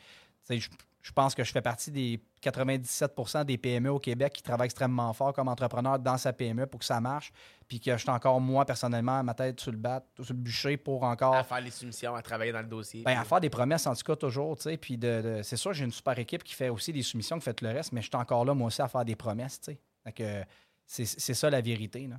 je, 0.49 0.67
je 1.05 1.11
pense 1.11 1.35
que 1.35 1.43
je 1.43 1.51
fais 1.51 1.61
partie 1.61 1.91
des 1.91 2.19
97% 2.41 3.45
des 3.45 3.59
PME 3.59 3.91
au 3.91 3.99
Québec 3.99 4.33
qui 4.33 4.41
travaillent 4.41 4.65
extrêmement 4.65 5.13
fort 5.13 5.33
comme 5.33 5.47
entrepreneur 5.47 5.99
dans 5.99 6.17
sa 6.17 6.33
PME 6.33 6.65
pour 6.65 6.79
que 6.79 6.85
ça 6.85 6.99
marche. 6.99 7.31
Puis 7.67 7.79
que 7.79 7.91
je 7.91 7.97
suis 8.01 8.09
encore, 8.09 8.41
moi, 8.41 8.65
personnellement, 8.65 9.23
ma 9.23 9.35
tête 9.35 9.59
sur 9.59 9.71
le 9.71 9.77
bat, 9.77 10.03
sur 10.19 10.33
le 10.33 10.39
bûcher 10.39 10.77
pour 10.77 11.03
encore. 11.03 11.35
À 11.35 11.43
faire 11.43 11.61
les 11.61 11.69
soumissions, 11.69 12.15
à 12.15 12.23
travailler 12.23 12.51
dans 12.51 12.61
le 12.61 12.67
dossier. 12.67 13.03
Ben, 13.03 13.19
à 13.19 13.23
faire 13.23 13.39
des 13.39 13.51
promesses, 13.51 13.85
en 13.85 13.93
tout 13.93 14.01
cas, 14.03 14.15
toujours. 14.15 14.55
tu 14.57 14.63
sais. 14.63 14.77
Puis 14.77 14.97
de, 14.97 15.21
de- 15.21 15.41
c'est 15.43 15.57
sûr, 15.57 15.73
j'ai 15.73 15.85
une 15.85 15.91
super 15.91 16.17
équipe 16.17 16.43
qui 16.43 16.55
fait 16.55 16.69
aussi 16.69 16.91
des 16.91 17.03
soumissions, 17.03 17.37
qui 17.37 17.43
fait 17.45 17.61
le 17.61 17.69
reste, 17.69 17.91
mais 17.91 18.01
je 18.01 18.07
suis 18.07 18.15
encore 18.17 18.43
là, 18.43 18.55
moi 18.55 18.67
aussi, 18.67 18.81
à 18.81 18.87
faire 18.87 19.05
des 19.05 19.15
promesses. 19.15 19.59
tu 19.59 19.73
sais. 19.73 19.79
Fait 20.03 20.11
que 20.11 20.43
c'est, 20.87 21.05
c'est 21.05 21.35
ça 21.35 21.51
la 21.51 21.61
vérité. 21.61 22.07
Là. 22.07 22.17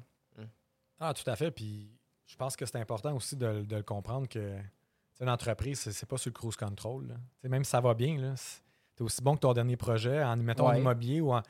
Ah, 1.00 1.12
tout 1.12 1.28
à 1.28 1.34
fait. 1.34 1.50
Puis 1.50 1.90
je 2.24 2.36
pense 2.36 2.54
que 2.56 2.64
c'est 2.66 2.78
important 2.78 3.14
aussi 3.16 3.34
de, 3.36 3.62
de 3.64 3.76
le 3.76 3.82
comprendre 3.82 4.28
que 4.28 4.58
une 5.20 5.28
entreprise, 5.30 5.80
c'est, 5.80 6.06
pas 6.06 6.18
sur 6.18 6.28
le 6.28 6.34
cruise 6.34 6.56
control. 6.56 7.08
là. 7.08 7.14
Tu 7.14 7.20
sais, 7.42 7.48
Même 7.48 7.64
si 7.64 7.70
ça 7.70 7.80
va 7.80 7.94
bien, 7.94 8.16
là, 8.18 8.34
c'est, 8.96 9.04
t'es 9.04 9.04
aussi 9.04 9.22
bon 9.22 9.34
que 9.34 9.40
ton 9.40 9.52
dernier 9.52 9.76
projet, 9.76 10.22
en 10.22 10.36
mettons 10.36 10.68
en 10.68 10.74
immobilier 10.74 11.20
ou 11.20 11.32
en. 11.32 11.42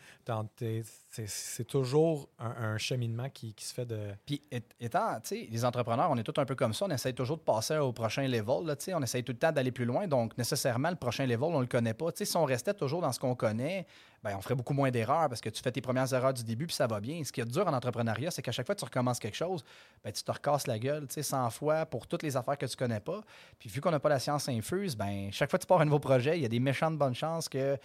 c'est, 1.11 1.65
toujours 1.65 2.29
un, 2.39 2.73
un 2.75 2.79
cheminement 2.79 3.29
qui, 3.31 3.55
qui 3.55 3.65
se 3.65 3.75
fait 3.75 3.87
de. 3.87 3.99
Puis 4.25 4.43
étant, 4.81 5.21
tu 5.21 5.29
sais, 5.29 5.49
les 5.51 5.65
entrepreneurs, 5.65 6.11
on 6.11 6.17
est 6.17 6.23
tous 6.23 6.41
un 6.41 6.45
peu 6.45 6.55
comme 6.55 6.75
ça. 6.75 6.87
On 6.87 6.91
essaye 6.91 7.15
toujours 7.15 7.37
de 7.37 7.43
passer 7.43 7.79
au 7.79 7.93
prochain 7.93 8.27
level. 8.27 8.67
Là, 8.67 8.77
tu 8.77 8.87
sais. 8.87 8.95
on 8.95 9.03
essaye 9.03 9.23
tout 9.23 9.33
le 9.33 9.39
temps 9.39 9.53
d'aller 9.53 9.73
plus 9.73 9.85
loin. 9.85 10.07
Donc, 10.07 10.37
nécessairement, 10.37 10.91
le 10.91 10.97
prochain 10.97 11.27
level, 11.27 11.45
on 11.45 11.61
le 11.61 11.67
connaît 11.67 11.95
pas. 11.95 12.13
Tu 12.13 12.19
sais, 12.19 12.25
si 12.25 12.37
on 12.37 12.45
restait 12.45 12.75
toujours 12.75 13.01
dans 13.01 13.13
ce 13.13 13.21
qu'on 13.21 13.35
connaît, 13.35 13.87
ben, 14.27 14.35
on 14.37 14.41
ferait 14.41 14.57
beaucoup 14.57 14.75
moins 14.75 14.91
d'erreurs 14.91 15.29
parce 15.29 15.41
que 15.41 15.49
tu 15.49 15.63
fais 15.63 15.71
tes 15.71 15.81
premières 15.81 16.13
erreurs 16.13 16.35
du 16.35 16.43
début 16.43 16.67
puis 16.67 16.75
ça 16.75 16.89
va 16.89 16.99
bien. 16.99 17.23
Ce 17.23 17.31
qui 17.31 17.41
est 17.41 17.45
dur 17.45 17.65
en 17.69 17.73
entrepreneuriat, 17.73 18.33
c'est 18.33 18.43
qu'à 18.43 18.51
chaque 18.51 18.67
fois 18.67 18.75
que 18.75 18.81
tu 18.81 18.85
recommences 18.85 19.21
quelque 19.21 19.37
chose, 19.37 19.65
ben, 20.03 20.13
tu 20.13 20.21
te 20.21 20.33
recasses 20.33 20.67
la 20.67 20.81
gueule 20.81 21.07
tu 21.07 21.15
sais, 21.15 21.23
100 21.23 21.51
fois 21.51 21.87
pour 21.87 22.09
toutes 22.09 22.25
les 22.25 22.37
affaires 22.37 22.59
que 22.59 22.67
tu 22.67 22.75
connais 22.75 22.99
pas. 22.99 23.21
Puis 23.57 23.69
vu 23.69 23.81
qu'on 23.81 23.93
n'a 23.93 24.01
pas 24.01 24.09
la 24.09 24.19
science 24.19 24.49
infuse, 24.49 24.97
ben, 24.97 25.31
chaque 25.31 25.49
fois 25.49 25.61
que 25.61 25.63
tu 25.65 25.69
pars 25.69 25.81
un 25.81 25.85
nouveau 25.85 26.01
projet, 26.01 26.37
il 26.37 26.43
y 26.43 26.45
a 26.45 26.49
des 26.49 26.59
méchantes 26.59 26.99
bonnes 26.99 27.15
chances 27.15 27.49
que 27.49 27.79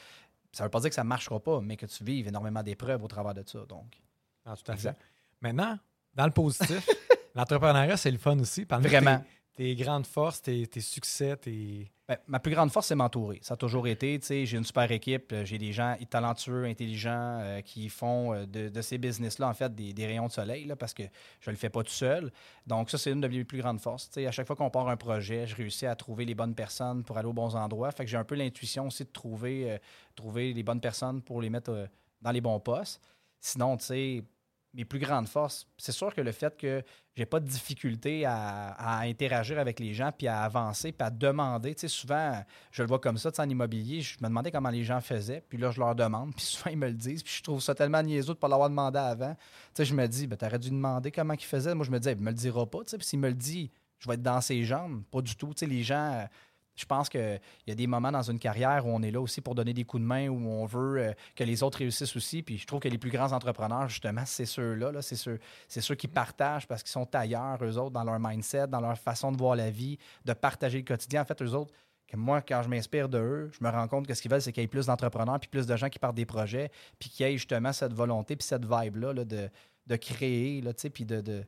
ça 0.51 0.63
veut 0.63 0.71
pas 0.71 0.79
dire 0.79 0.89
que 0.89 0.95
ça 0.95 1.03
marchera 1.03 1.39
pas, 1.39 1.61
mais 1.61 1.77
que 1.77 1.85
tu 1.85 2.03
vives 2.03 2.27
énormément 2.27 2.63
d'épreuves 2.63 3.03
au 3.03 3.07
travers 3.07 3.35
de 3.35 3.43
ça. 3.45 3.59
Donc, 3.69 4.01
Ah, 4.43 4.55
tout 4.55 4.71
à 4.71 4.75
fait. 4.75 4.95
Maintenant, 5.41 5.77
dans 6.15 6.25
le 6.25 6.31
positif, 6.31 6.89
l'entrepreneuriat, 7.35 7.97
c'est 7.97 8.11
le 8.11 8.17
fun 8.17 8.39
aussi. 8.39 8.65
Vraiment. 8.67 9.23
Tes, 9.55 9.75
grandes 9.75 10.07
forces, 10.07 10.41
tes, 10.41 10.67
succès, 10.79 11.35
tes. 11.35 11.91
Ben, 12.07 12.17
ma 12.27 12.39
plus 12.39 12.53
grande 12.53 12.71
force, 12.71 12.87
c'est 12.87 12.95
m'entourer. 12.95 13.39
Ça 13.41 13.55
a 13.55 13.57
toujours 13.57 13.87
été. 13.87 14.19
J'ai 14.21 14.57
une 14.57 14.63
super 14.63 14.89
équipe. 14.91 15.31
euh, 15.33 15.45
J'ai 15.45 15.57
des 15.57 15.71
gens 15.73 15.95
talentueux, 16.09 16.65
intelligents 16.65 17.39
euh, 17.41 17.61
qui 17.61 17.89
font 17.89 18.33
euh, 18.33 18.45
de, 18.45 18.81
ces 18.81 18.97
business-là, 18.97 19.49
en 19.49 19.53
fait, 19.53 19.73
des, 19.73 20.05
rayons 20.05 20.27
de 20.27 20.31
soleil, 20.31 20.71
parce 20.79 20.93
que 20.93 21.03
je 21.41 21.49
ne 21.49 21.55
le 21.55 21.57
fais 21.57 21.69
pas 21.69 21.83
tout 21.83 21.91
seul. 21.91 22.31
Donc, 22.65 22.89
ça, 22.89 22.97
c'est 22.97 23.11
une 23.11 23.21
de 23.21 23.27
mes 23.27 23.43
plus 23.43 23.59
grandes 23.59 23.79
forces. 23.79 24.09
Tu 24.09 24.15
sais, 24.15 24.27
À 24.27 24.31
chaque 24.31 24.47
fois 24.47 24.55
qu'on 24.55 24.69
part 24.69 24.87
un 24.87 24.97
projet, 24.97 25.45
je 25.47 25.55
réussis 25.55 25.85
à 25.85 25.95
trouver 25.95 26.25
les 26.25 26.35
bonnes 26.35 26.55
personnes 26.55 27.03
pour 27.03 27.17
aller 27.17 27.27
aux 27.27 27.33
bons 27.33 27.55
endroits. 27.55 27.91
Fait 27.91 28.05
que 28.05 28.09
j'ai 28.09 28.17
un 28.17 28.23
peu 28.23 28.35
l'intuition 28.35 28.87
aussi 28.87 29.03
de 29.03 29.11
trouver, 29.11 29.79
les 30.35 30.63
bonnes 30.63 30.81
personnes 30.81 31.21
pour 31.21 31.41
les 31.41 31.49
mettre 31.49 31.89
dans 32.21 32.31
les 32.31 32.41
bons 32.41 32.59
postes. 32.59 33.01
Sinon, 33.39 33.77
tu 33.77 33.85
sais, 33.85 34.23
mes 34.73 34.85
plus 34.85 34.99
grandes 34.99 35.27
forces, 35.27 35.67
c'est 35.77 35.91
sûr 35.91 36.13
que 36.13 36.21
le 36.21 36.31
fait 36.31 36.55
que 36.57 36.83
j'ai 37.15 37.25
pas 37.25 37.39
de 37.39 37.47
difficulté 37.47 38.25
à, 38.25 38.99
interagir 38.99 39.59
avec 39.59 39.79
les 39.79 39.93
gens, 39.93 40.11
puis 40.17 40.27
à 40.27 40.41
avancer, 40.41 40.91
puis 40.91 41.05
à 41.05 41.09
demander. 41.09 41.75
Tu 41.75 41.81
sais, 41.81 41.87
souvent, 41.89 42.43
je 42.71 42.81
le 42.81 42.87
vois 42.87 42.99
comme 42.99 43.17
ça, 43.17 43.31
tu 43.31 43.35
sais, 43.35 43.41
en 43.41 43.49
immobilier, 43.49 44.01
je 44.01 44.17
me 44.21 44.27
demandais 44.27 44.51
comment 44.51 44.69
les 44.69 44.83
gens 44.83 45.01
faisaient, 45.01 45.43
puis 45.47 45.57
là, 45.57 45.71
je 45.71 45.79
leur 45.79 45.93
demande, 45.93 46.33
puis 46.35 46.45
souvent, 46.45 46.71
ils 46.71 46.77
me 46.77 46.87
le 46.87 46.93
disent, 46.93 47.23
puis 47.23 47.33
je 47.37 47.43
trouve 47.43 47.61
ça 47.61 47.75
tellement 47.75 48.01
niaiseux 48.01 48.27
de 48.27 48.31
ne 48.31 48.35
pas 48.35 48.47
l'avoir 48.47 48.69
demandé 48.69 48.99
avant. 48.99 49.35
Tu 49.35 49.39
sais, 49.73 49.85
je 49.85 49.93
me 49.93 50.07
dis, 50.07 50.27
ben, 50.27 50.37
t'aurais 50.37 50.59
dû 50.59 50.69
demander 50.69 51.11
comment 51.11 51.33
ils 51.33 51.43
faisaient. 51.43 51.75
Moi, 51.75 51.85
je 51.85 51.91
me 51.91 51.99
disais, 51.99 52.13
il 52.13 52.21
me 52.21 52.29
le 52.29 52.35
dira 52.35 52.65
pas, 52.65 52.79
tu 52.83 52.91
sais, 52.91 52.97
puis 52.97 53.07
s'il 53.07 53.19
me 53.19 53.27
le 53.27 53.35
dit, 53.35 53.71
je 54.01 54.07
vais 54.07 54.15
être 54.15 54.23
dans 54.23 54.41
ses 54.41 54.63
jambes. 54.63 55.03
Pas 55.11 55.21
du 55.21 55.35
tout. 55.35 55.53
Tu 55.53 55.59
sais, 55.59 55.67
les 55.67 55.83
gens, 55.83 56.13
euh, 56.13 56.25
je 56.75 56.85
pense 56.85 57.09
qu'il 57.09 57.39
y 57.67 57.71
a 57.71 57.75
des 57.75 57.87
moments 57.87 58.11
dans 58.11 58.21
une 58.21 58.39
carrière 58.39 58.85
où 58.85 58.89
on 58.89 59.01
est 59.01 59.11
là 59.11 59.21
aussi 59.21 59.41
pour 59.41 59.55
donner 59.55 59.73
des 59.73 59.83
coups 59.83 60.01
de 60.01 60.07
main, 60.07 60.29
où 60.29 60.47
on 60.49 60.65
veut 60.65 60.99
euh, 60.99 61.13
que 61.35 61.43
les 61.43 61.63
autres 61.63 61.79
réussissent 61.79 62.15
aussi. 62.15 62.41
Puis 62.41 62.57
je 62.57 62.65
trouve 62.65 62.79
que 62.79 62.87
les 62.87 62.97
plus 62.97 63.11
grands 63.11 63.31
entrepreneurs, 63.31 63.89
justement, 63.89 64.23
c'est 64.25 64.45
ceux-là. 64.45 64.91
Là, 64.91 65.01
c'est 65.01 65.15
ceux, 65.15 65.95
qui 65.95 66.07
partagent 66.07 66.67
parce 66.67 66.81
qu'ils 66.83 66.91
sont 66.91 67.13
ailleurs, 67.15 67.63
eux 67.63 67.77
autres, 67.77 67.91
dans 67.91 68.03
leur 68.03 68.19
mindset, 68.19 68.67
dans 68.67 68.81
leur 68.81 68.97
façon 68.97 69.31
de 69.31 69.37
voir 69.37 69.55
la 69.55 69.69
vie, 69.69 69.97
de 70.25 70.33
partager 70.33 70.77
le 70.77 70.85
quotidien. 70.85 71.21
En 71.21 71.25
fait, 71.25 71.41
eux 71.41 71.53
autres, 71.53 71.73
que 72.07 72.17
moi, 72.17 72.41
quand 72.41 72.61
je 72.63 72.69
m'inspire 72.69 73.07
de 73.07 73.19
eux, 73.19 73.51
je 73.53 73.63
me 73.63 73.69
rends 73.69 73.87
compte 73.87 74.07
que 74.07 74.13
ce 74.13 74.21
qu'ils 74.21 74.31
veulent, 74.31 74.41
c'est 74.41 74.51
qu'il 74.51 74.61
y 74.61 74.65
ait 74.65 74.67
plus 74.67 74.87
d'entrepreneurs, 74.87 75.39
puis 75.39 75.49
plus 75.49 75.65
de 75.65 75.75
gens 75.75 75.89
qui 75.89 75.99
partent 75.99 76.15
des 76.15 76.25
projets, 76.25 76.71
puis 76.99 77.09
qu'il 77.09 77.25
y 77.25 77.29
ait 77.29 77.37
justement 77.37 77.73
cette 77.73 77.93
volonté, 77.93 78.35
puis 78.35 78.45
cette 78.45 78.65
vibe-là 78.65 79.13
là, 79.13 79.25
de, 79.25 79.95
créer, 79.97 80.61
là, 80.61 80.71
puis 80.73 81.05
de. 81.05 81.43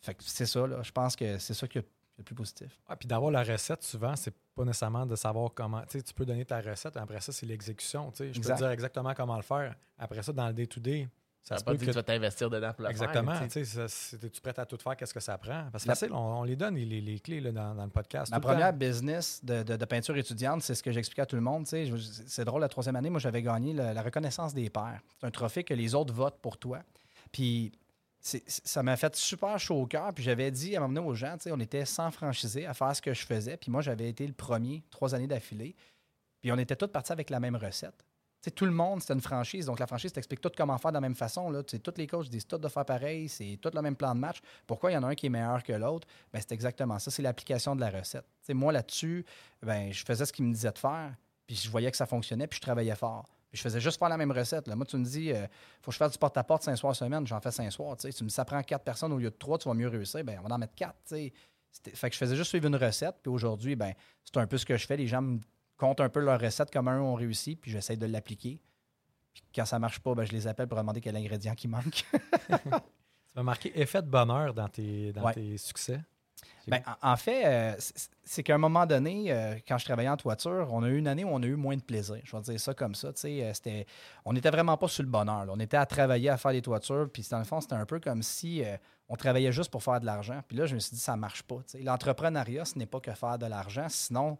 Fait 0.00 0.14
que 0.14 0.22
c'est 0.24 0.46
ça. 0.46 0.64
Je 0.82 0.92
pense 0.92 1.16
que 1.16 1.38
c'est 1.38 1.54
ça 1.54 1.66
qui 1.66 1.78
est 1.78 1.86
le 2.18 2.24
plus 2.24 2.34
positif. 2.34 2.78
Ah, 2.88 2.96
puis 2.96 3.06
d'avoir 3.08 3.30
la 3.30 3.42
recette, 3.42 3.82
souvent, 3.82 4.14
c'est 4.16 4.34
pas 4.54 4.64
nécessairement 4.64 5.06
de 5.06 5.16
savoir 5.16 5.52
comment. 5.54 5.80
Tu 5.82 5.98
sais, 5.98 6.02
tu 6.02 6.12
peux 6.12 6.26
donner 6.26 6.44
ta 6.44 6.60
recette, 6.60 6.96
après 6.96 7.20
ça, 7.20 7.32
c'est 7.32 7.46
l'exécution. 7.46 8.10
Tu 8.10 8.16
sais, 8.18 8.26
je 8.28 8.32
peux 8.32 8.38
Exact. 8.38 8.54
te 8.56 8.58
dire 8.60 8.70
exactement 8.70 9.14
comment 9.14 9.36
le 9.36 9.42
faire. 9.42 9.74
Après 9.98 10.22
ça, 10.22 10.32
dans 10.32 10.48
le 10.48 10.52
day-to-day, 10.52 11.08
ça 11.40 11.54
Ça 11.54 11.60
se 11.60 11.64
pas 11.64 11.70
peut 11.70 11.76
dit 11.78 11.84
que 11.84 11.86
que 11.86 11.92
tu 11.92 11.96
vas 11.96 12.02
t'investir 12.02 12.50
dedans 12.50 12.72
pour 12.74 12.82
le 12.84 12.90
Exactement. 12.90 13.32
faire. 13.32 13.42
tu 13.44 13.50
sais. 13.50 13.60
tu 13.60 13.66
sais, 13.66 13.76
ça, 13.76 13.88
c'est- 13.88 14.22
Es-tu 14.24 14.40
prêt 14.40 14.58
à 14.58 14.66
tout 14.66 14.76
faire? 14.76 14.96
Qu'est-ce 14.96 15.14
que 15.14 15.20
ça 15.20 15.38
prend? 15.38 15.68
Parce 15.70 15.84
que 15.84 15.88
La- 15.88 15.94
facile, 15.94 16.12
on, 16.12 16.40
on 16.40 16.42
les 16.42 16.56
donne, 16.56 16.74
les, 16.74 17.00
les- 17.00 17.20
clés 17.20 17.40
là, 17.40 17.52
dans, 17.52 17.74
dans 17.74 17.84
le 17.84 17.90
podcast. 17.90 18.30
Ma 18.32 18.40
première 18.40 18.72
temps. 18.72 18.76
business 18.76 19.42
de, 19.44 19.62
de- 19.62 19.76
de 19.76 19.84
peinture 19.86 20.16
étudiante, 20.18 20.60
c'est 20.62 20.74
ce 20.74 20.82
que 20.82 20.90
j'expliquais 20.92 21.22
à 21.22 21.26
tout 21.26 21.36
le 21.36 21.42
monde. 21.42 21.66
tu 21.66 21.86
C'est 22.26 22.44
drôle, 22.44 22.60
la 22.60 22.68
troisième 22.68 22.96
année, 22.96 23.08
moi, 23.10 23.20
j'avais 23.20 23.42
gagné 23.42 23.72
le- 23.72 23.92
la 23.92 24.02
reconnaissance 24.02 24.52
des 24.52 24.68
pairs. 24.68 25.00
C'est 25.20 25.26
un 25.26 25.30
trophée 25.30 25.62
que 25.64 25.72
les 25.72 25.94
autres 25.94 26.12
votent 26.12 26.40
pour 26.42 26.58
toi. 26.58 26.80
Puis 27.32 27.72
ça 28.20 28.82
m'a 28.82 28.96
fait 28.96 29.14
super 29.16 29.58
chaud 29.58 29.82
au 29.82 29.86
cœur. 29.86 30.12
Puis 30.12 30.24
j'avais 30.24 30.50
dit 30.50 30.76
à 30.76 30.80
donné 30.80 31.00
aux 31.00 31.14
gens, 31.14 31.36
on 31.46 31.60
était 31.60 31.84
sans 31.84 32.10
franchisés 32.10 32.66
à 32.66 32.74
faire 32.74 32.94
ce 32.94 33.02
que 33.02 33.14
je 33.14 33.24
faisais. 33.24 33.56
Puis 33.56 33.70
moi, 33.70 33.80
j'avais 33.82 34.08
été 34.08 34.26
le 34.26 34.32
premier 34.32 34.82
trois 34.90 35.14
années 35.14 35.26
d'affilée. 35.26 35.76
Puis 36.40 36.52
on 36.52 36.58
était 36.58 36.76
tous 36.76 36.88
partis 36.88 37.12
avec 37.12 37.30
la 37.30 37.40
même 37.40 37.56
recette. 37.56 38.04
Tout 38.54 38.64
le 38.64 38.70
monde, 38.70 39.02
c'était 39.02 39.14
une 39.14 39.20
franchise. 39.20 39.66
Donc, 39.66 39.78
la 39.78 39.86
franchise 39.86 40.12
t'explique 40.12 40.40
tout 40.40 40.50
comment 40.56 40.78
faire 40.78 40.90
de 40.90 40.96
la 40.96 41.00
même 41.00 41.14
façon. 41.14 41.50
Là. 41.50 41.62
Tous 41.62 41.94
les 41.96 42.06
coachs 42.06 42.28
disent 42.28 42.46
tout 42.46 42.56
de 42.56 42.68
faire 42.68 42.84
pareil. 42.84 43.28
C'est 43.28 43.58
tout 43.60 43.70
le 43.74 43.82
même 43.82 43.96
plan 43.96 44.14
de 44.14 44.20
match. 44.20 44.38
Pourquoi 44.66 44.90
il 44.90 44.94
y 44.94 44.96
en 44.96 45.02
a 45.02 45.08
un 45.08 45.14
qui 45.14 45.26
est 45.26 45.30
meilleur 45.30 45.62
que 45.62 45.72
l'autre? 45.72 46.06
Ben, 46.32 46.38
c'est 46.40 46.52
exactement 46.52 46.98
ça. 46.98 47.10
C'est 47.10 47.20
l'application 47.20 47.76
de 47.76 47.80
la 47.80 47.90
recette. 47.90 48.24
Moi, 48.48 48.72
là-dessus, 48.72 49.26
ben, 49.60 49.92
je 49.92 50.02
faisais 50.04 50.24
ce 50.24 50.32
qu'il 50.32 50.46
me 50.46 50.54
disait 50.54 50.72
de 50.72 50.78
faire. 50.78 51.14
Puis 51.46 51.56
je 51.56 51.68
voyais 51.68 51.90
que 51.90 51.96
ça 51.96 52.06
fonctionnait. 52.06 52.46
Puis 52.46 52.56
je 52.56 52.62
travaillais 52.62 52.94
fort. 52.94 53.26
Je 53.58 53.62
faisais 53.62 53.80
juste 53.80 53.98
faire 53.98 54.08
la 54.08 54.16
même 54.16 54.30
recette. 54.32 54.66
Là. 54.68 54.74
Moi, 54.76 54.86
tu 54.86 54.96
me 54.96 55.04
dis, 55.04 55.32
euh, 55.32 55.46
faut 55.82 55.90
que 55.90 55.92
je 55.92 55.98
fasse 55.98 56.12
du 56.12 56.18
porte-à-porte 56.18 56.62
cinq 56.62 56.76
soirs 56.76 56.94
semaine. 56.96 57.26
J'en 57.26 57.40
fais 57.40 57.50
cinq 57.50 57.70
soirs. 57.70 57.96
tu 57.96 58.06
me 58.06 58.28
dis, 58.28 58.30
ça 58.34 58.44
prend 58.44 58.62
quatre 58.62 58.84
personnes 58.84 59.12
au 59.12 59.18
lieu 59.18 59.30
de 59.30 59.36
trois, 59.36 59.58
tu 59.58 59.68
vas 59.68 59.74
mieux 59.74 59.88
réussir. 59.88 60.24
Ben, 60.24 60.38
on 60.44 60.48
va 60.48 60.54
en 60.54 60.58
mettre 60.58 60.74
quatre. 60.74 60.96
Fait 61.06 61.30
que 62.08 62.14
je 62.14 62.18
faisais 62.18 62.36
juste 62.36 62.48
suivre 62.48 62.66
une 62.66 62.76
recette. 62.76 63.16
Puis 63.22 63.30
aujourd'hui, 63.30 63.76
ben, 63.76 63.92
c'est 64.24 64.36
un 64.38 64.46
peu 64.46 64.56
ce 64.58 64.64
que 64.66 64.76
je 64.76 64.86
fais. 64.86 64.96
Les 64.96 65.06
gens 65.06 65.20
me 65.22 65.38
comptent 65.76 66.00
un 66.00 66.08
peu 66.08 66.20
leur 66.20 66.40
recette, 66.40 66.70
comment 66.72 66.92
eux 66.96 67.00
ont 67.02 67.14
réussi. 67.14 67.56
Puis 67.56 67.70
j'essaie 67.70 67.96
de 67.96 68.06
l'appliquer. 68.06 68.60
Puis 69.34 69.42
quand 69.54 69.64
ça 69.66 69.78
marche 69.78 70.00
pas, 70.00 70.14
ben, 70.14 70.24
je 70.24 70.32
les 70.32 70.46
appelle 70.46 70.66
pour 70.68 70.78
demander 70.78 71.00
quel 71.00 71.16
ingrédient 71.16 71.54
qui 71.54 71.68
manque. 71.68 72.04
Tu 73.28 73.34
m'as 73.36 73.42
marqué 73.42 73.78
effet 73.78 74.00
de 74.00 74.08
bonheur 74.08 74.54
dans 74.54 74.68
tes, 74.68 75.12
dans 75.12 75.22
Ouais. 75.22 75.34
tes 75.34 75.58
succès. 75.58 76.00
Ben, 76.66 76.82
en 77.02 77.16
fait, 77.16 77.46
euh, 77.46 77.74
c'est- 78.24 78.42
qu'à 78.42 78.54
un 78.54 78.58
moment 78.58 78.84
donné, 78.84 79.32
euh, 79.32 79.54
quand 79.66 79.78
je 79.78 79.84
travaillais 79.86 80.08
en 80.08 80.16
toiture, 80.18 80.68
on 80.70 80.82
a 80.82 80.88
eu 80.88 80.98
une 80.98 81.08
année 81.08 81.24
où 81.24 81.30
on 81.30 81.42
a 81.42 81.46
eu 81.46 81.56
moins 81.56 81.76
de 81.76 81.82
plaisir. 81.82 82.18
Je 82.24 82.36
vais 82.36 82.42
dire 82.42 82.60
ça 82.60 82.74
comme 82.74 82.94
ça. 82.94 83.08
euh, 83.08 83.52
c'était- 83.54 83.86
on 84.24 84.32
n'était 84.34 84.50
vraiment 84.50 84.76
pas 84.76 84.88
sur 84.88 85.02
le 85.02 85.08
bonheur. 85.08 85.46
là. 85.46 85.52
On 85.54 85.60
était 85.60 85.78
à 85.78 85.86
travailler, 85.86 86.28
à 86.28 86.36
faire 86.36 86.52
des 86.52 86.62
toitures. 86.62 87.08
Puis 87.12 87.26
dans 87.30 87.38
le 87.38 87.44
fond, 87.44 87.60
c'était 87.60 87.74
un 87.74 87.86
peu 87.86 88.00
comme 88.00 88.22
si 88.22 88.62
on 89.08 89.16
travaillait 89.16 89.52
juste 89.52 89.70
pour 89.70 89.82
faire 89.82 90.00
de 90.00 90.06
l'argent. 90.06 90.42
Puis 90.46 90.56
là, 90.58 90.66
je 90.66 90.74
me 90.74 90.80
suis 90.80 90.94
dit, 90.94 91.00
ça 91.00 91.16
marche 91.16 91.42
pas. 91.42 91.56
L'entrepreneuriat, 91.82 92.64
ce 92.66 92.78
n'est 92.78 92.86
pas 92.86 93.00
que 93.00 93.12
faire 93.12 93.38
de 93.38 93.46
l'argent. 93.46 93.86
Sinon, 93.88 94.36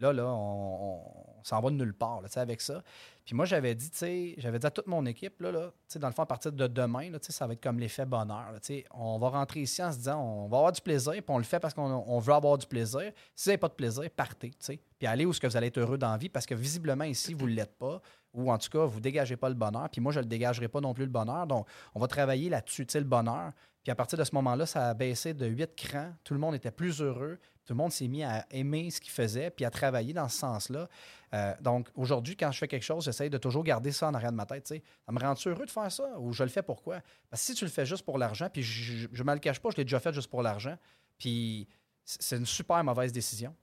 là, 0.00 0.12
là, 0.12 0.26
on, 0.26 1.00
s'en 1.42 1.60
va 1.60 1.70
de 1.70 1.76
nulle 1.76 1.94
part 1.94 2.22
là, 2.22 2.28
avec 2.36 2.60
ça. 2.60 2.82
Puis 3.24 3.34
moi, 3.34 3.44
j'avais 3.44 3.74
dit, 3.74 3.90
tu 3.90 3.98
sais, 3.98 4.34
j'avais 4.38 4.58
dit 4.58 4.66
à 4.66 4.70
toute 4.70 4.86
mon 4.86 5.04
équipe, 5.06 5.40
là, 5.40 5.50
là, 5.50 5.72
dans 5.96 6.08
le 6.08 6.12
fond, 6.14 6.22
à 6.22 6.26
partir 6.26 6.52
de 6.52 6.66
demain, 6.66 7.10
là, 7.10 7.18
ça 7.20 7.46
va 7.46 7.52
être 7.52 7.62
comme 7.62 7.78
l'effet 7.78 8.06
bonheur. 8.06 8.52
là, 8.52 8.58
on 8.92 9.18
va 9.18 9.28
rentrer 9.28 9.60
ici 9.60 9.82
en 9.82 9.92
se 9.92 9.98
disant, 9.98 10.20
on 10.22 10.48
va 10.48 10.58
avoir 10.58 10.72
du 10.72 10.80
plaisir, 10.80 11.12
puis 11.12 11.24
on 11.28 11.38
le 11.38 11.44
fait 11.44 11.60
parce 11.60 11.74
qu'on 11.74 11.82
on 11.84 12.18
veut 12.18 12.32
avoir 12.32 12.58
du 12.58 12.66
plaisir. 12.66 13.12
Si 13.34 13.44
vous 13.44 13.50
n'avez 13.50 13.58
pas 13.58 13.68
de 13.68 13.74
plaisir, 13.74 14.10
partez, 14.10 14.50
tu 14.50 14.56
sais. 14.58 14.80
Puis 14.98 15.06
allez 15.06 15.24
où 15.24 15.30
est-ce 15.30 15.40
que 15.40 15.46
vous 15.46 15.56
allez 15.56 15.68
être 15.68 15.78
heureux 15.78 15.98
dans 15.98 16.10
la 16.10 16.18
vie, 16.18 16.28
parce 16.28 16.46
que 16.46 16.54
visiblement, 16.54 17.04
ici, 17.04 17.34
vous 17.34 17.46
ne 17.46 17.54
l'êtes 17.54 17.76
pas, 17.76 18.00
ou 18.32 18.50
en 18.50 18.58
tout 18.58 18.68
cas, 18.68 18.84
vous 18.84 18.96
ne 18.98 19.02
dégagez 19.02 19.36
pas 19.36 19.48
le 19.48 19.54
bonheur. 19.54 19.88
Puis 19.90 20.00
moi, 20.00 20.12
je 20.12 20.18
ne 20.18 20.24
le 20.24 20.28
dégagerai 20.28 20.68
pas 20.68 20.80
non 20.80 20.92
plus, 20.92 21.04
le 21.04 21.10
bonheur. 21.10 21.46
Donc, 21.46 21.66
on 21.94 22.00
va 22.00 22.08
travailler 22.08 22.50
là-dessus, 22.50 22.86
le 22.94 23.00
bonheur. 23.04 23.52
Puis 23.84 23.90
à 23.90 23.94
partir 23.94 24.18
de 24.18 24.24
ce 24.24 24.34
moment-là, 24.34 24.64
ça 24.64 24.88
a 24.88 24.94
baissé 24.94 25.34
de 25.34 25.46
8 25.46 25.76
crans. 25.76 26.12
Tout 26.24 26.32
le 26.32 26.40
monde 26.40 26.54
était 26.54 26.70
plus 26.70 27.02
heureux. 27.02 27.38
Tout 27.66 27.74
le 27.74 27.76
monde 27.76 27.92
s'est 27.92 28.08
mis 28.08 28.24
à 28.24 28.46
aimer 28.50 28.90
ce 28.90 29.00
qu'il 29.00 29.12
faisait, 29.12 29.50
puis 29.50 29.64
à 29.64 29.70
travailler 29.70 30.14
dans 30.14 30.28
ce 30.28 30.38
sens-là. 30.38 30.88
Euh, 31.34 31.54
donc 31.60 31.88
aujourd'hui, 31.94 32.36
quand 32.36 32.50
je 32.50 32.58
fais 32.58 32.68
quelque 32.68 32.82
chose, 32.82 33.04
j'essaie 33.04 33.28
de 33.28 33.36
toujours 33.36 33.62
garder 33.62 33.92
ça 33.92 34.08
en 34.08 34.14
arrière 34.14 34.32
de 34.32 34.36
ma 34.36 34.46
tête. 34.46 34.66
Ça 34.68 35.12
me 35.12 35.18
rend-tu 35.18 35.50
heureux 35.50 35.66
de 35.66 35.70
faire 35.70 35.92
ça 35.92 36.18
ou 36.18 36.32
je 36.32 36.42
le 36.42 36.48
fais 36.48 36.62
pourquoi? 36.62 37.00
Parce 37.28 37.42
que 37.42 37.46
si 37.46 37.54
tu 37.54 37.64
le 37.64 37.70
fais 37.70 37.84
juste 37.84 38.04
pour 38.04 38.16
l'argent, 38.16 38.48
puis 38.50 38.62
je 38.62 39.06
ne 39.06 39.22
me 39.22 39.34
le 39.34 39.38
cache 39.38 39.60
pas, 39.60 39.68
je 39.70 39.76
l'ai 39.76 39.84
déjà 39.84 40.00
fait 40.00 40.14
juste 40.14 40.30
pour 40.30 40.42
l'argent, 40.42 40.76
puis 41.18 41.68
c'est 42.04 42.36
une 42.36 42.46
super 42.46 42.82
mauvaise 42.82 43.12
décision. 43.12 43.54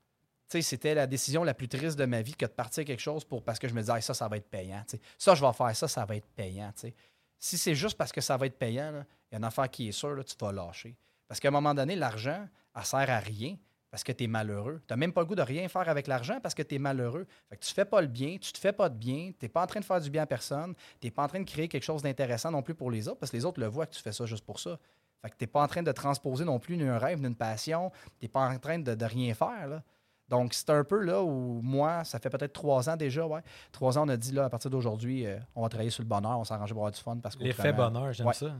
C'était 0.50 0.94
la 0.94 1.08
décision 1.08 1.44
la 1.46 1.54
plus 1.54 1.70
triste 1.70 1.98
de 1.98 2.06
ma 2.06 2.22
vie 2.22 2.36
que 2.36 2.46
de 2.46 2.52
partir 2.52 2.84
quelque 2.84 3.00
chose 3.00 3.24
pour 3.24 3.42
parce 3.42 3.58
que 3.58 3.70
je 3.70 3.74
me 3.74 3.80
disais, 3.80 4.02
ça, 4.02 4.14
ça 4.14 4.28
va 4.28 4.36
être 4.36 4.50
payant. 4.50 4.84
Ça, 5.18 5.34
je 5.34 5.46
vais 5.46 5.54
faire 5.54 5.76
ça, 5.76 5.88
ça 5.88 6.04
va 6.04 6.18
être 6.18 6.28
payant. 6.36 6.74
Si 7.43 7.58
c'est 7.58 7.73
juste 7.73 7.97
parce 7.97 8.12
que 8.12 8.21
ça 8.21 8.38
va 8.38 8.45
être 8.45 8.60
payant, 8.60 8.91
il 8.93 9.34
y 9.34 9.36
a 9.36 9.38
une 9.39 9.43
affaire 9.43 9.69
qui 9.69 9.88
est 9.88 9.91
sûre, 9.91 10.23
tu 10.23 10.36
vas 10.39 10.51
lâcher. 10.51 10.95
Parce 11.27 11.39
qu'à 11.39 11.47
un 11.47 11.51
moment 11.51 11.73
donné, 11.73 11.95
l'argent, 11.95 12.47
elle 12.75 12.86
sert 12.86 13.10
à 13.10 13.17
rien. 13.17 13.58
parce 13.89 14.04
que 14.04 14.12
tu 14.12 14.25
es 14.25 14.27
malheureux. 14.27 14.80
Tu 14.88 14.93
n'as 14.93 14.95
même 14.95 15.12
pas 15.12 15.21
le 15.21 15.27
goût 15.27 15.36
de 15.36 15.41
rien 15.41 15.67
faire 15.67 15.89
avec 15.89 16.06
l'argent 16.06 16.39
parce 16.39 16.54
que 16.54 16.62
tu 16.62 16.75
es 16.75 16.80
malheureux. 16.80 17.25
Fait 17.49 17.58
que 17.58 17.65
tu 17.65 17.73
fais 17.73 17.84
pas 17.84 17.99
le 17.99 18.08
bien, 18.08 18.38
tu 18.38 18.54
te 18.54 18.60
fais 18.60 18.71
pas 18.71 18.88
de 18.89 18.95
bien, 18.95 19.32
tu 19.38 19.43
n'es 19.43 19.49
pas 19.49 19.63
en 19.63 19.67
train 19.67 19.80
de 19.80 19.86
faire 19.86 19.99
du 19.99 20.10
bien 20.10 20.21
à 20.21 20.25
personne, 20.27 20.75
tu 21.01 21.08
n'es 21.08 21.12
pas 21.12 21.23
en 21.23 21.27
train 21.27 21.39
de 21.39 21.49
créer 21.49 21.67
quelque 21.67 21.84
chose 21.84 22.04
d'intéressant 22.04 22.51
non 22.51 22.62
plus 22.62 22.75
pour 22.75 22.91
les 22.91 23.08
autres 23.08 23.19
parce 23.19 23.32
que 23.32 23.38
les 23.38 23.43
autres 23.43 23.60
le 23.60 23.65
voient 23.65 23.88
que 23.88 23.95
tu 23.95 24.01
fais 24.01 24.13
ça 24.13 24.25
juste 24.27 24.45
pour 24.45 24.60
ça. 24.60 24.80
Fait 25.21 25.30
que 25.32 25.36
tu 25.36 25.43
n'es 25.43 25.47
pas 25.47 25.63
en 25.63 25.67
train 25.67 25.84
de 25.84 25.91
transposer 25.91 26.45
non 26.45 26.60
plus 26.60 26.77
ni 26.77 26.84
un 26.84 26.99
rêve, 26.99 27.19
ni 27.19 27.27
une 27.27 27.36
passion, 27.36 27.91
tu 28.19 28.25
n'es 28.25 28.30
pas 28.30 28.47
en 28.47 28.60
train 28.60 28.80
de, 28.80 29.06
rien 29.06 29.34
faire. 29.34 29.82
Donc, 30.32 30.54
c'est 30.56 30.70
un 30.72 30.84
peu 30.84 31.00
là 31.04 31.22
où 31.22 31.60
moi, 31.62 32.04
ça 32.06 32.17
fait 32.17 32.30
peut-être 32.30 32.54
trois 32.54 32.89
ans 32.89 32.96
déjà, 32.98 33.28
ouais. 33.28 33.41
Trois 33.72 33.98
ans, 34.00 34.06
on 34.06 34.10
a 34.10 34.17
dit 34.17 34.32
là, 34.32 34.46
à 34.46 34.50
partir 34.50 34.72
d'aujourd'hui, 34.72 35.26
euh, 35.28 35.38
on 35.56 35.62
va 35.62 35.70
travailler 35.70 35.89
sur 35.91 36.02
le 36.02 36.08
bonheur, 36.10 36.39
on 36.39 36.44
s'arrange 36.46 36.70
pour 36.70 36.80
avoir 36.80 36.91
du 36.91 37.00
fun 37.00 37.17
parce 37.17 37.36
que. 37.36 37.44
L'effet 37.44 37.74
bonheur, 37.74 38.12
j'aime 38.13 38.26
Ouais. 38.28 38.34
ça. 38.34 38.56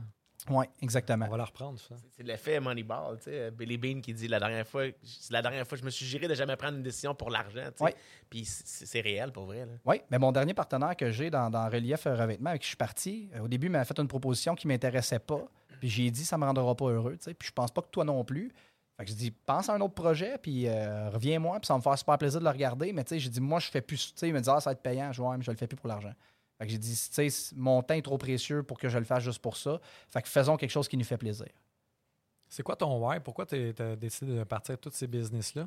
Oui, 0.50 0.64
exactement. 0.80 1.24
On 1.28 1.30
va 1.30 1.36
la 1.36 1.44
reprendre, 1.44 1.78
ça. 1.78 1.94
C'est- 2.16 2.24
l'effet 2.24 2.58
Moneyball, 2.58 3.16
tu 3.18 3.24
sais. 3.30 3.50
Billy 3.52 3.78
Bean 3.78 4.00
qui 4.00 4.12
dit 4.12 4.26
la 4.26 4.40
dernière 4.40 4.66
fois, 4.66 4.82
c'est 5.04 5.32
la 5.32 5.40
dernière 5.40 5.64
fois 5.64 5.76
que 5.76 5.80
je 5.80 5.84
me 5.84 5.90
suis 5.90 6.04
juré 6.04 6.26
de 6.26 6.34
jamais 6.34 6.56
prendre 6.56 6.76
une 6.78 6.82
décision 6.82 7.14
pour 7.14 7.30
l'argent, 7.30 7.62
tu 7.66 7.78
sais. 7.78 7.84
Ouais. 7.84 7.94
Puis 8.28 8.44
c'est 8.44 9.00
réel 9.00 9.30
pour 9.30 9.44
vrai. 9.46 9.60
Là. 9.60 9.72
Oui, 9.84 10.02
mais 10.10 10.18
mon 10.18 10.32
dernier 10.32 10.52
partenaire 10.52 10.96
que 10.96 11.12
j'ai 11.12 11.30
dans, 11.30 11.48
dans 11.48 11.68
Relief 11.70 12.08
euh, 12.08 12.16
Revêtement 12.16 12.50
avec 12.50 12.62
qui 12.62 12.66
je 12.66 12.70
suis 12.70 12.76
parti, 12.76 13.30
euh, 13.36 13.40
au 13.44 13.48
début, 13.48 13.68
il 13.68 13.70
m'a 13.70 13.84
fait 13.84 13.98
une 14.00 14.08
proposition 14.08 14.56
qui 14.56 14.66
ne 14.66 14.72
m'intéressait 14.72 15.20
pas. 15.20 15.42
Puis 15.78 15.88
j'ai 15.88 16.10
dit, 16.10 16.24
ça 16.24 16.36
ne 16.36 16.40
me 16.42 16.46
rendra 16.46 16.74
pas 16.74 16.86
heureux. 16.86 17.16
tu 17.18 17.22
sais. 17.22 17.34
Puis 17.34 17.46
je 17.48 17.52
pense 17.52 17.70
pas 17.70 17.80
que 17.82 17.88
toi 17.90 18.04
non 18.04 18.24
plus. 18.24 18.52
Fait 18.96 19.04
que 19.04 19.10
j'ai 19.10 19.16
dit, 19.16 19.30
pense 19.30 19.68
à 19.68 19.74
un 19.74 19.80
autre 19.80 19.94
projet, 19.94 20.38
puis 20.38 20.66
euh, 20.66 21.08
reviens-moi, 21.10 21.60
puis 21.60 21.66
ça 21.66 21.74
va 21.74 21.78
me 21.78 21.82
faire 21.82 21.98
super 21.98 22.18
plaisir 22.18 22.40
de 22.40 22.44
le 22.44 22.50
regarder. 22.50 22.92
Mais 22.92 23.04
tu 23.04 23.10
sais, 23.10 23.20
j'ai 23.20 23.30
dit, 23.30 23.40
moi, 23.40 23.58
je 23.58 23.68
fais 23.68 23.80
plus. 23.80 24.12
Tu 24.12 24.18
sais, 24.18 24.28
il 24.28 24.34
me 24.34 24.40
dit, 24.40 24.50
ah, 24.50 24.60
ça 24.60 24.70
va 24.70 24.72
être 24.74 24.82
payant. 24.82 25.12
Je 25.12 25.22
dis, 25.22 25.26
ouais, 25.26 25.36
mais 25.36 25.42
je 25.42 25.50
le 25.50 25.56
fais 25.56 25.66
plus 25.66 25.76
pour 25.76 25.88
l'argent. 25.88 26.12
Fait 26.58 26.66
que 26.66 26.72
j'ai 26.72 26.78
dit, 26.78 26.92
tu 26.92 27.30
sais, 27.30 27.54
mon 27.56 27.82
temps 27.82 27.94
est 27.94 28.02
trop 28.02 28.18
précieux 28.18 28.62
pour 28.62 28.78
que 28.78 28.88
je 28.88 28.98
le 28.98 29.04
fasse 29.04 29.22
juste 29.24 29.40
pour 29.40 29.56
ça. 29.56 29.80
Fait 30.10 30.22
que 30.22 30.28
faisons 30.28 30.56
quelque 30.56 30.70
chose 30.70 30.88
qui 30.88 30.96
nous 30.96 31.04
fait 31.04 31.16
plaisir. 31.16 31.48
C'est 32.48 32.62
quoi 32.62 32.76
ton 32.76 32.98
why? 32.98 33.18
Pourquoi 33.20 33.46
tu 33.46 33.74
as 33.78 33.96
décidé 33.96 34.36
de 34.36 34.44
partir 34.44 34.76
de 34.76 34.80
tous 34.80 34.92
ces 34.92 35.06
business-là? 35.06 35.66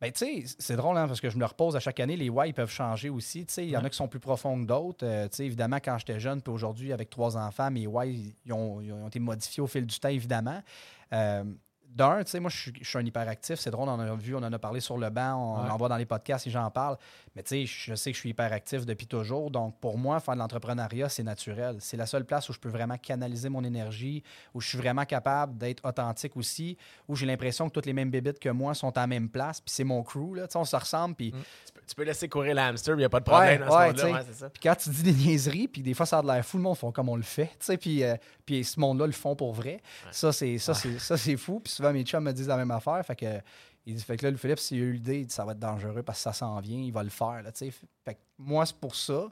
Ben, 0.00 0.10
tu 0.10 0.42
sais, 0.42 0.56
c'est 0.58 0.76
drôle, 0.76 0.96
hein, 0.98 1.06
parce 1.06 1.20
que 1.20 1.30
je 1.30 1.36
me 1.36 1.40
le 1.40 1.46
repose 1.46 1.76
à 1.76 1.80
chaque 1.80 2.00
année. 2.00 2.16
Les 2.16 2.28
why 2.28 2.48
ils 2.48 2.54
peuvent 2.54 2.70
changer 2.70 3.10
aussi. 3.10 3.46
Tu 3.46 3.54
sais, 3.54 3.64
il 3.64 3.70
y 3.70 3.76
en 3.76 3.84
a 3.84 3.90
qui 3.90 3.96
sont 3.96 4.08
plus 4.08 4.20
profonds 4.20 4.60
que 4.60 4.66
d'autres. 4.66 5.06
Euh, 5.06 5.28
tu 5.28 5.36
sais, 5.36 5.46
évidemment, 5.46 5.76
quand 5.76 5.98
j'étais 5.98 6.18
jeune, 6.18 6.42
puis 6.42 6.52
aujourd'hui, 6.52 6.92
avec 6.92 7.10
trois 7.10 7.36
enfants, 7.36 7.70
mes 7.70 7.86
why 7.86 8.34
ils 8.44 8.52
ont, 8.52 8.80
ils 8.80 8.92
ont 8.92 9.06
été 9.06 9.20
modifiés 9.20 9.62
au 9.62 9.66
fil 9.66 9.86
du 9.86 9.98
temps, 9.98 10.08
évidemment. 10.08 10.62
Euh, 11.12 11.44
D'un, 11.94 12.24
tu 12.24 12.30
sais, 12.32 12.40
moi, 12.40 12.50
je 12.50 12.72
suis, 12.82 12.98
un 12.98 13.04
hyperactif. 13.06 13.60
C'est 13.60 13.70
drôle, 13.70 13.88
on 13.88 13.92
en 13.92 14.00
a 14.00 14.14
vu, 14.16 14.34
on 14.34 14.38
en 14.42 14.52
a 14.52 14.58
parlé 14.58 14.80
sur 14.80 14.98
le 14.98 15.10
banc, 15.10 15.36
on 15.36 15.64
Ouais. 15.64 15.70
en 15.70 15.76
voit 15.76 15.88
dans 15.88 15.96
les 15.96 16.06
podcasts 16.06 16.44
et 16.48 16.50
j'en 16.50 16.68
parle. 16.68 16.96
Mais 17.36 17.42
tu 17.44 17.50
sais, 17.50 17.66
je 17.66 17.94
sais 17.94 18.10
que 18.10 18.16
je 18.16 18.20
suis 18.20 18.30
hyperactif 18.30 18.84
depuis 18.84 19.06
toujours. 19.06 19.50
Donc, 19.50 19.78
pour 19.78 19.96
moi, 19.96 20.18
faire 20.18 20.34
de 20.34 20.40
l'entrepreneuriat, 20.40 21.08
c'est 21.08 21.22
naturel. 21.22 21.76
C'est 21.78 21.96
la 21.96 22.06
seule 22.06 22.24
place 22.24 22.48
où 22.48 22.52
je 22.52 22.58
peux 22.58 22.68
vraiment 22.68 22.98
canaliser 22.98 23.48
mon 23.48 23.62
énergie, 23.62 24.24
où 24.54 24.60
je 24.60 24.68
suis 24.68 24.78
vraiment 24.78 25.04
capable 25.04 25.56
d'être 25.56 25.84
authentique 25.86 26.36
aussi, 26.36 26.76
où 27.06 27.14
j'ai 27.14 27.26
l'impression 27.26 27.68
que 27.68 27.72
toutes 27.72 27.86
les 27.86 27.92
mêmes 27.92 28.10
bébites 28.10 28.40
que 28.40 28.48
moi 28.48 28.74
sont 28.74 28.96
à 28.96 29.02
la 29.02 29.06
même 29.06 29.28
place. 29.28 29.60
Puis 29.60 29.72
c'est 29.72 29.84
mon 29.84 30.02
crew, 30.02 30.34
là. 30.34 30.48
Tu 30.48 30.52
sais, 30.52 30.58
on 30.58 30.64
se 30.64 30.74
ressemble. 30.74 31.14
Puis 31.14 31.30
peux, 31.73 31.73
tu 31.86 31.94
peux 31.94 32.02
laisser 32.04 32.28
courir 32.28 32.54
l'hamster, 32.54 32.92
il 32.92 32.98
n'y 32.98 33.04
a 33.04 33.08
pas 33.08 33.20
de 33.20 33.24
problème 33.24 33.62
Ouais, 33.62 33.66
dans 33.68 33.80
ce 33.80 33.86
monde-là. 33.86 34.20
ouais, 34.20 34.48
puis 34.52 34.60
quand 34.62 34.74
tu 34.76 34.90
dis 34.90 35.02
des 35.02 35.12
niaiseries, 35.12 35.68
puis 35.68 35.82
des 35.82 35.94
fois 35.94 36.06
ça 36.06 36.18
a 36.18 36.22
de 36.22 36.26
l'air 36.26 36.44
fou, 36.44 36.56
le 36.56 36.62
monde 36.62 36.76
font 36.76 36.92
comme 36.92 37.08
on 37.08 37.16
le 37.16 37.22
fait, 37.22 37.50
tu 37.58 37.66
sais, 37.66 37.76
puis, 37.76 38.02
euh, 38.04 38.16
puis 38.44 38.64
ce 38.64 38.78
monde-là 38.80 39.06
le 39.06 39.12
font 39.12 39.36
pour 39.36 39.52
vrai. 39.52 39.80
Ça, 40.10 40.32
c'est 40.32 40.58
ça, 40.58 40.74
fou. 41.36 41.60
Puis 41.60 41.72
souvent, 41.72 41.92
mes 41.92 42.04
chums 42.04 42.24
me 42.24 42.32
disent 42.32 42.48
la 42.48 42.56
même 42.56 42.70
affaire. 42.70 43.04
Fait 43.04 43.16
que, 43.16 43.40
il 43.86 43.94
dit, 43.94 44.02
fait 44.02 44.16
que 44.16 44.24
là, 44.24 44.30
le 44.30 44.36
Philippe, 44.36 44.58
s'il 44.58 44.80
a 44.80 44.84
eu 44.84 44.92
l'idée, 44.92 45.20
il 45.20 45.26
dit, 45.26 45.34
ça 45.34 45.44
va 45.44 45.52
être 45.52 45.58
dangereux 45.58 46.02
parce 46.02 46.18
que 46.18 46.22
ça 46.22 46.32
s'en 46.32 46.58
vient, 46.60 46.78
il 46.80 46.92
va 46.92 47.02
le 47.02 47.10
faire, 47.10 47.42
là. 47.42 47.50
Fait 47.52 48.14
que 48.14 48.20
moi, 48.38 48.64
c'est 48.64 48.76
pour 48.76 48.94
ça. 48.94 49.28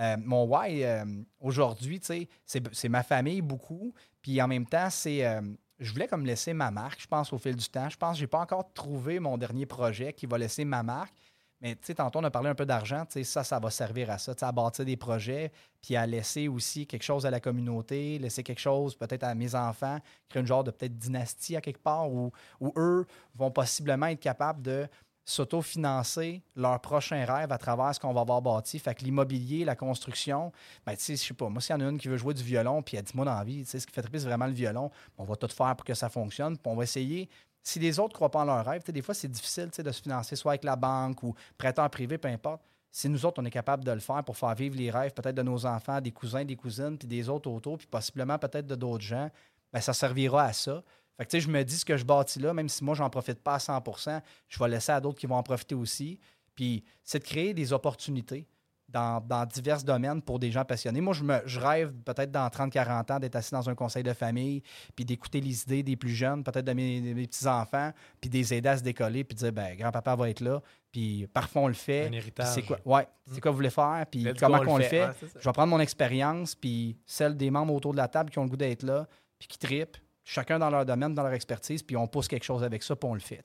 Euh, 0.00 0.16
mon 0.24 0.44
why, 0.44 0.82
euh, 0.84 1.04
aujourd'hui, 1.40 2.00
c'est 2.46 2.88
ma 2.88 3.02
famille 3.02 3.42
beaucoup. 3.42 3.92
Puis 4.22 4.40
en 4.40 4.48
même 4.48 4.66
temps, 4.66 4.88
c'est... 4.90 5.26
euh, 5.26 5.42
je 5.78 5.92
voulais 5.92 6.06
comme 6.08 6.24
laisser 6.26 6.52
ma 6.52 6.70
marque, 6.70 7.00
je 7.00 7.06
pense, 7.06 7.32
au 7.32 7.38
fil 7.38 7.56
du 7.56 7.66
temps. 7.68 7.88
Je 7.88 7.96
pense 7.96 8.12
que 8.12 8.18
je 8.18 8.24
n'ai 8.24 8.28
pas 8.28 8.40
encore 8.40 8.70
trouvé 8.72 9.18
mon 9.18 9.36
dernier 9.38 9.66
projet 9.66 10.12
qui 10.12 10.26
va 10.26 10.38
laisser 10.38 10.64
ma 10.64 10.82
marque. 10.82 11.14
Mais 11.60 11.74
tu 11.74 11.86
sais, 11.86 11.94
tantôt, 11.94 12.20
on 12.20 12.24
a 12.24 12.30
parlé 12.30 12.48
un 12.48 12.54
peu 12.54 12.64
d'argent. 12.64 13.04
Tu 13.04 13.12
sais, 13.12 13.24
ça, 13.24 13.44
ça 13.44 13.58
va 13.58 13.70
servir 13.70 14.10
à 14.10 14.18
ça, 14.18 14.34
tu 14.34 14.44
à 14.44 14.52
bâtir 14.52 14.84
des 14.84 14.96
projets, 14.96 15.52
puis 15.82 15.94
à 15.94 16.06
laisser 16.06 16.48
aussi 16.48 16.86
quelque 16.86 17.02
chose 17.02 17.26
à 17.26 17.30
la 17.30 17.40
communauté, 17.40 18.18
laisser 18.18 18.42
quelque 18.42 18.60
chose 18.60 18.94
peut-être 18.94 19.24
à 19.24 19.34
mes 19.34 19.54
enfants, 19.54 19.98
créer 20.28 20.40
une 20.40 20.46
genre 20.46 20.64
de 20.64 20.70
peut-être 20.70 20.96
dynastie 20.96 21.56
à 21.56 21.60
quelque 21.60 21.82
part 21.82 22.10
où, 22.10 22.32
où 22.60 22.72
eux 22.76 23.06
vont 23.34 23.50
possiblement 23.50 24.06
être 24.06 24.20
capables 24.20 24.62
de 24.62 24.88
s'autofinancer 25.30 26.42
leur 26.56 26.80
prochain 26.80 27.24
rêve 27.24 27.52
à 27.52 27.58
travers 27.58 27.94
ce 27.94 28.00
qu'on 28.00 28.12
va 28.12 28.22
avoir 28.22 28.42
bâti. 28.42 28.78
Fait 28.78 28.94
que 28.94 29.04
l'immobilier, 29.04 29.64
la 29.64 29.76
construction, 29.76 30.50
ben, 30.84 30.96
tu 30.96 31.02
sais, 31.02 31.16
je 31.16 31.22
sais 31.22 31.34
pas, 31.34 31.48
moi, 31.48 31.60
s'il 31.60 31.76
y 31.76 31.76
en 31.76 31.86
a 31.86 31.88
une 31.88 31.98
qui 31.98 32.08
veut 32.08 32.16
jouer 32.16 32.34
du 32.34 32.42
violon, 32.42 32.82
puis 32.82 32.96
elle 32.96 33.04
dit, 33.04 33.12
moi, 33.14 33.24
dans 33.24 33.44
tu 33.44 33.64
sais, 33.64 33.78
ce 33.78 33.86
qui 33.86 33.92
fait 33.92 34.02
triper, 34.02 34.18
c'est 34.18 34.26
vraiment 34.26 34.46
le 34.46 34.52
violon, 34.52 34.90
on 35.18 35.24
va 35.24 35.36
tout 35.36 35.48
faire 35.48 35.76
pour 35.76 35.84
que 35.84 35.94
ça 35.94 36.08
fonctionne, 36.08 36.56
puis 36.56 36.72
on 36.72 36.74
va 36.74 36.82
essayer 36.82 37.28
si 37.62 37.78
les 37.78 37.98
autres 37.98 38.14
croient 38.14 38.30
pas 38.30 38.40
en 38.40 38.44
leur 38.44 38.64
rêve, 38.64 38.80
tu 38.80 38.86
sais, 38.86 38.92
des 38.92 39.02
fois, 39.02 39.14
c'est 39.14 39.28
difficile 39.28 39.70
de 39.76 39.92
se 39.92 40.02
financer 40.02 40.36
soit 40.36 40.52
avec 40.52 40.64
la 40.64 40.76
banque 40.76 41.22
ou 41.22 41.34
prêteur 41.58 41.88
privé, 41.90 42.18
peu 42.18 42.28
importe. 42.28 42.62
Si 42.90 43.08
nous 43.08 43.24
autres, 43.24 43.40
on 43.40 43.44
est 43.44 43.50
capable 43.50 43.84
de 43.84 43.92
le 43.92 44.00
faire 44.00 44.24
pour 44.24 44.36
faire 44.36 44.54
vivre 44.54 44.76
les 44.76 44.90
rêves 44.90 45.12
peut-être 45.12 45.36
de 45.36 45.42
nos 45.42 45.64
enfants, 45.64 46.00
des 46.00 46.10
cousins, 46.10 46.44
des 46.44 46.56
cousines, 46.56 46.98
puis 46.98 47.06
des 47.06 47.28
autres 47.28 47.48
autour, 47.48 47.78
puis 47.78 47.86
possiblement 47.86 48.38
peut-être 48.38 48.66
de 48.66 48.74
d'autres 48.74 49.04
gens, 49.04 49.30
ben, 49.72 49.80
ça 49.80 49.92
servira 49.92 50.44
à 50.44 50.52
ça. 50.52 50.82
Fait 51.16 51.26
que, 51.26 51.38
je 51.38 51.48
me 51.48 51.62
dis 51.62 51.76
ce 51.76 51.84
que 51.84 51.96
je 51.96 52.04
bâtis 52.04 52.40
là, 52.40 52.52
même 52.52 52.68
si 52.68 52.82
moi, 52.82 52.94
j'en 52.94 53.08
profite 53.10 53.40
pas 53.40 53.54
à 53.54 53.58
100% 53.58 54.20
je 54.48 54.58
vais 54.58 54.68
laisser 54.68 54.90
à 54.90 55.00
d'autres 55.00 55.18
qui 55.18 55.26
vont 55.26 55.36
en 55.36 55.42
profiter 55.42 55.74
aussi. 55.74 56.18
Puis, 56.54 56.82
c'est 57.04 57.20
de 57.20 57.24
créer 57.24 57.54
des 57.54 57.72
opportunités 57.72 58.46
dans, 58.92 59.20
dans 59.20 59.46
divers 59.46 59.82
domaines 59.82 60.22
pour 60.22 60.38
des 60.38 60.50
gens 60.50 60.64
passionnés. 60.64 61.00
Moi, 61.00 61.14
je, 61.14 61.22
me, 61.22 61.40
je 61.46 61.58
rêve 61.60 61.92
peut-être 62.04 62.30
dans 62.30 62.46
30-40 62.48 63.12
ans 63.12 63.18
d'être 63.18 63.36
assis 63.36 63.52
dans 63.52 63.68
un 63.68 63.74
conseil 63.74 64.02
de 64.02 64.12
famille, 64.12 64.62
puis 64.94 65.04
d'écouter 65.04 65.40
les 65.40 65.62
idées 65.62 65.82
des 65.82 65.96
plus 65.96 66.14
jeunes, 66.14 66.42
peut-être 66.42 66.64
de 66.64 66.72
mes, 66.72 67.26
petits-enfants, 67.26 67.92
puis 68.20 68.30
de 68.30 68.36
les 68.36 68.54
aider 68.54 68.68
à 68.68 68.78
se 68.78 68.82
décoller, 68.82 69.24
puis 69.24 69.34
de 69.34 69.40
dire, 69.40 69.52
ben 69.52 69.76
grand-papa 69.76 70.16
va 70.16 70.30
être 70.30 70.40
là, 70.40 70.60
puis 70.90 71.26
parfois 71.32 71.62
on 71.62 71.68
le 71.68 71.74
fait. 71.74 72.06
Un 72.06 72.08
Puis 72.08 72.16
héritage. 72.16 72.54
C'est 72.54 72.62
quoi, 72.62 72.78
ouais, 72.84 73.06
c'est 73.30 73.40
quoi 73.40 73.50
vous 73.50 73.56
voulez 73.58 73.70
faire, 73.70 74.04
puis 74.10 74.26
comment 74.38 74.60
qu'on 74.60 74.78
le 74.78 74.84
fait. 74.84 75.06
Ouais. 75.06 75.14
Je 75.38 75.48
vais 75.48 75.52
prendre 75.52 75.70
mon 75.70 75.80
expérience, 75.80 76.54
puis 76.54 76.96
celle 77.06 77.36
des 77.36 77.50
membres 77.50 77.74
autour 77.74 77.92
de 77.92 77.98
la 77.98 78.08
table 78.08 78.30
qui 78.30 78.38
ont 78.38 78.44
le 78.44 78.50
goût 78.50 78.56
d'être 78.56 78.82
là, 78.82 79.06
puis 79.38 79.48
qui 79.48 79.58
tripent, 79.58 79.96
chacun 80.24 80.58
dans 80.58 80.70
leur 80.70 80.84
domaine, 80.84 81.14
dans 81.14 81.22
leur 81.22 81.32
expertise, 81.32 81.82
puis 81.82 81.96
on 81.96 82.06
pousse 82.06 82.28
quelque 82.28 82.44
chose 82.44 82.62
avec 82.62 82.82
ça, 82.82 82.96
puis 82.96 83.08
on 83.08 83.14
le 83.14 83.20
fait. 83.20 83.42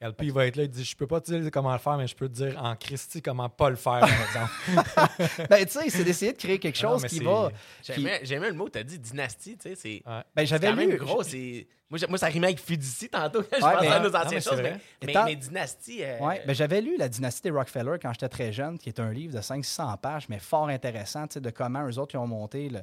LP 0.00 0.24
il 0.24 0.32
va 0.32 0.46
être 0.46 0.56
là, 0.56 0.64
il 0.64 0.68
dit 0.68 0.84
Je 0.84 0.94
peux 0.94 1.06
pas 1.06 1.20
te 1.20 1.32
dire 1.32 1.50
comment 1.50 1.72
le 1.72 1.78
faire, 1.78 1.96
mais 1.96 2.06
je 2.06 2.14
peux 2.14 2.28
te 2.28 2.34
dire 2.34 2.62
en 2.62 2.76
Christie 2.76 3.22
comment 3.22 3.48
pas 3.48 3.70
le 3.70 3.76
faire, 3.76 4.00
par 4.00 4.10
exemple. 4.10 5.46
ben, 5.50 5.64
tu 5.64 5.72
sais, 5.72 5.88
c'est 5.90 6.04
d'essayer 6.04 6.32
de 6.32 6.38
créer 6.38 6.58
quelque 6.58 6.82
non, 6.82 6.98
chose 6.98 7.04
qui 7.06 7.20
va. 7.20 7.50
J'aimais 7.82 8.20
j'aimais 8.22 8.48
le 8.48 8.54
mot, 8.54 8.68
tu 8.68 8.78
as 8.78 8.82
dit 8.84 8.98
dynastie, 8.98 9.56
tu 9.56 9.70
sais, 9.70 9.74
c'est. 9.74 10.02
Ouais. 10.06 10.20
Ben, 10.34 10.46
j'avais 10.46 10.68
quand 10.68 10.76
même 10.76 10.90
lu. 10.90 10.96
gros, 10.98 11.22
c'est. 11.22 11.66
Moi, 11.88 12.00
moi, 12.08 12.18
ça 12.18 12.26
rimait 12.26 12.48
avec 12.48 12.60
fiducie 12.60 13.08
tantôt 13.08 13.42
quand 13.44 13.58
je 13.60 13.64
Ouais, 13.64 13.72
pensais 13.74 13.88
mais- 13.88 13.94
à 13.94 14.00
nos 14.00 14.10
non, 14.10 14.16
anciennes 14.18 14.32
mais 14.34 14.40
c'est 14.40 14.50
choses. 14.50 14.60
Mais, 15.06 15.14
mais 15.26 15.36
dynastie. 15.36 16.02
euh, 16.02 16.18
Ouais, 16.18 16.42
ben, 16.44 16.52
j'avais 16.52 16.80
lu 16.80 16.96
La 16.98 17.08
dynastie 17.08 17.42
des 17.42 17.50
Rockefeller 17.50 17.96
quand 18.02 18.12
j'étais 18.12 18.28
très 18.28 18.52
jeune, 18.52 18.76
qui 18.76 18.88
est 18.88 18.98
un 18.98 19.12
livre 19.12 19.36
de 19.36 19.40
500 19.40 19.96
pages, 19.98 20.28
mais 20.28 20.40
fort 20.40 20.68
intéressant, 20.68 21.26
tu 21.28 21.34
sais, 21.34 21.40
de 21.40 21.50
comment 21.50 21.86
eux 21.86 21.98
autres 21.98 22.16
ils 22.16 22.18
ont 22.18 22.26
monté. 22.26 22.68
le- 22.68 22.80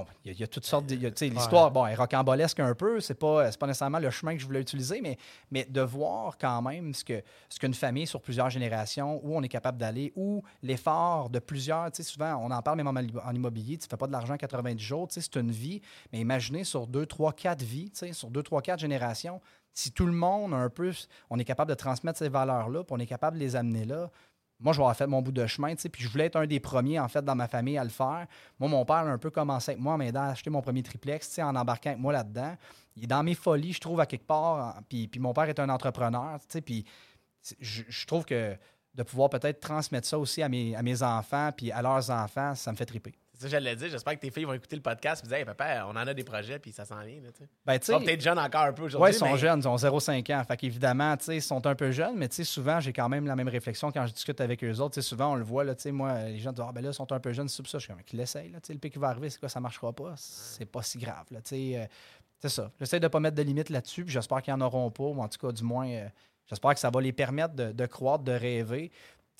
Bon, 0.00 0.06
il 0.24 0.32
y, 0.32 0.34
a- 0.34 0.38
y 0.40 0.42
a 0.44 0.46
toutes 0.46 0.64
sortes. 0.66 0.86
de- 0.86 0.94
a, 1.06 1.10
L'histoire, 1.34 1.70
bon, 1.70 1.86
elle 1.86 1.92
est 1.92 1.96
rocambolesque 1.96 2.60
un 2.60 2.74
peu, 2.74 3.00
c'est 3.00 3.14
pas, 3.14 3.50
pas 3.52 3.66
nécessairement 3.66 3.98
le 3.98 4.10
chemin 4.10 4.34
que 4.34 4.40
je 4.40 4.46
voulais 4.46 4.60
utiliser, 4.60 5.00
mais, 5.00 5.16
mais 5.50 5.64
de 5.64 5.80
voir 5.80 6.36
quand 6.38 6.60
même 6.62 6.92
ce 6.94 7.04
que 7.04 7.22
ce 7.48 7.58
qu'une 7.58 7.74
famille 7.74 8.06
sur 8.06 8.20
plusieurs 8.20 8.50
générations, 8.50 9.20
où 9.24 9.36
on 9.36 9.42
est 9.42 9.48
capable 9.48 9.78
d'aller, 9.78 10.12
où 10.16 10.42
l'effort 10.62 11.30
de 11.30 11.38
plusieurs, 11.38 11.90
tu 11.92 12.02
sais, 12.02 12.08
souvent, 12.10 12.34
on 12.36 12.50
en 12.50 12.62
parle 12.62 12.76
même 12.78 12.88
en, 12.88 12.94
en 13.24 13.34
immobilier, 13.34 13.78
tu 13.78 13.88
fais 13.88 13.96
pas 13.96 14.06
de 14.06 14.12
l'argent 14.12 14.34
en 14.34 14.38
90 14.38 14.82
jours, 14.82 15.08
tu 15.08 15.14
sais, 15.14 15.20
c'est 15.20 15.40
une 15.40 15.50
vie, 15.50 15.80
mais 16.12 16.20
imaginez 16.20 16.64
sur 16.64 16.86
2, 16.86 17.06
3, 17.06 17.32
4 17.32 17.62
vies, 17.62 17.90
tu 17.90 17.98
sais, 17.98 18.12
sur 18.12 18.30
2, 18.30 18.42
3, 18.42 18.62
4 18.62 18.80
générations, 18.80 19.40
si 19.72 19.92
tout 19.92 20.06
le 20.06 20.12
monde, 20.12 20.54
un 20.54 20.70
peu, 20.70 20.90
on 21.28 21.38
est 21.38 21.44
capable 21.44 21.68
de 21.68 21.74
transmettre 21.74 22.18
ces 22.18 22.30
valeurs-là, 22.30 22.82
puis 22.84 22.94
on 22.94 22.98
est 22.98 23.06
capable 23.06 23.36
de 23.36 23.42
les 23.42 23.56
amener 23.56 23.84
là, 23.84 24.10
moi, 24.58 24.72
je 24.72 24.78
vais 24.78 24.82
avoir 24.84 24.96
fait 24.96 25.06
mon 25.06 25.20
bout 25.22 25.32
de 25.32 25.46
chemin, 25.46 25.74
tu 25.74 25.82
sais, 25.82 25.88
puis 25.88 26.02
je 26.02 26.08
voulais 26.08 26.26
être 26.26 26.36
un 26.36 26.46
des 26.46 26.60
premiers, 26.60 26.98
en 26.98 27.08
fait, 27.08 27.22
dans 27.24 27.34
ma 27.34 27.46
famille 27.48 27.76
à 27.76 27.84
le 27.84 27.90
faire. 27.90 28.26
Moi, 28.58 28.68
mon 28.68 28.84
père 28.84 28.96
a 28.96 29.02
un 29.10 29.18
peu 29.18 29.30
commencé 29.30 29.72
avec 29.72 29.82
moi 29.82 29.94
en 29.94 29.98
m'aidant 29.98 30.22
à 30.22 30.28
acheter 30.28 30.48
mon 30.50 30.62
premier 30.62 30.82
triplex, 30.82 31.28
tu 31.28 31.34
sais, 31.34 31.42
en 31.42 31.54
embarquant 31.54 31.90
avec 31.90 32.00
moi 32.00 32.12
là-dedans. 32.12 32.56
Il 32.96 33.04
est 33.04 33.06
dans 33.06 33.22
mes 33.22 33.34
folies, 33.34 33.74
je 33.74 33.80
trouve, 33.80 34.00
à 34.00 34.06
quelque 34.06 34.26
part. 34.26 34.76
en- 34.78 34.82
Puis, 34.88 35.08
puis 35.08 35.20
mon 35.20 35.32
père 35.34 35.44
est 35.44 35.58
un 35.60 35.68
entrepreneur, 35.68 36.38
tu 36.40 36.46
sais, 36.48 36.60
puis 36.62 36.84
je 37.60 38.06
trouve 38.06 38.24
que 38.24 38.56
de 38.94 39.02
pouvoir 39.02 39.28
peut-être 39.28 39.60
transmettre 39.60 40.06
ça 40.08 40.18
aussi 40.18 40.42
à 40.42 40.48
mes, 40.48 40.74
à 40.74 40.82
mes 40.82 41.02
enfants, 41.02 41.50
puis 41.54 41.70
à 41.70 41.82
leurs 41.82 42.10
enfants, 42.10 42.54
ça 42.54 42.72
me 42.72 42.76
fait 42.76 42.86
triper. 42.86 43.14
Ça, 43.38 43.48
j'allais 43.48 43.76
dire. 43.76 43.90
J'espère 43.90 44.14
que 44.14 44.20
tes 44.20 44.30
filles 44.30 44.44
vont 44.44 44.54
écouter 44.54 44.76
le 44.76 44.82
podcast 44.82 45.22
et 45.24 45.28
dire, 45.28 45.36
hey, 45.38 45.44
papa, 45.44 45.84
on 45.86 45.90
en 45.90 45.96
a 45.96 46.14
des 46.14 46.24
projets, 46.24 46.58
puis 46.58 46.72
ça 46.72 46.84
s'en 46.84 47.00
vient. 47.02 47.20
Là. 47.20 47.28
Ben, 47.66 47.74
Ils 47.74 47.84
sont 47.84 48.00
peut-être 48.00 48.20
jeunes 48.22 48.38
encore 48.38 48.62
un 48.62 48.72
peu 48.72 48.84
aujourd'hui. 48.84 49.10
Oui, 49.10 49.14
ils 49.14 49.18
sont 49.18 49.32
mais- 49.32 49.38
jeunes, 49.38 49.60
ils 49.60 49.68
ont 49.68 49.76
0,5 49.76 50.30
ans. 50.30 50.42
Fait 50.44 50.56
qu'évidemment, 50.56 51.14
ils 51.28 51.42
sont 51.42 51.66
un 51.66 51.74
peu 51.74 51.90
jeunes, 51.90 52.16
mais 52.16 52.28
souvent, 52.30 52.80
j'ai 52.80 52.92
quand 52.92 53.08
même 53.08 53.26
la 53.26 53.36
même 53.36 53.48
réflexion 53.48 53.92
quand 53.92 54.06
je 54.06 54.12
discute 54.14 54.40
avec 54.40 54.64
eux 54.64 54.78
autres. 54.80 55.00
Souvent, 55.00 55.32
on 55.32 55.34
le 55.34 55.44
voit, 55.44 55.64
là, 55.64 55.74
moi, 55.92 56.22
les 56.24 56.38
gens 56.38 56.52
disent, 56.52 56.64
ah, 56.66 56.72
ben 56.72 56.82
là, 56.82 56.90
ils 56.90 56.94
sont 56.94 57.10
un 57.12 57.20
peu 57.20 57.32
jeunes, 57.32 57.48
c'est 57.48 57.66
ça. 57.66 57.78
Je 57.78 57.84
suis 57.84 57.92
comme, 57.92 58.02
qu'ils 58.02 58.18
l'essayent, 58.18 58.50
le 58.50 58.78
pic 58.78 58.92
qui 58.92 58.98
va 58.98 59.08
arriver, 59.08 59.28
c'est 59.30 59.38
quoi, 59.38 59.48
ça 59.48 59.60
marchera 59.60 59.92
pas? 59.92 60.14
C'est 60.16 60.64
pas 60.66 60.82
si 60.82 60.98
grave, 60.98 61.26
là, 61.30 61.40
euh, 61.52 61.86
c'est 62.40 62.48
ça. 62.48 62.70
J'essaie 62.78 63.00
de 63.00 63.08
pas 63.08 63.20
mettre 63.20 63.36
de 63.36 63.42
limites 63.42 63.70
là-dessus, 63.70 64.04
puis 64.04 64.12
j'espère 64.12 64.42
qu'ils 64.42 64.54
en 64.54 64.60
auront 64.60 64.90
pas, 64.90 65.04
ou 65.04 65.20
en 65.20 65.28
tout 65.28 65.38
cas, 65.46 65.52
du 65.52 65.62
moins, 65.62 65.88
euh, 65.88 66.08
j'espère 66.46 66.74
que 66.74 66.80
ça 66.80 66.90
va 66.90 67.00
les 67.00 67.12
permettre 67.12 67.54
de, 67.54 67.72
de 67.72 67.86
croître, 67.86 68.24
de 68.24 68.32
rêver. 68.32 68.90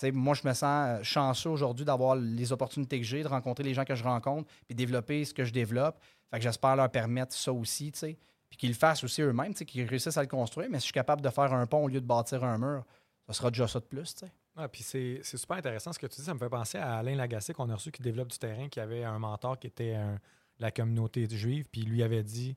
Moi, 0.02 0.34
je 0.34 0.46
me 0.46 0.52
sens 0.52 0.88
euh, 0.88 1.02
chanceux 1.02 1.50
aujourd'hui 1.50 1.84
d'avoir 1.84 2.16
les 2.16 2.52
opportunités 2.52 2.98
que 2.98 3.06
j'ai, 3.06 3.22
de 3.22 3.28
rencontrer 3.28 3.64
les 3.64 3.74
gens 3.74 3.84
que 3.84 3.94
je 3.94 4.04
rencontre, 4.04 4.50
puis 4.66 4.74
développer 4.74 5.24
ce 5.24 5.32
que 5.32 5.44
je 5.44 5.52
développe. 5.52 5.98
Fait 6.30 6.38
que 6.38 6.42
j'espère 6.42 6.76
leur 6.76 6.90
permettre 6.90 7.34
ça 7.34 7.52
aussi, 7.52 7.92
puis 7.92 8.58
qu'ils 8.58 8.70
le 8.70 8.74
fassent 8.74 9.04
aussi 9.04 9.22
eux-mêmes, 9.22 9.54
qu'ils 9.54 9.86
réussissent 9.86 10.16
à 10.16 10.22
le 10.22 10.28
construire. 10.28 10.68
Mais 10.70 10.78
si 10.78 10.82
je 10.82 10.86
suis 10.86 10.92
capable 10.92 11.22
de 11.22 11.30
faire 11.30 11.52
un 11.52 11.66
pont 11.66 11.84
au 11.84 11.88
lieu 11.88 12.00
de 12.00 12.06
bâtir 12.06 12.44
un 12.44 12.58
mur, 12.58 12.84
ça 13.26 13.32
sera 13.32 13.50
déjà 13.50 13.66
ça 13.66 13.80
de 13.80 13.84
plus. 13.84 14.14
Ah, 14.56 14.68
puis 14.68 14.82
c'est 14.82 15.22
super 15.22 15.56
intéressant 15.56 15.92
ce 15.92 15.98
que 15.98 16.06
tu 16.06 16.16
dis. 16.20 16.26
Ça 16.26 16.34
me 16.34 16.38
fait 16.38 16.48
penser 16.48 16.78
à 16.78 16.96
Alain 16.96 17.14
Lagacé 17.14 17.52
qu'on 17.52 17.68
a 17.70 17.74
reçu 17.74 17.90
qui 17.90 18.02
développe 18.02 18.28
du 18.28 18.38
terrain, 18.38 18.68
qui 18.68 18.80
avait 18.80 19.04
un 19.04 19.18
mentor 19.18 19.58
qui 19.58 19.66
était 19.66 19.96
la 20.58 20.70
communauté 20.70 21.28
juive, 21.28 21.66
puis 21.70 21.82
lui 21.82 22.02
avait 22.02 22.22
dit 22.22 22.56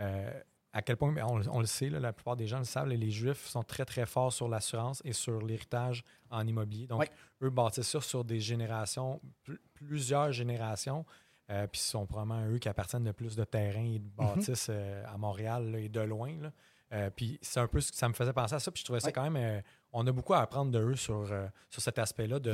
euh, 0.00 0.30
à 0.76 0.82
quel 0.82 0.96
point, 0.96 1.14
on, 1.24 1.40
on 1.50 1.60
le 1.60 1.66
sait, 1.66 1.88
là, 1.88 1.98
la 2.00 2.12
plupart 2.12 2.36
des 2.36 2.46
gens 2.46 2.58
le 2.58 2.64
savent, 2.64 2.88
les 2.88 3.10
Juifs 3.10 3.46
sont 3.46 3.62
très 3.62 3.84
très 3.84 4.04
forts 4.06 4.32
sur 4.32 4.48
l'assurance 4.48 5.00
et 5.04 5.12
sur 5.12 5.40
l'héritage 5.40 6.04
en 6.30 6.46
immobilier. 6.46 6.86
Donc, 6.86 6.98
eux 7.42 7.50
bâtissent 7.50 7.88
ça 7.88 8.00
sur 8.00 8.24
des 8.24 8.40
générations, 8.40 9.20
pl- 9.44 9.58
plusieurs 9.74 10.32
générations. 10.32 11.04
euh, 11.50 11.66
puis 11.68 11.80
ce 11.80 11.90
sont 11.90 12.06
probablement 12.06 12.44
eux 12.48 12.58
qui 12.58 12.68
appartiennent 12.68 13.04
le 13.04 13.12
plus 13.12 13.36
de 13.36 13.44
terrain 13.44 13.84
et 13.84 13.98
de 14.00 14.08
bâtisses 14.08 14.66
euh, 14.68 15.04
à 15.06 15.16
Montréal 15.16 15.70
là, 15.70 15.78
et 15.78 15.88
de 15.88 16.00
loin. 16.00 16.32
là. 16.42 16.50
Euh, 16.92 17.10
puis 17.14 17.38
c'est 17.42 17.58
un 17.60 17.66
peu 17.66 17.80
ce 17.80 17.90
que 17.90 17.98
ça 17.98 18.08
me 18.08 18.14
faisait 18.14 18.32
penser 18.32 18.54
à 18.54 18.60
ça. 18.60 18.70
Puis 18.70 18.80
je 18.80 18.84
trouvais 18.84 19.00
ça 19.00 19.08
Ouais. 19.08 19.12
quand 19.12 19.28
même. 19.28 19.36
euh, 19.36 19.60
on 19.92 20.06
a 20.06 20.12
beaucoup 20.12 20.34
à 20.34 20.40
apprendre 20.40 20.70
de 20.70 20.78
eux 20.78 20.94
sur, 20.96 21.32
euh, 21.32 21.46
sur 21.70 21.80
cet 21.80 21.98
aspect-là, 21.98 22.38
de, 22.38 22.52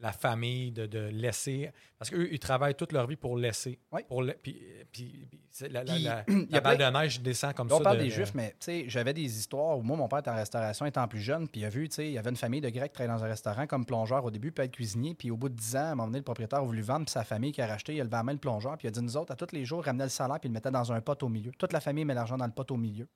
la 0.00 0.12
famille, 0.12 0.72
de, 0.72 0.86
de 0.86 0.98
laisser. 1.12 1.70
Parce 1.98 2.08
qu'eux, 2.10 2.28
ils 2.32 2.38
travaillent 2.38 2.76
toute 2.76 2.92
leur 2.92 3.06
vie 3.06 3.16
pour 3.16 3.36
laisser. 3.36 3.78
Pour 4.08 4.24
puis, 4.42 4.62
puis- 4.90 5.28
c'est 5.50 5.68
la, 5.68 5.84
la- 5.84 6.22
Puis, 6.24 6.46
la- 6.50 6.60
balle 6.62 6.78
de 6.78 6.84
neige 6.98 7.20
descend 7.20 7.52
comme 7.52 7.68
ça. 7.68 7.74
on 7.76 7.80
parle 7.80 7.98
de- 7.98 8.04
des 8.04 8.08
de- 8.08 8.14
Juifs, 8.14 8.32
mais 8.34 8.50
tu 8.52 8.56
sais, 8.60 8.84
j'avais 8.88 9.12
des 9.12 9.22
histoires 9.38 9.76
où 9.76 9.82
moi, 9.82 9.96
mon 9.98 10.08
père 10.08 10.20
était 10.20 10.30
en 10.30 10.36
restauration 10.36 10.86
étant 10.86 11.06
plus 11.08 11.20
jeune, 11.20 11.46
puis 11.46 11.60
il 11.60 11.64
a 11.66 11.68
vu, 11.68 11.88
tu 11.90 11.96
sais, 11.96 12.06
il 12.06 12.12
y 12.12 12.18
avait 12.18 12.30
une 12.30 12.36
famille 12.36 12.60
de 12.62 12.70
Grecs 12.70 12.90
qui 12.90 12.94
travaillait 12.94 13.18
dans 13.18 13.24
un 13.24 13.28
restaurant 13.28 13.66
comme 13.66 13.84
plongeur 13.84 14.24
au 14.24 14.30
début, 14.30 14.50
puis 14.50 14.64
être 14.64 14.72
cuisinier, 14.72 15.14
puis 15.14 15.30
au 15.30 15.36
bout 15.36 15.50
de 15.50 15.56
10 15.56 15.76
ans, 15.76 15.80
à 15.80 15.82
un 15.82 15.94
moment 15.94 16.06
donné, 16.06 16.18
le 16.18 16.24
propriétaire 16.24 16.60
a 16.60 16.62
voulu 16.62 16.80
vendre, 16.80 17.04
puis 17.04 17.12
sa 17.12 17.24
famille 17.24 17.52
qui 17.52 17.60
a 17.60 17.66
racheté, 17.66 17.94
il 17.96 18.00
a 18.00 18.04
levé 18.04 18.12
la 18.16 18.22
main 18.22 18.32
le 18.32 18.38
plongeur, 18.38 18.78
puis 18.78 18.86
il 18.86 18.88
a 18.88 18.92
dit, 18.92 19.02
nous 19.02 19.16
autres, 19.16 19.32
à 19.32 19.36
tous 19.36 19.52
les 19.52 19.64
jours, 19.66 19.84
ramenait 19.84 20.04
le 20.04 20.10
salaire, 20.10 20.40
puis 20.40 20.48
il 20.48 20.52
le 20.52 20.54
mettait 20.54 20.70
dans 20.70 20.90
un 20.90 21.00
pot 21.02 21.20
au 21.22 21.28
milieu. 21.28 21.50
Toute 21.58 21.72
la 21.74 21.80
famille 21.80 22.04
met 22.06 22.14
l'argent 22.14 22.38
dans 22.38 22.46
le 22.46 22.52
pot 22.52 22.70
au 22.70 22.76
milieu. 22.78 23.06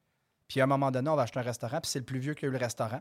Puis 0.52 0.60
à 0.60 0.64
un 0.64 0.66
moment 0.66 0.90
donné, 0.90 1.08
on 1.08 1.16
va 1.16 1.22
acheter 1.22 1.38
un 1.38 1.44
restaurant, 1.44 1.80
puis 1.80 1.90
c'est 1.90 2.00
le 2.00 2.04
plus 2.04 2.18
vieux 2.18 2.34
qui 2.34 2.44
a 2.44 2.48
eu 2.48 2.50
le 2.50 2.58
restaurant. 2.58 3.00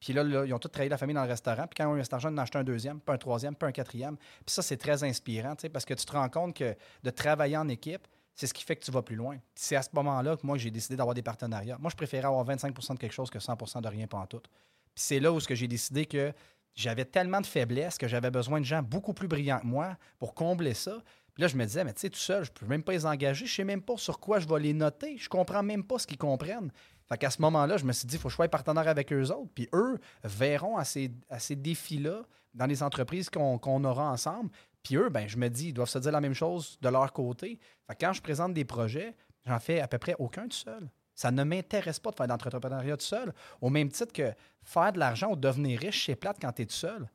Puis 0.00 0.14
là, 0.14 0.22
ils 0.46 0.54
ont 0.54 0.58
tous 0.58 0.68
travaillé 0.68 0.88
la 0.88 0.96
famille 0.96 1.14
dans 1.14 1.24
le 1.24 1.28
restaurant. 1.28 1.66
Puis 1.66 1.74
quand 1.76 1.84
ils 1.84 1.92
ont 1.92 1.96
eu 1.98 2.02
cet 2.02 2.14
argent, 2.14 2.30
en 2.30 2.38
ont 2.38 2.38
acheté 2.38 2.56
un 2.56 2.64
deuxième, 2.64 3.00
puis 3.00 3.14
un 3.14 3.18
troisième, 3.18 3.54
puis 3.54 3.68
un 3.68 3.72
quatrième. 3.72 4.16
Puis 4.16 4.54
ça, 4.54 4.62
c'est 4.62 4.78
très 4.78 5.04
inspirant, 5.04 5.56
parce 5.70 5.84
que 5.84 5.92
tu 5.92 6.06
te 6.06 6.12
rends 6.12 6.30
compte 6.30 6.56
que 6.56 6.74
de 7.02 7.10
travailler 7.10 7.58
en 7.58 7.68
équipe, 7.68 8.08
c'est 8.34 8.46
ce 8.46 8.54
qui 8.54 8.64
fait 8.64 8.76
que 8.76 8.82
tu 8.82 8.90
vas 8.90 9.02
plus 9.02 9.14
loin. 9.16 9.36
C'est 9.54 9.76
à 9.76 9.82
ce 9.82 9.90
moment-là 9.92 10.38
que 10.38 10.46
moi, 10.46 10.56
j'ai 10.56 10.70
décidé 10.70 10.96
d'avoir 10.96 11.14
des 11.14 11.20
partenariats. 11.20 11.76
Moi, 11.78 11.90
je 11.90 11.96
préférais 11.96 12.28
avoir 12.28 12.46
25% 12.46 12.94
de 12.94 12.98
quelque 12.98 13.12
chose 13.12 13.28
que 13.28 13.38
100% 13.38 13.82
de 13.82 13.88
rien 13.88 14.06
pantoute. 14.06 14.48
Puis 14.48 15.04
c'est 15.04 15.20
là 15.20 15.34
où 15.34 15.38
j'ai 15.38 15.68
décidé 15.68 16.06
que 16.06 16.32
j'avais 16.74 17.04
tellement 17.04 17.42
de 17.42 17.46
faiblesses 17.46 17.98
que 17.98 18.08
j'avais 18.08 18.30
besoin 18.30 18.58
de 18.58 18.64
gens 18.64 18.82
beaucoup 18.82 19.12
plus 19.12 19.28
brillants 19.28 19.60
que 19.60 19.66
moi 19.66 19.98
pour 20.18 20.32
combler 20.32 20.72
ça. 20.72 21.02
Puis 21.40 21.46
là, 21.46 21.48
je 21.48 21.56
me 21.56 21.64
disais, 21.64 21.84
mais 21.84 21.94
tu 21.94 22.00
sais, 22.02 22.10
tout 22.10 22.18
seul, 22.18 22.44
je 22.44 22.50
peux 22.52 22.66
même 22.66 22.82
pas 22.82 22.92
les 22.92 23.06
engager. 23.06 23.46
Je 23.46 23.54
sais 23.54 23.64
même 23.64 23.80
pas 23.80 23.96
sur 23.96 24.20
quoi 24.20 24.40
je 24.40 24.46
vais 24.46 24.60
les 24.60 24.74
noter. 24.74 25.16
Je 25.16 25.26
comprends 25.30 25.62
même 25.62 25.82
pas 25.84 25.98
ce 25.98 26.06
qu'ils 26.06 26.18
comprennent. 26.18 26.70
Fait 27.08 27.16
qu'à 27.16 27.30
ce 27.30 27.40
moment-là, 27.40 27.78
je 27.78 27.86
me 27.86 27.92
suis 27.94 28.06
dit, 28.06 28.16
il 28.16 28.18
faut 28.18 28.28
que 28.28 28.32
je 28.32 28.34
sois 28.36 28.48
partenaire 28.48 28.86
avec 28.86 29.10
eux 29.10 29.30
autres. 29.30 29.50
Puis 29.54 29.66
eux 29.72 29.98
verront 30.22 30.76
à 30.76 30.84
ces, 30.84 31.10
à 31.30 31.38
ces 31.38 31.56
défis-là 31.56 32.24
dans 32.52 32.66
les 32.66 32.82
entreprises 32.82 33.30
qu'on 33.30 33.84
aura 33.84 34.10
ensemble. 34.10 34.50
Puis 34.82 34.96
eux, 34.96 35.08
ben, 35.08 35.26
je 35.30 35.38
me 35.38 35.48
dis, 35.48 35.68
ils 35.68 35.72
doivent 35.72 35.88
se 35.88 35.98
dire 35.98 36.12
la 36.12 36.20
même 36.20 36.34
chose 36.34 36.76
de 36.82 36.90
leur 36.90 37.10
côté. 37.14 37.58
Fait 37.86 37.94
que 37.96 38.04
quand 38.04 38.12
je 38.12 38.20
présente 38.20 38.52
des 38.52 38.66
projets, 38.66 39.16
j'en 39.46 39.58
fais 39.60 39.80
à 39.80 39.88
peu 39.88 39.96
près 39.96 40.16
aucun 40.18 40.42
tout 40.46 40.56
seul. 40.58 40.90
Ça 41.14 41.30
ne 41.30 41.42
m'intéresse 41.42 42.00
pas 42.00 42.10
de 42.10 42.16
faire 42.16 42.28
d'entrepreneuriat 42.28 42.98
tout 42.98 43.06
seul. 43.06 43.32
Au 43.62 43.70
même 43.70 43.88
titre 43.88 44.12
que 44.12 44.30
faire 44.62 44.92
de 44.92 44.98
l'argent 44.98 45.30
ou 45.32 45.36
devenir 45.36 45.80
riche, 45.80 46.04
c'est 46.04 46.16
plate 46.16 46.36
quand 46.38 46.52
tu 46.52 46.62
es 46.62 46.66
tout 46.66 46.74
seul. 46.74 47.08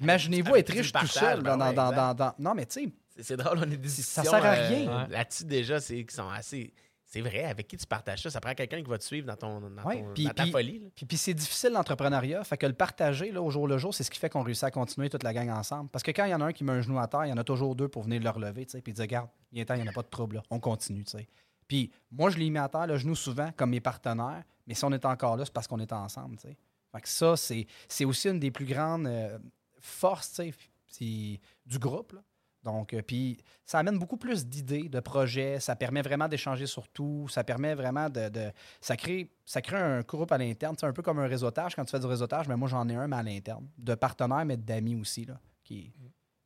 Imaginez-vous 0.00 0.50
être 0.56 0.70
riche 0.78 0.92
tout 1.00 1.06
seul. 1.20 1.42
ben 1.42 1.56
dans- 2.16 2.34
Non, 2.38 2.54
mais 2.54 2.66
tu 2.66 2.80
sais, 2.82 2.88
C'est- 3.16 3.22
C'est 3.22 3.36
drôle, 3.36 3.58
on 3.58 3.62
a 3.62 3.66
des 3.66 3.88
Ça 3.88 4.22
sert 4.22 4.34
à 4.44 4.54
euh, 4.54 4.68
rien. 4.68 5.06
là-dessus 5.08 5.44
déjà, 5.44 5.80
c'est 5.80 6.04
qui 6.04 6.14
sont 6.14 6.28
assez. 6.28 6.72
C'est 7.08 7.20
vrai, 7.20 7.44
avec 7.44 7.68
qui 7.68 7.76
tu 7.76 7.86
partages 7.86 8.20
ça? 8.22 8.30
Ça 8.30 8.40
prend 8.40 8.52
quelqu'un 8.52 8.82
qui 8.82 8.90
va 8.90 8.98
te 8.98 9.04
suivre 9.04 9.28
dans, 9.28 9.36
ton, 9.36 9.60
dans, 9.60 9.82
Ouais, 9.84 10.02
ton- 10.02 10.12
puis- 10.12 10.24
dans 10.24 10.30
ta 10.34 10.42
puis- 10.42 10.50
folie. 10.52 10.82
Puis, 10.94 11.06
puis 11.06 11.16
c'est 11.16 11.34
difficile 11.34 11.70
l'entrepreneuriat. 11.70 12.42
Fait 12.42 12.56
que 12.58 12.66
le 12.66 12.72
partager 12.72 13.30
là, 13.30 13.40
au 13.40 13.48
jour 13.48 13.68
le 13.68 13.78
jour, 13.78 13.94
c'est 13.94 14.02
ce 14.02 14.10
qui 14.10 14.18
fait 14.18 14.28
qu'on 14.28 14.42
réussit 14.42 14.64
à 14.64 14.70
continuer 14.72 15.08
toute 15.08 15.22
la 15.22 15.32
gang 15.32 15.48
ensemble. 15.50 15.88
Parce 15.90 16.02
que 16.02 16.10
quand 16.10 16.24
il 16.24 16.32
y 16.32 16.34
en 16.34 16.40
a 16.40 16.46
un 16.46 16.52
qui 16.52 16.64
met 16.64 16.72
un 16.72 16.80
genou 16.80 16.98
à 16.98 17.06
terre, 17.06 17.24
il 17.24 17.28
y 17.30 17.32
en 17.32 17.36
a 17.36 17.44
toujours 17.44 17.76
deux 17.76 17.88
pour 17.88 18.02
venir 18.02 18.20
le 18.20 18.28
relever, 18.28 18.66
tu 18.66 18.72
sais, 18.72 18.82
puis 18.82 18.92
dire, 18.92 19.02
regarde, 19.02 19.28
il 19.52 19.58
y 19.58 19.60
a 19.60 19.62
un 19.62 19.66
temps, 19.66 19.74
il 19.74 19.82
n'y 19.82 19.88
en 19.88 19.92
a 19.92 19.94
pas 19.94 20.02
de 20.02 20.08
trouble, 20.08 20.36
là. 20.36 20.42
on 20.50 20.58
continue. 20.58 21.04
tu 21.04 21.12
sais. 21.16 21.28
Puis 21.68 21.92
moi, 22.10 22.28
je 22.30 22.38
l'ai 22.38 22.50
mis 22.50 22.58
à 22.58 22.68
terre, 22.68 22.86
le 22.88 22.96
genou 22.96 23.14
souvent, 23.14 23.50
comme 23.56 23.70
mes 23.70 23.80
partenaires, 23.80 24.42
mais 24.66 24.74
si 24.74 24.84
on 24.84 24.92
est 24.92 25.04
encore 25.04 25.36
là, 25.36 25.44
c'est 25.44 25.52
parce 25.54 25.68
qu'on 25.68 25.78
est 25.80 25.92
ensemble. 25.92 26.36
tu 26.38 26.48
sais. 26.48 26.56
Fait 26.92 27.00
que 27.00 27.08
ça, 27.08 27.36
c'est, 27.36 27.66
c'est 27.88 28.04
aussi 28.04 28.28
une 28.28 28.40
des 28.40 28.50
plus 28.50 28.64
grandes 28.66 29.06
euh, 29.06 29.38
forces 29.80 30.30
tu 30.32 30.34
sais, 30.50 30.54
c'est 30.88 31.40
du 31.66 31.78
groupe. 31.78 32.12
là. 32.14 32.20
Donc, 32.66 32.92
euh, 32.92 33.00
puis 33.00 33.38
ça 33.64 33.78
amène 33.78 33.98
beaucoup 33.98 34.18
plus 34.18 34.44
d'idées, 34.46 34.88
de 34.90 35.00
projets. 35.00 35.58
Ça 35.60 35.74
permet 35.76 36.02
vraiment 36.02 36.28
d'échanger 36.28 36.66
sur 36.66 36.86
tout. 36.88 37.26
Ça 37.30 37.42
permet 37.44 37.74
vraiment 37.74 38.10
de. 38.10 38.28
de- 38.28 38.50
ça, 38.80 38.96
crée, 38.96 39.30
ça 39.46 39.62
crée 39.62 39.76
un 39.78 40.00
groupe 40.02 40.30
à 40.32 40.36
l'interne. 40.38 40.74
C'est 40.78 40.84
un 40.86 40.92
peu 40.92 41.00
comme 41.02 41.18
un 41.20 41.26
réseautage. 41.26 41.74
Quand 41.74 41.84
tu 41.84 41.92
fais 41.92 42.00
du 42.00 42.06
réseautage, 42.06 42.48
mais 42.48 42.56
moi, 42.56 42.68
j'en 42.68 42.86
ai 42.88 42.94
un, 42.94 43.06
mais 43.06 43.16
à 43.16 43.22
l'interne. 43.22 43.66
De 43.78 43.94
partenaires, 43.94 44.44
mais 44.44 44.56
d'amis 44.58 44.96
aussi. 44.96 45.24
Là, 45.24 45.40
qui, 45.64 45.92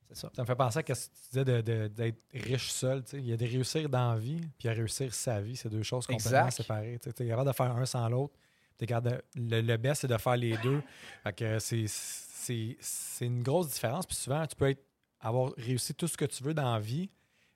c'est 0.08 0.16
ça. 0.16 0.30
Ça 0.36 0.42
me 0.42 0.46
fait 0.46 0.54
penser 0.54 0.78
à 0.78 0.94
ce 0.94 1.06
que 1.08 1.12
tu 1.12 1.20
disais 1.30 1.44
de- 1.44 1.60
de- 1.62 1.88
d'être 1.88 2.18
riche 2.34 2.70
seul. 2.70 3.02
tu 3.02 3.10
sais. 3.12 3.18
Il 3.18 3.26
y 3.28 3.32
a 3.32 3.36
de 3.36 3.44
réussir 3.46 3.88
dans 3.88 4.12
la 4.12 4.18
vie, 4.18 4.40
puis 4.58 4.68
a 4.68 4.72
réussir 4.72 5.12
sa 5.14 5.40
vie. 5.40 5.56
C'est 5.56 5.68
deux 5.68 5.82
choses 5.82 6.06
complètement 6.06 6.50
séparées. 6.50 6.98
Tu 7.02 7.08
es 7.24 7.28
capable 7.28 7.48
de 7.48 7.54
faire 7.54 7.74
un 7.76 7.86
sans 7.86 8.08
l'autre. 8.08 8.34
Le, 8.80 9.60
le 9.60 9.76
best, 9.76 10.02
c'est 10.02 10.08
de 10.08 10.16
faire 10.16 10.36
les 10.36 10.56
deux. 10.58 10.82
Fait 11.22 11.32
que 11.34 11.58
c'est- 11.58 11.84
c'est 11.88 12.76
c'est 12.80 13.26
une 13.26 13.42
grosse 13.42 13.68
différence. 13.70 14.06
Puis 14.06 14.16
souvent, 14.16 14.46
tu 14.46 14.56
peux 14.56 14.70
être, 14.70 14.82
avoir 15.20 15.52
réussi 15.56 15.94
tout 15.94 16.08
ce 16.08 16.16
que 16.16 16.24
tu 16.24 16.42
veux 16.42 16.54
dans 16.54 16.72
la 16.74 16.80
vie, 16.80 17.10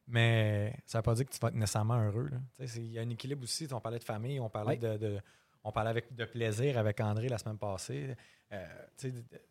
mais 0.06 0.74
ça 0.86 0.98
ne 0.98 1.00
veut 1.00 1.04
pas 1.04 1.14
dire 1.14 1.24
que 1.26 1.32
tu 1.32 1.38
vas 1.40 1.48
être 1.48 1.54
nécessairement 1.54 1.98
heureux. 2.00 2.30
Il 2.76 2.92
y 2.92 2.98
a 2.98 3.02
un 3.02 3.08
équilibre 3.10 3.42
aussi. 3.42 3.66
On 3.72 3.80
parlait 3.80 3.98
de 3.98 4.04
famille, 4.04 4.38
on 4.40 4.50
parlait 4.50 4.74
Oui. 4.74 4.78
de, 4.78 4.96
de- 4.98 5.20
On 5.64 5.72
parlait 5.72 5.90
avec, 5.90 6.14
de 6.14 6.24
plaisir 6.26 6.76
avec 6.76 7.00
André 7.00 7.28
la 7.28 7.38
semaine 7.38 7.56
passée. 7.56 8.14
Euh, 8.52 8.66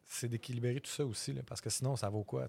c'est 0.05 0.29
d'équilibrer 0.29 0.79
tout 0.79 0.91
ça 0.91 1.03
aussi, 1.05 1.33
là, 1.33 1.41
parce 1.45 1.59
que 1.59 1.69
sinon, 1.71 1.95
ça 1.95 2.07
vaut 2.09 2.23
quoi? 2.23 2.47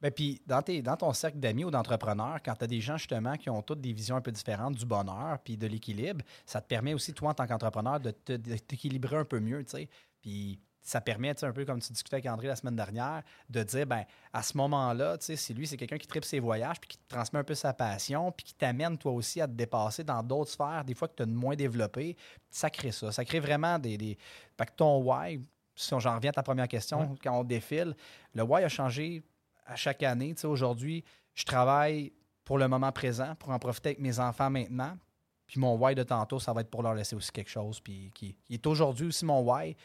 Ben, 0.00 0.10
puis 0.12 0.40
dans, 0.46 0.62
tes- 0.62 0.80
dans 0.82 0.96
ton 0.96 1.12
cercle 1.12 1.38
d'amis 1.38 1.64
ou 1.64 1.70
d'entrepreneurs, 1.72 2.38
quand 2.44 2.54
tu 2.54 2.64
as 2.64 2.66
des 2.68 2.80
gens 2.80 2.96
justement 2.96 3.36
qui 3.36 3.50
ont 3.50 3.62
toutes 3.62 3.80
des 3.80 3.92
visions 3.92 4.14
un 4.16 4.20
peu 4.20 4.30
différentes 4.30 4.76
du 4.76 4.86
bonheur 4.86 5.38
puis 5.42 5.56
de 5.56 5.66
l'équilibre, 5.66 6.24
ça 6.46 6.60
te 6.60 6.68
permet 6.68 6.94
aussi, 6.94 7.12
toi, 7.14 7.30
en 7.30 7.34
tant 7.34 7.46
qu'entrepreneur, 7.48 7.98
de 7.98 8.10
t'équilibrer 8.12 9.16
un 9.16 9.24
peu 9.24 9.40
mieux, 9.40 9.64
tu 9.64 9.70
sais. 9.70 9.88
Puis 10.20 10.60
ça 10.84 11.00
permet, 11.00 11.34
tu 11.34 11.40
sais, 11.40 11.46
un 11.46 11.52
peu 11.52 11.64
comme 11.64 11.80
tu 11.80 11.92
discutais 11.92 12.16
avec 12.16 12.26
André 12.26 12.46
la 12.46 12.56
semaine 12.56 12.76
dernière, 12.76 13.22
de 13.48 13.62
dire, 13.62 13.86
ben 13.86 14.04
à 14.32 14.42
ce 14.42 14.56
moment-là, 14.58 15.16
tu 15.16 15.24
sais, 15.24 15.36
si 15.36 15.54
lui, 15.54 15.66
c'est 15.66 15.78
quelqu'un 15.78 15.96
qui 15.96 16.06
tripe 16.06 16.24
ses 16.26 16.38
voyages 16.40 16.78
puis 16.78 16.88
qui 16.88 16.98
te 16.98 17.08
transmet 17.08 17.40
un 17.40 17.44
peu 17.44 17.54
sa 17.54 17.72
passion 17.72 18.30
puis 18.30 18.44
qui 18.44 18.54
t'amène, 18.54 18.98
toi 18.98 19.12
aussi, 19.12 19.40
à 19.40 19.48
te 19.48 19.52
dépasser 19.52 20.04
dans 20.04 20.22
d'autres 20.22 20.50
sphères, 20.50 20.84
des 20.84 20.94
fois 20.94 21.08
que 21.08 21.14
tu 21.16 21.22
as 21.22 21.26
moins 21.26 21.56
développé, 21.56 22.16
ça 22.50 22.68
crée 22.68 22.92
ça. 22.92 23.10
Ça 23.10 23.24
crée 23.24 23.40
vraiment 23.40 23.78
des... 23.78 23.96
des... 23.96 24.18
Fait 24.58 24.66
que 24.66 24.72
ton 24.76 25.02
why, 25.02 25.40
si 25.74 25.94
j'en 25.98 26.14
reviens 26.16 26.30
à 26.30 26.34
ta 26.34 26.42
première 26.42 26.68
question, 26.68 27.00
Ouais. 27.00 27.18
quand 27.22 27.40
on 27.40 27.44
défile, 27.44 27.96
le 28.34 28.42
why 28.42 28.62
a 28.62 28.68
changé 28.68 29.22
à 29.66 29.76
chaque 29.76 30.02
année. 30.02 30.34
Tu 30.34 30.42
sais, 30.42 30.46
aujourd'hui, 30.46 31.02
je 31.32 31.44
travaille 31.44 32.12
pour 32.44 32.58
le 32.58 32.68
moment 32.68 32.92
présent, 32.92 33.34
pour 33.36 33.48
en 33.50 33.58
profiter 33.58 33.88
avec 33.90 34.00
mes 34.00 34.20
enfants 34.20 34.50
maintenant. 34.50 34.98
Puis 35.46 35.60
mon 35.60 35.76
why 35.76 35.94
de 35.94 36.02
tantôt, 36.02 36.38
ça 36.38 36.52
va 36.52 36.60
être 36.62 36.70
pour 36.70 36.82
leur 36.82 36.94
laisser 36.94 37.16
aussi 37.16 37.30
quelque 37.32 37.50
chose. 37.50 37.80
Puis 37.80 38.10
qui, 38.14 38.34
qui 38.44 38.54
est 38.54 38.66
aujourd'hui 38.66 39.06
aussi 39.08 39.24
mon 39.24 39.40
why, 39.40 39.76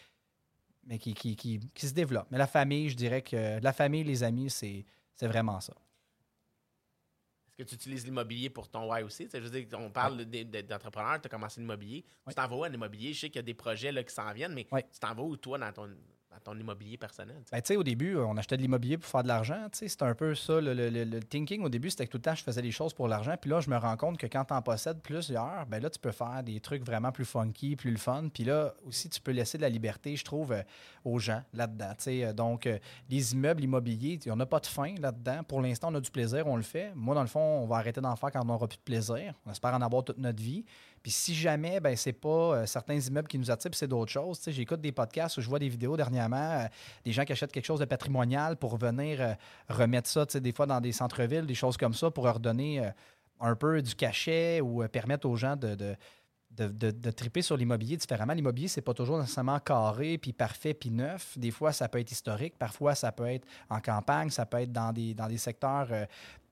mais 0.89 0.97
qui, 0.97 1.13
qui, 1.13 1.35
qui, 1.35 1.59
qui 1.73 1.87
se 1.87 1.93
développe. 1.93 2.27
Mais 2.31 2.39
la 2.39 2.47
famille, 2.47 2.89
je 2.89 2.95
dirais 2.95 3.21
que 3.21 3.59
la 3.61 3.71
famille, 3.71 4.03
les 4.03 4.23
amis, 4.23 4.49
c'est, 4.49 4.83
c'est 5.13 5.27
vraiment 5.27 5.61
ça. 5.61 5.73
Est-ce 7.47 7.57
que 7.57 7.69
tu 7.69 7.75
utilises 7.75 8.05
l'immobilier 8.05 8.49
pour 8.49 8.67
ton 8.69 8.89
why 8.91 9.03
aussi? 9.03 9.25
Tu 9.25 9.31
sais, 9.31 9.39
je 9.39 9.47
veux 9.47 9.49
dire, 9.49 9.67
on 9.79 9.91
parle 9.91 10.25
de- 10.25 10.43
de- 10.43 10.61
d'entrepreneur, 10.61 11.21
tu 11.21 11.27
as 11.27 11.29
commencé 11.29 11.61
l'immobilier. 11.61 12.03
Tu 12.27 12.33
t'en 12.33 12.47
vas 12.47 12.55
où 12.55 12.65
en 12.65 12.73
immobilier? 12.73 13.13
Je 13.13 13.19
sais 13.19 13.27
qu'il 13.29 13.35
y 13.35 13.39
a 13.39 13.43
des 13.43 13.53
projets 13.53 13.91
là, 13.91 14.03
qui 14.03 14.13
s'en 14.13 14.31
viennent, 14.33 14.53
mais 14.53 14.65
tu 14.65 14.99
t'en 14.99 15.13
vas 15.13 15.21
où, 15.23 15.37
toi, 15.37 15.59
dans 15.59 15.71
ton, 15.71 15.89
ton 16.43 16.57
immobilier 16.57 16.97
personnel? 16.97 17.37
Ben, 17.51 17.61
au 17.77 17.83
début, 17.83 18.15
on 18.17 18.35
achetait 18.37 18.57
de 18.57 18.61
l'immobilier 18.61 18.97
pour 18.97 19.09
faire 19.09 19.23
de 19.23 19.27
l'argent. 19.27 19.67
C'était 19.71 20.03
un 20.03 20.15
peu 20.15 20.35
ça. 20.35 20.59
Le, 20.61 21.19
thinking 21.21 21.63
au 21.63 21.69
début, 21.69 21.89
c'était 21.89 22.05
que 22.05 22.11
tout 22.11 22.17
le 22.17 22.23
temps, 22.23 22.35
je 22.35 22.43
faisais 22.43 22.61
des 22.61 22.71
choses 22.71 22.93
pour 22.93 23.07
l'argent. 23.07 23.35
Puis 23.39 23.49
là, 23.49 23.59
je 23.59 23.69
me 23.69 23.77
rends 23.77 23.97
compte 23.97 24.17
que 24.17 24.27
quand 24.27 24.45
tu 24.45 24.53
en 24.53 24.61
possèdes 24.61 25.01
plusieurs, 25.01 25.65
ben 25.67 25.81
là, 25.81 25.89
tu 25.89 25.99
peux 25.99 26.11
faire 26.11 26.43
des 26.43 26.59
trucs 26.59 26.83
vraiment 26.83 27.11
plus 27.11 27.25
funky, 27.25 27.75
plus 27.75 27.91
le 27.91 27.97
fun. 27.97 28.29
Puis 28.33 28.43
là, 28.43 28.73
aussi, 28.85 29.09
tu 29.09 29.21
peux 29.21 29.31
laisser 29.31 29.57
de 29.57 29.63
la 29.63 29.69
liberté, 29.69 30.15
je 30.15 30.23
trouve, 30.23 30.51
euh, 30.51 30.63
aux 31.05 31.19
gens 31.19 31.41
là-dedans. 31.53 31.93
Euh, 32.07 32.33
Donc, 32.33 32.67
euh, 32.67 32.77
les 33.09 33.33
immeubles 33.33 33.63
immobiliers, 33.63 34.19
on 34.27 34.35
n'a 34.35 34.45
pas 34.45 34.59
de 34.59 34.67
fin 34.67 34.95
là-dedans. 34.95 35.43
Pour 35.43 35.61
l'instant, 35.61 35.89
on 35.91 35.95
a 35.95 36.01
du 36.01 36.11
plaisir, 36.11 36.47
on 36.47 36.55
le 36.55 36.61
fait. 36.61 36.91
Moi, 36.95 37.15
dans 37.15 37.21
le 37.21 37.27
fond, 37.27 37.39
on 37.39 37.67
va 37.67 37.77
arrêter 37.77 38.01
d'en 38.01 38.15
faire 38.15 38.31
quand 38.31 38.41
on 38.41 38.45
n'aura 38.45 38.67
plus 38.67 38.77
de 38.77 38.83
plaisir. 38.83 39.33
On 39.45 39.51
espère 39.51 39.73
en 39.73 39.81
avoir 39.81 40.03
toute 40.03 40.17
notre 40.17 40.41
vie. 40.41 40.65
Puis 41.01 41.11
si 41.11 41.33
jamais, 41.33 41.79
ben 41.79 41.95
c'est 41.95 42.13
pas 42.13 42.29
euh, 42.29 42.65
certains 42.65 42.99
immeubles 42.99 43.27
qui 43.27 43.37
nous 43.37 43.49
attirent, 43.49 43.71
c'est 43.73 43.87
d'autres 43.87 44.11
choses. 44.11 44.41
J'écoute 44.47 44.81
des 44.81 44.91
podcasts 44.91 45.37
où 45.37 45.41
je 45.41 45.47
vois 45.47 45.59
des 45.59 45.69
vidéos 45.69 45.95
dernièrement, 45.97 46.37
euh, 46.37 46.65
des 47.05 47.11
gens 47.11 47.25
qui 47.25 47.31
achètent 47.31 47.51
quelque 47.51 47.65
chose 47.65 47.79
de 47.79 47.85
patrimonial 47.85 48.57
pour 48.57 48.77
venir 48.77 49.21
euh, 49.21 49.33
remettre 49.69 50.09
ça, 50.09 50.25
des 50.25 50.51
fois 50.51 50.65
dans 50.65 50.81
des 50.81 50.91
centres-villes, 50.91 51.45
des 51.45 51.55
choses 51.55 51.77
comme 51.77 51.93
ça, 51.93 52.11
pour 52.11 52.25
leur 52.25 52.39
donner 52.39 52.91
un 53.39 53.55
peu 53.55 53.81
du 53.81 53.95
cachet 53.95 54.61
ou 54.61 54.85
permettre 54.87 55.27
aux 55.27 55.35
gens 55.35 55.55
de, 55.55 55.75
de, 55.75 55.95
de, 56.49 56.91
de- 56.91 57.11
triper 57.11 57.41
sur 57.41 57.55
l'immobilier 57.55 57.95
différemment. 57.95 58.33
L'immobilier, 58.33 58.67
c'est 58.67 58.81
pas 58.81 58.93
toujours 58.93 59.19
nécessairement 59.19 59.59
carré, 59.59 60.17
puis 60.17 60.33
parfait, 60.33 60.73
puis 60.73 60.89
neuf. 60.89 61.37
Des 61.37 61.51
fois, 61.51 61.71
ça 61.71 61.87
peut 61.87 61.99
être 61.99 62.11
historique. 62.11 62.57
Parfois, 62.57 62.95
ça 62.95 63.11
peut 63.11 63.27
être 63.27 63.47
en 63.69 63.79
campagne. 63.79 64.29
Ça 64.29 64.45
peut 64.45 64.59
être 64.59 64.71
dans 64.71 64.91
des, 64.91 65.13
dans 65.13 65.27
des 65.27 65.37
secteurs 65.37 65.87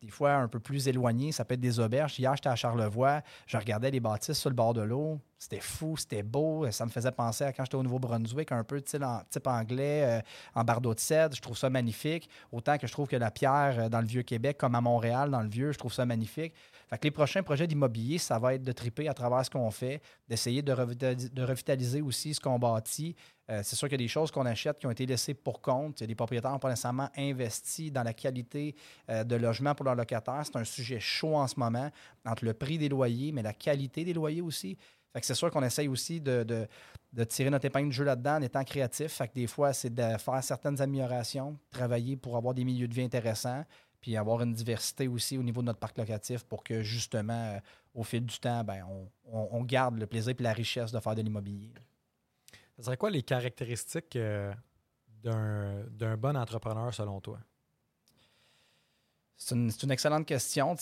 des 0.02 0.10
fois 0.10 0.34
un 0.34 0.48
peu 0.48 0.60
plus 0.60 0.88
éloignées. 0.88 1.32
Ça 1.32 1.46
peut 1.46 1.56
être 1.56 1.60
des 1.60 1.80
auberges. 1.80 2.20
Hier, 2.20 2.36
j'étais 2.36 2.50
à 2.50 2.56
Charlevoix, 2.56 3.22
je 3.46 3.58
regardais 3.58 3.92
les 3.92 4.00
bâtisses 4.00 4.40
sur 4.40 4.50
le 4.50 4.56
bord 4.56 4.74
de 4.74 4.82
l'eau. 4.82 5.20
C'était 5.40 5.60
fou, 5.60 5.96
c'était 5.98 6.24
beau. 6.24 6.70
Ça 6.72 6.86
me 6.86 6.90
faisait 6.90 7.12
penser 7.12 7.44
à 7.44 7.54
quand 7.54 7.64
j'étais 7.64 7.76
au 7.76 7.84
Nouveau-Brunswick, 7.84 8.52
un 8.52 8.64
peu 8.64 8.82
type 8.82 9.48
anglais, 9.48 10.04
euh, 10.04 10.22
en 10.56 10.64
bardeau 10.64 10.96
de 10.96 11.00
cèdre. 11.00 11.36
Je 11.36 11.42
trouve 11.42 11.58
ça 11.58 11.70
magnifique. 11.70 12.28
Autant 12.52 12.78
que 12.78 12.88
je 12.88 12.92
trouve 12.92 13.08
que 13.08 13.16
la 13.16 13.30
pierre 13.30 13.76
euh, 13.78 13.90
dans 13.90 14.02
le 14.02 14.08
Vieux-Québec, 14.08 14.58
comme 14.58 14.74
à 14.76 14.82
Montréal, 14.82 15.30
dans 15.30 15.42
le 15.42 15.50
Vieux, 15.50 15.72
je 15.72 15.78
trouve 15.78 15.94
ça 15.94 16.06
magnifique. 16.06 16.54
Fait 16.90 16.98
que 16.98 17.04
les 17.04 17.12
prochains 17.12 17.44
projets 17.44 17.68
d'immobilier, 17.68 18.18
ça 18.18 18.40
va 18.40 18.54
être 18.54 18.64
de 18.64 18.72
triper 18.72 19.10
à 19.10 19.14
travers 19.14 19.44
ce 19.44 19.50
qu'on 19.50 19.70
fait, 19.72 20.02
d'essayer 20.30 20.62
de, 20.62 20.72
revitaliser, 20.72 22.02
aussi 22.02 22.34
ce 22.34 22.40
qu'on 22.40 22.58
bâtit. 22.58 23.14
Euh, 23.50 23.62
c'est 23.64 23.76
sûr 23.76 23.90
qu'il 23.90 24.00
y 24.00 24.04
a 24.04 24.06
des 24.06 24.10
choses 24.10 24.32
qu'on 24.32 24.46
achète 24.46 24.80
qui 24.80 24.88
ont 24.88 24.92
été 24.92 25.06
laissées 25.06 25.34
pour 25.34 25.62
compte. 25.62 26.02
Des 26.02 26.16
propriétaires 26.16 26.52
n'ont 26.52 26.60
pas 26.60 26.70
nécessairement 26.70 27.10
investi 27.18 27.92
dans 27.92 28.04
la 28.04 28.14
qualité 28.14 28.76
euh, 29.10 29.26
de 29.26 29.36
logement 29.36 29.76
pour 29.76 29.86
leurs 29.86 29.96
locataires. 29.96 30.44
C'est 30.46 30.56
un 30.56 30.64
sujet 30.64 31.00
chaud 31.00 31.36
en 31.36 31.48
ce 31.48 31.60
moment, 31.60 31.90
entre 32.26 32.46
le 32.46 32.54
prix 32.54 32.78
des 32.78 32.90
loyers, 32.90 33.34
mais 33.34 33.42
la 33.42 33.54
qualité 33.54 34.06
des 34.06 34.14
loyers 34.14 34.42
aussi. 34.42 34.78
Fait 35.14 35.22
que 35.22 35.26
c'est 35.26 35.36
sûr 35.36 35.50
qu'on 35.50 35.64
essaye 35.64 35.88
aussi 35.88 36.22
de, 36.22 36.68
tirer 37.28 37.50
notre 37.50 37.66
épingle 37.66 37.88
de 37.88 37.94
jeu 37.94 38.04
là-dedans 38.04 38.38
en 38.38 38.42
étant 38.42 38.64
créatif. 38.64 39.14
Fait 39.14 39.28
que 39.28 39.34
des 39.34 39.48
fois, 39.48 39.74
c'est 39.74 39.94
de 39.94 40.18
faire 40.18 40.44
certaines 40.44 40.82
améliorations, 40.82 41.58
travailler 41.72 42.16
pour 42.16 42.38
avoir 42.38 42.54
des 42.54 42.64
milieux 42.64 42.88
de 42.88 42.94
vie 42.94 43.04
intéressants 43.04 43.64
puis 44.02 44.16
avoir 44.16 44.42
une 44.42 44.54
diversité 44.54 45.08
aussi 45.08 45.38
au 45.38 45.44
niveau 45.44 45.62
de 45.62 45.68
notre 45.68 45.80
parc 45.80 45.98
locatif 45.98 46.44
pour 46.44 46.64
que 46.64 46.82
justement, 46.82 47.56
euh, 47.56 47.60
au 47.94 48.04
fil 48.04 48.26
du 48.26 48.38
temps, 48.40 48.64
ben, 48.64 48.86
on, 49.26 49.64
garde 49.64 49.98
le 49.98 50.06
plaisir 50.08 50.34
et 50.38 50.44
la 50.44 50.54
richesse 50.54 50.92
de 50.92 51.00
faire 51.00 51.16
de 51.16 51.22
l'immobilier. 51.22 51.74
Ce 52.78 52.84
serait 52.84 52.98
quoi 52.98 53.10
les 53.10 53.24
caractéristiques 53.24 54.16
euh, 54.16 54.54
d'un 55.24 56.18
bon 56.18 56.38
entrepreneur 56.38 56.94
selon 56.94 57.20
toi? 57.22 57.40
C'est 59.40 59.54
une, 59.54 59.92
excellente 59.92 60.26
question. 60.26 60.76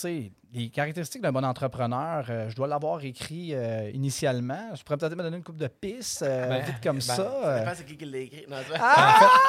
les 0.54 0.70
caractéristiques 0.70 1.22
d'un 1.22 1.34
bon 1.34 1.44
entrepreneur, 1.44 2.26
euh, 2.30 2.50
je 2.50 2.56
dois 2.56 2.68
l'avoir 2.70 3.04
écrit 3.04 3.54
euh, 3.54 3.92
initialement. 3.94 4.74
Je 4.74 4.82
pourrais 4.82 4.98
peut-être 4.98 5.16
me 5.18 5.24
donner 5.24 5.38
une 5.38 5.44
coupe 5.44 5.58
de 5.58 5.68
piste 5.68 6.22
euh, 6.22 6.48
ben, 6.48 6.64
vite 6.64 6.82
comme 6.82 6.96
ben, 6.96 7.02
ça. 7.02 7.76
c'est 7.76 7.86
qui 7.86 7.98
qui 7.98 8.06
l'a 8.06 8.20
écrit. 8.20 8.46
Ah! 8.80 9.30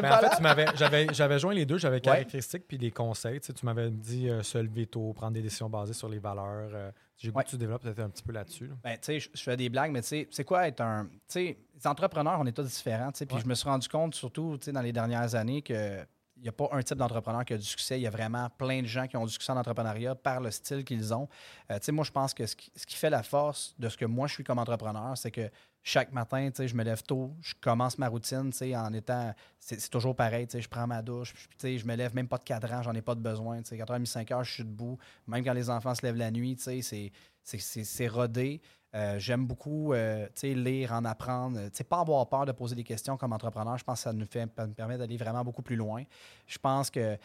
Ben, 0.00 0.10
en 0.10 0.54
fait, 0.54 1.12
j'avais 1.12 1.38
joint 1.38 1.52
les 1.52 1.66
deux. 1.66 1.76
J'avais 1.76 2.00
caractéristiques 2.00 2.66
puis 2.66 2.78
des 2.78 2.90
conseils. 2.90 3.40
Tu, 3.40 3.66
m'avais 3.66 3.90
dit 3.90 4.30
se 4.42 4.56
lever 4.56 4.86
tôt, 4.86 5.12
prendre 5.12 5.34
des 5.34 5.42
décisions 5.42 5.68
basées 5.68 5.92
sur 5.92 6.08
les 6.08 6.18
valeurs. 6.18 6.70
J'ai 7.18 7.30
goût 7.30 7.40
que 7.40 7.50
tu 7.50 7.58
développes 7.58 7.82
peut-être 7.82 7.98
un 7.98 8.08
petit 8.08 8.22
peu 8.22 8.32
là-dessus. 8.32 8.70
je, 9.06 9.28
fais 9.34 9.56
des 9.58 9.68
blagues, 9.68 9.90
mais 9.90 10.00
c'est 10.00 10.44
quoi 10.44 10.66
être 10.66 10.80
un. 10.80 11.08
les 11.34 11.58
entrepreneurs, 11.84 12.38
on 12.40 12.46
est 12.46 12.52
tous 12.52 12.62
différents. 12.62 13.10
Puis 13.12 13.38
je 13.38 13.46
me 13.46 13.54
suis 13.54 13.68
rendu 13.68 13.88
compte, 13.88 14.14
surtout 14.14 14.56
dans 14.68 14.80
les 14.80 14.92
dernières 14.92 15.34
années, 15.34 15.60
que 15.60 15.98
n'y 16.42 16.48
a 16.48 16.52
pas 16.52 16.68
un 16.72 16.82
type 16.82 16.98
d'entrepreneur 16.98 17.44
qui 17.44 17.52
a 17.54 17.58
du 17.58 17.64
succès. 17.64 17.98
Il 17.98 18.02
y 18.02 18.06
a 18.06 18.10
vraiment 18.10 18.48
plein 18.50 18.82
de 18.82 18.86
gens 18.86 19.06
qui 19.06 19.16
ont 19.16 19.24
du 19.24 19.32
succès 19.32 19.52
en 19.52 19.56
entrepreneuriat 19.56 20.14
par 20.14 20.40
le 20.40 20.50
style 20.50 20.84
qu'ils 20.84 21.14
ont. 21.14 21.28
Euh, 21.70 21.78
moi, 21.92 22.04
je 22.04 22.10
pense 22.10 22.34
que 22.34 22.46
ce 22.46 22.56
qui, 22.56 22.96
fait 22.96 23.10
la 23.10 23.22
force 23.22 23.74
de 23.78 23.88
ce 23.88 23.96
que 23.96 24.04
moi, 24.04 24.26
je 24.26 24.34
suis 24.34 24.44
comme 24.44 24.58
entrepreneur, 24.58 25.16
c'est 25.16 25.30
que 25.30 25.50
chaque 25.82 26.12
matin, 26.12 26.48
je 26.56 26.74
me 26.74 26.84
lève 26.84 27.02
tôt, 27.02 27.34
je 27.40 27.54
commence 27.60 27.98
ma 27.98 28.08
routine 28.08 28.50
en 28.76 28.92
étant. 28.92 29.34
C'est 29.58 29.90
toujours 29.90 30.14
pareil. 30.14 30.46
Je 30.52 30.68
prends 30.68 30.86
ma 30.86 31.02
douche, 31.02 31.34
je 31.60 31.84
me 31.84 31.96
lève 31.96 32.14
même 32.14 32.28
pas 32.28 32.38
de 32.38 32.44
cadran, 32.44 32.82
j'en 32.82 32.94
ai 32.94 33.02
pas 33.02 33.14
de 33.14 33.20
besoin. 33.20 33.60
4h30, 33.60 34.06
5h, 34.06 34.44
je 34.44 34.52
suis 34.52 34.64
debout. 34.64 34.98
Même 35.26 35.44
quand 35.44 35.52
les 35.52 35.70
enfants 35.70 35.94
se 35.94 36.02
lèvent 36.02 36.16
la 36.16 36.30
nuit, 36.30 36.56
c'est 36.58 38.08
rodé. 38.08 38.60
Euh, 38.94 39.18
j'aime 39.18 39.46
beaucoup 39.46 39.94
euh, 39.94 40.28
lire, 40.42 40.92
en 40.92 41.04
apprendre. 41.04 41.58
pas 41.88 42.00
avoir 42.00 42.28
peur 42.28 42.44
de 42.44 42.52
poser 42.52 42.74
des 42.74 42.84
questions 42.84 43.16
comme 43.16 43.32
entrepreneur. 43.32 43.78
Je 43.78 43.84
pense 43.84 44.00
que 44.00 44.02
ça 44.04 44.12
nous, 44.12 44.26
fait, 44.26 44.46
permet 44.76 44.98
d'aller 44.98 45.16
vraiment 45.16 45.42
beaucoup 45.42 45.62
plus 45.62 45.76
loin. 45.76 46.04
Je 46.46 46.58
pense 46.58 46.90
que 46.90 47.16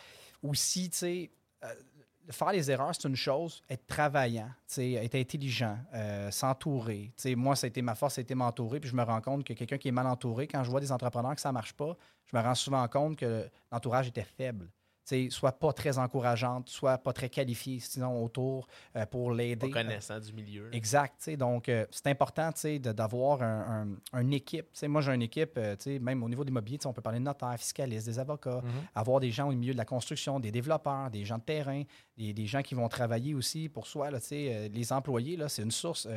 aussi, 0.41 0.89
euh, 1.03 1.67
faire 2.29 2.51
les 2.51 2.71
erreurs, 2.71 2.93
c'est 2.95 3.07
une 3.07 3.15
chose. 3.15 3.61
Être 3.69 3.85
travaillant, 3.85 4.49
être 4.77 5.15
intelligent, 5.15 5.77
s'entourer. 6.31 7.11
Moi, 7.35 7.55
ça 7.55 7.65
a 7.65 7.67
été 7.67 7.81
ma 7.81 7.95
force, 7.95 8.15
ça 8.15 8.21
a 8.21 8.23
été 8.23 8.35
m'entourer. 8.35 8.79
Puis 8.79 8.89
je 8.89 8.95
me 8.95 9.03
rends 9.03 9.21
compte 9.21 9.43
que 9.43 9.53
quelqu'un 9.53 9.77
qui 9.77 9.89
est 9.89 9.93
mal 9.93 10.07
entouré, 10.07 10.47
quand 10.47 10.63
je 10.63 10.69
vois 10.69 10.79
des 10.79 10.91
entrepreneurs 10.91 11.35
que 11.35 11.41
ça 11.41 11.49
ne 11.49 11.53
marche 11.53 11.73
pas, 11.73 11.97
je 12.31 12.37
me 12.37 12.41
rends 12.41 12.55
souvent 12.55 12.87
compte 12.87 13.17
que 13.17 13.49
l'entourage 13.71 14.07
était 14.07 14.23
faible 14.37 14.69
soit 15.29 15.53
pas 15.53 15.73
très 15.73 15.97
encourageante, 15.97 16.69
soit 16.69 16.97
pas 16.97 17.13
très 17.13 17.29
qualifiée, 17.29 17.79
sinon 17.79 18.23
autour 18.23 18.67
euh, 18.95 19.05
pour 19.05 19.31
l'aider. 19.31 19.69
Pas 19.69 19.83
connaissant 19.83 20.19
du 20.19 20.33
milieu. 20.33 20.69
Exact. 20.73 21.29
Donc, 21.37 21.69
euh, 21.69 21.85
c'est 21.91 22.07
important 22.07 22.49
d'avoir 22.81 23.41
un, 23.41 23.87
une 24.13 24.33
équipe. 24.33 24.67
moi, 24.83 25.01
j'ai 25.01 25.13
une 25.13 25.21
équipe, 25.21 25.57
euh, 25.57 25.75
même 26.01 26.23
au 26.23 26.29
niveau 26.29 26.43
des 26.43 26.51
mobiliers, 26.51 26.79
on 26.85 26.93
peut 26.93 27.01
parler 27.01 27.19
de 27.19 27.23
notaires, 27.23 27.57
fiscalistes, 27.57 28.05
des 28.05 28.19
avocats, 28.19 28.61
mm-hmm. 28.61 28.89
avoir 28.95 29.19
des 29.19 29.31
gens 29.31 29.49
au 29.49 29.53
milieu 29.53 29.73
de 29.73 29.77
la 29.77 29.85
construction, 29.85 30.39
des 30.39 30.51
développeurs, 30.51 31.09
des 31.09 31.25
gens 31.25 31.37
de 31.37 31.43
terrain, 31.43 31.83
des, 32.17 32.45
gens 32.45 32.61
qui 32.61 32.75
vont 32.75 32.87
travailler 32.87 33.33
aussi 33.33 33.69
pour 33.69 33.87
soi. 33.87 34.11
Là, 34.11 34.19
les 34.31 34.93
employés, 34.93 35.37
c'est 35.47 35.63
une 35.63 35.71
source 35.71 36.07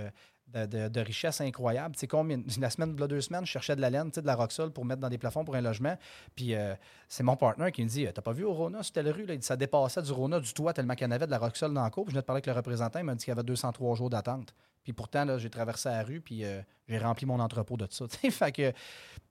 de, 0.55 1.01
richesse 1.01 1.40
incroyable. 1.40 1.94
C'est 1.96 2.07
combien 2.07 2.40
la 2.61 2.70
semaine, 2.70 2.94
de 2.94 3.07
deux 3.07 3.20
semaines, 3.20 3.46
je 3.46 3.51
cherchais 3.51 3.76
de 3.76 3.80
la 3.80 3.90
laine, 3.90 4.11
de 4.11 4.20
la 4.26 4.34
Roxol 4.34 4.72
pour 4.72 4.84
mettre 4.84 5.01
dans 5.01 5.09
des 5.09 5.18
plafonds 5.18 5.44
pour 5.44 5.55
un 5.57 5.61
logement. 5.61 5.96
Puis 6.34 6.55
euh, 6.55 6.74
c'est 7.09 7.22
mon 7.22 7.36
partenaire 7.36 7.72
qui 7.72 7.82
me 7.82 7.88
dit 7.88 8.07
T'as 8.12 8.22
pas 8.22 8.32
vu 8.32 8.44
au 8.44 8.53
Rona 8.53 8.82
sur 8.82 8.92
telle 8.92 9.09
rue 9.11 9.26
là? 9.26 9.34
Ça 9.40 9.57
dépassait 9.57 10.03
du 10.03 10.12
Rona 10.12 10.40
du 10.40 10.53
toit 10.53 10.72
tellement 10.72 10.94
qu'il 10.94 11.11
avait 11.12 11.26
de 11.26 11.30
la 11.30 11.38
Roxol 11.38 11.72
dans 11.72 11.84
le 11.84 11.90
cours. 11.90 12.05
Puis 12.05 12.12
je 12.12 12.14
venais 12.14 12.22
de 12.22 12.26
parler 12.26 12.38
avec 12.38 12.46
le 12.46 12.53
représentant, 12.53 12.98
il 12.98 13.05
m'a 13.05 13.14
dit 13.14 13.24
qu'il 13.24 13.32
y 13.32 13.36
avait 13.36 13.42
203 13.42 13.96
jours 13.96 14.11
d'attente. 14.11 14.55
Puis 14.82 14.92
pourtant, 14.92 15.38
j'ai 15.38 15.51
traversé 15.51 15.90
la 15.90 16.03
rue, 16.03 16.20
puis 16.20 16.44
euh, 16.44 16.62
j'ai 16.88 16.98
rempli 16.98 17.26
mon 17.26 17.38
entrepôt 17.38 17.76
de 17.76 17.86
ça. 17.90 18.07
fait 18.30 18.53
que 18.53 18.72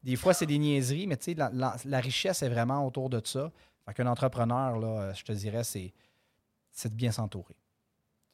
des 0.03 0.15
fois, 0.15 0.33
c'est 0.33 0.45
des 0.45 0.59
niaiseries, 0.59 1.07
mais 1.07 1.17
la, 1.35 1.75
la, 1.83 1.99
richesse 1.99 2.43
est 2.43 2.49
vraiment 2.49 2.85
autour 2.85 3.09
de 3.09 3.19
ça. 3.23 3.51
Fait 3.85 3.95
qu'un 3.95 4.07
entrepreneur, 4.07 4.77
là, 4.77 5.13
je 5.13 5.23
te 5.23 5.31
dirais, 5.31 5.63
c'est 5.63 5.93
de 6.85 6.93
bien 6.93 7.11
s'entourer 7.11 7.55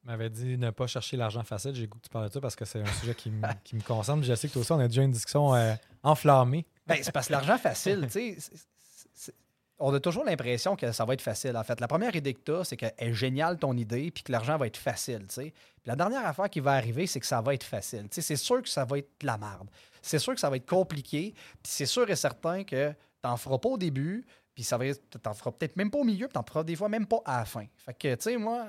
m'avais 0.06 0.30
dit 0.30 0.58
ne 0.58 0.70
pas 0.70 0.88
chercher 0.88 1.18
l'argent 1.18 1.44
facile. 1.44 1.74
J'ai 1.76 1.88
goûté 1.88 2.08
de 2.08 2.12
parler 2.12 2.30
de 2.30 2.34
ça 2.34 2.42
parce 2.42 2.56
que 2.56 2.66
c'est 2.66 2.82
un 2.82 2.94
sujet 2.94 3.16
qui, 3.16 3.32
me 3.32 3.82
concerne. 3.88 4.24
Je 4.24 4.34
sais 4.36 4.48
que 4.48 4.54
toi 4.54 4.62
aussi, 4.62 4.72
on 4.72 4.80
a 4.80 4.88
déjà 4.88 5.02
une 5.02 5.12
discussion 5.12 5.54
euh, 5.56 5.74
enflammée. 6.04 6.66
Ben, 6.88 6.98
c'est 7.02 7.12
parce 7.12 7.28
que 7.28 7.34
l'argent 7.34 7.58
facile, 7.58 8.08
tu 8.12 8.40
sais, 8.40 9.34
on 9.80 9.94
a 9.94 10.00
toujours 10.00 10.24
l'impression 10.24 10.76
que 10.76 10.92
ça 10.92 11.04
va 11.06 11.14
être 11.14 11.22
facile. 11.22 11.58
En 11.58 11.64
fait, 11.64 11.80
la 11.82 11.88
première 11.88 12.16
idée 12.16 12.34
que 12.34 12.40
tu 12.40 12.52
as, 12.54 12.64
c'est 12.64 12.78
qu'elle 12.78 12.94
est 12.98 13.14
géniale 13.14 13.58
ton 13.58 13.76
idée, 13.76 14.10
puis 14.12 14.24
que 14.24 14.32
l'argent 14.32 14.58
va 14.58 14.68
être 14.68 14.78
facile. 14.78 15.26
Puis 15.28 15.52
la 15.86 15.96
dernière 15.96 16.26
affaire 16.26 16.50
qui 16.50 16.60
va 16.62 16.74
arriver, 16.74 17.08
c'est 17.08 17.20
que 17.20 17.26
ça 17.26 17.42
va 17.42 17.54
être 17.54 17.64
facile. 17.64 18.08
C'est 18.12 18.36
sûr 18.36 18.62
que 18.62 18.70
ça 18.70 18.86
va 18.86 19.00
être 19.00 19.10
de 19.20 19.26
la 19.28 19.38
merde. 19.38 19.68
C'est 20.02 20.20
sûr 20.20 20.34
que 20.34 20.40
ça 20.40 20.50
va 20.50 20.58
être 20.58 20.70
compliqué, 20.70 21.34
puis 21.34 21.72
c'est 21.72 21.86
sûr 21.86 22.10
et 22.10 22.16
certain 22.16 22.64
que 22.64 22.92
tu 22.92 22.96
n'en 23.24 23.38
feras 23.38 23.58
pas 23.58 23.70
au 23.70 23.78
début, 23.78 24.26
puis 24.56 24.64
ça 24.64 24.78
va 24.78 24.86
t'en 25.22 25.34
feras 25.34 25.52
peut-être 25.52 25.76
même 25.76 25.92
pas 25.92 26.00
au 26.00 26.04
milieu, 26.04 26.28
puis 26.28 26.34
t'en 26.34 26.44
feras 26.44 26.64
des 26.64 26.78
fois 26.78 26.88
même 26.88 27.06
pas 27.06 27.22
à 27.26 27.40
la 27.40 27.46
fin. 27.46 27.66
Fait 27.78 27.94
que, 27.94 28.16
tu 28.16 28.22
sais, 28.22 28.38
moi, 28.38 28.68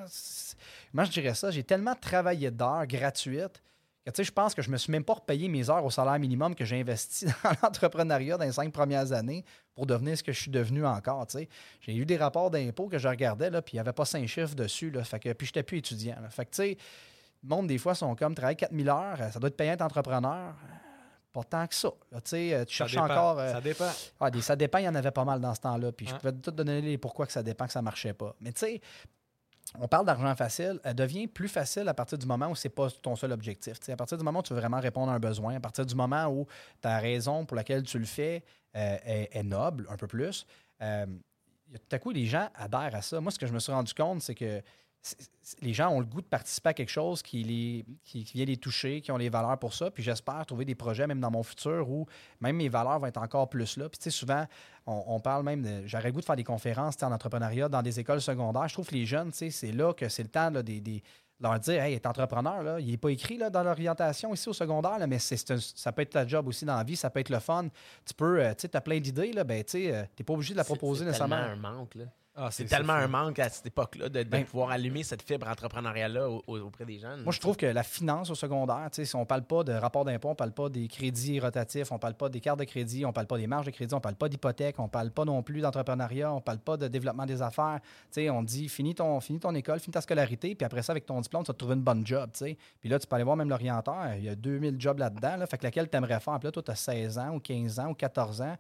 moi, 0.93 1.05
je 1.05 1.11
dirais 1.13 1.35
ça, 1.35 1.51
j'ai 1.53 1.63
tellement 1.63 1.95
travaillé 1.95 2.51
d'heures 2.51 2.87
gratuites 2.87 3.63
que, 4.05 4.11
tu 4.11 4.17
sais, 4.17 4.25
je 4.25 4.33
pense 4.33 4.55
que 4.55 4.63
je 4.63 4.71
me 4.71 4.77
suis 4.77 4.91
même 4.91 5.05
pas 5.05 5.15
repayé 5.15 5.49
mes 5.49 5.71
heures 5.71 5.85
au 5.85 5.91
salaire 5.91 6.19
minimum 6.19 6.55
que 6.55 6.65
j'ai 6.65 6.81
investi 6.81 7.27
dans 7.45 7.53
l'entrepreneuriat 7.63 8.37
dans 8.37 8.45
les 8.45 8.53
cinq 8.53 8.73
premières 8.73 9.13
années 9.13 9.45
pour 9.75 9.87
devenir 9.87 10.19
ce 10.19 10.23
que 10.23 10.33
je 10.33 10.41
suis 10.41 10.51
devenu 10.51 10.85
encore, 10.85 11.27
tu 11.29 11.39
sais. 11.39 11.49
J'ai 11.81 11.95
eu 11.95 12.05
des 12.05 12.17
rapports 12.17 12.51
d'impôts 12.51 12.89
que 12.89 12.99
je 12.99 13.09
regardais, 13.09 13.51
là, 13.51 13.63
puis 13.63 13.75
il 13.75 13.77
n'y 13.77 13.81
avait 13.81 13.93
pas 13.93 14.05
cinq 14.05 14.27
chiffres 14.27 14.55
dessus, 14.55 14.91
là. 14.91 15.05
Fait 15.05 15.21
que, 15.21 15.33
puis 15.33 15.47
j'étais 15.47 15.63
plus 15.63 15.79
étudiant, 15.79 16.17
Fait 16.31 16.45
que, 16.45 16.51
tu 16.51 16.57
sais, 16.57 16.79
le 17.43 17.49
monde, 17.49 17.69
des 17.69 17.79
fois, 17.79 17.95
sont 17.95 18.15
comme, 18.17 18.35
travailler 18.35 18.57
4000 18.57 18.89
heures, 18.89 19.19
ça 19.33 19.39
doit 19.39 19.49
être 19.49 19.57
payant 19.57 19.73
être 19.73 19.83
entrepreneur 19.83 20.55
pas 21.37 21.45
tant 21.45 21.67
que 21.67 21.75
ça. 21.75 21.89
Euh, 21.89 22.65
tu 22.65 22.75
cherches 22.75 22.97
encore. 22.97 23.39
Euh, 23.39 23.53
ça 23.53 23.61
dépend. 23.61 23.91
Ah, 24.21 24.31
des, 24.31 24.41
ça 24.41 24.57
dépend, 24.57 24.79
il 24.79 24.85
y 24.85 24.89
en 24.89 24.95
avait 24.95 25.11
pas 25.11 25.25
mal 25.25 25.41
dans 25.41 25.55
ce 25.55 25.61
temps-là. 25.61 25.93
Puis 25.93 26.07
je 26.07 26.15
pouvais 26.15 26.33
te 26.33 26.51
donner 26.51 26.81
les 26.81 26.99
pourquoi 26.99 27.27
que 27.27 27.33
ça 27.33 27.43
dépend 27.43 27.67
que 27.67 27.73
ça 27.73 27.83
marchait 27.83 28.15
pas. 28.15 28.35
Mais 28.41 28.53
tu 28.53 28.61
sais, 28.61 28.81
on 29.79 29.89
parle 29.89 30.07
d'argent 30.07 30.35
facile, 30.35 30.81
elle 30.85 30.95
devient 30.95 31.27
plus 31.27 31.49
facile 31.49 31.89
à 31.89 31.95
partir 31.95 32.17
du 32.17 32.27
moment 32.27 32.49
où 32.49 32.55
c'est 32.55 32.71
pas 32.71 32.89
ton 32.91 33.17
seul 33.17 33.33
objectif. 33.33 33.77
à 33.89 33.97
partir 33.97 34.17
du 34.17 34.25
moment 34.25 34.39
où 34.39 34.43
tu 34.43 34.55
veux 34.55 34.61
vraiment 34.61 34.81
répondre 34.81 35.11
à 35.13 35.15
un 35.15 35.19
besoin, 35.19 35.57
à 35.57 35.61
partir 35.61 35.85
du 35.85 35.95
moment 35.95 36.27
où 36.27 36.47
ta 36.81 36.99
raison 36.99 37.45
pour 37.45 37.57
laquelle 37.57 37.83
tu 37.83 37.99
le 37.99 38.07
fais 38.07 38.45
euh, 38.77 38.97
est, 39.03 39.43
noble, 39.43 39.87
un 39.91 39.97
peu 39.97 40.07
plus, 40.07 40.47
tout 40.81 41.81
à 41.93 41.99
coup, 41.99 42.11
les 42.13 42.27
gens 42.27 42.49
adhèrent 42.55 42.95
à 42.95 43.03
ça. 43.03 43.21
Moi, 43.21 43.33
ce 43.33 43.39
que 43.39 43.47
je 43.47 43.53
me 43.53 43.59
suis 43.59 43.73
rendu 43.73 43.93
compte, 43.93 44.23
c'est 44.23 44.35
que 44.35 44.63
les 45.63 45.73
gens 45.73 45.91
ont 45.91 46.01
le 46.01 46.07
goût 46.07 46.21
de 46.21 46.27
participer 46.27 46.71
à 46.71 46.75
quelque 46.75 46.91
chose 46.91 47.23
qui, 47.23 47.43
les, 47.45 47.85
qui, 48.03 48.25
vient 48.25 48.45
les 48.45 48.57
toucher, 48.57 49.01
qui 49.01 49.13
ont 49.13 49.17
les 49.17 49.29
valeurs 49.29 49.59
pour 49.59 49.75
ça. 49.75 49.91
Puis 49.91 50.03
j'espère 50.03 50.45
trouver 50.47 50.65
des 50.65 50.75
projets, 50.75 51.07
même 51.07 51.21
dans 51.21 51.31
mon 51.31 51.43
futur, 51.43 51.89
où 51.89 52.07
même 52.41 52.57
mes 52.57 52.69
valeurs 52.69 52.99
vont 52.99 53.07
être 53.07 53.23
encore 53.23 53.49
plus 53.49 53.77
là. 53.77 53.89
Puis 53.89 53.99
tu 53.99 54.05
sais, 54.05 54.11
souvent, 54.11 54.45
on, 54.87 55.21
parle 55.21 55.45
même 55.45 55.63
de. 55.63 55.87
J'aurais 55.87 56.09
le 56.09 56.13
goût 56.13 56.21
de 56.21 56.25
faire 56.25 56.37
des 56.37 56.45
conférences 56.45 57.03
en 57.03 57.13
entrepreneuriat 57.13 57.69
dans 57.69 57.83
des 57.83 58.01
écoles 58.01 58.21
secondaires. 58.21 58.69
Je 58.69 58.75
trouve 58.75 58.89
que 58.89 58.95
les 58.95 59.07
jeunes, 59.07 59.31
tu 59.31 59.39
sais, 59.39 59.51
c'est 59.51 59.73
là 59.73 59.93
que 59.93 60.09
c'est 60.09 60.23
le 60.23 60.29
temps 60.29 60.51
des, 60.51 60.81
des 60.81 61.03
leur 61.41 61.59
dire 61.59 61.83
Hey, 61.83 61.95
est 61.95 62.07
entrepreneur, 62.07 62.63
là, 62.63 62.81
il 62.81 62.91
n'est 62.91 62.97
pas 62.97 63.11
écrit 63.11 63.37
là, 63.37 63.51
dans 63.51 63.63
l'orientation 63.63 64.33
ici 64.33 64.49
au 64.49 64.53
secondaire, 64.53 64.99
là, 64.99 65.07
mais 65.07 65.19
c'est, 65.19 65.37
ça 65.59 65.93
peut 65.93 66.03
être 66.03 66.11
ta 66.11 66.27
job 66.27 66.49
aussi 66.49 66.65
dans 66.65 66.77
la 66.77 66.85
vie, 66.85 66.97
ça 66.97 67.11
peut 67.11 67.21
être 67.21 67.31
le 67.31 67.41
fun. 67.41 67.69
Tu 68.05 68.15
peux, 68.15 68.41
euh, 68.41 68.55
tu 68.55 68.63
sais, 68.63 68.77
as 68.77 68.81
plein 68.81 68.99
d'idées, 68.99 69.33
là, 69.33 69.45
ben, 69.45 69.63
tu 69.63 69.79
n'es 69.79 70.25
pas 70.25 70.33
obligé 70.33 70.55
de 70.55 70.59
la 70.59 70.65
proposer 70.65 71.01
c'est 71.01 71.07
nécessairement. 71.07 71.37
un 71.37 71.57
manque, 71.57 71.95
là. 71.95 72.05
Ah, 72.39 72.49
C'est 72.51 72.67
tellement 72.67 72.93
un 72.93 73.09
manque 73.09 73.39
à 73.39 73.49
cette 73.49 73.67
époque-là 73.67 74.11
de, 74.11 74.23
de 74.23 74.29
Ben- 74.29 74.45
pouvoir 74.45 74.71
allumer 74.71 75.03
cette 75.03 75.23
fibre 75.23 75.49
entrepreneuriale-là 75.49 76.29
au- 76.29 76.43
au- 76.47 76.59
auprès 76.61 76.85
des 76.85 76.99
jeunes. 76.99 77.23
Moi, 77.23 77.33
je 77.33 77.41
trouve 77.41 77.57
que 77.57 77.65
la 77.65 77.83
finance 77.83 78.29
au 78.29 78.35
secondaire, 78.35 78.89
tu 78.93 78.97
sais, 78.97 79.05
si 79.07 79.17
on 79.17 79.25
parle 79.25 79.43
pas 79.45 79.65
de 79.65 79.73
rapport 79.73 80.05
d'impôt, 80.05 80.29
on 80.29 80.35
parle 80.35 80.53
pas 80.53 80.69
des 80.69 80.87
crédits 80.87 81.41
rotatifs, 81.41 81.91
on 81.93 81.99
parle 81.99 82.13
pas 82.15 82.29
des 82.29 82.41
cartes 82.41 82.59
de 82.59 82.65
crédit, 82.65 83.07
on 83.07 83.13
parle 83.13 83.27
pas 83.27 83.39
des 83.39 83.47
marges 83.47 83.65
de 83.67 83.71
crédit, 83.71 83.95
on 83.95 84.01
parle 84.01 84.17
pas 84.17 84.29
d'hypothèque, 84.29 84.79
on 84.79 84.89
parle 84.89 85.11
pas 85.13 85.25
non 85.25 85.43
plus 85.43 85.61
d'entrepreneuriat, 85.63 86.31
on 86.33 86.41
parle 86.43 86.59
pas 86.59 86.77
de 86.77 86.89
développement 86.89 87.25
des 87.25 87.41
affaires. 87.41 87.81
Tu 87.83 87.89
sais, 88.11 88.29
on 88.31 88.43
dit 88.43 88.69
finis 88.69 88.95
ton, 88.95 89.19
finis 89.21 89.41
ton 89.41 89.55
école, 89.55 89.81
finis 89.81 89.93
ta 89.95 90.03
scolarité, 90.03 90.55
puis 90.55 90.67
après 90.67 90.83
ça, 90.83 90.93
avec 90.93 91.07
ton 91.07 91.21
diplôme, 91.23 91.43
tu 91.43 91.49
vas 91.49 91.55
te 91.55 91.59
trouver 91.59 91.75
une 91.77 91.83
bonne 91.83 92.07
job. 92.07 92.29
tu 92.35 92.41
sais. 92.41 92.59
Puis 92.81 92.91
là, 92.91 92.99
tu 92.99 93.07
peux 93.07 93.15
aller 93.17 93.25
voir 93.25 93.37
même 93.37 93.49
l'orienteur, 93.49 94.13
il 94.17 94.25
y 94.25 94.29
a 94.29 94.35
2000 94.35 94.79
jobs 94.79 94.99
là-dedans, 94.99 95.37
là, 95.37 95.47
fait 95.47 95.57
que 95.57 95.65
laquelle 95.65 95.89
tu 95.89 95.97
aimerais 95.97 96.21
faire? 96.21 96.39
Puis 96.39 96.49
là, 96.49 96.53
toi, 96.53 96.63
tu 96.63 96.71
as 96.71 96.75
16 96.77 97.19
ans 97.19 97.31
ou 97.35 97.41
15 97.41 97.81
ans 97.81 97.89
ou 97.89 97.95
14 97.95 98.43
ans. 98.43 98.57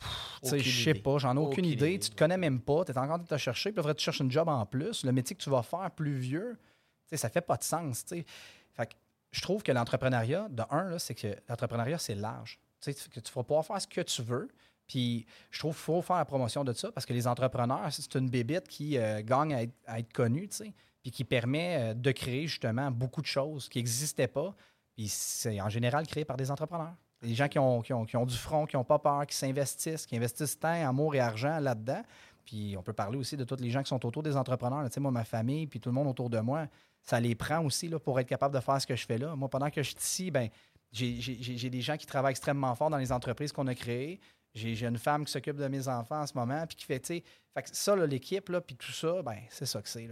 Tu 0.00 0.06
sais, 0.50 0.56
Aucune 0.56 0.62
Je 0.70 0.84
sais 0.84 0.94
pas, 0.94 1.18
j'en 1.18 1.34
ai 1.34 1.38
aucune, 1.38 1.52
Aucune 1.52 1.64
idée. 1.64 1.88
idée. 1.94 1.98
Tu 1.98 2.10
te 2.10 2.16
connais 2.16 2.36
même 2.36 2.60
pas, 2.60 2.84
tu 2.84 2.92
es 2.92 2.98
encore 2.98 3.12
en 3.12 3.14
train 3.14 3.22
de 3.24 3.28
te 3.28 3.36
chercher, 3.38 3.72
puis 3.72 3.82
là, 3.84 3.94
tu 3.94 4.04
cherches 4.04 4.20
une 4.20 4.30
job 4.30 4.48
en 4.48 4.64
plus. 4.66 5.04
Le 5.04 5.12
métier 5.12 5.34
que 5.34 5.42
tu 5.42 5.50
vas 5.50 5.62
faire 5.62 5.90
plus 5.90 6.14
vieux, 6.14 6.58
tu 6.60 7.10
sais, 7.10 7.16
ça 7.16 7.28
fait 7.30 7.40
pas 7.40 7.56
de 7.56 7.62
sens. 7.64 8.04
tu 8.04 8.16
sais. 8.16 8.26
Fait 8.74 8.86
que 8.86 8.94
je 9.32 9.40
trouve 9.40 9.62
que 9.62 9.72
l'entrepreneuriat, 9.72 10.48
de 10.50 10.62
un, 10.70 10.98
c'est 10.98 11.14
que 11.14 11.34
l'entrepreneuriat, 11.48 11.98
c'est 11.98 12.14
large. 12.14 12.58
Tu 12.80 12.92
sais, 12.92 13.08
que 13.08 13.20
tu 13.20 13.32
vas 13.32 13.42
pouvoir 13.42 13.64
faire 13.64 13.80
ce 13.80 13.86
que 13.86 14.02
tu 14.02 14.22
veux. 14.22 14.48
Puis 14.86 15.26
je 15.50 15.58
trouve 15.58 15.74
qu'il 15.74 15.82
faut 15.82 16.02
faire 16.02 16.16
la 16.16 16.24
promotion 16.24 16.62
de 16.62 16.72
ça 16.72 16.92
parce 16.92 17.04
que 17.06 17.12
les 17.12 17.26
entrepreneurs, 17.26 17.88
c'est 17.90 18.14
une 18.14 18.30
bébite 18.30 18.68
qui 18.68 18.96
euh, 18.98 19.20
gagne 19.24 19.52
à 19.54 19.62
être, 19.62 19.74
à 19.86 19.98
être 19.98 20.12
connue, 20.12 20.48
tu 20.48 20.56
sais, 20.58 20.74
puis 21.02 21.10
qui 21.10 21.24
permet 21.24 21.90
euh, 21.90 21.94
de 21.94 22.12
créer 22.12 22.46
justement 22.46 22.90
beaucoup 22.92 23.20
de 23.20 23.26
choses 23.26 23.68
qui 23.68 23.78
n'existaient 23.78 24.28
pas. 24.28 24.54
Puis 24.94 25.08
c'est 25.08 25.60
en 25.60 25.68
général 25.68 26.06
créé 26.06 26.24
par 26.24 26.36
des 26.36 26.50
entrepreneurs. 26.52 26.94
Des 27.26 27.34
gens 27.34 27.48
qui 27.48 27.58
ont, 27.58 27.82
qui 27.82 27.92
ont, 27.92 28.04
qui 28.04 28.16
ont 28.16 28.24
du 28.26 28.36
front, 28.36 28.66
qui 28.66 28.76
n'ont 28.76 28.84
pas 28.84 28.98
peur, 28.98 29.26
qui 29.26 29.34
s'investissent, 29.36 30.06
qui 30.06 30.16
investissent 30.16 30.58
temps, 30.58 30.68
amour 30.88 31.14
et 31.14 31.20
argent 31.20 31.58
là-dedans. 31.58 32.02
Puis 32.44 32.76
on 32.78 32.82
peut 32.82 32.92
parler 32.92 33.18
aussi 33.18 33.36
de 33.36 33.42
tous 33.44 33.56
les 33.60 33.70
gens 33.70 33.82
qui 33.82 33.88
sont 33.88 34.06
autour 34.06 34.22
des 34.22 34.36
entrepreneurs. 34.36 34.82
là. 34.82 34.88
Tu 34.88 34.94
sais, 34.94 35.00
moi, 35.00 35.10
ma 35.10 35.24
famille, 35.24 35.66
puis 35.66 35.80
tout 35.80 35.88
le 35.88 35.94
monde 35.94 36.06
autour 36.06 36.30
de 36.30 36.38
moi, 36.38 36.66
ça 37.02 37.18
les 37.18 37.34
prend 37.34 37.64
aussi 37.64 37.88
là, 37.88 37.98
pour 37.98 38.18
être 38.20 38.28
capable 38.28 38.54
de 38.54 38.60
faire 38.60 38.80
ce 38.80 38.86
que 38.86 38.94
je 38.94 39.04
fais 39.04 39.18
là. 39.18 39.34
Moi, 39.34 39.48
pendant 39.48 39.70
que 39.70 39.82
je 39.82 39.88
suis 39.90 39.98
ici, 39.98 40.30
ben, 40.30 40.48
j'ai- 40.92 41.70
des 41.70 41.80
gens 41.80 41.96
qui 41.96 42.06
travaillent 42.06 42.30
extrêmement 42.30 42.74
fort 42.76 42.90
dans 42.90 42.96
les 42.98 43.10
entreprises 43.10 43.50
qu'on 43.52 43.66
a 43.66 43.74
créées. 43.74 44.20
J'ai 44.54 44.86
une 44.86 44.98
femme 44.98 45.24
qui 45.24 45.32
s'occupe 45.32 45.56
de 45.56 45.68
mes 45.68 45.88
enfants 45.88 46.20
en 46.22 46.26
ce 46.26 46.34
moment, 46.34 46.64
puis 46.66 46.76
qui 46.76 46.84
fait, 46.86 47.00
tu 47.00 47.06
sais, 47.16 47.24
fait 47.52 47.62
que 47.62 47.68
ça, 47.72 47.94
l'équipe, 47.96 48.50
puis 48.66 48.76
tout 48.76 48.92
ça, 48.92 49.22
ben, 49.22 49.38
c'est 49.50 49.66
ça 49.66 49.82
que 49.82 49.88
c'est. 49.88 50.08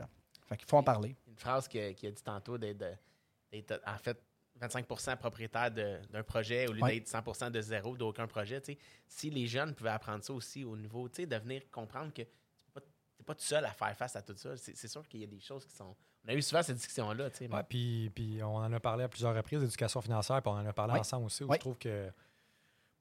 Fait 0.47 0.57
qu'il 0.57 0.69
faut 0.69 0.77
en 0.77 0.83
parler. 0.83 1.15
Une 1.29 1.37
phrase 1.39 1.69
qu'il 1.69 1.81
a 1.81 1.93
dit 1.93 2.23
tantôt 2.23 2.59
d'être, 2.59 2.85
en 3.87 3.99
fait 3.99 4.21
25% 4.61 5.17
propriétaire 5.17 5.71
d'un 5.71 6.23
projet 6.23 6.69
au 6.69 6.73
lieu 6.73 6.83
Ouais. 6.83 6.95
d'être 7.01 7.09
100% 7.09 7.51
de 7.51 7.61
zéro 7.61 7.97
d'aucun 7.97 8.27
projet. 8.27 8.63
Si 9.07 9.31
les 9.31 9.47
jeunes 9.47 9.75
pouvaient 9.75 9.91
apprendre 9.91 10.23
ça 10.23 10.33
aussi 10.33 10.65
au 10.65 10.77
niveau, 10.77 11.09
de 11.09 11.37
venir 11.37 11.63
comprendre 11.71 12.13
que 12.13 12.23
tu 12.23 12.29
n'es 12.77 13.25
pas, 13.25 13.35
tout 13.35 13.41
seul 13.45 13.65
à 13.65 13.71
faire 13.73 13.97
face 13.97 14.17
à 14.17 14.23
tout 14.23 14.37
ça. 14.37 14.57
C'est, 14.57 14.89
sûr 14.89 15.07
qu'il 15.09 15.21
y 15.21 15.25
a 15.25 15.27
des 15.27 15.41
choses 15.41 15.65
qui 15.67 15.75
sont. 15.75 15.97
On 16.27 16.29
a 16.29 16.35
eu 16.35 16.43
souvent 16.43 16.63
cette 16.63 16.77
discussion-là. 16.77 17.29
Ouais, 17.41 17.63
puis, 17.69 18.41
on 18.43 18.57
en 18.57 18.73
a 18.73 18.81
parlé 18.81 19.05
à 19.05 19.09
plusieurs 19.09 19.35
reprises 19.35 19.61
d'éducation 19.61 20.01
financière, 20.01 20.41
puis 20.41 20.51
on 20.51 20.57
en 20.57 20.67
a 20.67 20.73
parlé 20.73 20.95
Ouais. 20.95 21.01
ensemble 21.01 21.27
aussi. 21.27 21.45
Où. 21.45 21.53
Je 21.53 21.59
trouve 21.59 21.77
que 21.77 22.11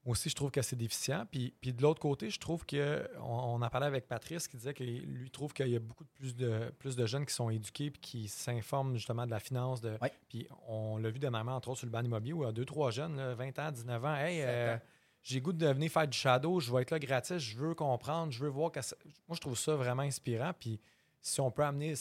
moi 0.06 0.12
aussi, 0.12 0.30
je 0.30 0.36
trouve 0.36 0.51
que 0.51 0.62
c'est 0.62 0.76
déficient. 0.76 1.26
Puis, 1.32 1.54
puis 1.62 1.72
de 1.74 1.82
l'autre 1.82 1.99
côté, 2.01 2.30
je 2.30 2.39
trouve 2.39 2.66
que 2.66 3.10
on, 3.22 3.24
on 3.56 3.62
en 3.62 3.70
parlait 3.70 3.88
avec 3.88 4.08
Patrice 4.08 4.47
qui 4.47 4.58
disait 4.58 4.74
que 4.74 4.84
lui 4.84 5.32
trouve 5.32 5.54
qu'il 5.54 5.68
y 5.70 5.76
a 5.76 5.80
beaucoup 5.80 6.04
de 6.04 6.10
plus 6.10 6.36
de 6.36 6.74
plus 6.80 6.95
de 6.95 7.06
jeunes 7.06 7.26
qui 7.26 7.34
sont 7.34 7.49
éduqués 7.49 7.89
puis 7.89 8.01
qui 8.01 8.28
s'informent 8.28 8.95
justement 8.95 9.26
de 9.26 9.32
la 9.32 9.39
finance. 9.39 9.80
De, 9.82 9.97
Ouais. 10.01 10.12
Puis 10.28 10.47
on 10.68 10.97
l'a 10.97 11.10
vu 11.10 11.20
dernièrement, 11.20 11.56
entre 11.56 11.70
autres, 11.70 11.80
sur 11.80 11.88
le 11.88 11.91
ban 11.91 12.04
immobilier, 12.04 12.34
où 12.34 12.43
il 12.43 12.45
y 12.47 12.49
a 12.49 12.51
deux, 12.51 12.66
trois 12.66 12.91
jeunes, 12.91 13.16
là, 13.16 13.34
20 13.34 13.60
ans, 13.60 13.72
19 13.72 14.04
ans, 14.06 14.16
hey, 14.16 14.41
euh, 14.41 14.78
j'ai 15.24 15.39
goût 15.39 15.54
de 15.54 15.68
venir 15.68 15.89
faire 15.89 16.08
du 16.08 16.18
shadow, 16.18 16.60
je 16.60 16.70
vais 16.74 16.82
être 16.82 16.91
là 16.91 16.99
gratis, 16.99 17.38
je 17.38 17.58
veux 17.58 17.74
comprendre, 17.74 18.32
je 18.34 18.43
veux 18.43 18.49
voir 18.49 18.72
que 18.74 18.82
ça- 18.82 18.97
Moi, 19.30 19.36
je 19.36 19.39
trouve 19.41 19.58
ça 19.58 19.74
vraiment 19.76 20.04
inspirant. 20.04 20.51
Puis 20.60 20.82
si 21.22 21.39
on 21.39 21.49
peut 21.49 21.64
amener, 21.64 21.93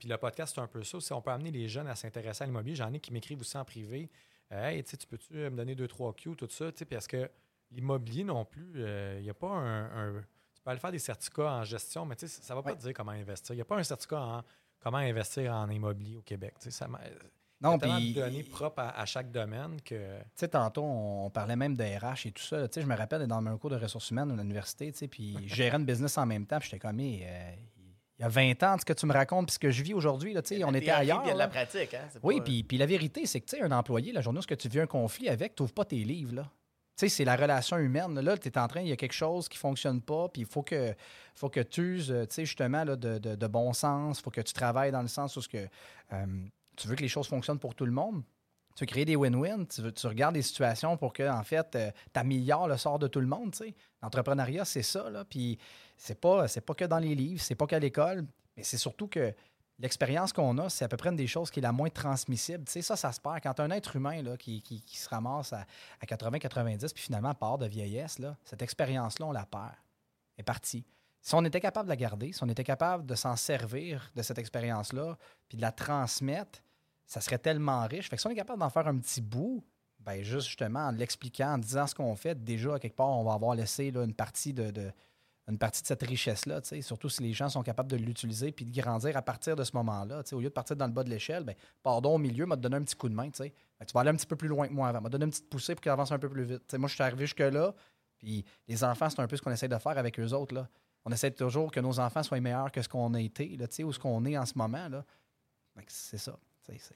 puis 0.00 0.08
le 0.08 0.16
podcast, 0.16 0.52
c'est 0.56 0.60
un 0.60 0.66
peu 0.66 0.82
ça, 0.82 0.98
si 1.00 1.12
on 1.12 1.22
peut 1.22 1.30
amener 1.30 1.52
les 1.52 1.68
jeunes 1.68 1.86
à 1.86 1.94
s'intéresser 1.94 2.42
à 2.42 2.46
l'immobilier, 2.48 2.74
j'en 2.74 2.92
ai 2.92 2.98
qui 2.98 3.12
m'écrivent 3.12 3.40
aussi 3.40 3.56
en 3.56 3.64
privé. 3.64 4.10
Euh, 4.52 4.68
hey, 4.68 4.84
tu 4.84 4.96
peux-tu 5.06 5.34
me 5.34 5.50
donner 5.50 5.74
deux, 5.74 5.88
trois 5.88 6.12
Q, 6.14 6.36
tout 6.36 6.48
ça, 6.50 6.66
parce 6.88 7.06
que 7.06 7.28
l'immobilier 7.72 8.24
non 8.24 8.44
plus, 8.44 8.72
il 9.16 9.22
n'y 9.22 9.30
a 9.30 9.34
pas 9.34 9.48
un, 9.48 9.84
un- 10.16 10.20
Tu 10.54 10.62
peux 10.62 10.70
aller 10.70 10.80
faire 10.80 10.92
des 10.92 10.98
certificats 10.98 11.50
en 11.52 11.64
gestion, 11.64 12.04
mais 12.06 12.14
ça 12.18 12.54
ne 12.54 12.58
va 12.58 12.62
pas 12.62 12.70
Ouais. 12.70 12.76
te 12.76 12.82
dire 12.82 12.92
comment 12.94 13.12
investir. 13.12 13.54
Il 13.54 13.58
n'y 13.58 13.62
a 13.62 13.64
pas 13.64 13.76
un 13.76 13.82
certificat 13.82 14.20
en 14.20 14.42
comment 14.80 14.98
investir 14.98 15.52
en 15.52 15.68
immobilier 15.70 16.16
au 16.16 16.22
Québec. 16.22 16.54
Ça 16.58 16.86
il 16.88 17.12
y 17.12 17.14
Non, 17.62 17.78
puis- 17.78 18.12
de 18.14 18.20
données 18.20 18.42
propres 18.44 18.80
à, 18.80 19.00
à 19.00 19.04
chaque 19.06 19.30
domaine 19.32 19.80
que. 19.80 20.18
Tu 20.18 20.24
sais, 20.34 20.48
tantôt, 20.48 20.82
on 20.84 21.30
parlait 21.30 21.56
même 21.56 21.74
de 21.76 21.82
RH 21.84 22.26
et 22.26 22.32
tout 22.32 22.42
ça. 22.42 22.58
là. 22.58 22.68
Tu 22.68 22.74
sais, 22.74 22.82
je 22.82 22.86
me 22.86 22.94
rappelle 22.96 23.20
d'être 23.20 23.28
dans 23.30 23.44
un 23.46 23.56
cours 23.58 23.70
de 23.70 23.76
ressources 23.76 24.10
humaines 24.10 24.30
à 24.32 24.36
l'université, 24.36 24.92
tu 24.92 24.98
sais, 24.98 25.08
puis 25.08 25.36
une 25.74 25.84
business 25.86 26.18
en 26.18 26.26
même 26.26 26.46
temps, 26.46 26.58
puis 26.58 26.68
j'étais 26.70 26.80
comme, 26.80 27.00
euh, 27.00 27.54
il 28.18 28.22
y 28.22 28.24
a 28.24 28.28
20 28.28 28.62
ans, 28.62 28.76
ce 28.78 28.84
que 28.84 28.92
tu 28.92 29.04
me 29.06 29.12
racontes, 29.12 29.46
puis 29.46 29.54
ce 29.54 29.58
que 29.58 29.70
je 29.70 29.82
vis 29.82 29.92
aujourd'hui, 29.94 30.32
là, 30.32 30.40
on 30.64 30.72
était 30.74 30.90
ailleurs. 30.90 31.22
Il 31.24 31.28
y 31.28 31.30
a 31.30 31.34
de 31.34 31.38
la 31.38 31.48
pratique. 31.48 31.92
Hein? 31.94 32.08
Oui, 32.22 32.40
puis, 32.40 32.62
puis 32.62 32.78
la 32.78 32.86
vérité, 32.86 33.26
c'est 33.26 33.40
que, 33.40 33.46
tu 33.54 33.62
un 33.62 33.72
employé, 33.72 34.12
la 34.12 34.20
journée 34.22 34.40
où 34.40 34.54
tu 34.54 34.68
vis 34.68 34.80
un 34.80 34.86
conflit 34.86 35.28
avec, 35.28 35.54
tu 35.54 35.62
n'ouvres 35.62 35.74
pas 35.74 35.84
tes 35.84 35.96
livres, 36.02 36.34
là. 36.34 36.50
Tu 36.98 37.00
sais, 37.00 37.08
c'est 37.10 37.24
la 37.26 37.36
relation 37.36 37.76
humaine. 37.76 38.18
Là, 38.18 38.38
tu 38.38 38.48
es 38.48 38.56
en 38.56 38.66
train, 38.68 38.80
il 38.80 38.88
y 38.88 38.92
a 38.92 38.96
quelque 38.96 39.12
chose 39.12 39.50
qui 39.50 39.58
fonctionne 39.58 40.00
pas, 40.00 40.30
puis 40.30 40.42
il 40.42 40.48
faut 40.48 40.62
que, 40.62 40.94
faut 41.34 41.50
que 41.50 41.60
tu 41.60 41.96
uses, 41.96 42.06
tu 42.30 42.34
sais, 42.34 42.44
justement, 42.46 42.84
là, 42.84 42.96
de, 42.96 43.18
de- 43.18 43.34
de 43.34 43.46
bon 43.46 43.74
sens. 43.74 44.18
Il 44.18 44.22
faut 44.22 44.30
que 44.30 44.40
tu 44.40 44.54
travailles 44.54 44.92
dans 44.92 45.02
le 45.02 45.08
sens 45.08 45.36
où 45.36 45.42
ce 45.42 45.48
que, 45.48 45.58
euh, 46.14 46.26
tu 46.74 46.88
veux 46.88 46.94
que 46.96 47.02
les 47.02 47.08
choses 47.08 47.26
fonctionnent 47.28 47.58
pour 47.58 47.74
tout 47.74 47.84
le 47.84 47.92
monde. 47.92 48.22
Tu 48.76 48.82
veux 48.84 48.86
créer 48.86 49.04
des 49.06 49.16
win-win, 49.16 49.66
tu, 49.66 50.06
regardes 50.06 50.34
des 50.34 50.42
situations 50.42 50.96
pour 50.96 51.12
que, 51.12 51.28
en 51.28 51.42
fait, 51.42 51.70
tu 52.12 52.20
améliores 52.20 52.68
le 52.68 52.76
sort 52.76 52.98
de 52.98 53.08
tout 53.08 53.20
le 53.20 53.26
monde. 53.26 53.54
L'entrepreneuriat, 54.02 54.64
c'est 54.64 54.82
ça, 54.82 55.10
là. 55.10 55.24
Puis 55.24 55.58
c'est 55.96 56.20
pas, 56.20 56.46
pas 56.46 56.74
que 56.74 56.84
dans 56.84 56.98
les 56.98 57.14
livres, 57.14 57.40
c'est 57.42 57.54
pas 57.54 57.66
qu'à 57.66 57.78
l'école, 57.78 58.26
mais 58.56 58.62
c'est 58.62 58.76
surtout 58.76 59.08
que 59.08 59.34
l'expérience 59.78 60.32
qu'on 60.32 60.56
a, 60.58 60.68
c'est 60.68 60.84
à 60.84 60.88
peu 60.88 60.96
près 60.98 61.08
une 61.08 61.16
des 61.16 61.26
choses 61.26 61.50
qui 61.50 61.60
est 61.60 61.62
la 61.62 61.72
moins 61.72 61.88
transmissible. 61.90 62.64
Ça, 62.68 62.96
ça 62.96 63.12
se 63.12 63.20
perd. 63.20 63.40
Quand 63.42 63.58
un 63.60 63.70
être 63.70 63.96
humain 63.96 64.22
là, 64.22 64.36
qui, 64.36 64.60
qui- 64.62 64.82
qui 64.82 64.98
se 64.98 65.08
ramasse 65.08 65.52
à, 65.54 65.64
80-90 66.06 66.92
puis 66.92 67.02
finalement 67.02 67.34
part 67.34 67.58
de 67.58 67.66
vieillesse, 67.66 68.18
là, 68.18 68.36
cette 68.44 68.62
expérience-là, 68.62 69.26
on 69.26 69.32
la 69.32 69.46
perd. 69.46 69.72
Elle 70.36 70.42
est 70.42 70.44
partie. 70.44 70.84
Si 71.22 71.34
on 71.34 71.44
était 71.44 71.60
capable 71.60 71.86
de 71.86 71.90
la 71.90 71.96
garder, 71.96 72.32
si 72.32 72.42
on 72.44 72.48
était 72.48 72.62
capable 72.62 73.04
de 73.06 73.14
s'en 73.14 73.36
servir 73.36 74.12
de 74.14 74.22
cette 74.22 74.38
expérience-là, 74.38 75.16
puis 75.48 75.56
de 75.56 75.62
la 75.62 75.72
transmettre, 75.72 76.60
ça 77.06 77.20
serait 77.20 77.38
tellement 77.38 77.86
riche. 77.86 78.08
Fait 78.08 78.16
que 78.16 78.20
si 78.20 78.26
on 78.26 78.30
est 78.30 78.36
capable 78.36 78.60
d'en 78.60 78.70
faire 78.70 78.86
un 78.86 78.98
petit 78.98 79.20
bout, 79.20 79.64
ben 80.00 80.22
juste 80.22 80.46
justement 80.46 80.86
en 80.86 80.90
l'expliquant, 80.90 81.54
en 81.54 81.58
disant 81.58 81.86
ce 81.86 81.94
qu'on 81.94 82.14
fait, 82.14 82.42
déjà, 82.42 82.78
quelque 82.78 82.96
part, 82.96 83.08
on 83.08 83.24
va 83.24 83.34
avoir 83.34 83.54
laissé 83.54 83.90
là, 83.90 84.04
une 84.04 84.14
partie 84.14 84.52
de, 84.52 84.92
une 85.48 85.58
partie 85.58 85.82
de 85.82 85.86
cette 85.86 86.02
richesse-là, 86.02 86.60
surtout 86.80 87.08
si 87.08 87.22
les 87.22 87.32
gens 87.32 87.48
sont 87.48 87.62
capables 87.62 87.90
de 87.90 87.96
l'utiliser 87.96 88.50
puis 88.50 88.64
de 88.64 88.80
grandir 88.80 89.16
à 89.16 89.22
partir 89.22 89.54
de 89.54 89.62
ce 89.62 89.70
moment-là. 89.76 90.22
Au 90.32 90.40
lieu 90.40 90.48
de 90.48 90.52
partir 90.52 90.74
dans 90.74 90.86
le 90.86 90.92
bas 90.92 91.04
de 91.04 91.10
l'échelle, 91.10 91.44
ben, 91.44 91.54
pardon, 91.82 92.16
au 92.16 92.18
milieu, 92.18 92.46
m'a 92.46 92.56
donné 92.56 92.76
un 92.76 92.82
petit 92.82 92.96
coup 92.96 93.08
de 93.08 93.14
main. 93.14 93.30
tu 93.30 93.42
vas 93.94 94.00
aller 94.00 94.10
un 94.10 94.16
petit 94.16 94.26
peu 94.26 94.36
plus 94.36 94.48
loin 94.48 94.66
que 94.66 94.72
moi 94.72 94.88
avant. 94.88 95.00
m'a 95.00 95.08
donné 95.08 95.24
une 95.24 95.30
petite 95.30 95.48
poussée 95.48 95.74
pour 95.74 95.82
qu'il 95.82 95.92
avance 95.92 96.10
un 96.10 96.18
peu 96.18 96.28
plus 96.28 96.44
vite. 96.44 96.74
Moi, 96.74 96.88
je 96.88 96.94
suis 96.94 97.02
arrivé 97.02 97.26
jusque-là, 97.26 97.74
puis 98.18 98.44
les 98.66 98.82
enfants, 98.82 99.08
c'est 99.08 99.20
un 99.20 99.28
peu 99.28 99.36
ce 99.36 99.42
qu'on 99.42 99.52
essaie 99.52 99.68
de 99.68 99.78
faire 99.78 99.96
avec 99.98 100.18
eux 100.18 100.32
autres. 100.32 100.54
Là. 100.54 100.68
On 101.04 101.12
essaie 101.12 101.30
toujours 101.30 101.70
que 101.70 101.78
nos 101.78 102.00
enfants 102.00 102.24
soient 102.24 102.40
meilleurs 102.40 102.72
que 102.72 102.82
ce 102.82 102.88
qu'on 102.88 103.14
a 103.14 103.20
été, 103.20 103.56
là, 103.56 103.66
ou 103.84 103.92
ce 103.92 103.98
qu'on 103.98 104.24
est 104.24 104.36
en 104.36 104.46
ce 104.46 104.58
moment. 104.58 104.88
Là. 104.88 105.04
C'est 105.86 106.18
ça. 106.18 106.36
Tu 106.66 106.72
sais, 106.72 106.78
c'est- 106.88 106.94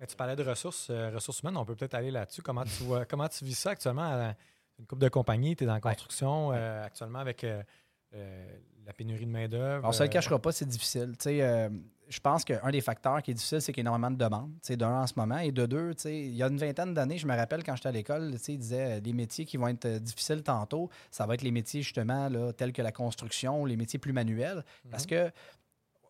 Mais 0.00 0.06
tu 0.06 0.16
parlais 0.16 0.34
de 0.36 0.42
ressources, 0.42 0.88
euh, 0.90 1.10
ressources 1.14 1.40
humaines, 1.42 1.56
on 1.56 1.64
peut 1.64 1.76
peut-être 1.76 1.94
aller 1.94 2.10
là-dessus. 2.10 2.42
Comment 2.42 2.64
tu 2.64 2.82
vois, 2.82 3.04
comment 3.04 3.28
tu 3.28 3.44
vis 3.44 3.54
ça 3.54 3.70
actuellement 3.70 4.02
à 4.12 4.16
la- 4.16 4.36
une 4.78 4.86
couple 4.86 5.02
de 5.02 5.08
compagnies, 5.08 5.54
tu 5.54 5.62
es 5.64 5.66
dans 5.66 5.74
la 5.74 5.80
construction 5.80 6.50
euh, 6.52 6.84
actuellement 6.84 7.20
avec 7.20 7.44
euh, 7.44 7.62
la 8.84 8.92
pénurie 8.92 9.26
de 9.26 9.30
main-d'œuvre. 9.30 9.92
Ça 9.94 10.04
ne 10.04 10.08
le 10.08 10.12
cachera 10.12 10.38
pas, 10.38 10.52
c'est 10.52 10.66
difficile. 10.66 11.12
Tu 11.18 11.24
sais, 11.24 11.70
je 12.08 12.20
pense 12.20 12.44
qu'un 12.44 12.70
des 12.70 12.80
facteurs 12.82 13.22
qui 13.22 13.30
est 13.30 13.34
difficile, 13.34 13.62
c'est 13.62 13.72
qu'il 13.72 13.82
y 13.82 13.86
a 13.86 13.88
énormément 13.88 14.10
de 14.10 14.16
demandes. 14.16 14.50
D'un 14.68 15.00
en 15.02 15.06
ce 15.06 15.14
moment. 15.16 15.38
Et 15.38 15.50
de 15.52 15.64
deux, 15.66 15.94
tu 15.94 16.02
sais, 16.02 16.18
il 16.20 16.34
y 16.34 16.42
a 16.42 16.48
une 16.48 16.58
vingtaine 16.58 16.92
d'années, 16.92 17.16
je 17.16 17.26
me 17.26 17.34
rappelle 17.34 17.62
quand 17.64 17.74
j'étais 17.76 17.88
à 17.88 17.92
l'école, 17.92 18.34
ils 18.48 18.58
disaient 18.58 19.00
les 19.00 19.12
métiers 19.12 19.46
qui 19.46 19.56
vont 19.56 19.68
être 19.68 19.86
difficiles 19.98 20.42
tantôt, 20.42 20.90
ça 21.10 21.24
va 21.26 21.34
être 21.34 21.42
les 21.42 21.52
métiers 21.52 21.80
justement 21.82 22.28
là, 22.28 22.52
tels 22.52 22.72
que 22.72 22.82
la 22.82 22.92
construction, 22.92 23.64
les 23.64 23.76
métiers 23.76 23.98
plus 23.98 24.12
manuels. 24.12 24.64
Parce 24.90 25.06
que 25.06 25.30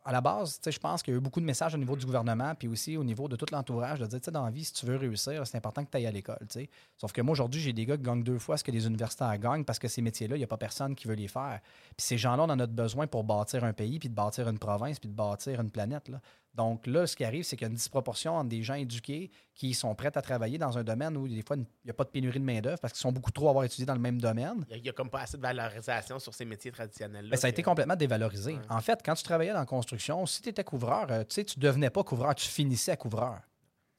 à 0.05 0.11
la 0.11 0.21
base, 0.21 0.61
je 0.65 0.79
pense 0.79 1.03
qu'il 1.03 1.15
y 1.15 1.17
a 1.17 1.19
eu 1.19 1.21
beaucoup 1.21 1.41
de 1.41 1.45
messages 1.45 1.75
au 1.75 1.79
niveau 1.79 1.95
du 1.95 2.05
gouvernement, 2.05 2.55
puis 2.57 2.67
aussi 2.67 2.97
au 2.97 3.05
niveau 3.05 3.29
de 3.29 3.37
tout 3.37 3.47
l'entourage, 3.53 4.01
de 4.01 4.07
dire, 4.07 4.21
tu 4.21 4.25
sais, 4.25 4.31
dans 4.31 4.45
la 4.45 4.51
vie, 4.51 4.65
si 4.65 4.73
tu 4.73 4.85
veux 4.85 4.97
réussir, 4.97 5.47
c'est 5.47 5.57
important 5.57 5.85
que 5.85 5.91
tu 5.91 5.97
ailles 5.97 6.07
à 6.07 6.11
l'école. 6.11 6.39
Sauf 6.97 7.13
que 7.13 7.21
moi, 7.21 7.33
aujourd'hui, 7.33 7.61
j'ai 7.61 7.73
des 7.73 7.87
gars 7.87 7.97
qui 7.97 8.03
gagnent 8.03 8.25
deux 8.25 8.39
fois 8.39 8.57
ce 8.57 8.65
que 8.65 8.73
les 8.73 8.87
universitaires 8.87 9.37
gagnent 9.39 9.65
parce 9.65 9.79
que 9.79 9.87
ces 9.87 10.03
métiers-là, 10.03 10.37
il 10.37 10.41
n'y 10.41 10.45
a 10.45 10.49
pas 10.49 10.57
personne 10.57 10.97
qui 10.97 11.07
veut 11.07 11.15
les 11.15 11.29
faire. 11.29 11.61
Puis 11.97 12.05
ces 12.05 12.19
gens-là, 12.19 12.43
on 12.43 12.51
en 12.51 12.59
a 12.59 12.67
besoin 12.67 13.07
pour 13.07 13.23
bâtir 13.23 13.63
un 13.63 13.73
pays, 13.73 14.01
puis 14.01 14.09
de 14.09 14.15
bâtir 14.15 14.49
une 14.49 14.59
province, 14.59 14.99
puis 14.99 15.09
de 15.09 15.15
bâtir 15.15 15.61
une 15.61 15.71
planète. 15.71 16.11
Donc 16.55 16.87
là, 16.87 17.07
ce 17.07 17.17
qui 17.17 17.25
arrive, 17.25 17.45
c'est 17.45 17.57
qu'il 17.57 17.65
y 17.65 17.69
a 17.69 17.71
une 17.71 17.77
disproportion 17.77 18.37
entre 18.37 18.51
des 18.51 18.63
gens 18.63 18.75
éduqués 18.75 19.31
qui 19.55 19.73
sont 19.73 19.95
prêts 19.95 20.11
à 20.15 20.23
travailler 20.23 20.59
dans 20.59 20.77
un 20.77 20.85
domaine 20.85 21.17
où 21.17 21.27
des 21.27 21.43
fois, 21.43 21.57
il 21.57 21.65
n'y 21.85 21.91
a 21.91 21.95
pas 21.95 22.05
de 22.05 22.11
pénurie 22.11 22.41
de 22.41 22.45
main-d'œuvre 22.45 22.79
parce 22.79 22.93
qu'ils 22.93 23.01
sont 23.01 23.13
beaucoup 23.13 23.31
trop 23.31 23.47
à 23.47 23.51
avoir 23.51 23.65
étudié 23.65 23.87
dans 23.87 23.95
le 23.95 24.01
même 24.01 24.21
domaine. 24.21 24.65
Il 24.71 24.83
n'y 24.83 24.89
a, 24.89 24.93
comme 24.93 25.09
pas 25.09 25.23
assez 25.23 25.39
de 25.39 25.43
valorisation 25.43 26.19
sur 26.19 26.35
ces 26.35 26.45
métiers 26.45 26.71
traditionnels-là. 26.71 27.31
Ben, 27.31 27.37
ça 27.37 27.47
a 27.47 27.51
été 27.51 27.63
complètement 27.63 27.97
dévalorisé. 27.97 28.55
Ouais. 28.55 28.61
En 28.69 28.81
fait, 28.81 29.01
quand 29.05 29.15
tu 29.15 29.23
travaillais 29.23 29.53
dans 29.53 29.61
la 29.61 29.67
construction, 29.67 30.27
si 30.27 30.43
tu 30.43 30.51
étais 30.51 30.65
couvreur, 30.65 31.07
euh, 31.11 31.21
tu 31.21 31.35
sais, 31.35 31.45
tu 31.45 31.59
devenais 31.59 31.91
pas 31.91 32.05
couvreur, 32.05 32.35
tu 32.35 32.47
finissais 32.47 32.93
à 32.93 32.97
couvreur. 32.97 33.41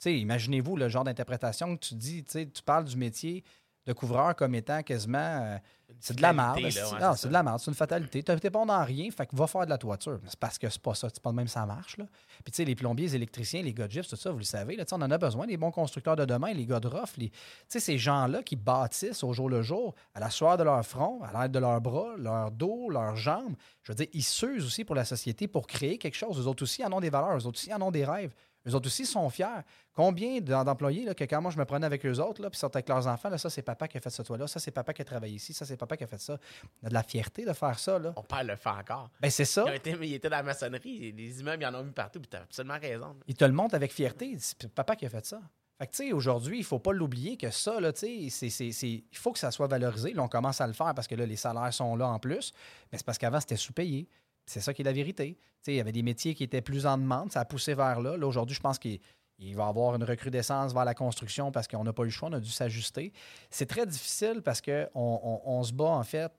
Imaginez-vous 0.05 0.75
le 0.75 0.89
genre 0.89 1.03
d'interprétation 1.03 1.77
que 1.77 1.85
tu 1.85 1.95
dis, 1.95 2.23
tu 2.25 2.63
parles 2.65 2.83
du 2.83 2.97
métier 2.97 3.43
de 3.85 3.93
couvreur 3.93 4.35
comme 4.35 4.55
étant 4.55 4.81
quasiment. 4.83 5.17
euh, 5.19 5.57
c'est 5.99 6.15
de 6.15 6.21
la 6.21 6.33
merde. 6.33 6.55
ouais, 6.93 6.99
non, 6.99 7.15
c'est 7.15 7.27
de 7.27 7.33
la 7.33 7.43
merde. 7.43 7.59
C'est 7.59 7.69
une 7.69 7.75
fatalité. 7.75 8.23
T'es 8.23 8.49
bon 8.49 8.65
dans 8.65 8.83
rien, 8.83 9.09
fait 9.11 9.25
que 9.27 9.35
va 9.35 9.45
faire 9.47 9.65
de 9.65 9.69
la 9.69 9.77
toiture. 9.77 10.19
C'est 10.25 10.39
parce 10.39 10.57
que 10.57 10.67
c'est 10.69 10.81
pas 10.81 10.95
ça. 10.95 11.07
C'est 11.13 11.21
pas 11.21 11.29
de 11.31 11.35
même 11.35 11.47
ça 11.47 11.65
marche. 11.65 11.97
Là. 11.97 12.05
Puis, 12.43 12.51
tu 12.51 12.57
sais, 12.57 12.65
les 12.65 12.75
plombiers, 12.75 13.05
les 13.07 13.15
électriciens, 13.17 13.61
les 13.61 13.73
gars 13.73 13.87
de 13.87 13.91
gypse, 13.91 14.07
tout 14.07 14.15
ça, 14.15 14.31
vous 14.31 14.37
le 14.39 14.43
savez. 14.43 14.75
Là, 14.75 14.85
Tu 14.85 14.93
on 14.93 14.97
en 15.01 15.11
a 15.11 15.17
besoin, 15.17 15.45
les 15.45 15.57
bons 15.57 15.71
constructeurs 15.71 16.15
de 16.15 16.25
demain, 16.25 16.53
les 16.53 16.65
gars 16.65 16.79
de 16.79 16.87
rough. 16.87 17.15
les- 17.17 17.29
Tu 17.29 17.37
sais, 17.67 17.79
ces 17.79 17.97
gens-là 17.97 18.41
qui 18.41 18.55
bâtissent 18.55 19.23
au 19.23 19.33
jour 19.33 19.49
le 19.49 19.61
jour, 19.61 19.93
à 20.15 20.19
la 20.19 20.29
sueur 20.29 20.57
de 20.57 20.63
leur 20.63 20.83
front, 20.85 21.21
à 21.21 21.43
l'aide 21.43 21.51
de 21.51 21.59
leurs 21.59 21.79
bras, 21.81 22.15
leur 22.17 22.51
dos, 22.51 22.89
leurs 22.89 23.15
jambes. 23.15 23.55
Je 23.83 23.91
veux 23.91 23.95
dire, 23.95 24.07
ils 24.13 24.23
s'usent 24.23 24.65
aussi 24.65 24.83
pour 24.85 24.95
la 24.95 25.05
société 25.05 25.47
pour 25.47 25.67
créer 25.67 25.97
quelque 25.97 26.15
chose. 26.17 26.39
Eux 26.39 26.47
autres 26.47 26.63
aussi 26.63 26.83
en 26.83 26.91
ont 26.91 27.01
des 27.01 27.09
valeurs. 27.11 27.37
Eux 27.37 27.45
autres 27.45 27.59
aussi 27.59 27.73
en 27.73 27.81
ont 27.81 27.91
des 27.91 28.05
rêves. 28.05 28.33
Eux 28.67 28.75
autres 28.75 28.87
aussi 28.87 29.05
sont 29.05 29.29
fiers. 29.29 29.61
Combien 29.93 30.39
d'employés 30.39 31.05
là, 31.05 31.13
que 31.13 31.23
quand 31.23 31.41
moi 31.41 31.51
je 31.51 31.57
me 31.57 31.65
prenais 31.65 31.85
avec 31.85 32.05
eux 32.05 32.19
autres, 32.19 32.41
là, 32.41 32.49
puis 32.49 32.57
ils 32.57 32.59
sortaient 32.59 32.77
avec 32.77 32.89
leurs 32.89 33.07
enfants, 33.07 33.29
là, 33.29 33.37
ça 33.37 33.49
c'est 33.49 33.61
papa 33.61 33.87
qui 33.87 33.97
a 33.97 34.01
fait 34.01 34.09
ce 34.09 34.21
toit-là, 34.21 34.47
ça 34.47 34.59
c'est 34.59 34.71
papa 34.71 34.93
qui 34.93 35.01
a 35.01 35.05
travaillé 35.05 35.35
ici, 35.35 35.53
ça 35.53 35.65
c'est 35.65 35.77
papa 35.77 35.97
qui 35.97 36.03
a 36.03 36.07
fait 36.07 36.21
ça. 36.21 36.37
On 36.81 36.87
a 36.87 36.89
de 36.89 36.93
la 36.93 37.03
fierté 37.03 37.45
de 37.45 37.53
faire 37.53 37.77
ça. 37.77 37.99
Là. 37.99 38.13
Mon 38.15 38.23
père 38.23 38.43
le 38.43 38.55
fait 38.55 38.69
encore. 38.69 39.09
Ben 39.19 39.29
c'est 39.29 39.45
ça. 39.45 39.63
Il, 39.67 39.69
a 39.69 39.75
été, 39.75 40.13
était 40.13 40.29
dans 40.29 40.37
la 40.37 40.43
maçonnerie. 40.43 41.11
Les 41.11 41.39
immeubles, 41.39 41.63
ils 41.63 41.67
en 41.67 41.75
ont 41.75 41.83
mis 41.83 41.91
partout. 41.91 42.19
Puis 42.19 42.29
t'as 42.29 42.41
absolument 42.41 42.79
raison. 42.79 43.15
Il 43.27 43.35
te 43.35 43.45
le 43.45 43.51
montre 43.51 43.75
avec 43.75 43.91
fierté. 43.91 44.35
C'est 44.39 44.67
papa 44.73 44.95
qui 44.95 45.05
a 45.05 45.09
fait 45.09 45.25
ça. 45.25 45.41
Fait 45.77 45.87
que, 45.87 45.91
tu 45.91 46.07
sais, 46.07 46.13
aujourd'hui, 46.13 46.57
il 46.57 46.61
ne 46.61 46.65
faut 46.65 46.79
pas 46.79 46.93
l'oublier 46.93 47.35
que 47.35 47.49
ça, 47.49 47.79
là, 47.79 47.91
tu 47.91 48.29
sais, 48.29 48.49
il 48.51 49.17
faut 49.17 49.31
que 49.31 49.39
ça 49.39 49.49
soit 49.49 49.67
valorisé. 49.67 50.13
Là, 50.13 50.23
on 50.23 50.27
commence 50.27 50.61
à 50.61 50.67
le 50.67 50.73
faire 50.73 50.93
parce 50.93 51.07
que 51.07 51.15
là, 51.15 51.25
les 51.25 51.35
salaires 51.35 51.73
sont 51.73 51.95
là 51.95 52.07
en 52.07 52.19
plus. 52.19 52.53
Mais 52.91 52.97
c'est 52.97 53.05
parce 53.05 53.17
qu'avant, 53.17 53.39
c'était 53.39 53.57
sous-payé. 53.57 54.07
C'est 54.45 54.61
ça 54.61 54.73
qui 54.73 54.81
est 54.81 54.85
la 54.85 54.93
vérité. 54.93 55.37
Il 55.67 55.75
y 55.75 55.79
avait 55.79 55.91
des 55.91 56.03
métiers 56.03 56.35
qui 56.35 56.43
étaient 56.43 56.61
plus 56.61 56.85
en 56.85 56.97
demande. 56.97 57.31
Ça 57.31 57.39
a 57.39 57.45
poussé 57.45 57.73
vers 57.73 58.01
là. 58.01 58.17
Là, 58.17 58.27
aujourd'hui, 58.27 58.55
je 58.55 58.61
pense 58.61 58.77
qu'il 58.77 58.99
il 59.39 59.55
va 59.55 59.65
y 59.65 59.69
avoir 59.69 59.95
une 59.95 60.03
recrudescence 60.03 60.73
vers 60.73 60.85
la 60.85 60.93
construction 60.93 61.51
parce 61.51 61.67
qu'on 61.67 61.83
n'a 61.83 61.93
pas 61.93 62.03
eu 62.03 62.07
le 62.07 62.11
choix. 62.11 62.29
On 62.29 62.33
a 62.33 62.39
dû 62.39 62.49
s'ajuster. 62.49 63.11
C'est 63.49 63.65
très 63.65 63.85
difficile 63.85 64.41
parce 64.43 64.61
qu'on 64.61 64.89
on, 64.93 65.41
on 65.45 65.63
se 65.63 65.73
bat, 65.73 65.85
en 65.85 66.03
fait, 66.03 66.31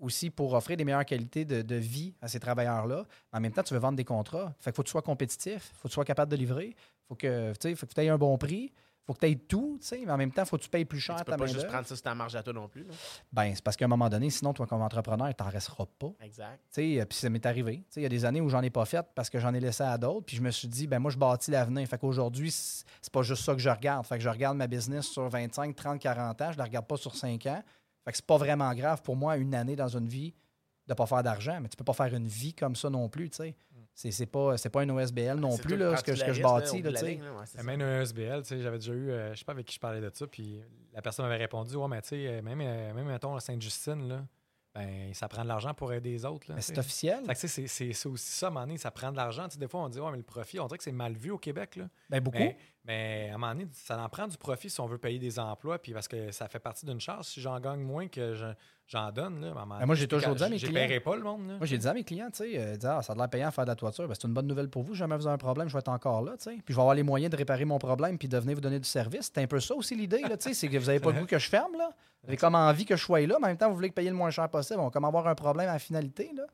aussi 0.00 0.30
pour 0.30 0.54
offrir 0.54 0.76
des 0.76 0.84
meilleures 0.84 1.04
qualités 1.04 1.44
de, 1.44 1.74
vie 1.76 2.14
à 2.20 2.28
ces 2.28 2.40
travailleurs-là. 2.40 3.04
En 3.32 3.40
même 3.40 3.52
temps, 3.52 3.62
tu 3.62 3.74
veux 3.74 3.80
vendre 3.80 3.96
des 3.96 4.04
contrats. 4.04 4.54
Fait 4.58 4.70
qu'il 4.70 4.76
faut 4.76 4.82
que 4.82 4.88
tu 4.88 4.92
sois 4.92 5.02
compétitif, 5.02 5.72
faut 5.74 5.88
que 5.88 5.88
tu 5.88 5.94
sois 5.94 6.04
capable 6.04 6.30
de 6.30 6.36
livrer, 6.36 6.74
sais, 7.20 7.74
faut 7.74 7.86
que 7.86 7.94
tu 7.94 8.00
aies 8.00 8.08
un 8.08 8.18
bon 8.18 8.36
prix, 8.38 8.72
faut 9.10 9.14
que 9.14 9.26
tu 9.26 9.32
aies 9.32 9.36
tout, 9.36 9.76
tu 9.80 9.86
sais, 9.88 10.02
mais 10.06 10.12
en 10.12 10.16
même 10.16 10.30
temps, 10.30 10.44
faut 10.44 10.56
que 10.56 10.62
tu 10.62 10.68
payes 10.68 10.84
plus 10.84 11.00
Tu 11.00 11.06
cher 11.06 11.16
peux 11.16 11.32
ta 11.32 11.36
pas 11.36 11.46
juste 11.46 11.66
prendre 11.66 11.84
ça 11.84 11.96
sur 11.96 12.02
ta 12.02 12.14
marge 12.14 12.36
à 12.36 12.44
toi 12.44 12.52
non 12.52 12.68
plus. 12.68 12.84
Là. 12.84 12.94
Ben, 13.32 13.52
c'est 13.52 13.64
parce 13.64 13.76
qu'à 13.76 13.86
un 13.86 13.88
moment 13.88 14.08
donné, 14.08 14.30
sinon, 14.30 14.52
toi, 14.52 14.68
comme 14.68 14.82
entrepreneur, 14.82 15.34
tu 15.34 15.42
n'en 15.42 15.50
resteras 15.50 15.86
pas. 15.98 16.12
Exact. 16.20 16.60
Tu 16.72 16.80
sais, 16.94 17.00
euh, 17.00 17.04
puis 17.04 17.18
ça 17.18 17.28
m'est 17.28 17.44
arrivé. 17.44 17.78
Tu 17.78 17.84
sais, 17.90 18.00
Il 18.00 18.02
y 18.04 18.06
a 18.06 18.08
des 18.08 18.24
années 18.24 18.40
où 18.40 18.48
j'en 18.48 18.62
ai 18.62 18.70
pas 18.70 18.84
fait 18.84 19.04
parce 19.16 19.28
que 19.28 19.40
j'en 19.40 19.52
ai 19.52 19.58
laissé 19.58 19.82
à 19.82 19.98
d'autres. 19.98 20.26
Puis 20.26 20.36
je 20.36 20.42
me 20.42 20.50
suis 20.52 20.68
dit, 20.68 20.86
ben 20.86 21.00
moi, 21.00 21.10
je 21.10 21.18
bâtis 21.18 21.50
l'avenir. 21.50 21.88
Fait 21.88 21.98
qu'aujourd'hui, 21.98 22.52
c'est 22.52 22.84
c'est 23.02 23.12
pas 23.12 23.22
juste 23.22 23.42
ça 23.42 23.54
que 23.54 23.60
je 23.60 23.68
regarde. 23.68 24.06
Fait 24.06 24.18
que 24.18 24.22
je 24.22 24.28
regarde 24.28 24.56
ma 24.56 24.68
business 24.68 25.06
sur 25.08 25.28
25, 25.28 25.74
30, 25.74 25.98
40 25.98 26.42
ans. 26.42 26.52
Je 26.52 26.58
la 26.58 26.64
regarde 26.64 26.86
pas 26.86 26.96
sur 26.96 27.16
5 27.16 27.44
ans. 27.46 27.62
Fait 28.04 28.12
que 28.12 28.16
c'est 28.16 28.26
pas 28.26 28.36
vraiment 28.36 28.72
grave 28.74 29.02
pour 29.02 29.16
moi, 29.16 29.36
une 29.36 29.54
année 29.54 29.74
dans 29.74 29.88
une 29.88 30.06
vie, 30.06 30.32
de 30.86 30.94
pas 30.94 31.06
faire 31.06 31.22
d'argent. 31.24 31.58
Mais 31.60 31.68
tu 31.68 31.76
peux 31.76 31.84
pas 31.84 31.92
faire 31.92 32.14
une 32.14 32.28
vie 32.28 32.54
comme 32.54 32.76
ça 32.76 32.88
non 32.88 33.08
plus, 33.08 33.30
tu 33.30 33.38
sais. 33.38 33.56
C'est 33.94 34.10
c'est 34.12 34.26
pas, 34.26 34.56
c'est 34.56 34.70
pas 34.70 34.82
une 34.82 34.92
OSBL 34.92 35.36
non 35.38 35.56
plus, 35.58 35.76
là, 35.76 35.96
ce 35.96 36.02
que, 36.04 36.12
je 36.14 36.42
bâtis, 36.42 36.82
là, 36.90 36.90
ligne, 37.10 37.22
là, 37.22 37.32
ouais. 37.32 37.62
Même 37.64 37.80
un 37.82 38.00
SBL, 38.00 38.42
tu 38.42 38.48
sais, 38.48 38.62
j'avais 38.62 38.78
déjà 38.78 38.92
eu, 38.94 39.10
euh, 39.10 39.34
je 39.34 39.38
sais 39.40 39.44
pas 39.44 39.52
avec 39.52 39.66
qui 39.66 39.74
je 39.74 39.80
parlais 39.80 40.00
de 40.00 40.10
ça, 40.14 40.26
puis 40.26 40.60
la 40.94 41.02
personne 41.02 41.26
m'avait 41.26 41.36
répondu, 41.42 41.76
ouais, 41.76 41.88
mais 41.88 42.00
tu 42.02 42.08
sais, 42.10 42.26
euh, 42.28 42.42
même, 42.42 42.60
euh, 42.62 42.94
même 42.94 43.06
mettons, 43.06 43.34
à 43.34 43.40
Sainte-Justine, 43.40 44.08
là, 44.08 44.24
ben, 44.74 45.12
ça 45.14 45.26
prend 45.28 45.42
de 45.42 45.48
l'argent 45.48 45.74
pour 45.74 45.92
aider 45.92 46.10
les 46.12 46.24
autres. 46.24 46.46
C'est 46.60 46.78
officiel. 46.78 47.24
C'est- 47.48 47.66
c'est 47.66 47.92
c'est 47.92 48.08
aussi 48.08 48.30
ça, 48.32 48.46
à 48.46 48.48
un 48.48 48.52
moment 48.52 48.66
donné, 48.66 48.78
ça 48.78 48.92
prend 48.92 49.10
de 49.10 49.16
l'argent. 49.16 49.48
Tu 49.48 49.54
sais, 49.54 49.58
Des 49.58 49.66
fois, 49.66 49.80
on 49.80 49.88
dit, 49.88 49.98
ouais, 49.98 50.10
mais 50.12 50.18
le 50.18 50.22
profit, 50.22 50.60
on 50.60 50.66
dirait 50.68 50.78
que 50.78 50.84
c'est 50.84 50.92
mal 50.92 51.14
vu 51.14 51.32
au 51.32 51.38
Québec. 51.38 51.74
Là. 51.74 51.88
Ben, 52.08 52.20
beaucoup. 52.20 52.38
Mais, 52.38 52.56
mais 52.84 53.28
à 53.30 53.34
un 53.34 53.38
moment 53.38 53.52
donné, 53.52 53.66
ça 53.72 54.00
en 54.00 54.08
prend 54.08 54.28
du 54.28 54.38
profit 54.38 54.70
si 54.70 54.80
on 54.80 54.86
veut 54.86 54.98
payer 54.98 55.18
des 55.18 55.40
emplois, 55.40 55.80
puis 55.82 55.92
parce 55.92 56.06
que 56.06 56.30
ça 56.30 56.46
fait 56.48 56.60
partie 56.60 56.86
d'une 56.86 57.00
charge. 57.00 57.26
Si 57.26 57.40
j'en 57.40 57.58
gagne 57.58 57.80
moins 57.80 58.06
que 58.06 58.34
je- 58.34 58.44
j'en 58.90 59.12
donne, 59.12 59.40
là, 59.40 59.52
Ben, 59.54 59.86
moi, 59.86 59.94
j'ai 59.94 60.08
toujours 60.08 60.34
dit 60.34 60.42
à 60.42 60.48
mes 60.48 60.58
je 60.58 60.66
clients- 60.66 60.80
paierai 60.80 61.00
pas 61.00 61.14
le 61.16 61.22
monde. 61.22 61.46
Là. 61.48 61.56
Moi, 61.58 61.66
j'ai 61.66 61.78
dit 61.78 61.86
à 61.86 61.94
mes 61.94 62.02
clients, 62.04 62.30
tu 62.30 62.38
sais, 62.44 62.58
euh, 62.58 62.76
Ah, 62.84 63.02
ça 63.02 63.12
a 63.12 63.16
l'air 63.16 63.28
payant 63.30 63.48
à 63.48 63.50
faire 63.50 63.64
de 63.64 63.70
la 63.70 63.76
toiture. 63.76 64.08
Ben, 64.08 64.14
c'est 64.14 64.26
une 64.26 64.34
bonne 64.34 64.46
nouvelle 64.46 64.68
pour 64.68 64.82
vous. 64.82 64.94
Jamais 64.94 65.16
vous 65.16 65.26
avez 65.26 65.34
un 65.34 65.38
problème, 65.38 65.68
je 65.68 65.72
vais 65.74 65.78
être 65.78 65.88
encore 65.88 66.22
là, 66.22 66.32
tu 66.36 66.44
sais. 66.44 66.50
Puis 66.56 66.64
je 66.68 66.74
vais 66.74 66.80
avoir 66.80 66.94
les 66.94 67.02
moyens 67.02 67.30
de 67.30 67.36
réparer 67.36 67.64
mon 67.64 67.78
problème 67.78 68.18
puis 68.18 68.28
de 68.28 68.36
venir 68.38 68.54
vous 68.56 68.60
donner 68.60 68.80
du 68.80 68.88
service. 68.88 69.30
C'est 69.34 69.40
un 69.42 69.46
peu 69.46 69.60
ça 69.60 69.74
aussi 69.74 69.94
l'idée, 69.94 70.20
là, 70.22 70.36
tu 70.36 70.48
sais. 70.48 70.54
C'est 70.54 70.68
que 70.68 70.76
vous 70.78 70.86
n'avez 70.86 71.00
pas 71.00 71.12
le 71.12 71.20
goût 71.20 71.26
que 71.26 71.38
je 71.38 71.48
ferme, 71.48 71.76
là. 71.78 71.90
Vous 72.22 72.28
avez 72.28 72.36
comme 72.36 72.54
envie 72.54 72.84
que 72.84 72.96
je 72.96 73.02
sois 73.04 73.20
là, 73.26 73.36
mais 73.40 73.46
en 73.46 73.48
même 73.48 73.56
temps, 73.56 73.68
vous 73.68 73.76
voulez 73.76 73.88
que 73.90 73.94
payer 73.94 74.10
le 74.10 74.16
moins 74.16 74.30
cher 74.30 74.48
possible. 74.48 74.80
On 74.80 74.84
va 74.84 74.90
comme 74.90 75.04
avoir 75.04 75.26
un 75.28 75.34
problème 75.34 75.68
à 75.68 75.72
la 75.74 75.78
finalité, 75.78 76.30
là. 76.36 76.44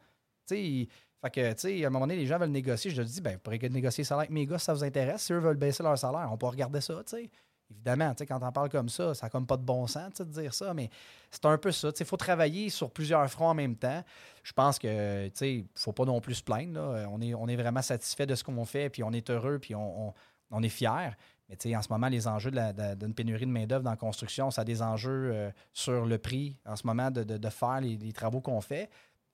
Tu 0.46 0.54
sais, 0.54 0.88
fait 1.24 1.30
que, 1.30 1.52
tu 1.54 1.60
sais, 1.60 1.84
à 1.84 1.88
un 1.88 1.90
moment 1.90 2.06
donné, 2.06 2.16
les 2.20 2.26
gens 2.26 2.38
veulent 2.38 2.50
négocier. 2.50 2.90
Je 2.90 2.98
leur 2.98 3.06
dis, 3.06 3.20
ben, 3.20 3.32
vous 3.32 3.38
pourrez 3.40 3.58
négocier 3.70 4.02
le 4.02 4.06
salaire 4.06 4.20
avec 4.20 4.30
mes 4.30 4.46
gars 4.46 4.58
ça 4.58 4.74
vous 4.74 4.84
intéresse. 4.84 5.22
Si 5.22 5.32
eux 5.32 5.38
veulent 5.38 5.56
baisser 5.56 5.82
leur 5.82 5.96
salaire, 5.98 6.28
on 6.30 6.36
peut 6.36 6.46
regarder 6.46 6.80
ça, 6.80 6.94
tu 7.04 7.16
sais. 7.16 7.30
Évidemment, 7.70 8.14
quand 8.28 8.38
on 8.42 8.52
parle 8.52 8.68
comme 8.68 8.88
ça, 8.88 9.12
ça 9.14 9.26
n'a 9.26 9.30
comme 9.30 9.46
pas 9.46 9.56
de 9.56 9.62
bon 9.64 9.86
sens 9.86 10.14
de 10.14 10.24
dire 10.24 10.54
ça, 10.54 10.72
mais 10.72 10.88
c'est 11.30 11.44
un 11.46 11.58
peu 11.58 11.72
ça. 11.72 11.90
Il 11.98 12.06
faut 12.06 12.16
travailler 12.16 12.70
sur 12.70 12.90
plusieurs 12.90 13.28
fronts 13.28 13.48
en 13.48 13.54
même 13.54 13.74
temps. 13.76 14.04
Je 14.44 14.52
pense 14.52 14.78
que 14.78 15.30
sais, 15.34 15.64
faut 15.74 15.92
pas 15.92 16.04
non 16.04 16.20
plus 16.20 16.34
se 16.36 16.42
plaindre. 16.44 16.74
là. 16.74 17.08
On, 17.10 17.20
est, 17.20 17.34
on 17.34 17.48
est 17.48 17.56
vraiment 17.56 17.82
satisfait 17.82 18.26
de 18.26 18.34
ce 18.36 18.44
qu'on 18.44 18.64
fait, 18.64 18.88
puis 18.88 19.02
on 19.02 19.12
est 19.12 19.28
heureux, 19.30 19.58
puis 19.58 19.74
on, 19.74 20.14
on- 20.50 20.62
est 20.62 20.68
fiers. 20.68 21.10
Mais 21.48 21.76
en 21.76 21.82
ce 21.82 21.88
moment, 21.90 22.08
les 22.08 22.28
enjeux 22.28 22.50
d'une 22.52 23.14
pénurie 23.14 23.46
de 23.46 23.50
main-d'œuvre 23.50 23.82
dans 23.84 23.90
la 23.90 23.96
construction, 23.96 24.50
ça 24.52 24.62
a 24.62 24.64
des 24.64 24.80
enjeux 24.82 25.30
euh, 25.32 25.50
sur 25.72 26.06
le 26.06 26.18
prix 26.18 26.56
en 26.66 26.76
ce 26.76 26.86
moment 26.86 27.10
de, 27.10 27.24
de- 27.24 27.48
faire 27.50 27.80
les 27.80 28.12
travaux 28.12 28.40
qu'on 28.40 28.60
fait. 28.60 28.88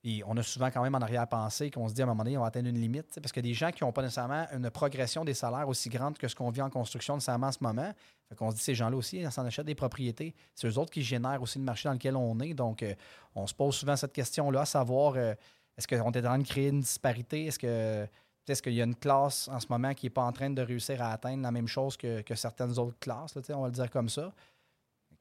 Et 0.05 0.21
on 0.25 0.35
a 0.35 0.43
souvent 0.43 0.69
quand 0.69 0.83
même 0.83 0.95
en 0.95 1.01
arrière-pensée 1.01 1.71
qu'on 1.71 1.87
se 1.87 1.93
dit 1.93 2.01
à 2.01 2.03
un 2.03 2.07
moment 2.07 2.23
donné, 2.23 2.37
on 2.37 2.41
va 2.41 2.47
atteindre 2.47 2.67
une 2.67 2.79
limite. 2.79 3.19
Parce 3.21 3.31
que 3.31 3.39
des 3.39 3.53
gens 3.53 3.71
qui 3.71 3.83
n'ont 3.83 3.93
pas 3.93 4.01
nécessairement 4.01 4.45
une 4.51 4.69
progression 4.69 5.23
des 5.23 5.33
salaires 5.33 5.67
aussi 5.69 5.87
grande 5.89 6.17
que 6.17 6.27
ce 6.27 6.35
qu'on 6.35 6.49
vit 6.49 6.61
en 6.61 6.69
construction 6.69 7.15
nécessairement 7.15 7.47
en 7.47 7.51
ce 7.53 7.59
moment. 7.61 7.93
Fait 8.27 8.35
qu'on 8.35 8.51
se 8.51 8.57
dit, 8.57 8.61
ces 8.61 8.75
gens-là 8.75 8.97
aussi, 8.97 9.19
ils 9.19 9.31
s'en 9.31 9.45
achètent 9.45 9.65
des 9.65 9.75
propriétés. 9.75 10.35
C'est 10.55 10.67
eux 10.67 10.77
autres 10.77 10.91
qui 10.91 11.03
génèrent 11.03 11.41
aussi 11.41 11.57
le 11.57 11.63
marché 11.63 11.87
dans 11.87 11.93
lequel 11.93 12.17
on 12.17 12.37
est. 12.41 12.53
Donc, 12.53 12.83
euh, 12.83 12.93
on 13.33 13.47
se 13.47 13.53
pose 13.53 13.75
souvent 13.75 13.95
cette 13.95 14.11
question-là, 14.11 14.61
à 14.61 14.65
savoir, 14.65 15.13
euh, 15.15 15.33
est-ce 15.77 15.87
qu'on 15.87 15.95
est 15.95 16.01
en 16.01 16.11
train 16.11 16.37
de 16.37 16.47
créer 16.47 16.67
une 16.67 16.81
disparité? 16.81 17.45
Est-ce 17.45 17.59
que 17.59 18.07
est-ce 18.45 18.61
qu'il 18.61 18.73
y 18.73 18.81
a 18.81 18.83
une 18.83 18.95
classe 18.95 19.47
en 19.47 19.59
ce 19.61 19.67
moment 19.69 19.93
qui 19.93 20.07
n'est 20.07 20.09
pas 20.09 20.23
en 20.23 20.33
train 20.33 20.49
de 20.49 20.61
réussir 20.61 21.01
à 21.01 21.13
atteindre 21.13 21.43
la 21.43 21.51
même 21.51 21.67
chose 21.67 21.95
que, 21.95 22.21
que 22.21 22.35
certaines 22.35 22.77
autres 22.77 22.99
classes? 22.99 23.35
là, 23.35 23.41
on 23.57 23.61
va 23.61 23.67
le 23.67 23.73
dire 23.73 23.89
comme 23.89 24.09
ça. 24.09 24.33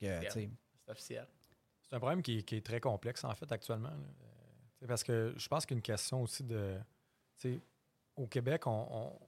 C'est 0.01 0.51
officiel. 0.89 1.27
C'est 1.81 1.95
un 1.95 2.01
problème 2.01 2.21
qui, 2.21 2.43
qui 2.43 2.57
est 2.57 2.67
très 2.67 2.81
complexe, 2.81 3.23
en 3.23 3.33
fait, 3.35 3.51
actuellement. 3.53 3.93
Parce 4.87 5.03
que 5.05 5.35
je 5.37 5.49
pense 5.49 5.65
qu'il 5.67 5.75
y 5.75 5.77
a 5.77 5.79
une 5.79 5.83
question 5.83 6.23
aussi 6.23 6.43
de. 6.45 6.79
tu 7.39 7.55
sais, 7.55 7.61
Au 8.17 8.27
Québec, 8.27 8.67
on, 8.67 8.89
on, 8.91 9.19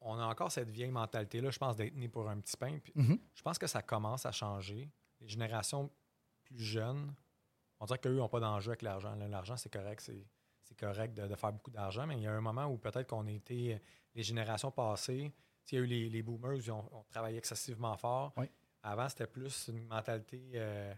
on 0.00 0.18
a 0.18 0.24
encore 0.26 0.50
cette 0.52 0.70
vieille 0.70 0.90
mentalité-là, 0.90 1.50
je 1.50 1.58
pense, 1.58 1.76
d'être 1.76 1.94
né 1.96 2.08
pour 2.08 2.28
un 2.28 2.38
petit 2.40 2.56
pain. 2.56 2.78
Puis 2.78 2.92
Mhm. 2.94 3.18
Je 3.34 3.42
pense 3.42 3.58
que 3.58 3.66
ça 3.66 3.82
commence 3.82 4.26
à 4.26 4.32
changer. 4.32 4.88
Les 5.20 5.28
générations 5.28 5.90
plus 6.44 6.60
jeunes, 6.60 7.12
on 7.80 7.86
dirait 7.86 7.98
qu'eux 7.98 8.16
n'ont 8.16 8.28
pas 8.28 8.40
d'enjeu 8.40 8.70
avec 8.70 8.82
l'argent. 8.82 9.14
L'argent, 9.16 9.56
c'est 9.56 9.72
correct, 9.72 10.00
c'est 10.62 10.76
correct 10.78 11.14
de, 11.14 11.26
de 11.26 11.34
faire 11.34 11.52
beaucoup 11.52 11.70
d'argent, 11.70 12.06
mais 12.06 12.16
il 12.16 12.22
y 12.22 12.26
a 12.26 12.32
un 12.32 12.40
moment 12.40 12.66
où 12.66 12.76
peut-être 12.78 13.08
qu'on 13.08 13.26
a 13.26 13.30
été, 13.30 13.74
euh, 13.74 13.78
les 14.14 14.22
générations 14.22 14.70
passées, 14.70 15.32
il 15.70 15.74
y 15.74 15.78
a 15.78 15.80
eu 15.84 15.86
les, 15.86 16.08
les 16.08 16.22
boomers, 16.22 16.54
ils 16.54 16.70
ont, 16.70 16.88
ont 16.94 17.04
travaillé 17.10 17.36
excessivement 17.38 17.96
fort. 17.96 18.32
Oui. 18.36 18.46
Avant, 18.82 19.08
c'était 19.08 19.26
plus 19.26 19.68
une 19.68 19.84
mentalité 19.86 20.40
euh, 20.54 20.94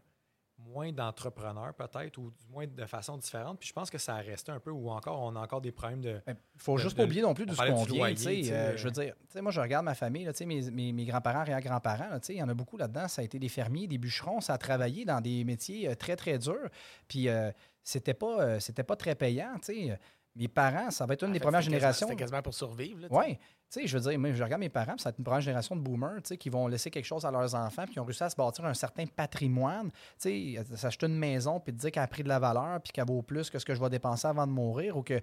moins 0.67 0.93
d'entrepreneurs, 0.93 1.75
peut-être, 1.75 2.19
ou 2.19 2.31
du 2.31 2.47
moins 2.53 2.67
de 2.67 2.87
façon 2.87 3.17
différente. 3.17 3.59
Puis 3.59 3.69
je 3.69 3.73
pense 3.73 3.91
que 3.91 3.99
ça 3.99 4.15
a 4.17 4.21
resté 4.21 4.53
un 4.53 4.61
peu, 4.61 4.71
ou 4.71 4.91
encore, 4.91 5.21
on 5.21 5.35
a 5.37 5.41
encore 5.41 5.61
des 5.61 5.73
problèmes 5.73 6.01
de. 6.01 6.21
Il 6.27 6.35
faut 6.59 6.77
de- 6.77 6.83
juste 6.83 6.97
de- 6.97 7.03
pas 7.03 7.05
oublier 7.07 7.23
non 7.23 7.35
plus 7.35 7.47
de 7.47 7.53
ce 7.53 7.57
qu'on 7.75 7.85
vient. 7.95 8.05
euh, 8.53 8.77
je 8.77 8.85
veux 8.85 8.91
dire, 8.93 9.15
moi, 9.43 9.51
je 9.53 9.61
regarde 9.61 9.85
ma 9.85 9.95
famille, 9.95 10.25
là, 10.25 10.33
mes, 10.47 10.71
mes, 10.71 10.93
mes 10.93 11.05
grands-parents, 11.05 11.41
arrière-grands-parents, 11.41 12.19
il 12.29 12.37
y 12.37 12.43
en 12.43 12.49
a 12.49 12.55
beaucoup 12.55 12.77
là-dedans. 12.77 13.09
Ça 13.09 13.23
a 13.23 13.25
été 13.25 13.39
des 13.39 13.49
fermiers, 13.49 13.87
des 13.87 13.99
bûcherons. 13.99 14.41
Ça 14.41 14.55
a 14.55 14.59
travaillé 14.59 15.05
dans 15.05 15.21
des 15.21 15.45
métiers 15.45 15.89
euh, 15.89 15.95
très, 15.95 16.17
très 16.17 16.39
durs. 16.39 16.69
Puis, 17.09 17.29
euh, 17.29 17.51
c'était 17.83 18.15
pas, 18.15 18.41
euh, 18.41 18.61
c'était 18.61 18.85
pas 18.85 18.97
très 18.97 19.15
payant. 19.15 19.55
tu 19.65 19.75
sais. 19.89 19.99
Mes 20.37 20.49
parents, 20.49 20.91
ça 20.91 21.07
va 21.07 21.15
être 21.15 21.25
une 21.25 21.31
En 21.31 21.33
des 21.33 21.39
fait, 21.39 21.45
premières 21.45 21.61
générations. 21.61 22.07
C'était 22.07 22.19
quasiment 22.21 22.41
pour 22.43 22.55
survivre. 22.55 23.07
Oui. 23.11 23.37
Tu 23.37 23.81
sais, 23.81 23.87
je 23.87 23.99
veux 23.99 24.11
dire, 24.11 24.19
moi, 24.19 24.33
je 24.33 24.43
regarde 24.43 24.61
mes 24.61 24.69
parents, 24.69 24.97
ça 24.99 25.05
va 25.05 25.11
être 25.11 25.19
une 25.19 25.25
première 25.25 25.41
génération 25.41 25.77
de 25.77 25.81
boomers, 25.81 26.17
tu 26.23 26.29
sais, 26.29 26.37
qui 26.37 26.49
vont 26.49 26.67
laisser 26.69 26.91
quelque 26.91 27.05
chose 27.05 27.25
à 27.25 27.31
leurs 27.31 27.55
enfants, 27.55 27.85
puis 27.85 27.93
qui 27.95 28.01
ont 28.01 28.05
réussi 28.05 28.23
à 28.23 28.31
se 28.31 28.37
bâtir 28.37 28.65
un 28.65 28.75
certain 28.75 29.07
patrimoine. 29.07 29.91
Tu 30.21 30.57
sais, 30.57 30.77
s'acheter 30.77 31.07
une 31.07 31.19
maison, 31.19 31.59
puis 31.61 31.73
te 31.73 31.79
dire 31.81 31.91
qu'elle 31.93 32.03
a 32.03 32.09
pris 32.09 32.23
de 32.23 32.29
la 32.29 32.39
valeur, 32.39 32.81
puis 32.81 32.93
qu'elle 32.93 33.07
vaut 33.07 33.23
plus 33.23 33.51
que 33.51 33.59
ce 33.59 33.65
que 33.65 33.75
je 33.75 33.81
vais 33.81 33.91
dépenser 33.91 34.27
avant 34.29 34.47
de 34.47 34.53
mourir, 34.53 34.97
ou 34.97 35.03
que 35.03 35.15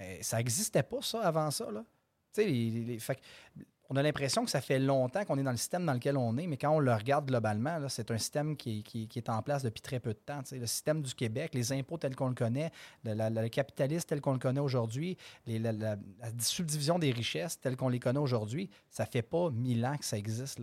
euh, 0.00 0.16
ça 0.20 0.38
n'existait 0.38 0.82
pas, 0.82 1.00
ça, 1.02 1.20
avant 1.22 1.50
ça, 1.50 1.70
là. 1.70 1.80
Tu 2.32 2.42
sais, 2.42 2.48
les- 2.48 2.70
les- 2.70 2.84
les- 2.84 2.98
fait 2.98 3.16
que 3.16 3.20
on 3.92 3.96
a 3.96 4.02
l'impression 4.02 4.42
que 4.42 4.50
ça 4.50 4.62
fait 4.62 4.78
longtemps 4.78 5.22
qu'on 5.26 5.36
est 5.36 5.42
dans 5.42 5.50
le 5.50 5.58
système 5.58 5.84
dans 5.84 5.92
lequel 5.92 6.16
on 6.16 6.38
est, 6.38 6.46
mais 6.46 6.56
quand 6.56 6.70
on 6.70 6.78
le 6.78 6.94
regarde 6.94 7.26
globalement, 7.26 7.78
c'est 7.90 8.10
un 8.10 8.16
système 8.16 8.56
qui, 8.56 8.82
est 9.14 9.28
en 9.28 9.42
place 9.42 9.62
depuis 9.62 9.82
très 9.82 10.00
peu 10.00 10.14
de 10.14 10.18
temps. 10.18 10.40
Le 10.50 10.66
système 10.66 11.02
du 11.02 11.14
Québec, 11.14 11.52
les 11.52 11.72
impôts 11.72 11.98
tels 11.98 12.16
qu'on 12.16 12.28
le 12.28 12.34
connaît, 12.34 12.70
le, 13.04 13.48
capitalisme 13.48 14.06
tel 14.08 14.22
qu'on 14.22 14.32
le 14.32 14.38
connaît 14.38 14.60
aujourd'hui, 14.60 15.18
la, 15.46 15.96
subdivision 16.38 16.98
des 16.98 17.12
richesses 17.12 17.60
telles 17.60 17.76
qu'on 17.76 17.90
les 17.90 18.00
connaît 18.00 18.18
aujourd'hui, 18.18 18.70
ça 18.88 19.04
fait 19.04 19.20
pas 19.20 19.50
mille 19.50 19.84
ans 19.84 19.98
que 19.98 20.06
ça 20.06 20.16
existe. 20.16 20.58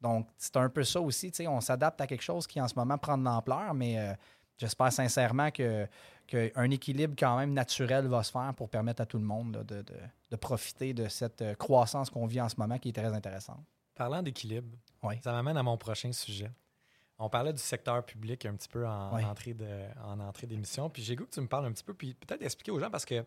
Donc, 0.00 0.26
c'est 0.36 0.56
un 0.56 0.68
peu 0.68 0.82
ça 0.82 1.00
aussi. 1.00 1.30
On 1.46 1.60
s'adapte 1.60 2.00
à 2.00 2.08
quelque 2.08 2.24
chose 2.24 2.48
qui, 2.48 2.60
en 2.60 2.66
ce 2.66 2.74
moment, 2.74 2.98
prend 2.98 3.16
de 3.16 3.22
l'ampleur, 3.22 3.74
mais 3.74 3.96
euh, 3.96 4.12
j'espère 4.58 4.92
sincèrement 4.92 5.52
que 5.52 5.86
qu'un 6.36 6.70
équilibre 6.70 7.14
quand 7.18 7.36
même 7.38 7.52
naturel 7.52 8.06
va 8.06 8.22
se 8.22 8.30
faire 8.32 8.52
pour 8.56 8.68
permettre 8.68 9.02
à 9.02 9.06
tout 9.06 9.18
le 9.18 9.24
monde 9.24 9.56
là, 9.56 9.64
de, 9.64 9.82
de- 9.82 9.94
de 10.30 10.36
profiter 10.36 10.94
de 10.94 11.08
cette 11.08 11.42
euh, 11.42 11.54
croissance 11.54 12.08
qu'on 12.10 12.26
vit 12.26 12.40
en 12.40 12.48
ce 12.48 12.56
moment 12.56 12.78
qui 12.78 12.88
est 12.88 12.92
très 12.92 13.12
intéressante. 13.12 13.60
Parlant 13.94 14.22
d'équilibre, 14.22 14.68
Oui. 15.02 15.16
ça 15.22 15.32
m'amène 15.32 15.56
à 15.58 15.62
mon 15.62 15.76
prochain 15.76 16.10
sujet. 16.12 16.50
On 17.18 17.28
parlait 17.28 17.52
du 17.52 17.60
secteur 17.60 18.02
public 18.04 18.46
un 18.46 18.54
petit 18.54 18.68
peu 18.68 18.86
en, 18.86 19.22
entrée 19.22 19.52
de, 19.54 19.68
en 20.04 20.18
entrée 20.20 20.46
d'émission. 20.46 20.88
Puis 20.90 21.02
j'ai 21.02 21.14
goût 21.16 21.24
que 21.26 21.30
tu 21.34 21.40
me 21.40 21.46
parles 21.46 21.66
un 21.66 21.72
petit 21.72 21.84
peu, 21.84 21.92
puis 21.94 22.14
peut-être 22.14 22.42
expliquer 22.42 22.70
aux 22.72 22.80
gens 22.80 22.90
parce 22.90 23.04
que 23.04 23.24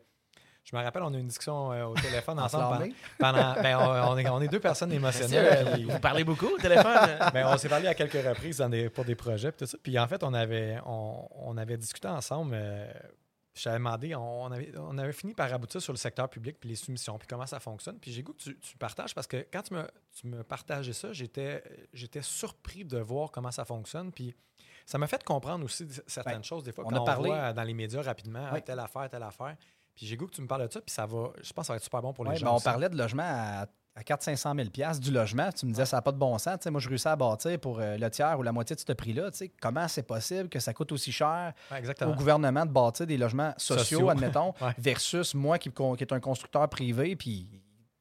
je 0.66 0.76
me 0.76 0.82
rappelle, 0.84 1.04
on 1.04 1.14
a 1.14 1.18
eu 1.18 1.22
une 1.22 1.28
discussion 1.28 1.72
euh, 1.72 1.86
au 1.86 1.94
téléphone 1.94 2.40
ensemble 2.42 2.90
pendant, 3.20 3.54
ben, 3.54 3.78
on, 3.78 4.12
on 4.14 4.18
est, 4.18 4.28
on 4.30 4.42
est 4.42 4.48
deux 4.48 4.60
personnes 4.60 4.92
émotionnelles. 4.92 5.72
puis- 5.74 5.84
Vous 5.86 6.00
parlez 6.00 6.24
beaucoup 6.24 6.48
au 6.48 6.58
téléphone? 6.58 7.20
ben, 7.34 7.48
on 7.48 7.58
s'est 7.58 7.70
parlé 7.70 7.88
à 7.88 7.94
quelques 7.94 8.14
reprises 8.28 8.58
dans 8.58 8.70
des- 8.70 8.90
pour 8.90 9.06
des 9.06 9.16
projets 9.16 9.52
puis 9.52 9.60
tout 9.66 9.72
ça. 9.72 9.78
Puis 9.82 9.98
en 10.00 10.08
fait, 10.08 10.24
on 10.24 10.34
avait, 10.34 10.78
on, 10.86 11.28
on 11.32 11.56
avait 11.58 11.78
discuté 11.78 12.08
ensemble. 12.08 12.52
euh, 12.56 12.92
je 13.54 13.64
t'avais 13.64 13.78
demandé, 13.78 14.14
on, 14.16 14.52
avait, 14.52 14.74
on 14.78 14.98
avait 14.98 15.14
fini 15.14 15.34
par 15.34 15.54
aboutir 15.54 15.82
sur 15.82 15.94
le 15.94 15.98
secteur 15.98 16.28
public 16.28 16.58
puis 16.60 16.68
les 16.68 16.76
soumissions, 16.76 17.18
puis 17.18 17.26
comment 17.26 17.46
ça 17.46 17.62
fonctionne. 17.62 17.98
Puis 18.00 18.12
j'ai 18.12 18.22
goût 18.22 18.34
que 18.34 18.44
tu, 18.44 18.60
tu 18.60 18.78
partages 18.78 19.16
parce 19.16 19.28
que 19.28 19.48
quand 19.54 19.62
tu 19.62 19.74
me, 19.76 19.88
tu 20.20 20.28
me 20.28 20.44
partageais 20.44 20.92
ça, 20.92 21.14
j'étais, 21.14 21.64
j'étais 21.94 22.22
surpris 22.22 22.84
de 22.84 22.98
voir 22.98 23.32
comment 23.32 23.52
ça 23.52 23.64
fonctionne. 23.64 24.12
Puis 24.12 24.36
ça 24.86 24.98
m'a 24.98 25.08
fait 25.08 25.24
comprendre 25.24 25.64
aussi 25.64 25.88
certaines 26.06 26.36
Ben, 26.40 26.44
choses. 26.44 26.66
Des 26.66 26.74
fois, 26.74 26.84
on 26.86 26.90
quand 26.90 26.98
a 26.98 27.00
on 27.00 27.06
parlé- 27.06 27.30
voit 27.30 27.54
dans 27.54 27.64
les 27.64 27.74
médias 27.74 28.02
rapidement, 28.02 28.50
Oui. 28.52 28.62
telle 28.62 28.80
affaire, 28.80 29.08
telle 29.10 29.24
affaire. 29.24 29.56
Puis 29.96 30.06
j'ai 30.06 30.18
goût 30.18 30.28
que 30.28 30.34
tu 30.36 30.42
me 30.42 30.48
parles 30.48 30.68
de 30.68 30.72
ça, 30.74 30.82
puis 30.82 30.94
ça 30.94 31.06
va, 31.06 31.30
je 31.42 31.54
pense 31.54 31.64
que 31.64 31.68
ça 31.68 31.74
va 31.74 31.78
être 31.78 31.84
super 31.84 32.02
bon 32.02 32.12
pour 32.14 32.26
les 32.26 32.32
Ouais, 32.32 32.36
gens. 32.38 32.46
ben, 32.48 32.52
on 32.52 32.56
aussi. 32.56 32.66
parlait 32.66 32.90
de 32.90 32.98
logement 32.98 33.24
à, 33.26 33.66
à 33.96 34.02
400-500 34.02 34.56
000 34.58 34.70
piastres, 34.72 35.02
du 35.02 35.10
logement. 35.12 35.50
Tu 35.54 35.66
me 35.66 35.72
disais, 35.72 35.86
ça 35.86 35.98
n'a 35.98 36.02
pas 36.02 36.12
de 36.12 36.18
bon 36.18 36.38
sens. 36.38 36.58
Tu 36.60 36.64
sais, 36.64 36.70
moi, 36.72 36.82
je 36.82 36.90
réussis 36.90 37.08
à 37.08 37.16
bâtir 37.16 37.58
pour 37.62 37.80
euh, 37.80 37.98
le 37.98 38.10
tiers 38.10 38.38
ou 38.38 38.44
la 38.44 38.52
moitié 38.52 38.76
de 38.76 38.82
ce 38.82 38.92
prix-là. 38.92 39.30
Comment 39.62 39.88
c'est 39.88 40.04
possible 40.04 40.50
que 40.50 40.60
ça 40.60 40.74
coûte 40.74 40.92
aussi 40.92 41.14
cher 41.14 41.54
Ouais, 41.72 41.82
au 42.06 42.14
gouvernement 42.14 42.66
de 42.66 42.72
bâtir 42.72 43.08
des 43.08 43.18
logements 43.18 43.54
sociaux, 43.58 43.78
Sociaux. 44.00 44.10
admettons, 44.10 44.54
Ouais. 44.62 44.74
versus 44.78 45.34
moi 45.34 45.58
qui, 45.58 45.70
qui 45.72 46.04
est 46.04 46.12
un 46.14 46.20
constructeur 46.20 46.68
privé, 46.68 47.16
puis 47.16 47.48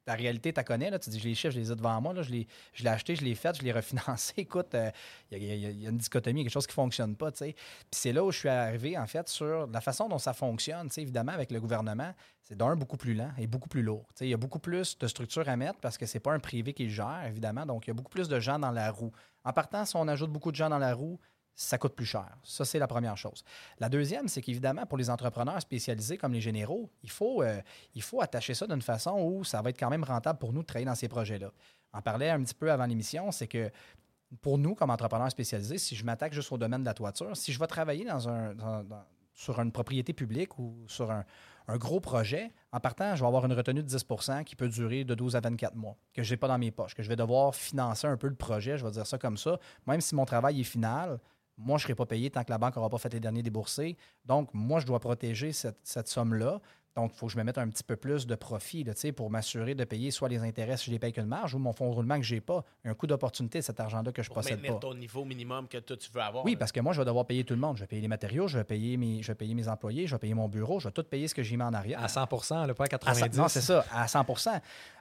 la 0.07 0.15
réalité, 0.15 0.53
tu 0.53 0.63
connais, 0.65 0.91
là, 0.91 0.99
tu 0.99 1.11
dis, 1.11 1.19
je 1.19 1.29
les 1.29 1.35
chiffres, 1.35 1.55
je 1.55 1.61
les 1.61 1.73
ai 1.73 1.75
devant 1.75 2.01
moi, 2.01 2.15
je 2.23 2.31
l'ai 2.31 2.47
je 2.73 2.87
acheté, 2.87 3.17
je 3.17 3.25
l'ai 3.25 3.35
fait, 3.35 3.57
je 3.57 3.63
l'ai 3.63 3.73
refinancé. 3.73 4.35
Écoute, 4.37 4.75
euh, 4.75 4.91
il 5.31 5.43
y, 5.43 5.51
a- 5.51 5.55
il 5.55 5.61
y 5.61 5.67
a- 5.67 5.71
il 5.71 5.81
y 5.83 5.87
a 5.87 5.91
une 5.91 5.97
dichotomie, 5.99 6.43
quelque 6.43 6.53
chose 6.53 6.67
qui 6.67 6.73
ne 6.73 6.75
fonctionne 6.75 7.17
pas. 7.17 7.31
Puis 7.33 7.55
c'est 7.91 8.13
là 8.13 8.23
où 8.25 8.31
je 8.31 8.39
suis 8.39 8.49
arrivé, 8.49 8.99
en 8.99 9.07
fait, 9.07 9.29
sur 9.29 9.67
la 9.67 9.81
façon 9.81 10.09
dont 10.09 10.19
ça 10.19 10.33
fonctionne. 10.35 10.89
Évidemment, 10.97 11.33
avec 11.33 11.51
le 11.51 11.61
gouvernement, 11.61 12.13
c'est 12.43 12.57
d'un 12.57 12.77
beaucoup 12.77 12.97
plus 12.99 13.15
lent 13.15 13.31
et 13.39 13.47
beaucoup 13.47 13.69
plus 13.69 13.83
lourd. 13.83 14.07
Il 14.21 14.29
y 14.29 14.35
a 14.35 14.37
beaucoup 14.37 14.59
plus 14.59 14.99
de 14.99 15.07
structures 15.07 15.49
à 15.49 15.57
mettre 15.57 15.79
parce 15.81 15.97
que 15.97 16.07
c'est 16.07 16.21
pas 16.21 16.33
un 16.33 16.41
privé 16.41 16.75
qui 16.75 16.85
le 16.85 16.91
gère, 16.91 17.25
évidemment. 17.27 17.65
Donc, 17.65 17.87
il 17.87 17.91
y 17.91 17.93
a 17.93 17.95
beaucoup 17.95 18.11
plus 18.11 18.29
de 18.29 18.39
gens 18.41 18.59
dans 18.59 18.71
la 18.73 18.91
roue. 18.91 19.13
En 19.45 19.53
partant, 19.53 19.85
si 19.85 19.97
on 19.97 20.07
ajoute 20.09 20.31
beaucoup 20.31 20.51
de 20.51 20.57
gens 20.57 20.69
dans 20.69 20.79
la 20.79 20.95
roue, 20.95 21.19
ça 21.55 21.79
coûte 21.79 21.95
plus 21.95 22.07
cher. 22.07 22.37
Ça, 22.43 22.65
c'est 22.65 22.79
la 22.79 22.87
première 22.87 23.17
chose. 23.17 23.45
La 23.79 23.89
deuxième, 23.89 24.29
c'est 24.29 24.43
qu'évidemment, 24.43 24.87
pour 24.87 24.99
les 24.99 25.09
entrepreneurs 25.11 25.61
spécialisés 25.61 26.19
comme 26.19 26.33
les 26.33 26.41
généraux, 26.41 26.91
il 27.03 27.11
faut, 27.11 27.43
euh, 27.43 27.61
il 27.95 28.03
faut 28.03 28.21
attacher 28.21 28.55
ça 28.55 28.67
d'une 28.67 28.83
façon 28.83 29.13
où 29.21 29.45
ça 29.45 29.63
va 29.63 29.71
être 29.71 29.79
quand 29.79 29.91
même 29.91 30.05
rentable 30.05 30.39
pour 30.39 30.53
nous 30.53 30.63
de 30.63 30.67
travailler 30.67 30.87
dans 30.87 30.95
ces 30.95 31.09
projets-là. 31.09 31.53
On 31.93 32.03
parlait 32.03 32.31
un 32.31 32.43
petit 32.43 32.55
peu 32.55 32.73
avant 32.73 32.87
l'émission, 32.87 33.31
c'est 33.31 33.47
que 33.47 33.71
pour 34.41 34.59
nous, 34.59 34.75
comme 34.75 34.91
entrepreneurs 34.91 35.31
spécialisés, 35.31 35.79
si 35.79 35.95
je 35.95 36.05
m'attaque 36.05 36.33
juste 36.33 36.51
au 36.51 36.59
domaine 36.59 36.81
de 36.81 36.87
la 36.87 36.95
toiture, 36.95 37.37
si 37.37 37.53
je 37.53 37.59
vais 37.59 37.67
travailler 37.69 38.07
sur 39.33 39.61
une 39.61 39.71
propriété 39.71 40.13
publique 40.13 40.59
ou 40.59 40.85
sur 40.89 41.13
un 41.13 41.25
gros 41.77 42.01
projet, 42.01 42.51
en 42.73 42.81
partant, 42.81 43.15
je 43.15 43.21
vais 43.21 43.27
avoir 43.27 43.47
une 43.47 43.53
retenue 43.53 43.83
de 43.83 43.89
10% 43.89 44.45
qui 44.45 44.57
peut 44.57 44.69
durer 44.69 45.05
de 45.05 45.15
12 45.15 45.37
à 45.37 45.41
24 45.41 45.77
mois, 45.77 45.97
que 46.13 46.23
je 46.23 46.31
n'ai 46.33 46.37
pas 46.37 46.49
dans 46.49 46.59
mes 46.59 46.71
poches, 46.71 46.95
que 46.95 47.03
je 47.03 47.09
vais 47.09 47.17
devoir 47.17 47.55
financer 47.55 48.07
un 48.07 48.17
peu 48.17 48.29
le 48.29 48.35
projet, 48.35 48.77
je 48.77 48.85
vais 48.85 48.91
dire 48.91 49.07
ça 49.07 49.19
comme 49.19 49.37
ça. 49.37 49.59
Même 49.87 50.01
si 50.01 50.15
mon 50.15 50.25
travail 50.25 50.61
est 50.61 50.65
final, 50.65 51.21
moi, 51.57 51.79
je 51.79 51.85
ne 51.85 51.87
serai 51.87 51.95
pas 51.95 52.07
payé 52.07 52.31
tant 52.31 52.43
que 52.45 52.51
la 52.51 52.59
banque 52.59 52.77
n'aura 52.77 52.89
pas 52.91 52.99
fait 52.99 53.13
les 53.13 53.21
derniers 53.21 53.43
déboursés. 53.43 53.97
Donc, 54.25 54.49
moi, 54.53 54.81
je 54.81 54.87
dois 54.87 54.99
protéger 55.01 55.53
cette, 55.53 55.79
cette 55.85 56.09
somme-là. 56.09 56.61
Donc, 56.97 57.11
il 57.13 57.19
faut 57.19 57.27
que 57.27 57.33
je 57.33 57.39
me 57.39 57.43
mette 57.43 57.59
un 57.59 57.69
petit 57.69 57.83
peu 57.83 57.97
plus 57.97 58.25
de 58.25 58.37
profit 58.37 58.85
là, 58.85 58.95
tu 58.95 59.01
sais, 59.01 59.11
pour 59.13 59.29
m'assurer 59.29 59.75
de 59.75 59.83
payer 59.83 60.13
soit 60.13 60.29
les 60.29 60.39
intérêts 60.45 60.77
si 60.77 60.87
je 60.87 60.91
les 60.93 61.01
paye 61.01 61.13
qu'une 61.13 61.27
marge 61.27 61.53
ou 61.53 61.59
mon 61.59 61.73
fonds 61.73 61.89
de 61.91 61.95
roulement 61.95 62.17
que 62.19 62.23
je 62.23 62.37
n'ai 62.37 62.41
pas. 62.41 62.63
Un 62.85 62.95
coût 62.95 63.09
d'opportunité 63.09 63.59
de 63.59 63.65
cet 63.65 63.81
argent-là 63.81 64.13
que 64.13 64.23
je 64.23 64.29
ne 64.29 64.33
Pour 64.35 64.43
possède 64.43 64.59
maintenir 64.61 64.75
pas. 64.75 64.79
ton 64.81 64.95
niveau 64.95 65.25
minimum 65.25 65.67
que 65.67 65.79
toi, 65.79 65.97
tu 65.97 66.09
veux 66.13 66.21
avoir. 66.21 66.45
Oui, 66.45 66.53
là. 66.53 66.59
parce 66.59 66.71
que 66.71 66.79
moi, 66.79 66.93
je 66.93 67.01
vais 67.01 67.05
devoir 67.05 67.27
payer 67.27 67.43
tout 67.43 67.55
le 67.55 67.61
monde. 67.61 67.77
Je 67.79 67.83
vais 67.83 67.89
payer 67.89 68.01
les 68.03 68.07
matériaux, 68.07 68.47
je 68.47 68.59
vais 68.59 68.65
payer 68.65 68.97
mes, 68.97 69.23
je 69.23 69.27
vais 69.27 69.35
payer 69.35 69.55
mes 69.55 69.67
employés, 69.67 70.07
je 70.07 70.15
vais 70.15 70.21
payer 70.21 70.35
mon 70.35 70.49
bureau, 70.49 70.79
je 70.79 70.87
vais 70.87 70.93
tout 70.93 71.03
payer 71.03 71.27
ce 71.27 71.35
que 71.35 71.43
j'ai 71.43 71.57
mis 71.57 71.65
en 71.65 71.75
arrière. 71.75 72.01
À 72.01 72.07
100 72.07 72.21
là, 72.67 72.75
pas 72.75 72.85
à 72.85 72.87
À 72.87 72.89
90 72.89 73.35
cent- 73.37 73.43
non, 73.43 73.49
c'est 73.49 73.61
ça, 73.61 73.85
à 73.93 74.07
100 74.07 74.25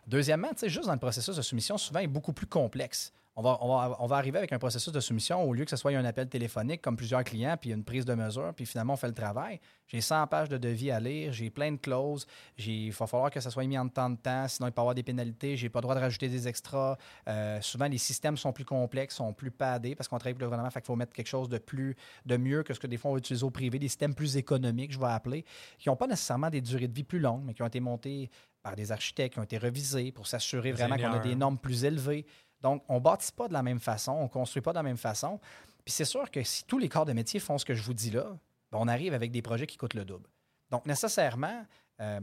Deuxièmement, 0.07 0.49
tu 0.49 0.57
sais, 0.59 0.69
juste 0.69 0.87
dans 0.87 0.93
le 0.93 0.99
processus 0.99 1.35
de 1.35 1.41
soumission, 1.43 1.77
souvent, 1.77 1.99
il 1.99 2.05
est 2.05 2.07
beaucoup 2.07 2.33
plus 2.33 2.47
complexe. 2.47 3.13
On 3.35 3.41
va, 3.41 3.57
on, 3.61 3.67
va, 3.67 3.97
on 3.99 4.05
va 4.05 4.17
arriver 4.17 4.37
avec 4.37 4.53
un 4.53 4.59
processus 4.59 4.93
de 4.93 4.99
soumission 4.99 5.41
au 5.43 5.53
lieu 5.55 5.63
que 5.63 5.71
ce 5.71 5.75
soit 5.75 5.91
un 5.91 6.05
appel 6.05 6.29
téléphonique 6.29 6.83
comme 6.83 6.95
plusieurs 6.95 7.23
clients, 7.23 7.57
puis 7.59 7.71
une 7.71 7.83
prise 7.83 8.05
de 8.05 8.13
mesure, 8.13 8.53
puis 8.55 8.67
finalement, 8.67 8.93
on 8.93 8.97
fait 8.97 9.07
le 9.07 9.13
travail. 9.13 9.59
J'ai 9.87 10.01
100 10.01 10.27
pages 10.27 10.49
de 10.49 10.57
devis 10.57 10.91
à 10.91 10.99
lire, 10.99 11.33
j'ai 11.33 11.49
plein 11.49 11.71
de 11.71 11.77
clauses, 11.77 12.27
il 12.59 12.91
va 12.91 13.07
falloir 13.07 13.31
que 13.31 13.39
ça 13.39 13.49
soit 13.49 13.63
mis 13.63 13.77
en 13.77 13.87
temps 13.89 14.11
de 14.11 14.17
temps, 14.17 14.47
sinon 14.47 14.67
il 14.67 14.71
peut 14.71 14.81
y 14.81 14.83
avoir 14.83 14.93
des 14.93 15.01
pénalités, 15.01 15.57
j'ai 15.57 15.69
pas 15.69 15.79
le 15.79 15.83
droit 15.83 15.95
de 15.95 15.99
rajouter 15.99 16.29
des 16.29 16.47
extras. 16.47 16.95
Euh, 17.27 17.59
souvent, 17.61 17.87
les 17.87 17.97
systèmes 17.97 18.37
sont 18.37 18.53
plus 18.53 18.65
complexes, 18.65 19.15
sont 19.15 19.33
plus 19.33 19.49
padés 19.49 19.95
parce 19.95 20.07
qu'on 20.07 20.19
travaille 20.19 20.33
pour 20.33 20.41
le 20.41 20.47
gouvernement, 20.47 20.69
fait 20.69 20.81
qu'il 20.81 20.87
faut 20.87 20.95
mettre 20.95 21.13
quelque 21.13 21.27
chose 21.27 21.49
de 21.49 21.57
plus, 21.57 21.95
de 22.27 22.37
mieux 22.37 22.61
que 22.61 22.75
ce 22.75 22.79
que 22.79 22.87
des 22.87 22.97
fois 22.97 23.09
on 23.09 23.13
va 23.15 23.19
utiliser 23.19 23.43
au 23.43 23.49
privé, 23.49 23.79
des 23.79 23.87
systèmes 23.87 24.13
plus 24.13 24.37
économiques, 24.37 24.91
je 24.91 24.99
vais 24.99 25.07
appeler, 25.07 25.43
qui 25.79 25.89
n'ont 25.89 25.95
pas 25.95 26.07
nécessairement 26.07 26.51
des 26.51 26.61
durées 26.61 26.87
de 26.87 26.93
vie 26.93 27.03
plus 27.03 27.19
longues, 27.19 27.41
mais 27.43 27.55
qui 27.55 27.63
ont 27.63 27.67
été 27.67 27.79
montés 27.79 28.29
par 28.61 28.75
des 28.75 28.91
architectes, 28.91 29.33
qui 29.33 29.39
ont 29.39 29.43
été 29.43 29.57
revisés 29.57 30.11
pour 30.11 30.27
s'assurer 30.27 30.71
vraiment 30.71 30.97
qu'on 30.97 31.11
a 31.11 31.19
des 31.19 31.35
normes 31.35 31.57
plus 31.57 31.83
élevées. 31.83 32.25
Donc, 32.63 32.83
on 32.87 32.95
ne 32.95 32.99
bâtit 32.99 33.33
pas 33.33 33.47
de 33.47 33.53
la 33.53 33.61
même 33.61 33.79
façon, 33.79 34.13
on 34.13 34.23
ne 34.23 34.27
construit 34.29 34.61
pas 34.61 34.71
de 34.71 34.77
la 34.77 34.83
même 34.83 34.97
façon. 34.97 35.39
Puis 35.85 35.93
c'est 35.93 36.05
sûr 36.05 36.31
que 36.31 36.41
si 36.43 36.63
tous 36.63 36.79
les 36.79 36.89
corps 36.89 37.05
de 37.05 37.13
métier 37.13 37.39
font 37.39 37.57
ce 37.57 37.65
que 37.65 37.75
je 37.75 37.83
vous 37.83 37.93
dis 37.93 38.09
là, 38.09 38.25
ben, 38.71 38.79
on 38.81 38.87
arrive 38.87 39.13
avec 39.13 39.31
des 39.31 39.41
projets 39.41 39.67
qui 39.67 39.77
coûtent 39.77 39.93
le 39.93 40.05
double. 40.05 40.27
Donc, 40.71 40.85
nécessairement, 40.85 41.65
euh, 41.99 42.21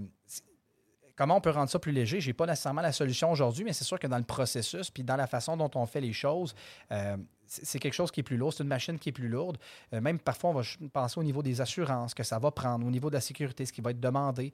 comment 1.15 1.37
on 1.37 1.41
peut 1.41 1.51
rendre 1.51 1.69
ça 1.69 1.79
plus 1.79 1.93
léger? 1.93 2.21
Je 2.21 2.29
n'ai 2.29 2.33
pas 2.33 2.47
nécessairement 2.47 2.81
la 2.81 2.93
solution 2.93 3.31
aujourd'hui, 3.31 3.65
mais 3.65 3.75
c'est 3.75 3.85
sûr 3.85 3.99
que 3.99 4.07
dans 4.07 4.17
le 4.17 4.25
processus, 4.25 4.91
puis 4.91 5.05
dans 5.05 5.17
la 5.17 5.27
façon 5.27 5.57
dont 5.57 5.71
on 5.75 5.85
fait 5.85 6.01
les 6.01 6.15
choses, 6.15 6.55
euh, 6.91 7.17
c'est 7.47 7.79
quelque 7.79 7.95
chose 7.95 8.11
qui 8.11 8.21
est 8.21 8.25
plus 8.25 8.37
lourd, 8.37 8.53
c'est 8.53 8.63
une 8.63 8.69
machine 8.69 8.99
qui 8.99 9.11
est 9.11 9.13
plus 9.13 9.29
lourde. 9.29 9.59
Euh, 9.93 10.01
même 10.01 10.19
parfois, 10.19 10.51
on 10.51 10.55
va 10.55 10.63
penser 10.93 11.21
au 11.21 11.23
niveau 11.23 11.43
des 11.43 11.61
assurances, 11.61 12.15
que 12.15 12.23
ça 12.23 12.39
va 12.39 12.51
prendre, 12.51 12.87
au 12.87 12.91
niveau 12.91 13.11
de 13.11 13.15
la 13.15 13.21
sécurité, 13.21 13.67
ce 13.67 13.73
qui 13.73 13.83
va 13.83 13.91
être 13.91 14.01
demandé. 14.01 14.53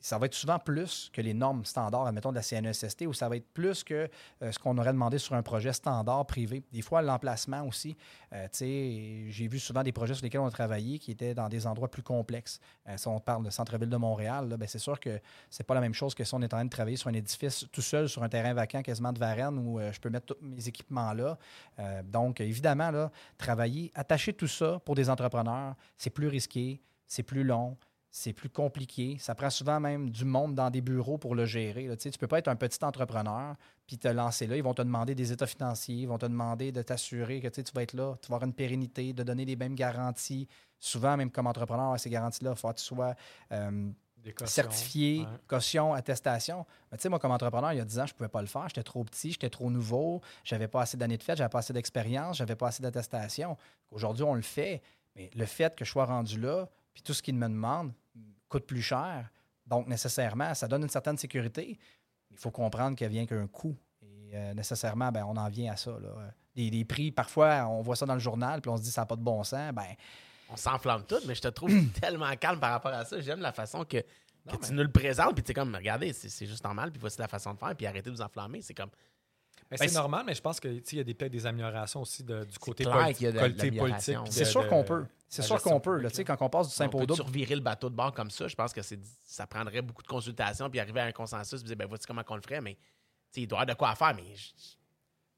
Ça 0.00 0.18
va 0.18 0.26
être 0.26 0.34
souvent 0.34 0.58
plus 0.58 1.10
que 1.12 1.20
les 1.20 1.34
normes 1.34 1.64
standards, 1.64 2.06
admettons, 2.06 2.30
de 2.30 2.36
la 2.36 2.42
CNESST, 2.42 3.06
ou 3.06 3.12
ça 3.12 3.28
va 3.28 3.36
être 3.36 3.48
plus 3.52 3.82
que 3.82 4.08
euh, 4.42 4.52
ce 4.52 4.58
qu'on 4.58 4.76
aurait 4.78 4.92
demandé 4.92 5.18
sur 5.18 5.34
un 5.34 5.42
projet 5.42 5.72
standard 5.72 6.26
privé. 6.26 6.62
Des 6.72 6.82
fois, 6.82 7.02
l'emplacement 7.02 7.62
aussi. 7.66 7.96
Euh, 8.32 8.44
tu 8.52 8.58
sais, 8.58 9.30
j'ai 9.30 9.48
vu 9.48 9.58
souvent 9.58 9.82
des 9.82 9.92
projets 9.92 10.14
sur 10.14 10.24
lesquels 10.24 10.40
on 10.40 10.46
a 10.46 10.50
travaillé 10.50 10.98
qui 10.98 11.10
étaient 11.10 11.34
dans 11.34 11.48
des 11.48 11.66
endroits 11.66 11.90
plus 11.90 12.02
complexes. 12.02 12.60
Euh, 12.88 12.96
si 12.96 13.08
on 13.08 13.18
parle 13.20 13.44
de 13.44 13.50
centre-ville 13.50 13.88
de 13.88 13.96
Montréal, 13.96 14.54
ben, 14.58 14.68
c'est 14.68 14.78
sûr 14.78 14.98
que 15.00 15.20
c'est 15.50 15.64
pas 15.64 15.74
la 15.74 15.80
même 15.80 15.94
chose 15.94 16.14
que 16.14 16.24
si 16.24 16.34
on 16.34 16.42
est 16.42 16.46
en 16.46 16.56
train 16.58 16.64
de 16.64 16.70
travailler 16.70 16.96
sur 16.96 17.08
un 17.08 17.14
édifice 17.14 17.66
tout 17.72 17.82
seul 17.82 18.08
sur 18.08 18.22
un 18.22 18.28
terrain 18.28 18.54
vacant 18.54 18.82
quasiment 18.82 19.12
de 19.12 19.18
Varennes 19.18 19.58
où 19.58 19.78
euh, 19.78 19.92
je 19.92 20.00
peux 20.00 20.10
mettre 20.10 20.26
tous 20.26 20.36
mes 20.42 20.68
équipements 20.68 21.12
là. 21.12 21.38
Donc, 22.04 22.40
évidemment, 22.40 23.10
travailler, 23.38 23.90
attacher 23.94 24.32
tout 24.32 24.46
ça 24.46 24.80
pour 24.84 24.94
des 24.94 25.10
entrepreneurs, 25.10 25.74
c'est 25.96 26.10
plus 26.10 26.28
risqué, 26.28 26.80
c'est 27.06 27.22
plus 27.22 27.44
long, 27.44 27.76
c'est 28.18 28.32
plus 28.32 28.48
compliqué. 28.48 29.18
Ça 29.20 29.34
prend 29.34 29.50
souvent 29.50 29.78
même 29.78 30.08
du 30.08 30.24
monde 30.24 30.54
dans 30.54 30.70
des 30.70 30.80
bureaux 30.80 31.18
pour 31.18 31.34
le 31.34 31.44
gérer. 31.44 31.86
là. 31.86 31.96
Tu 31.98 32.08
ne 32.08 32.12
peux 32.16 32.26
pas 32.26 32.38
être 32.38 32.48
un 32.48 32.56
petit 32.56 32.82
entrepreneur 32.82 33.54
puis 33.86 33.98
te 33.98 34.08
lancer 34.08 34.46
là. 34.46 34.56
Ils 34.56 34.62
vont 34.62 34.72
te 34.72 34.80
demander 34.80 35.14
des 35.14 35.32
états 35.32 35.46
financiers, 35.46 35.96
ils 35.96 36.08
vont 36.08 36.16
te 36.16 36.24
demander 36.24 36.72
de 36.72 36.80
t'assurer 36.80 37.42
que 37.42 37.48
tu 37.48 37.56
sais, 37.56 37.62
tu 37.64 37.72
vas 37.74 37.82
être 37.82 37.92
là, 37.92 38.14
tu 38.22 38.28
vas 38.28 38.36
avoir 38.36 38.48
une 38.48 38.54
pérennité, 38.54 39.12
de 39.12 39.22
donner 39.22 39.44
les 39.44 39.54
mêmes 39.54 39.74
garanties. 39.74 40.48
Souvent, 40.80 41.18
même 41.18 41.30
comme 41.30 41.46
entrepreneur, 41.46 42.00
ces 42.00 42.08
garanties-là, 42.08 42.52
il 42.52 42.56
faut 42.58 42.68
que 42.70 42.78
tu 42.78 42.84
sois 42.84 43.14
euh, 43.52 43.90
certifié, 44.46 45.20
Ouais. 45.20 45.26
caution, 45.46 45.92
attestation. 45.92 46.64
Mais 46.90 46.96
tu 46.96 47.02
sais, 47.02 47.08
moi, 47.10 47.18
comme 47.18 47.32
entrepreneur, 47.32 47.74
il 47.74 47.76
y 47.76 47.80
a 47.80 47.84
10 47.84 47.98
ans, 47.98 48.06
je 48.06 48.14
ne 48.14 48.16
pouvais 48.16 48.30
pas 48.30 48.40
le 48.40 48.46
faire. 48.48 48.66
J'étais 48.68 48.82
trop 48.82 49.04
petit, 49.04 49.32
j'étais 49.32 49.50
trop 49.50 49.70
nouveau, 49.70 50.22
j'avais 50.42 50.68
pas 50.68 50.80
assez 50.80 50.96
d'années 50.96 51.18
de 51.18 51.22
fête, 51.22 51.36
j'avais 51.36 51.50
pas 51.50 51.58
assez 51.58 51.74
d'expérience, 51.74 52.38
j'avais 52.38 52.56
pas 52.56 52.68
assez 52.68 52.82
d'attestation. 52.82 53.58
Aujourd'hui, 53.90 54.24
on 54.24 54.34
le 54.34 54.40
fait, 54.42 54.80
mais 55.14 55.30
le 55.36 55.44
fait 55.44 55.76
que 55.76 55.84
je 55.84 55.90
sois 55.90 56.06
rendu 56.06 56.40
là, 56.40 56.66
puis 56.94 57.02
tout 57.02 57.12
ce 57.12 57.22
qu'ils 57.22 57.34
me 57.34 57.46
demandent 57.46 57.92
coûte 58.48 58.66
plus 58.66 58.82
cher. 58.82 59.30
Donc, 59.66 59.88
nécessairement, 59.88 60.54
ça 60.54 60.68
donne 60.68 60.82
une 60.82 60.88
certaine 60.88 61.16
sécurité. 61.16 61.78
Il 62.30 62.38
faut 62.38 62.50
comprendre 62.50 62.96
qu'il 62.96 63.08
vient 63.08 63.26
qu'un 63.26 63.46
coût. 63.46 63.76
Et 64.02 64.30
euh, 64.34 64.54
nécessairement, 64.54 65.10
ben, 65.10 65.24
on 65.24 65.36
en 65.36 65.48
vient 65.48 65.72
à 65.72 65.76
ça. 65.76 65.90
Là. 65.90 66.32
Des, 66.54 66.70
des 66.70 66.84
prix, 66.84 67.10
parfois, 67.10 67.66
on 67.68 67.82
voit 67.82 67.96
ça 67.96 68.06
dans 68.06 68.14
le 68.14 68.20
journal, 68.20 68.60
puis 68.60 68.70
on 68.70 68.76
se 68.76 68.82
dit 68.82 68.90
ça 68.90 69.02
n'a 69.02 69.06
pas 69.06 69.16
de 69.16 69.22
bon 69.22 69.42
sens. 69.44 69.72
Ben, 69.72 69.94
On 70.48 70.56
s'enflamme 70.56 71.04
tout, 71.04 71.20
mais 71.26 71.34
je 71.34 71.42
te 71.42 71.48
trouve 71.48 71.72
tellement 72.00 72.34
calme 72.36 72.60
par 72.60 72.70
rapport 72.70 72.92
à 72.92 73.04
ça. 73.04 73.20
J'aime 73.20 73.40
la 73.40 73.52
façon 73.52 73.84
que, 73.84 73.98
tu 74.62 74.72
nous 74.72 74.82
le 74.82 74.92
présentes, 74.92 75.34
puis 75.34 75.42
tu 75.42 75.50
es 75.50 75.54
comme, 75.54 75.74
regardez, 75.74 76.12
c'est 76.12 76.46
juste 76.46 76.62
normal, 76.62 76.92
puis 76.92 77.00
voici 77.00 77.18
la 77.18 77.26
façon 77.26 77.52
de 77.52 77.58
faire, 77.58 77.74
puis 77.74 77.86
arrêtez 77.86 78.10
de 78.10 78.14
vous 78.14 78.22
enflammer. 78.22 78.62
C'est 78.62 78.74
comme, 78.74 78.90
Ben, 79.70 79.76
c'est 79.78 79.88
c'est- 79.88 79.94
normal, 79.94 80.22
mais 80.26 80.34
je 80.34 80.40
pense 80.40 80.60
qu'il 80.60 80.80
y 80.92 81.00
a 81.00 81.04
des- 81.04 81.14
peut-être 81.14 81.32
des 81.32 81.44
améliorations 81.46 82.02
aussi 82.02 82.22
de- 82.22 82.44
du 82.44 82.58
côté 82.58 82.84
clair 82.84 82.96
politi- 82.96 83.14
qu'il 83.14 83.24
y 83.24 83.28
a 83.28 83.32
de 83.32 83.38
côté 83.38 83.56
l'amélioration. 83.64 84.20
politique. 84.20 84.38
c'est 84.38 84.44
sûr 84.44 84.62
de- 84.62 84.68
qu'on 84.68 84.84
peut. 84.84 85.06
C'est 85.28 85.42
sûr 85.42 85.60
qu'on 85.60 85.80
peut. 85.80 85.98
Là, 85.98 86.08
quand 86.24 86.36
on 86.42 86.48
passe 86.48 86.68
du 86.68 86.72
on 86.72 86.76
simple 86.76 86.96
au 86.96 86.98
peut 87.00 87.06
double, 87.06 87.22
revirer 87.22 87.54
le 87.56 87.60
bateau 87.60 87.90
de 87.90 87.94
bord 87.96 88.12
comme 88.12 88.30
ça? 88.30 88.46
Je 88.46 88.54
pense 88.54 88.72
que 88.72 88.80
c'est 88.82 89.00
ça 89.24 89.46
prendrait 89.46 89.82
beaucoup 89.82 90.02
de 90.02 90.06
consultations, 90.08 90.70
puis 90.70 90.78
arriver 90.78 91.00
à 91.00 91.04
un 91.06 91.12
consensus, 91.12 91.60
puis 91.60 91.66
dire, 91.68 91.76
ben 91.76 91.86
voici 91.88 92.06
comment 92.06 92.22
on 92.28 92.36
le 92.36 92.42
ferait, 92.42 92.60
mais 92.60 92.74
tu 92.74 92.80
sais, 93.32 93.40
il 93.42 93.46
doit 93.48 93.58
y 93.58 93.62
avoir 93.62 93.74
de 93.74 93.78
quoi 93.78 93.90
à 93.90 93.94
faire, 93.96 94.14
mais 94.14 94.36
je- 94.36 94.52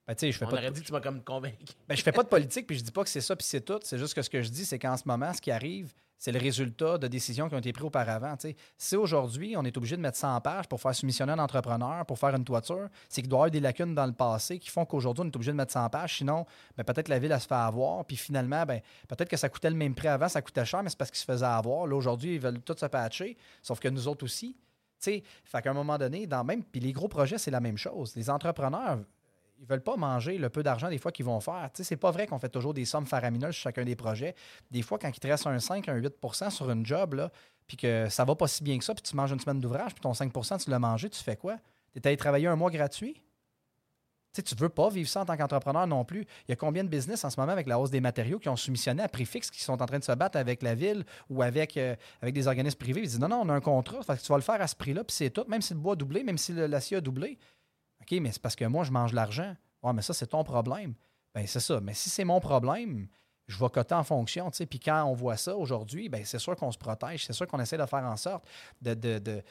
ben, 0.06 0.14
tu 0.14 0.20
sais, 0.20 0.32
je 0.32 0.38
fais 0.38 0.44
on 0.44 0.48
pas 0.50 0.56
de- 0.56 0.62
aurait 0.62 0.70
dit 0.72 0.80
que 0.82 0.86
tu 0.86 0.92
m'as 0.92 1.00
comme 1.00 1.22
convaincu. 1.24 1.64
Ben, 1.88 1.96
je 1.96 2.02
fais 2.02 2.12
pas 2.12 2.22
de 2.22 2.28
politique, 2.28 2.66
puis 2.66 2.76
je 2.76 2.84
dis 2.84 2.92
pas 2.92 3.02
que 3.04 3.10
c'est 3.10 3.22
ça, 3.22 3.34
puis 3.34 3.46
c'est 3.46 3.62
tout. 3.62 3.80
C'est 3.82 3.96
juste 3.98 4.12
que 4.12 4.20
ce 4.20 4.28
que 4.28 4.42
je 4.42 4.50
dis, 4.50 4.66
c'est 4.66 4.78
qu'en 4.78 4.96
ce 4.98 5.04
moment, 5.06 5.32
ce 5.32 5.40
qui 5.40 5.50
arrive, 5.50 5.94
c'est 6.18 6.32
le 6.32 6.40
résultat 6.40 6.98
de 6.98 7.06
décisions 7.06 7.48
qui 7.48 7.54
ont 7.54 7.58
été 7.58 7.72
prises 7.72 7.86
auparavant. 7.86 8.34
Si 8.76 8.96
aujourd'hui, 8.96 9.54
on 9.56 9.64
est 9.64 9.76
obligé 9.76 9.96
de 9.96 10.00
mettre 10.00 10.18
100 10.18 10.40
pages 10.40 10.66
pour 10.66 10.80
faire 10.80 10.94
soumissionner 10.94 11.32
un 11.32 11.38
entrepreneur, 11.38 12.04
pour 12.04 12.18
faire 12.18 12.34
une 12.34 12.44
toiture, 12.44 12.88
c'est 13.08 13.22
qu'il 13.22 13.30
doit 13.30 13.38
y 13.38 13.40
avoir 13.40 13.50
des 13.52 13.60
lacunes 13.60 13.94
dans 13.94 14.06
le 14.06 14.12
passé 14.12 14.58
qui 14.58 14.68
font 14.68 14.84
qu'aujourd'hui, 14.84 15.22
on 15.24 15.28
est 15.28 15.36
obligé 15.36 15.52
de 15.52 15.56
mettre 15.56 15.72
100 15.72 15.88
pages. 15.90 16.16
Sinon, 16.18 16.44
ben, 16.76 16.82
peut-être 16.82 17.08
la 17.08 17.20
ville, 17.20 17.30
elle 17.30 17.40
se 17.40 17.46
fait 17.46 17.54
avoir. 17.54 18.04
Puis 18.04 18.16
finalement, 18.16 18.66
ben, 18.66 18.80
peut-être 19.06 19.28
que 19.28 19.36
ça 19.36 19.48
coûtait 19.48 19.70
le 19.70 19.76
même 19.76 19.94
prix 19.94 20.08
avant, 20.08 20.28
ça 20.28 20.42
coûtait 20.42 20.64
cher, 20.64 20.82
mais 20.82 20.90
c'est 20.90 20.98
parce 20.98 21.12
qu'ils 21.12 21.20
se 21.20 21.24
faisaient 21.24 21.46
avoir. 21.46 21.86
Là, 21.86 21.94
aujourd'hui, 21.94 22.34
ils 22.34 22.40
veulent 22.40 22.60
tout 22.60 22.76
se 22.76 22.86
patcher, 22.86 23.36
sauf 23.62 23.78
que 23.78 23.88
nous 23.88 24.08
autres 24.08 24.24
aussi. 24.24 24.56
Tu 25.00 25.12
sais, 25.12 25.22
fait 25.44 25.62
qu'à 25.62 25.70
un 25.70 25.74
moment 25.74 25.98
donné, 25.98 26.26
dans 26.26 26.42
même, 26.42 26.64
puis 26.64 26.80
les 26.80 26.92
gros 26.92 27.06
projets, 27.06 27.38
c'est 27.38 27.52
la 27.52 27.60
même 27.60 27.78
chose. 27.78 28.16
Les 28.16 28.28
entrepreneurs, 28.28 28.98
ils 29.60 29.66
veulent 29.66 29.82
pas 29.82 29.96
manger 29.96 30.38
le 30.38 30.48
peu 30.48 30.62
d'argent 30.62 30.88
des 30.88 30.98
fois 30.98 31.12
qu'ils 31.12 31.24
vont 31.24 31.40
faire. 31.40 31.70
Tu 31.72 31.78
sais, 31.78 31.84
c'est 31.84 31.96
pas 31.96 32.10
vrai 32.10 32.26
qu'on 32.26 32.38
fait 32.38 32.48
toujours 32.48 32.74
des 32.74 32.84
sommes 32.84 33.06
faramineuses 33.06 33.54
sur 33.54 33.64
chacun 33.64 33.84
des 33.84 33.96
projets. 33.96 34.34
Des 34.70 34.82
fois, 34.82 34.98
quand 34.98 35.08
il 35.08 35.18
te 35.18 35.26
reste 35.26 35.46
un 35.46 35.58
5, 35.58 35.88
un 35.88 35.98
8% 36.00 36.50
sur 36.50 36.70
une 36.70 36.86
job, 36.86 37.28
puis 37.66 37.76
que 37.76 38.08
ça 38.08 38.24
va 38.24 38.34
pas 38.34 38.46
si 38.46 38.62
bien 38.62 38.78
que 38.78 38.84
ça, 38.84 38.94
puis 38.94 39.02
tu 39.02 39.16
manges 39.16 39.32
une 39.32 39.40
semaine 39.40 39.60
d'ouvrage, 39.60 39.94
puis 39.94 40.00
ton 40.00 40.12
5% 40.12 40.64
tu 40.64 40.70
l'as 40.70 40.78
mangé, 40.78 41.10
tu 41.10 41.22
fais 41.22 41.36
quoi? 41.36 41.56
Tu 41.92 41.98
es 41.98 42.06
allé 42.06 42.16
travailler 42.16 42.46
un 42.46 42.56
mois 42.56 42.70
gratuit? 42.70 43.22
Tu 44.32 44.42
tu 44.42 44.54
veux 44.54 44.68
pas 44.68 44.88
vivre 44.90 45.08
ça 45.08 45.22
en 45.22 45.24
tant 45.24 45.36
qu'entrepreneur 45.36 45.86
non 45.86 46.04
plus. 46.04 46.20
Il 46.46 46.50
y 46.50 46.52
a 46.52 46.56
combien 46.56 46.84
de 46.84 46.88
business 46.88 47.24
en 47.24 47.30
ce 47.30 47.40
moment 47.40 47.50
avec 47.50 47.66
la 47.66 47.80
hausse 47.80 47.90
des 47.90 48.00
matériaux 48.00 48.38
qui 48.38 48.48
ont 48.48 48.56
soumissionné 48.56 49.02
à 49.02 49.08
prix 49.08 49.24
fixe, 49.24 49.50
qui 49.50 49.62
sont 49.62 49.82
en 49.82 49.86
train 49.86 49.98
de 49.98 50.04
se 50.04 50.12
battre 50.12 50.38
avec 50.38 50.62
la 50.62 50.74
ville 50.74 51.04
ou 51.28 51.42
avec, 51.42 51.76
euh, 51.76 51.96
avec 52.20 52.34
des 52.34 52.46
organismes 52.46 52.78
privés? 52.78 53.00
Ils 53.00 53.08
disent 53.08 53.18
non, 53.18 53.28
non, 53.28 53.40
on 53.42 53.48
a 53.48 53.54
un 53.54 53.60
contrat, 53.60 53.98
tu 54.16 54.28
vas 54.28 54.36
le 54.36 54.42
faire 54.42 54.60
à 54.60 54.66
ce 54.66 54.76
prix-là, 54.76 55.02
puis 55.02 55.16
c'est 55.16 55.30
tout, 55.30 55.44
même 55.48 55.62
si 55.62 55.72
le 55.72 55.80
bois 55.80 55.94
a 55.94 55.96
doublé, 55.96 56.22
même 56.22 56.38
si 56.38 56.52
l'acier 56.52 56.98
a 56.98 57.00
doublé. 57.00 57.38
OK, 58.10 58.18
mais 58.20 58.32
c'est 58.32 58.42
parce 58.42 58.56
que 58.56 58.64
moi, 58.64 58.84
je 58.84 58.90
mange 58.90 59.12
l'argent. 59.12 59.54
Ouais, 59.82 59.92
mais 59.92 60.02
ça, 60.02 60.14
c'est 60.14 60.26
ton 60.26 60.44
problème. 60.44 60.94
Ben, 61.34 61.46
c'est 61.46 61.60
ça. 61.60 61.80
Mais 61.80 61.94
si 61.94 62.10
c'est 62.10 62.24
mon 62.24 62.40
problème, 62.40 63.08
je 63.46 63.58
vais 63.58 63.68
coter 63.68 63.94
en 63.94 64.04
fonction. 64.04 64.50
Puis 64.50 64.80
quand 64.80 65.04
on 65.04 65.14
voit 65.14 65.36
ça 65.36 65.56
aujourd'hui, 65.56 66.08
ben, 66.08 66.24
c'est 66.24 66.38
sûr 66.38 66.56
qu'on 66.56 66.72
se 66.72 66.78
protège. 66.78 67.26
C'est 67.26 67.32
sûr 67.32 67.46
qu'on 67.46 67.60
essaie 67.60 67.78
de 67.78 67.86
faire 67.86 68.04
en 68.04 68.16
sorte 68.16 68.44
de, 68.80 68.94
de, 68.94 69.18
de, 69.18 69.42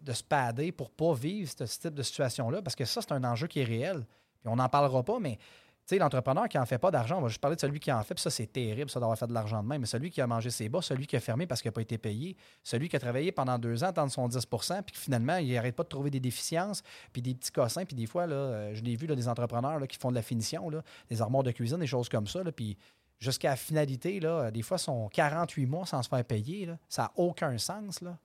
de, 0.00 0.12
se 0.12 0.22
pader 0.22 0.72
pour 0.72 0.90
pas 0.90 1.14
vivre 1.14 1.50
ce, 1.56 1.66
ce 1.66 1.78
type 1.78 1.94
de 1.94 2.02
situation-là. 2.02 2.62
Parce 2.62 2.76
que 2.76 2.84
ça, 2.84 3.00
c'est 3.00 3.12
un 3.12 3.24
enjeu 3.24 3.46
qui 3.46 3.60
est 3.60 3.64
réel. 3.64 4.04
Puis 4.40 4.48
on 4.48 4.56
n'en 4.56 4.68
parlera 4.68 5.02
pas, 5.02 5.18
mais 5.18 5.38
sais, 5.86 5.98
l'entrepreneur 5.98 6.48
qui 6.48 6.56
n'en 6.56 6.66
fait 6.66 6.78
pas 6.78 6.90
d'argent, 6.90 7.18
on 7.18 7.22
va 7.22 7.28
juste 7.28 7.40
parler 7.40 7.56
de 7.56 7.60
celui 7.60 7.80
qui 7.80 7.92
en 7.92 8.02
fait, 8.02 8.14
puis 8.14 8.22
ça, 8.22 8.30
c'est 8.30 8.46
terrible, 8.46 8.90
ça, 8.90 9.00
d'avoir 9.00 9.18
fait 9.18 9.26
de 9.26 9.32
l'argent 9.32 9.62
de 9.62 9.68
même. 9.68 9.80
Mais 9.80 9.86
celui 9.86 10.10
qui 10.10 10.20
a 10.20 10.26
mangé 10.26 10.50
ses 10.50 10.68
bas, 10.68 10.82
celui 10.82 11.06
qui 11.06 11.16
a 11.16 11.20
fermé 11.20 11.46
parce 11.46 11.62
qu'il 11.62 11.68
n'a 11.68 11.72
pas 11.72 11.82
été 11.82 11.98
payé, 11.98 12.36
celui 12.62 12.88
qui 12.88 12.96
a 12.96 12.98
travaillé 12.98 13.32
pendant 13.32 13.58
deux 13.58 13.84
ans, 13.84 13.88
attendre 13.88 14.10
son 14.10 14.28
10% 14.28 14.82
puis 14.82 14.96
finalement, 14.96 15.36
il 15.36 15.52
n'arrête 15.52 15.76
pas 15.76 15.84
de 15.84 15.88
trouver 15.88 16.10
des 16.10 16.20
déficiences, 16.20 16.82
puis 17.12 17.22
des 17.22 17.34
petits 17.34 17.52
cossins, 17.52 17.84
puis 17.84 17.96
des 17.96 18.06
fois, 18.06 18.22
euh, 18.22 18.74
je 18.74 18.82
l'ai 18.82 18.96
vu, 18.96 19.06
là, 19.06 19.14
des 19.14 19.28
entrepreneurs 19.28 19.86
qui 19.86 19.98
font 19.98 20.10
de 20.10 20.16
la 20.16 20.22
finition, 20.22 20.68
là, 20.70 20.82
des 21.08 21.22
armoires 21.22 21.44
de 21.44 21.52
cuisine, 21.52 21.78
des 21.78 21.86
choses 21.86 22.08
comme 22.08 22.26
ça, 22.26 22.40
puis 22.52 22.76
jusqu'à 23.18 23.50
la 23.50 23.56
finalité, 23.56 24.20
là, 24.20 24.50
des 24.50 24.62
fois, 24.62 24.78
sont 24.78 25.08
48 25.08 25.66
mois 25.66 25.86
sans 25.86 26.02
se 26.02 26.08
faire 26.08 26.24
payer. 26.24 26.68
Ça 26.88 27.02
n'a 27.02 27.12
aucun 27.16 27.56
sens. 27.58 28.00
Là. 28.00 28.18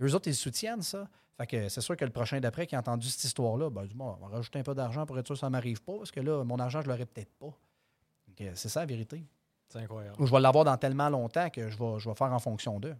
Eux 0.00 0.14
autres, 0.14 0.28
ils 0.28 0.34
soutiennent 0.34 0.82
ça. 0.82 1.08
Fait 1.38 1.46
que 1.46 1.68
c'est 1.68 1.80
sûr 1.80 1.96
que 1.96 2.04
le 2.04 2.10
prochain 2.10 2.40
d'après 2.40 2.66
qui 2.66 2.76
a 2.76 2.78
entendu 2.78 3.08
cette 3.08 3.24
histoire-là, 3.24 3.70
ben, 3.70 3.84
du 3.86 3.94
moins, 3.94 4.16
on 4.20 4.26
va 4.26 4.36
rajouter 4.36 4.58
un 4.58 4.62
peu 4.62 4.74
d'argent 4.74 5.06
pour 5.06 5.18
être 5.18 5.26
sûr 5.26 5.34
que 5.34 5.40
ça 5.40 5.46
ne 5.46 5.52
m'arrive 5.52 5.82
pas, 5.82 5.96
parce 5.96 6.10
que 6.10 6.20
là, 6.20 6.44
mon 6.44 6.58
argent, 6.58 6.80
je 6.82 6.86
ne 6.86 6.92
l'aurais 6.92 7.06
peut-être 7.06 7.32
pas. 7.38 7.52
C'est 8.54 8.68
ça 8.68 8.80
la 8.80 8.86
vérité. 8.86 9.24
C'est 9.68 9.78
incroyable. 9.78 10.16
Ou 10.20 10.26
je 10.26 10.32
vais 10.32 10.40
l'avoir 10.40 10.64
dans 10.64 10.76
tellement 10.76 11.08
longtemps 11.08 11.48
que 11.48 11.68
je 11.70 11.78
vais, 11.78 11.98
je 11.98 12.08
vais 12.08 12.14
faire 12.14 12.32
en 12.32 12.38
fonction 12.38 12.78
d'eux. 12.80 12.96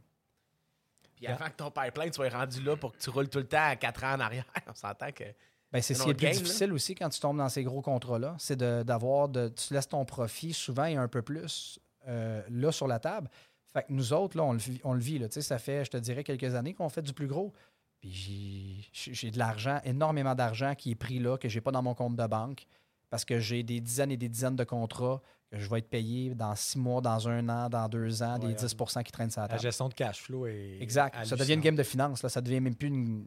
Puis 1.16 1.26
avant 1.26 1.46
que 1.46 1.56
ton 1.56 1.70
pipeline 1.70 2.12
soit 2.12 2.28
rendu 2.30 2.62
là 2.62 2.76
pour 2.76 2.92
que 2.92 2.98
tu 2.98 3.10
roules 3.10 3.28
tout 3.28 3.38
le 3.38 3.46
temps 3.46 3.64
à 3.64 3.76
4 3.76 4.04
ans 4.04 4.14
en 4.14 4.20
arrière, 4.20 4.44
on 4.68 4.74
s'entend 4.74 5.12
que. 5.12 5.24
Ben, 5.72 5.80
c'est 5.80 5.94
ce 5.94 6.02
qui 6.02 6.10
est 6.10 6.14
plus 6.14 6.26
là. 6.26 6.32
difficile 6.32 6.72
aussi 6.72 6.94
quand 6.94 7.08
tu 7.08 7.18
tombes 7.18 7.38
dans 7.38 7.48
ces 7.48 7.64
gros 7.64 7.80
contrats-là, 7.80 8.36
c'est 8.38 8.56
de- 8.56 8.82
d'avoir, 8.82 9.28
de, 9.28 9.48
tu 9.48 9.72
laisses 9.72 9.88
ton 9.88 10.04
profit 10.04 10.52
souvent 10.52 10.84
et 10.84 10.96
un 10.96 11.08
peu 11.08 11.22
plus 11.22 11.78
euh, 12.08 12.42
là 12.50 12.72
sur 12.72 12.86
la 12.86 12.98
table. 12.98 13.30
Fait 13.72 13.84
que 13.84 13.86
nous 13.92 14.12
autres, 14.12 14.36
là, 14.36 14.44
on 14.44 14.52
le 14.52 14.58
vit, 14.58 14.80
on 14.84 14.92
le 14.92 15.00
vit 15.00 15.18
là, 15.18 15.28
tu 15.28 15.34
sais, 15.34 15.40
ça 15.40 15.58
fait, 15.58 15.84
je 15.86 15.90
te 15.90 15.96
dirais, 15.96 16.24
quelques 16.24 16.54
années 16.54 16.74
qu'on 16.74 16.90
fait 16.90 17.00
du 17.00 17.14
plus 17.14 17.26
gros. 17.26 17.54
Puis 18.02 18.90
j'ai- 18.92 19.30
de 19.30 19.38
l'argent, 19.38 19.80
énormément 19.84 20.34
d'argent 20.34 20.74
qui 20.74 20.90
est 20.90 20.94
pris 20.96 21.18
là, 21.20 21.38
que 21.38 21.48
j'ai 21.48 21.60
pas 21.60 21.70
dans 21.70 21.82
mon 21.82 21.94
compte 21.94 22.16
de 22.16 22.26
banque, 22.26 22.64
parce 23.08 23.24
que 23.24 23.38
j'ai 23.38 23.62
des 23.62 23.80
dizaines 23.80 24.10
et 24.10 24.16
des 24.16 24.28
dizaines 24.28 24.56
de 24.56 24.64
contrats 24.64 25.22
que 25.50 25.58
je 25.58 25.68
vais 25.70 25.78
être 25.78 25.88
payé 25.88 26.34
dans 26.34 26.54
six 26.56 26.78
mois, 26.78 27.00
dans 27.00 27.28
un 27.28 27.48
an, 27.48 27.68
dans 27.68 27.88
deux 27.88 28.22
ans, 28.22 28.38
des 28.38 28.46
Incroyable. 28.52 28.60
10 28.76 29.02
qui 29.04 29.12
traînent 29.12 29.30
sur 29.30 29.40
la 29.42 29.44
La 29.44 29.48
table. 29.50 29.62
gestion 29.62 29.88
de 29.88 29.94
cash 29.94 30.20
flow 30.20 30.46
est. 30.46 30.78
Exact. 30.80 31.24
Ça 31.24 31.36
devient 31.36 31.54
une 31.54 31.60
game 31.60 31.76
de 31.76 31.82
finance. 31.82 32.22
Là. 32.22 32.28
Ça 32.28 32.40
devient 32.40 32.60
même 32.60 32.74
plus 32.74 32.88
une 32.88 33.24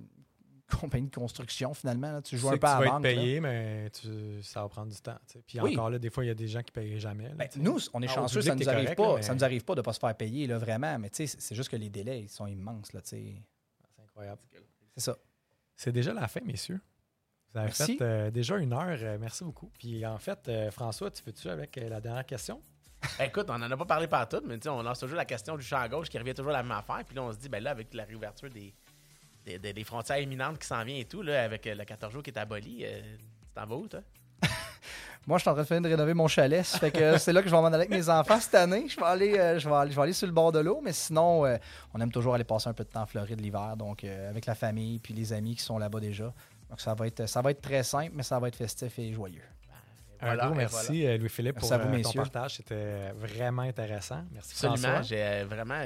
compagnie 0.81 1.07
de 1.09 1.15
construction, 1.15 1.73
finalement. 1.73 2.11
là. 2.11 2.21
Tu 2.21 2.31
Tu 2.31 2.37
joues 2.37 2.47
sais 2.49 2.55
un 2.55 2.57
peu 2.57 2.59
tu 2.59 2.65
à 2.65 2.75
vas 2.75 2.79
la 2.81 2.85
être 2.87 2.91
banque. 2.95 3.03
là. 3.03 3.09
payé, 3.13 3.39
mais 3.39 3.89
tu- 3.91 4.41
ça 4.43 4.61
va 4.63 4.67
prendre 4.69 4.91
du 4.91 4.99
temps. 4.99 5.17
tu 5.27 5.33
sais. 5.33 5.43
Puis 5.47 5.61
Oui. 5.61 5.73
encore 5.73 5.91
là, 5.91 5.99
des 5.99 6.09
fois, 6.09 6.25
il 6.25 6.27
y 6.27 6.31
a 6.31 6.35
des 6.35 6.47
gens 6.47 6.61
qui 6.63 6.71
ne 6.75 6.81
payeraient 6.81 6.99
jamais. 6.99 7.29
là, 7.29 7.35
Ben, 7.35 7.47
tu 7.47 7.59
nous, 7.61 7.77
on 7.93 8.01
est 8.01 8.07
Ah, 8.09 8.13
chanceux, 8.15 8.41
ça 8.41 8.55
nous 8.55 8.59
t'es 8.61 8.67
arrive 8.67 8.95
pas. 8.95 9.15
mais- 9.17 9.21
Ça 9.21 9.33
nous 9.35 9.43
arrive 9.43 9.63
pas 9.63 9.75
de 9.75 9.81
pas 9.81 9.93
se 9.93 9.99
faire 9.99 10.15
payer, 10.17 10.47
là, 10.47 10.57
vraiment. 10.57 10.97
Mais 10.99 11.09
tu 11.11 11.25
c'est 11.27 11.55
juste 11.55 11.69
que 11.69 11.75
les 11.77 11.89
délais, 11.89 12.23
ils 12.23 12.29
sont 12.29 12.47
immenses, 12.47 12.91
là, 12.91 13.01
tu 13.01 13.09
incroyable. 14.15 14.41
C'est 14.95 15.03
ça. 15.03 15.17
C'est 15.75 15.91
déjà 15.91 16.13
la 16.13 16.27
fin, 16.27 16.39
messieurs. 16.41 16.79
Vous 17.51 17.57
avez 17.59 17.67
Merci. 17.67 17.97
fait 17.97 18.03
euh, 18.03 18.31
déjà 18.31 18.57
une 18.57 18.73
heure. 18.73 18.97
euh, 19.01 19.17
merci 19.19 19.43
beaucoup. 19.43 19.69
Puis 19.77 20.05
en 20.05 20.17
fait, 20.17 20.47
euh, 20.47 20.71
François, 20.71 21.11
tu 21.11 21.21
fais-tu 21.21 21.49
avec 21.49 21.77
euh, 21.77 21.89
la 21.89 21.99
dernière 22.01 22.25
question? 22.25 22.61
Écoute, 23.19 23.47
on 23.49 23.57
n'en 23.57 23.69
a 23.69 23.77
pas 23.77 23.85
parlé 23.85 24.07
partout, 24.07 24.41
mais 24.45 24.57
tu 24.57 24.63
sais, 24.63 24.69
on 24.69 24.81
lance 24.81 24.99
toujours 24.99 25.17
la 25.17 25.25
question 25.25 25.57
du 25.57 25.63
champ 25.65 25.77
à 25.79 25.87
gauche 25.89 26.09
qui 26.09 26.17
revient 26.17 26.33
toujours 26.33 26.51
à 26.51 26.55
la 26.57 26.63
même 26.63 26.71
affaire. 26.71 27.03
Puis 27.05 27.15
là, 27.15 27.23
on 27.23 27.31
se 27.31 27.37
dit, 27.37 27.49
ben 27.49 27.61
là, 27.63 27.71
avec 27.71 27.93
la 27.93 28.03
réouverture 28.05 28.49
des, 28.49 28.73
des, 29.43 29.59
des- 29.59 29.73
des 29.73 29.83
frontières 29.83 30.19
imminentes 30.19 30.59
qui 30.59 30.67
s'en 30.67 30.83
vient 30.83 30.97
et 30.97 31.05
tout, 31.05 31.21
là, 31.21 31.43
avec 31.43 31.67
euh, 31.67 31.75
le 31.75 31.83
14 31.85 32.11
jours 32.13 32.23
qui 32.23 32.29
est 32.31 32.37
aboli, 32.37 32.83
euh, 32.85 33.01
tu 33.17 33.49
t'en 33.53 33.65
vas 33.65 33.75
où, 33.75 33.87
toi? 33.87 34.01
Moi, 35.27 35.37
je 35.39 35.41
suis 35.41 35.49
en 35.49 35.53
train 35.53 35.63
de 35.63 35.67
finir 35.67 35.81
de 35.81 35.87
rénover 35.89 36.13
mon 36.13 36.27
chalet. 36.27 36.63
Ça 36.63 36.77
fait 36.79 36.91
que 36.91 37.17
c'est 37.17 37.33
là 37.33 37.41
que 37.41 37.47
je 37.49 37.55
vais 37.55 37.59
m'en 37.61 37.67
aller 37.67 37.75
avec 37.77 37.89
mes 37.89 38.09
enfants 38.09 38.39
cette 38.39 38.55
année. 38.55 38.85
Je 38.87 38.95
vais 38.99 39.05
aller, 39.05 39.37
euh, 39.37 39.57
je 39.59 39.67
vais 39.67 39.75
aller, 39.75 39.91
je 39.91 39.95
vais 39.95 40.01
aller 40.03 40.13
sur 40.13 40.27
le 40.27 40.33
bord 40.33 40.51
de 40.51 40.59
l'eau, 40.59 40.81
mais 40.83 40.93
sinon, 40.93 41.45
euh, 41.45 41.57
on 41.93 42.01
aime 42.01 42.11
toujours 42.11 42.35
aller 42.35 42.43
passer 42.43 42.69
un 42.69 42.73
peu 42.73 42.83
de 42.83 42.89
temps 42.89 43.01
en 43.01 43.05
Floride 43.07 43.41
l'hiver, 43.41 43.75
donc 43.77 44.03
euh, 44.03 44.29
avec 44.29 44.45
la 44.45 44.53
famille 44.55 44.99
puis 44.99 45.13
les 45.13 45.33
amis 45.33 45.55
qui 45.55 45.63
sont 45.63 45.77
là-bas 45.79 45.99
déjà. 45.99 46.33
Donc 46.69 46.79
ça 46.81 46.93
va 46.93 47.07
être, 47.07 47.27
ça 47.27 47.41
va 47.41 47.51
être 47.51 47.61
très 47.61 47.83
simple, 47.83 48.11
mais 48.13 48.23
ça 48.23 48.39
va 48.39 48.47
être 48.49 48.55
festif 48.55 48.97
et 48.99 49.11
joyeux. 49.13 49.41
Un 50.21 50.27
Voilà, 50.27 50.45
gros 50.45 50.55
merci, 50.55 51.17
Louis-Philippe, 51.17 51.57
pour 51.59 51.67
vous, 51.67 51.73
euh, 51.75 52.01
ton 52.01 52.11
partage. 52.13 52.55
C'était 52.55 53.11
vraiment 53.17 53.63
intéressant. 53.63 54.23
Merci, 54.31 54.51
Absolument. 54.65 54.77
François. 54.95 55.01
J'ai 55.01 55.43
vraiment 55.43 55.81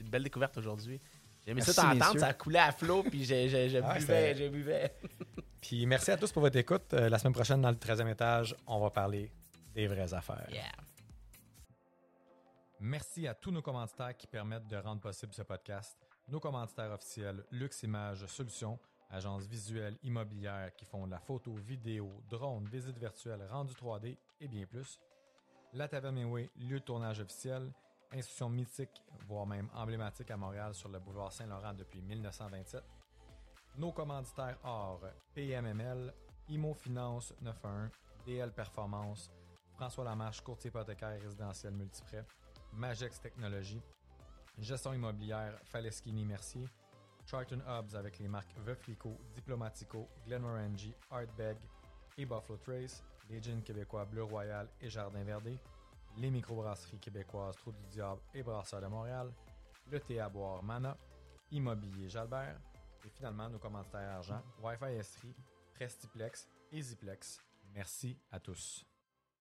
une 0.00 0.08
belle 0.08 0.24
découverte 0.24 0.56
aujourd'hui. 0.58 1.00
J'ai 1.44 1.52
aimé 1.52 1.60
ça 1.60 1.72
t'entendre, 1.74 1.94
messieurs. 2.04 2.20
ça 2.20 2.26
a 2.26 2.32
coulé 2.34 2.58
à 2.58 2.72
flot, 2.72 3.02
puis 3.04 3.24
j'ai- 3.24 3.48
j'ai- 3.48 3.68
je 3.70 3.78
Ah, 3.82 3.94
buvais, 3.94 4.34
c'est- 4.34 4.44
je 4.44 4.48
buvais. 4.50 4.92
Puis 5.60 5.86
merci 5.86 6.10
à 6.10 6.16
tous 6.16 6.32
pour 6.32 6.42
votre 6.42 6.56
écoute. 6.56 6.92
Euh, 6.94 7.08
la 7.08 7.18
semaine 7.18 7.34
prochaine, 7.34 7.60
dans 7.60 7.70
le 7.70 7.76
13e 7.76 8.10
étage, 8.10 8.56
on 8.66 8.80
va 8.80 8.90
parler 8.90 9.30
des 9.74 9.86
vraies 9.86 10.14
affaires. 10.14 10.48
Yeah. 10.50 10.64
Merci 12.80 13.26
à 13.28 13.34
tous 13.34 13.50
nos 13.50 13.60
commanditaires 13.60 14.16
qui 14.16 14.26
permettent 14.26 14.66
de 14.66 14.76
rendre 14.76 15.02
possible 15.02 15.34
ce 15.34 15.42
podcast. 15.42 15.98
Nos 16.28 16.40
commanditaires 16.40 16.90
officiels, 16.92 17.44
Lux 17.50 17.82
Images 17.82 18.24
Solutions, 18.26 18.78
agence 19.10 19.44
visuelle 19.44 19.98
immobilière 20.02 20.74
qui 20.74 20.86
font 20.86 21.06
de 21.06 21.10
la 21.10 21.18
photo, 21.18 21.52
vidéo, 21.54 22.22
drone, 22.28 22.66
visite 22.66 22.96
virtuelle, 22.96 23.46
rendu 23.50 23.74
3D 23.74 24.16
et 24.40 24.48
bien 24.48 24.64
plus. 24.64 24.98
La 25.74 25.88
Taverne 25.88 26.14
Mainway, 26.14 26.48
lieu 26.56 26.80
de 26.80 26.84
tournage 26.84 27.20
officiel, 27.20 27.70
institution 28.12 28.48
mythique, 28.48 29.02
voire 29.26 29.46
même 29.46 29.68
emblématique 29.74 30.30
à 30.30 30.36
Montréal 30.36 30.74
sur 30.74 30.88
le 30.88 30.98
boulevard 30.98 31.32
Saint-Laurent 31.32 31.74
depuis 31.74 32.00
1927. 32.00 32.82
Nos 33.78 33.92
commanditaires 33.92 34.58
or 34.64 35.00
PMML, 35.34 36.12
Imo 36.48 36.74
Finance 36.74 37.32
91, 37.42 37.90
DL 38.26 38.52
Performance, 38.52 39.30
François 39.72 40.04
Lamarche, 40.04 40.42
courtier 40.42 40.68
hypothécaire 40.68 41.20
résidentiel 41.20 41.72
multiprêt, 41.72 42.26
Magex 42.74 43.20
Technologies, 43.20 43.82
gestion 44.58 44.92
immobilière 44.92 45.58
Faleschini 45.64 46.24
Mercier, 46.24 46.68
Charlton 47.24 47.60
Hubs 47.66 47.94
avec 47.94 48.18
les 48.18 48.28
marques 48.28 48.54
Veuflico, 48.58 49.16
Diplomatico, 49.34 50.08
Glenmorangie, 50.26 50.94
Artbeg 51.10 51.56
et 52.18 52.26
Buffalo 52.26 52.58
Trace, 52.58 53.02
les 53.30 53.40
jeans 53.40 53.62
québécois 53.62 54.04
Bleu 54.04 54.24
Royal 54.24 54.68
et 54.80 54.90
Jardin 54.90 55.22
Verdé, 55.22 55.58
les 56.18 56.30
microbrasseries 56.30 56.98
québécoises 56.98 57.56
Trou 57.56 57.72
du 57.72 57.86
Diable 57.86 58.20
et 58.34 58.42
Brasseur 58.42 58.80
de 58.80 58.88
Montréal, 58.88 59.32
le 59.90 60.00
thé 60.00 60.20
à 60.20 60.28
boire 60.28 60.62
Mana, 60.62 60.96
Immobilier 61.52 62.08
Jalbert 62.08 62.58
et 63.04 63.10
finalement 63.10 63.48
nos 63.48 63.58
commanditaires 63.58 64.16
argent 64.16 64.42
Wi-Fi 64.62 64.96
Estrie, 64.96 65.34
Prestiplex 65.74 66.48
et 66.72 66.82
Ziplex. 66.82 67.40
Merci 67.74 68.18
à 68.30 68.40
tous. 68.40 68.89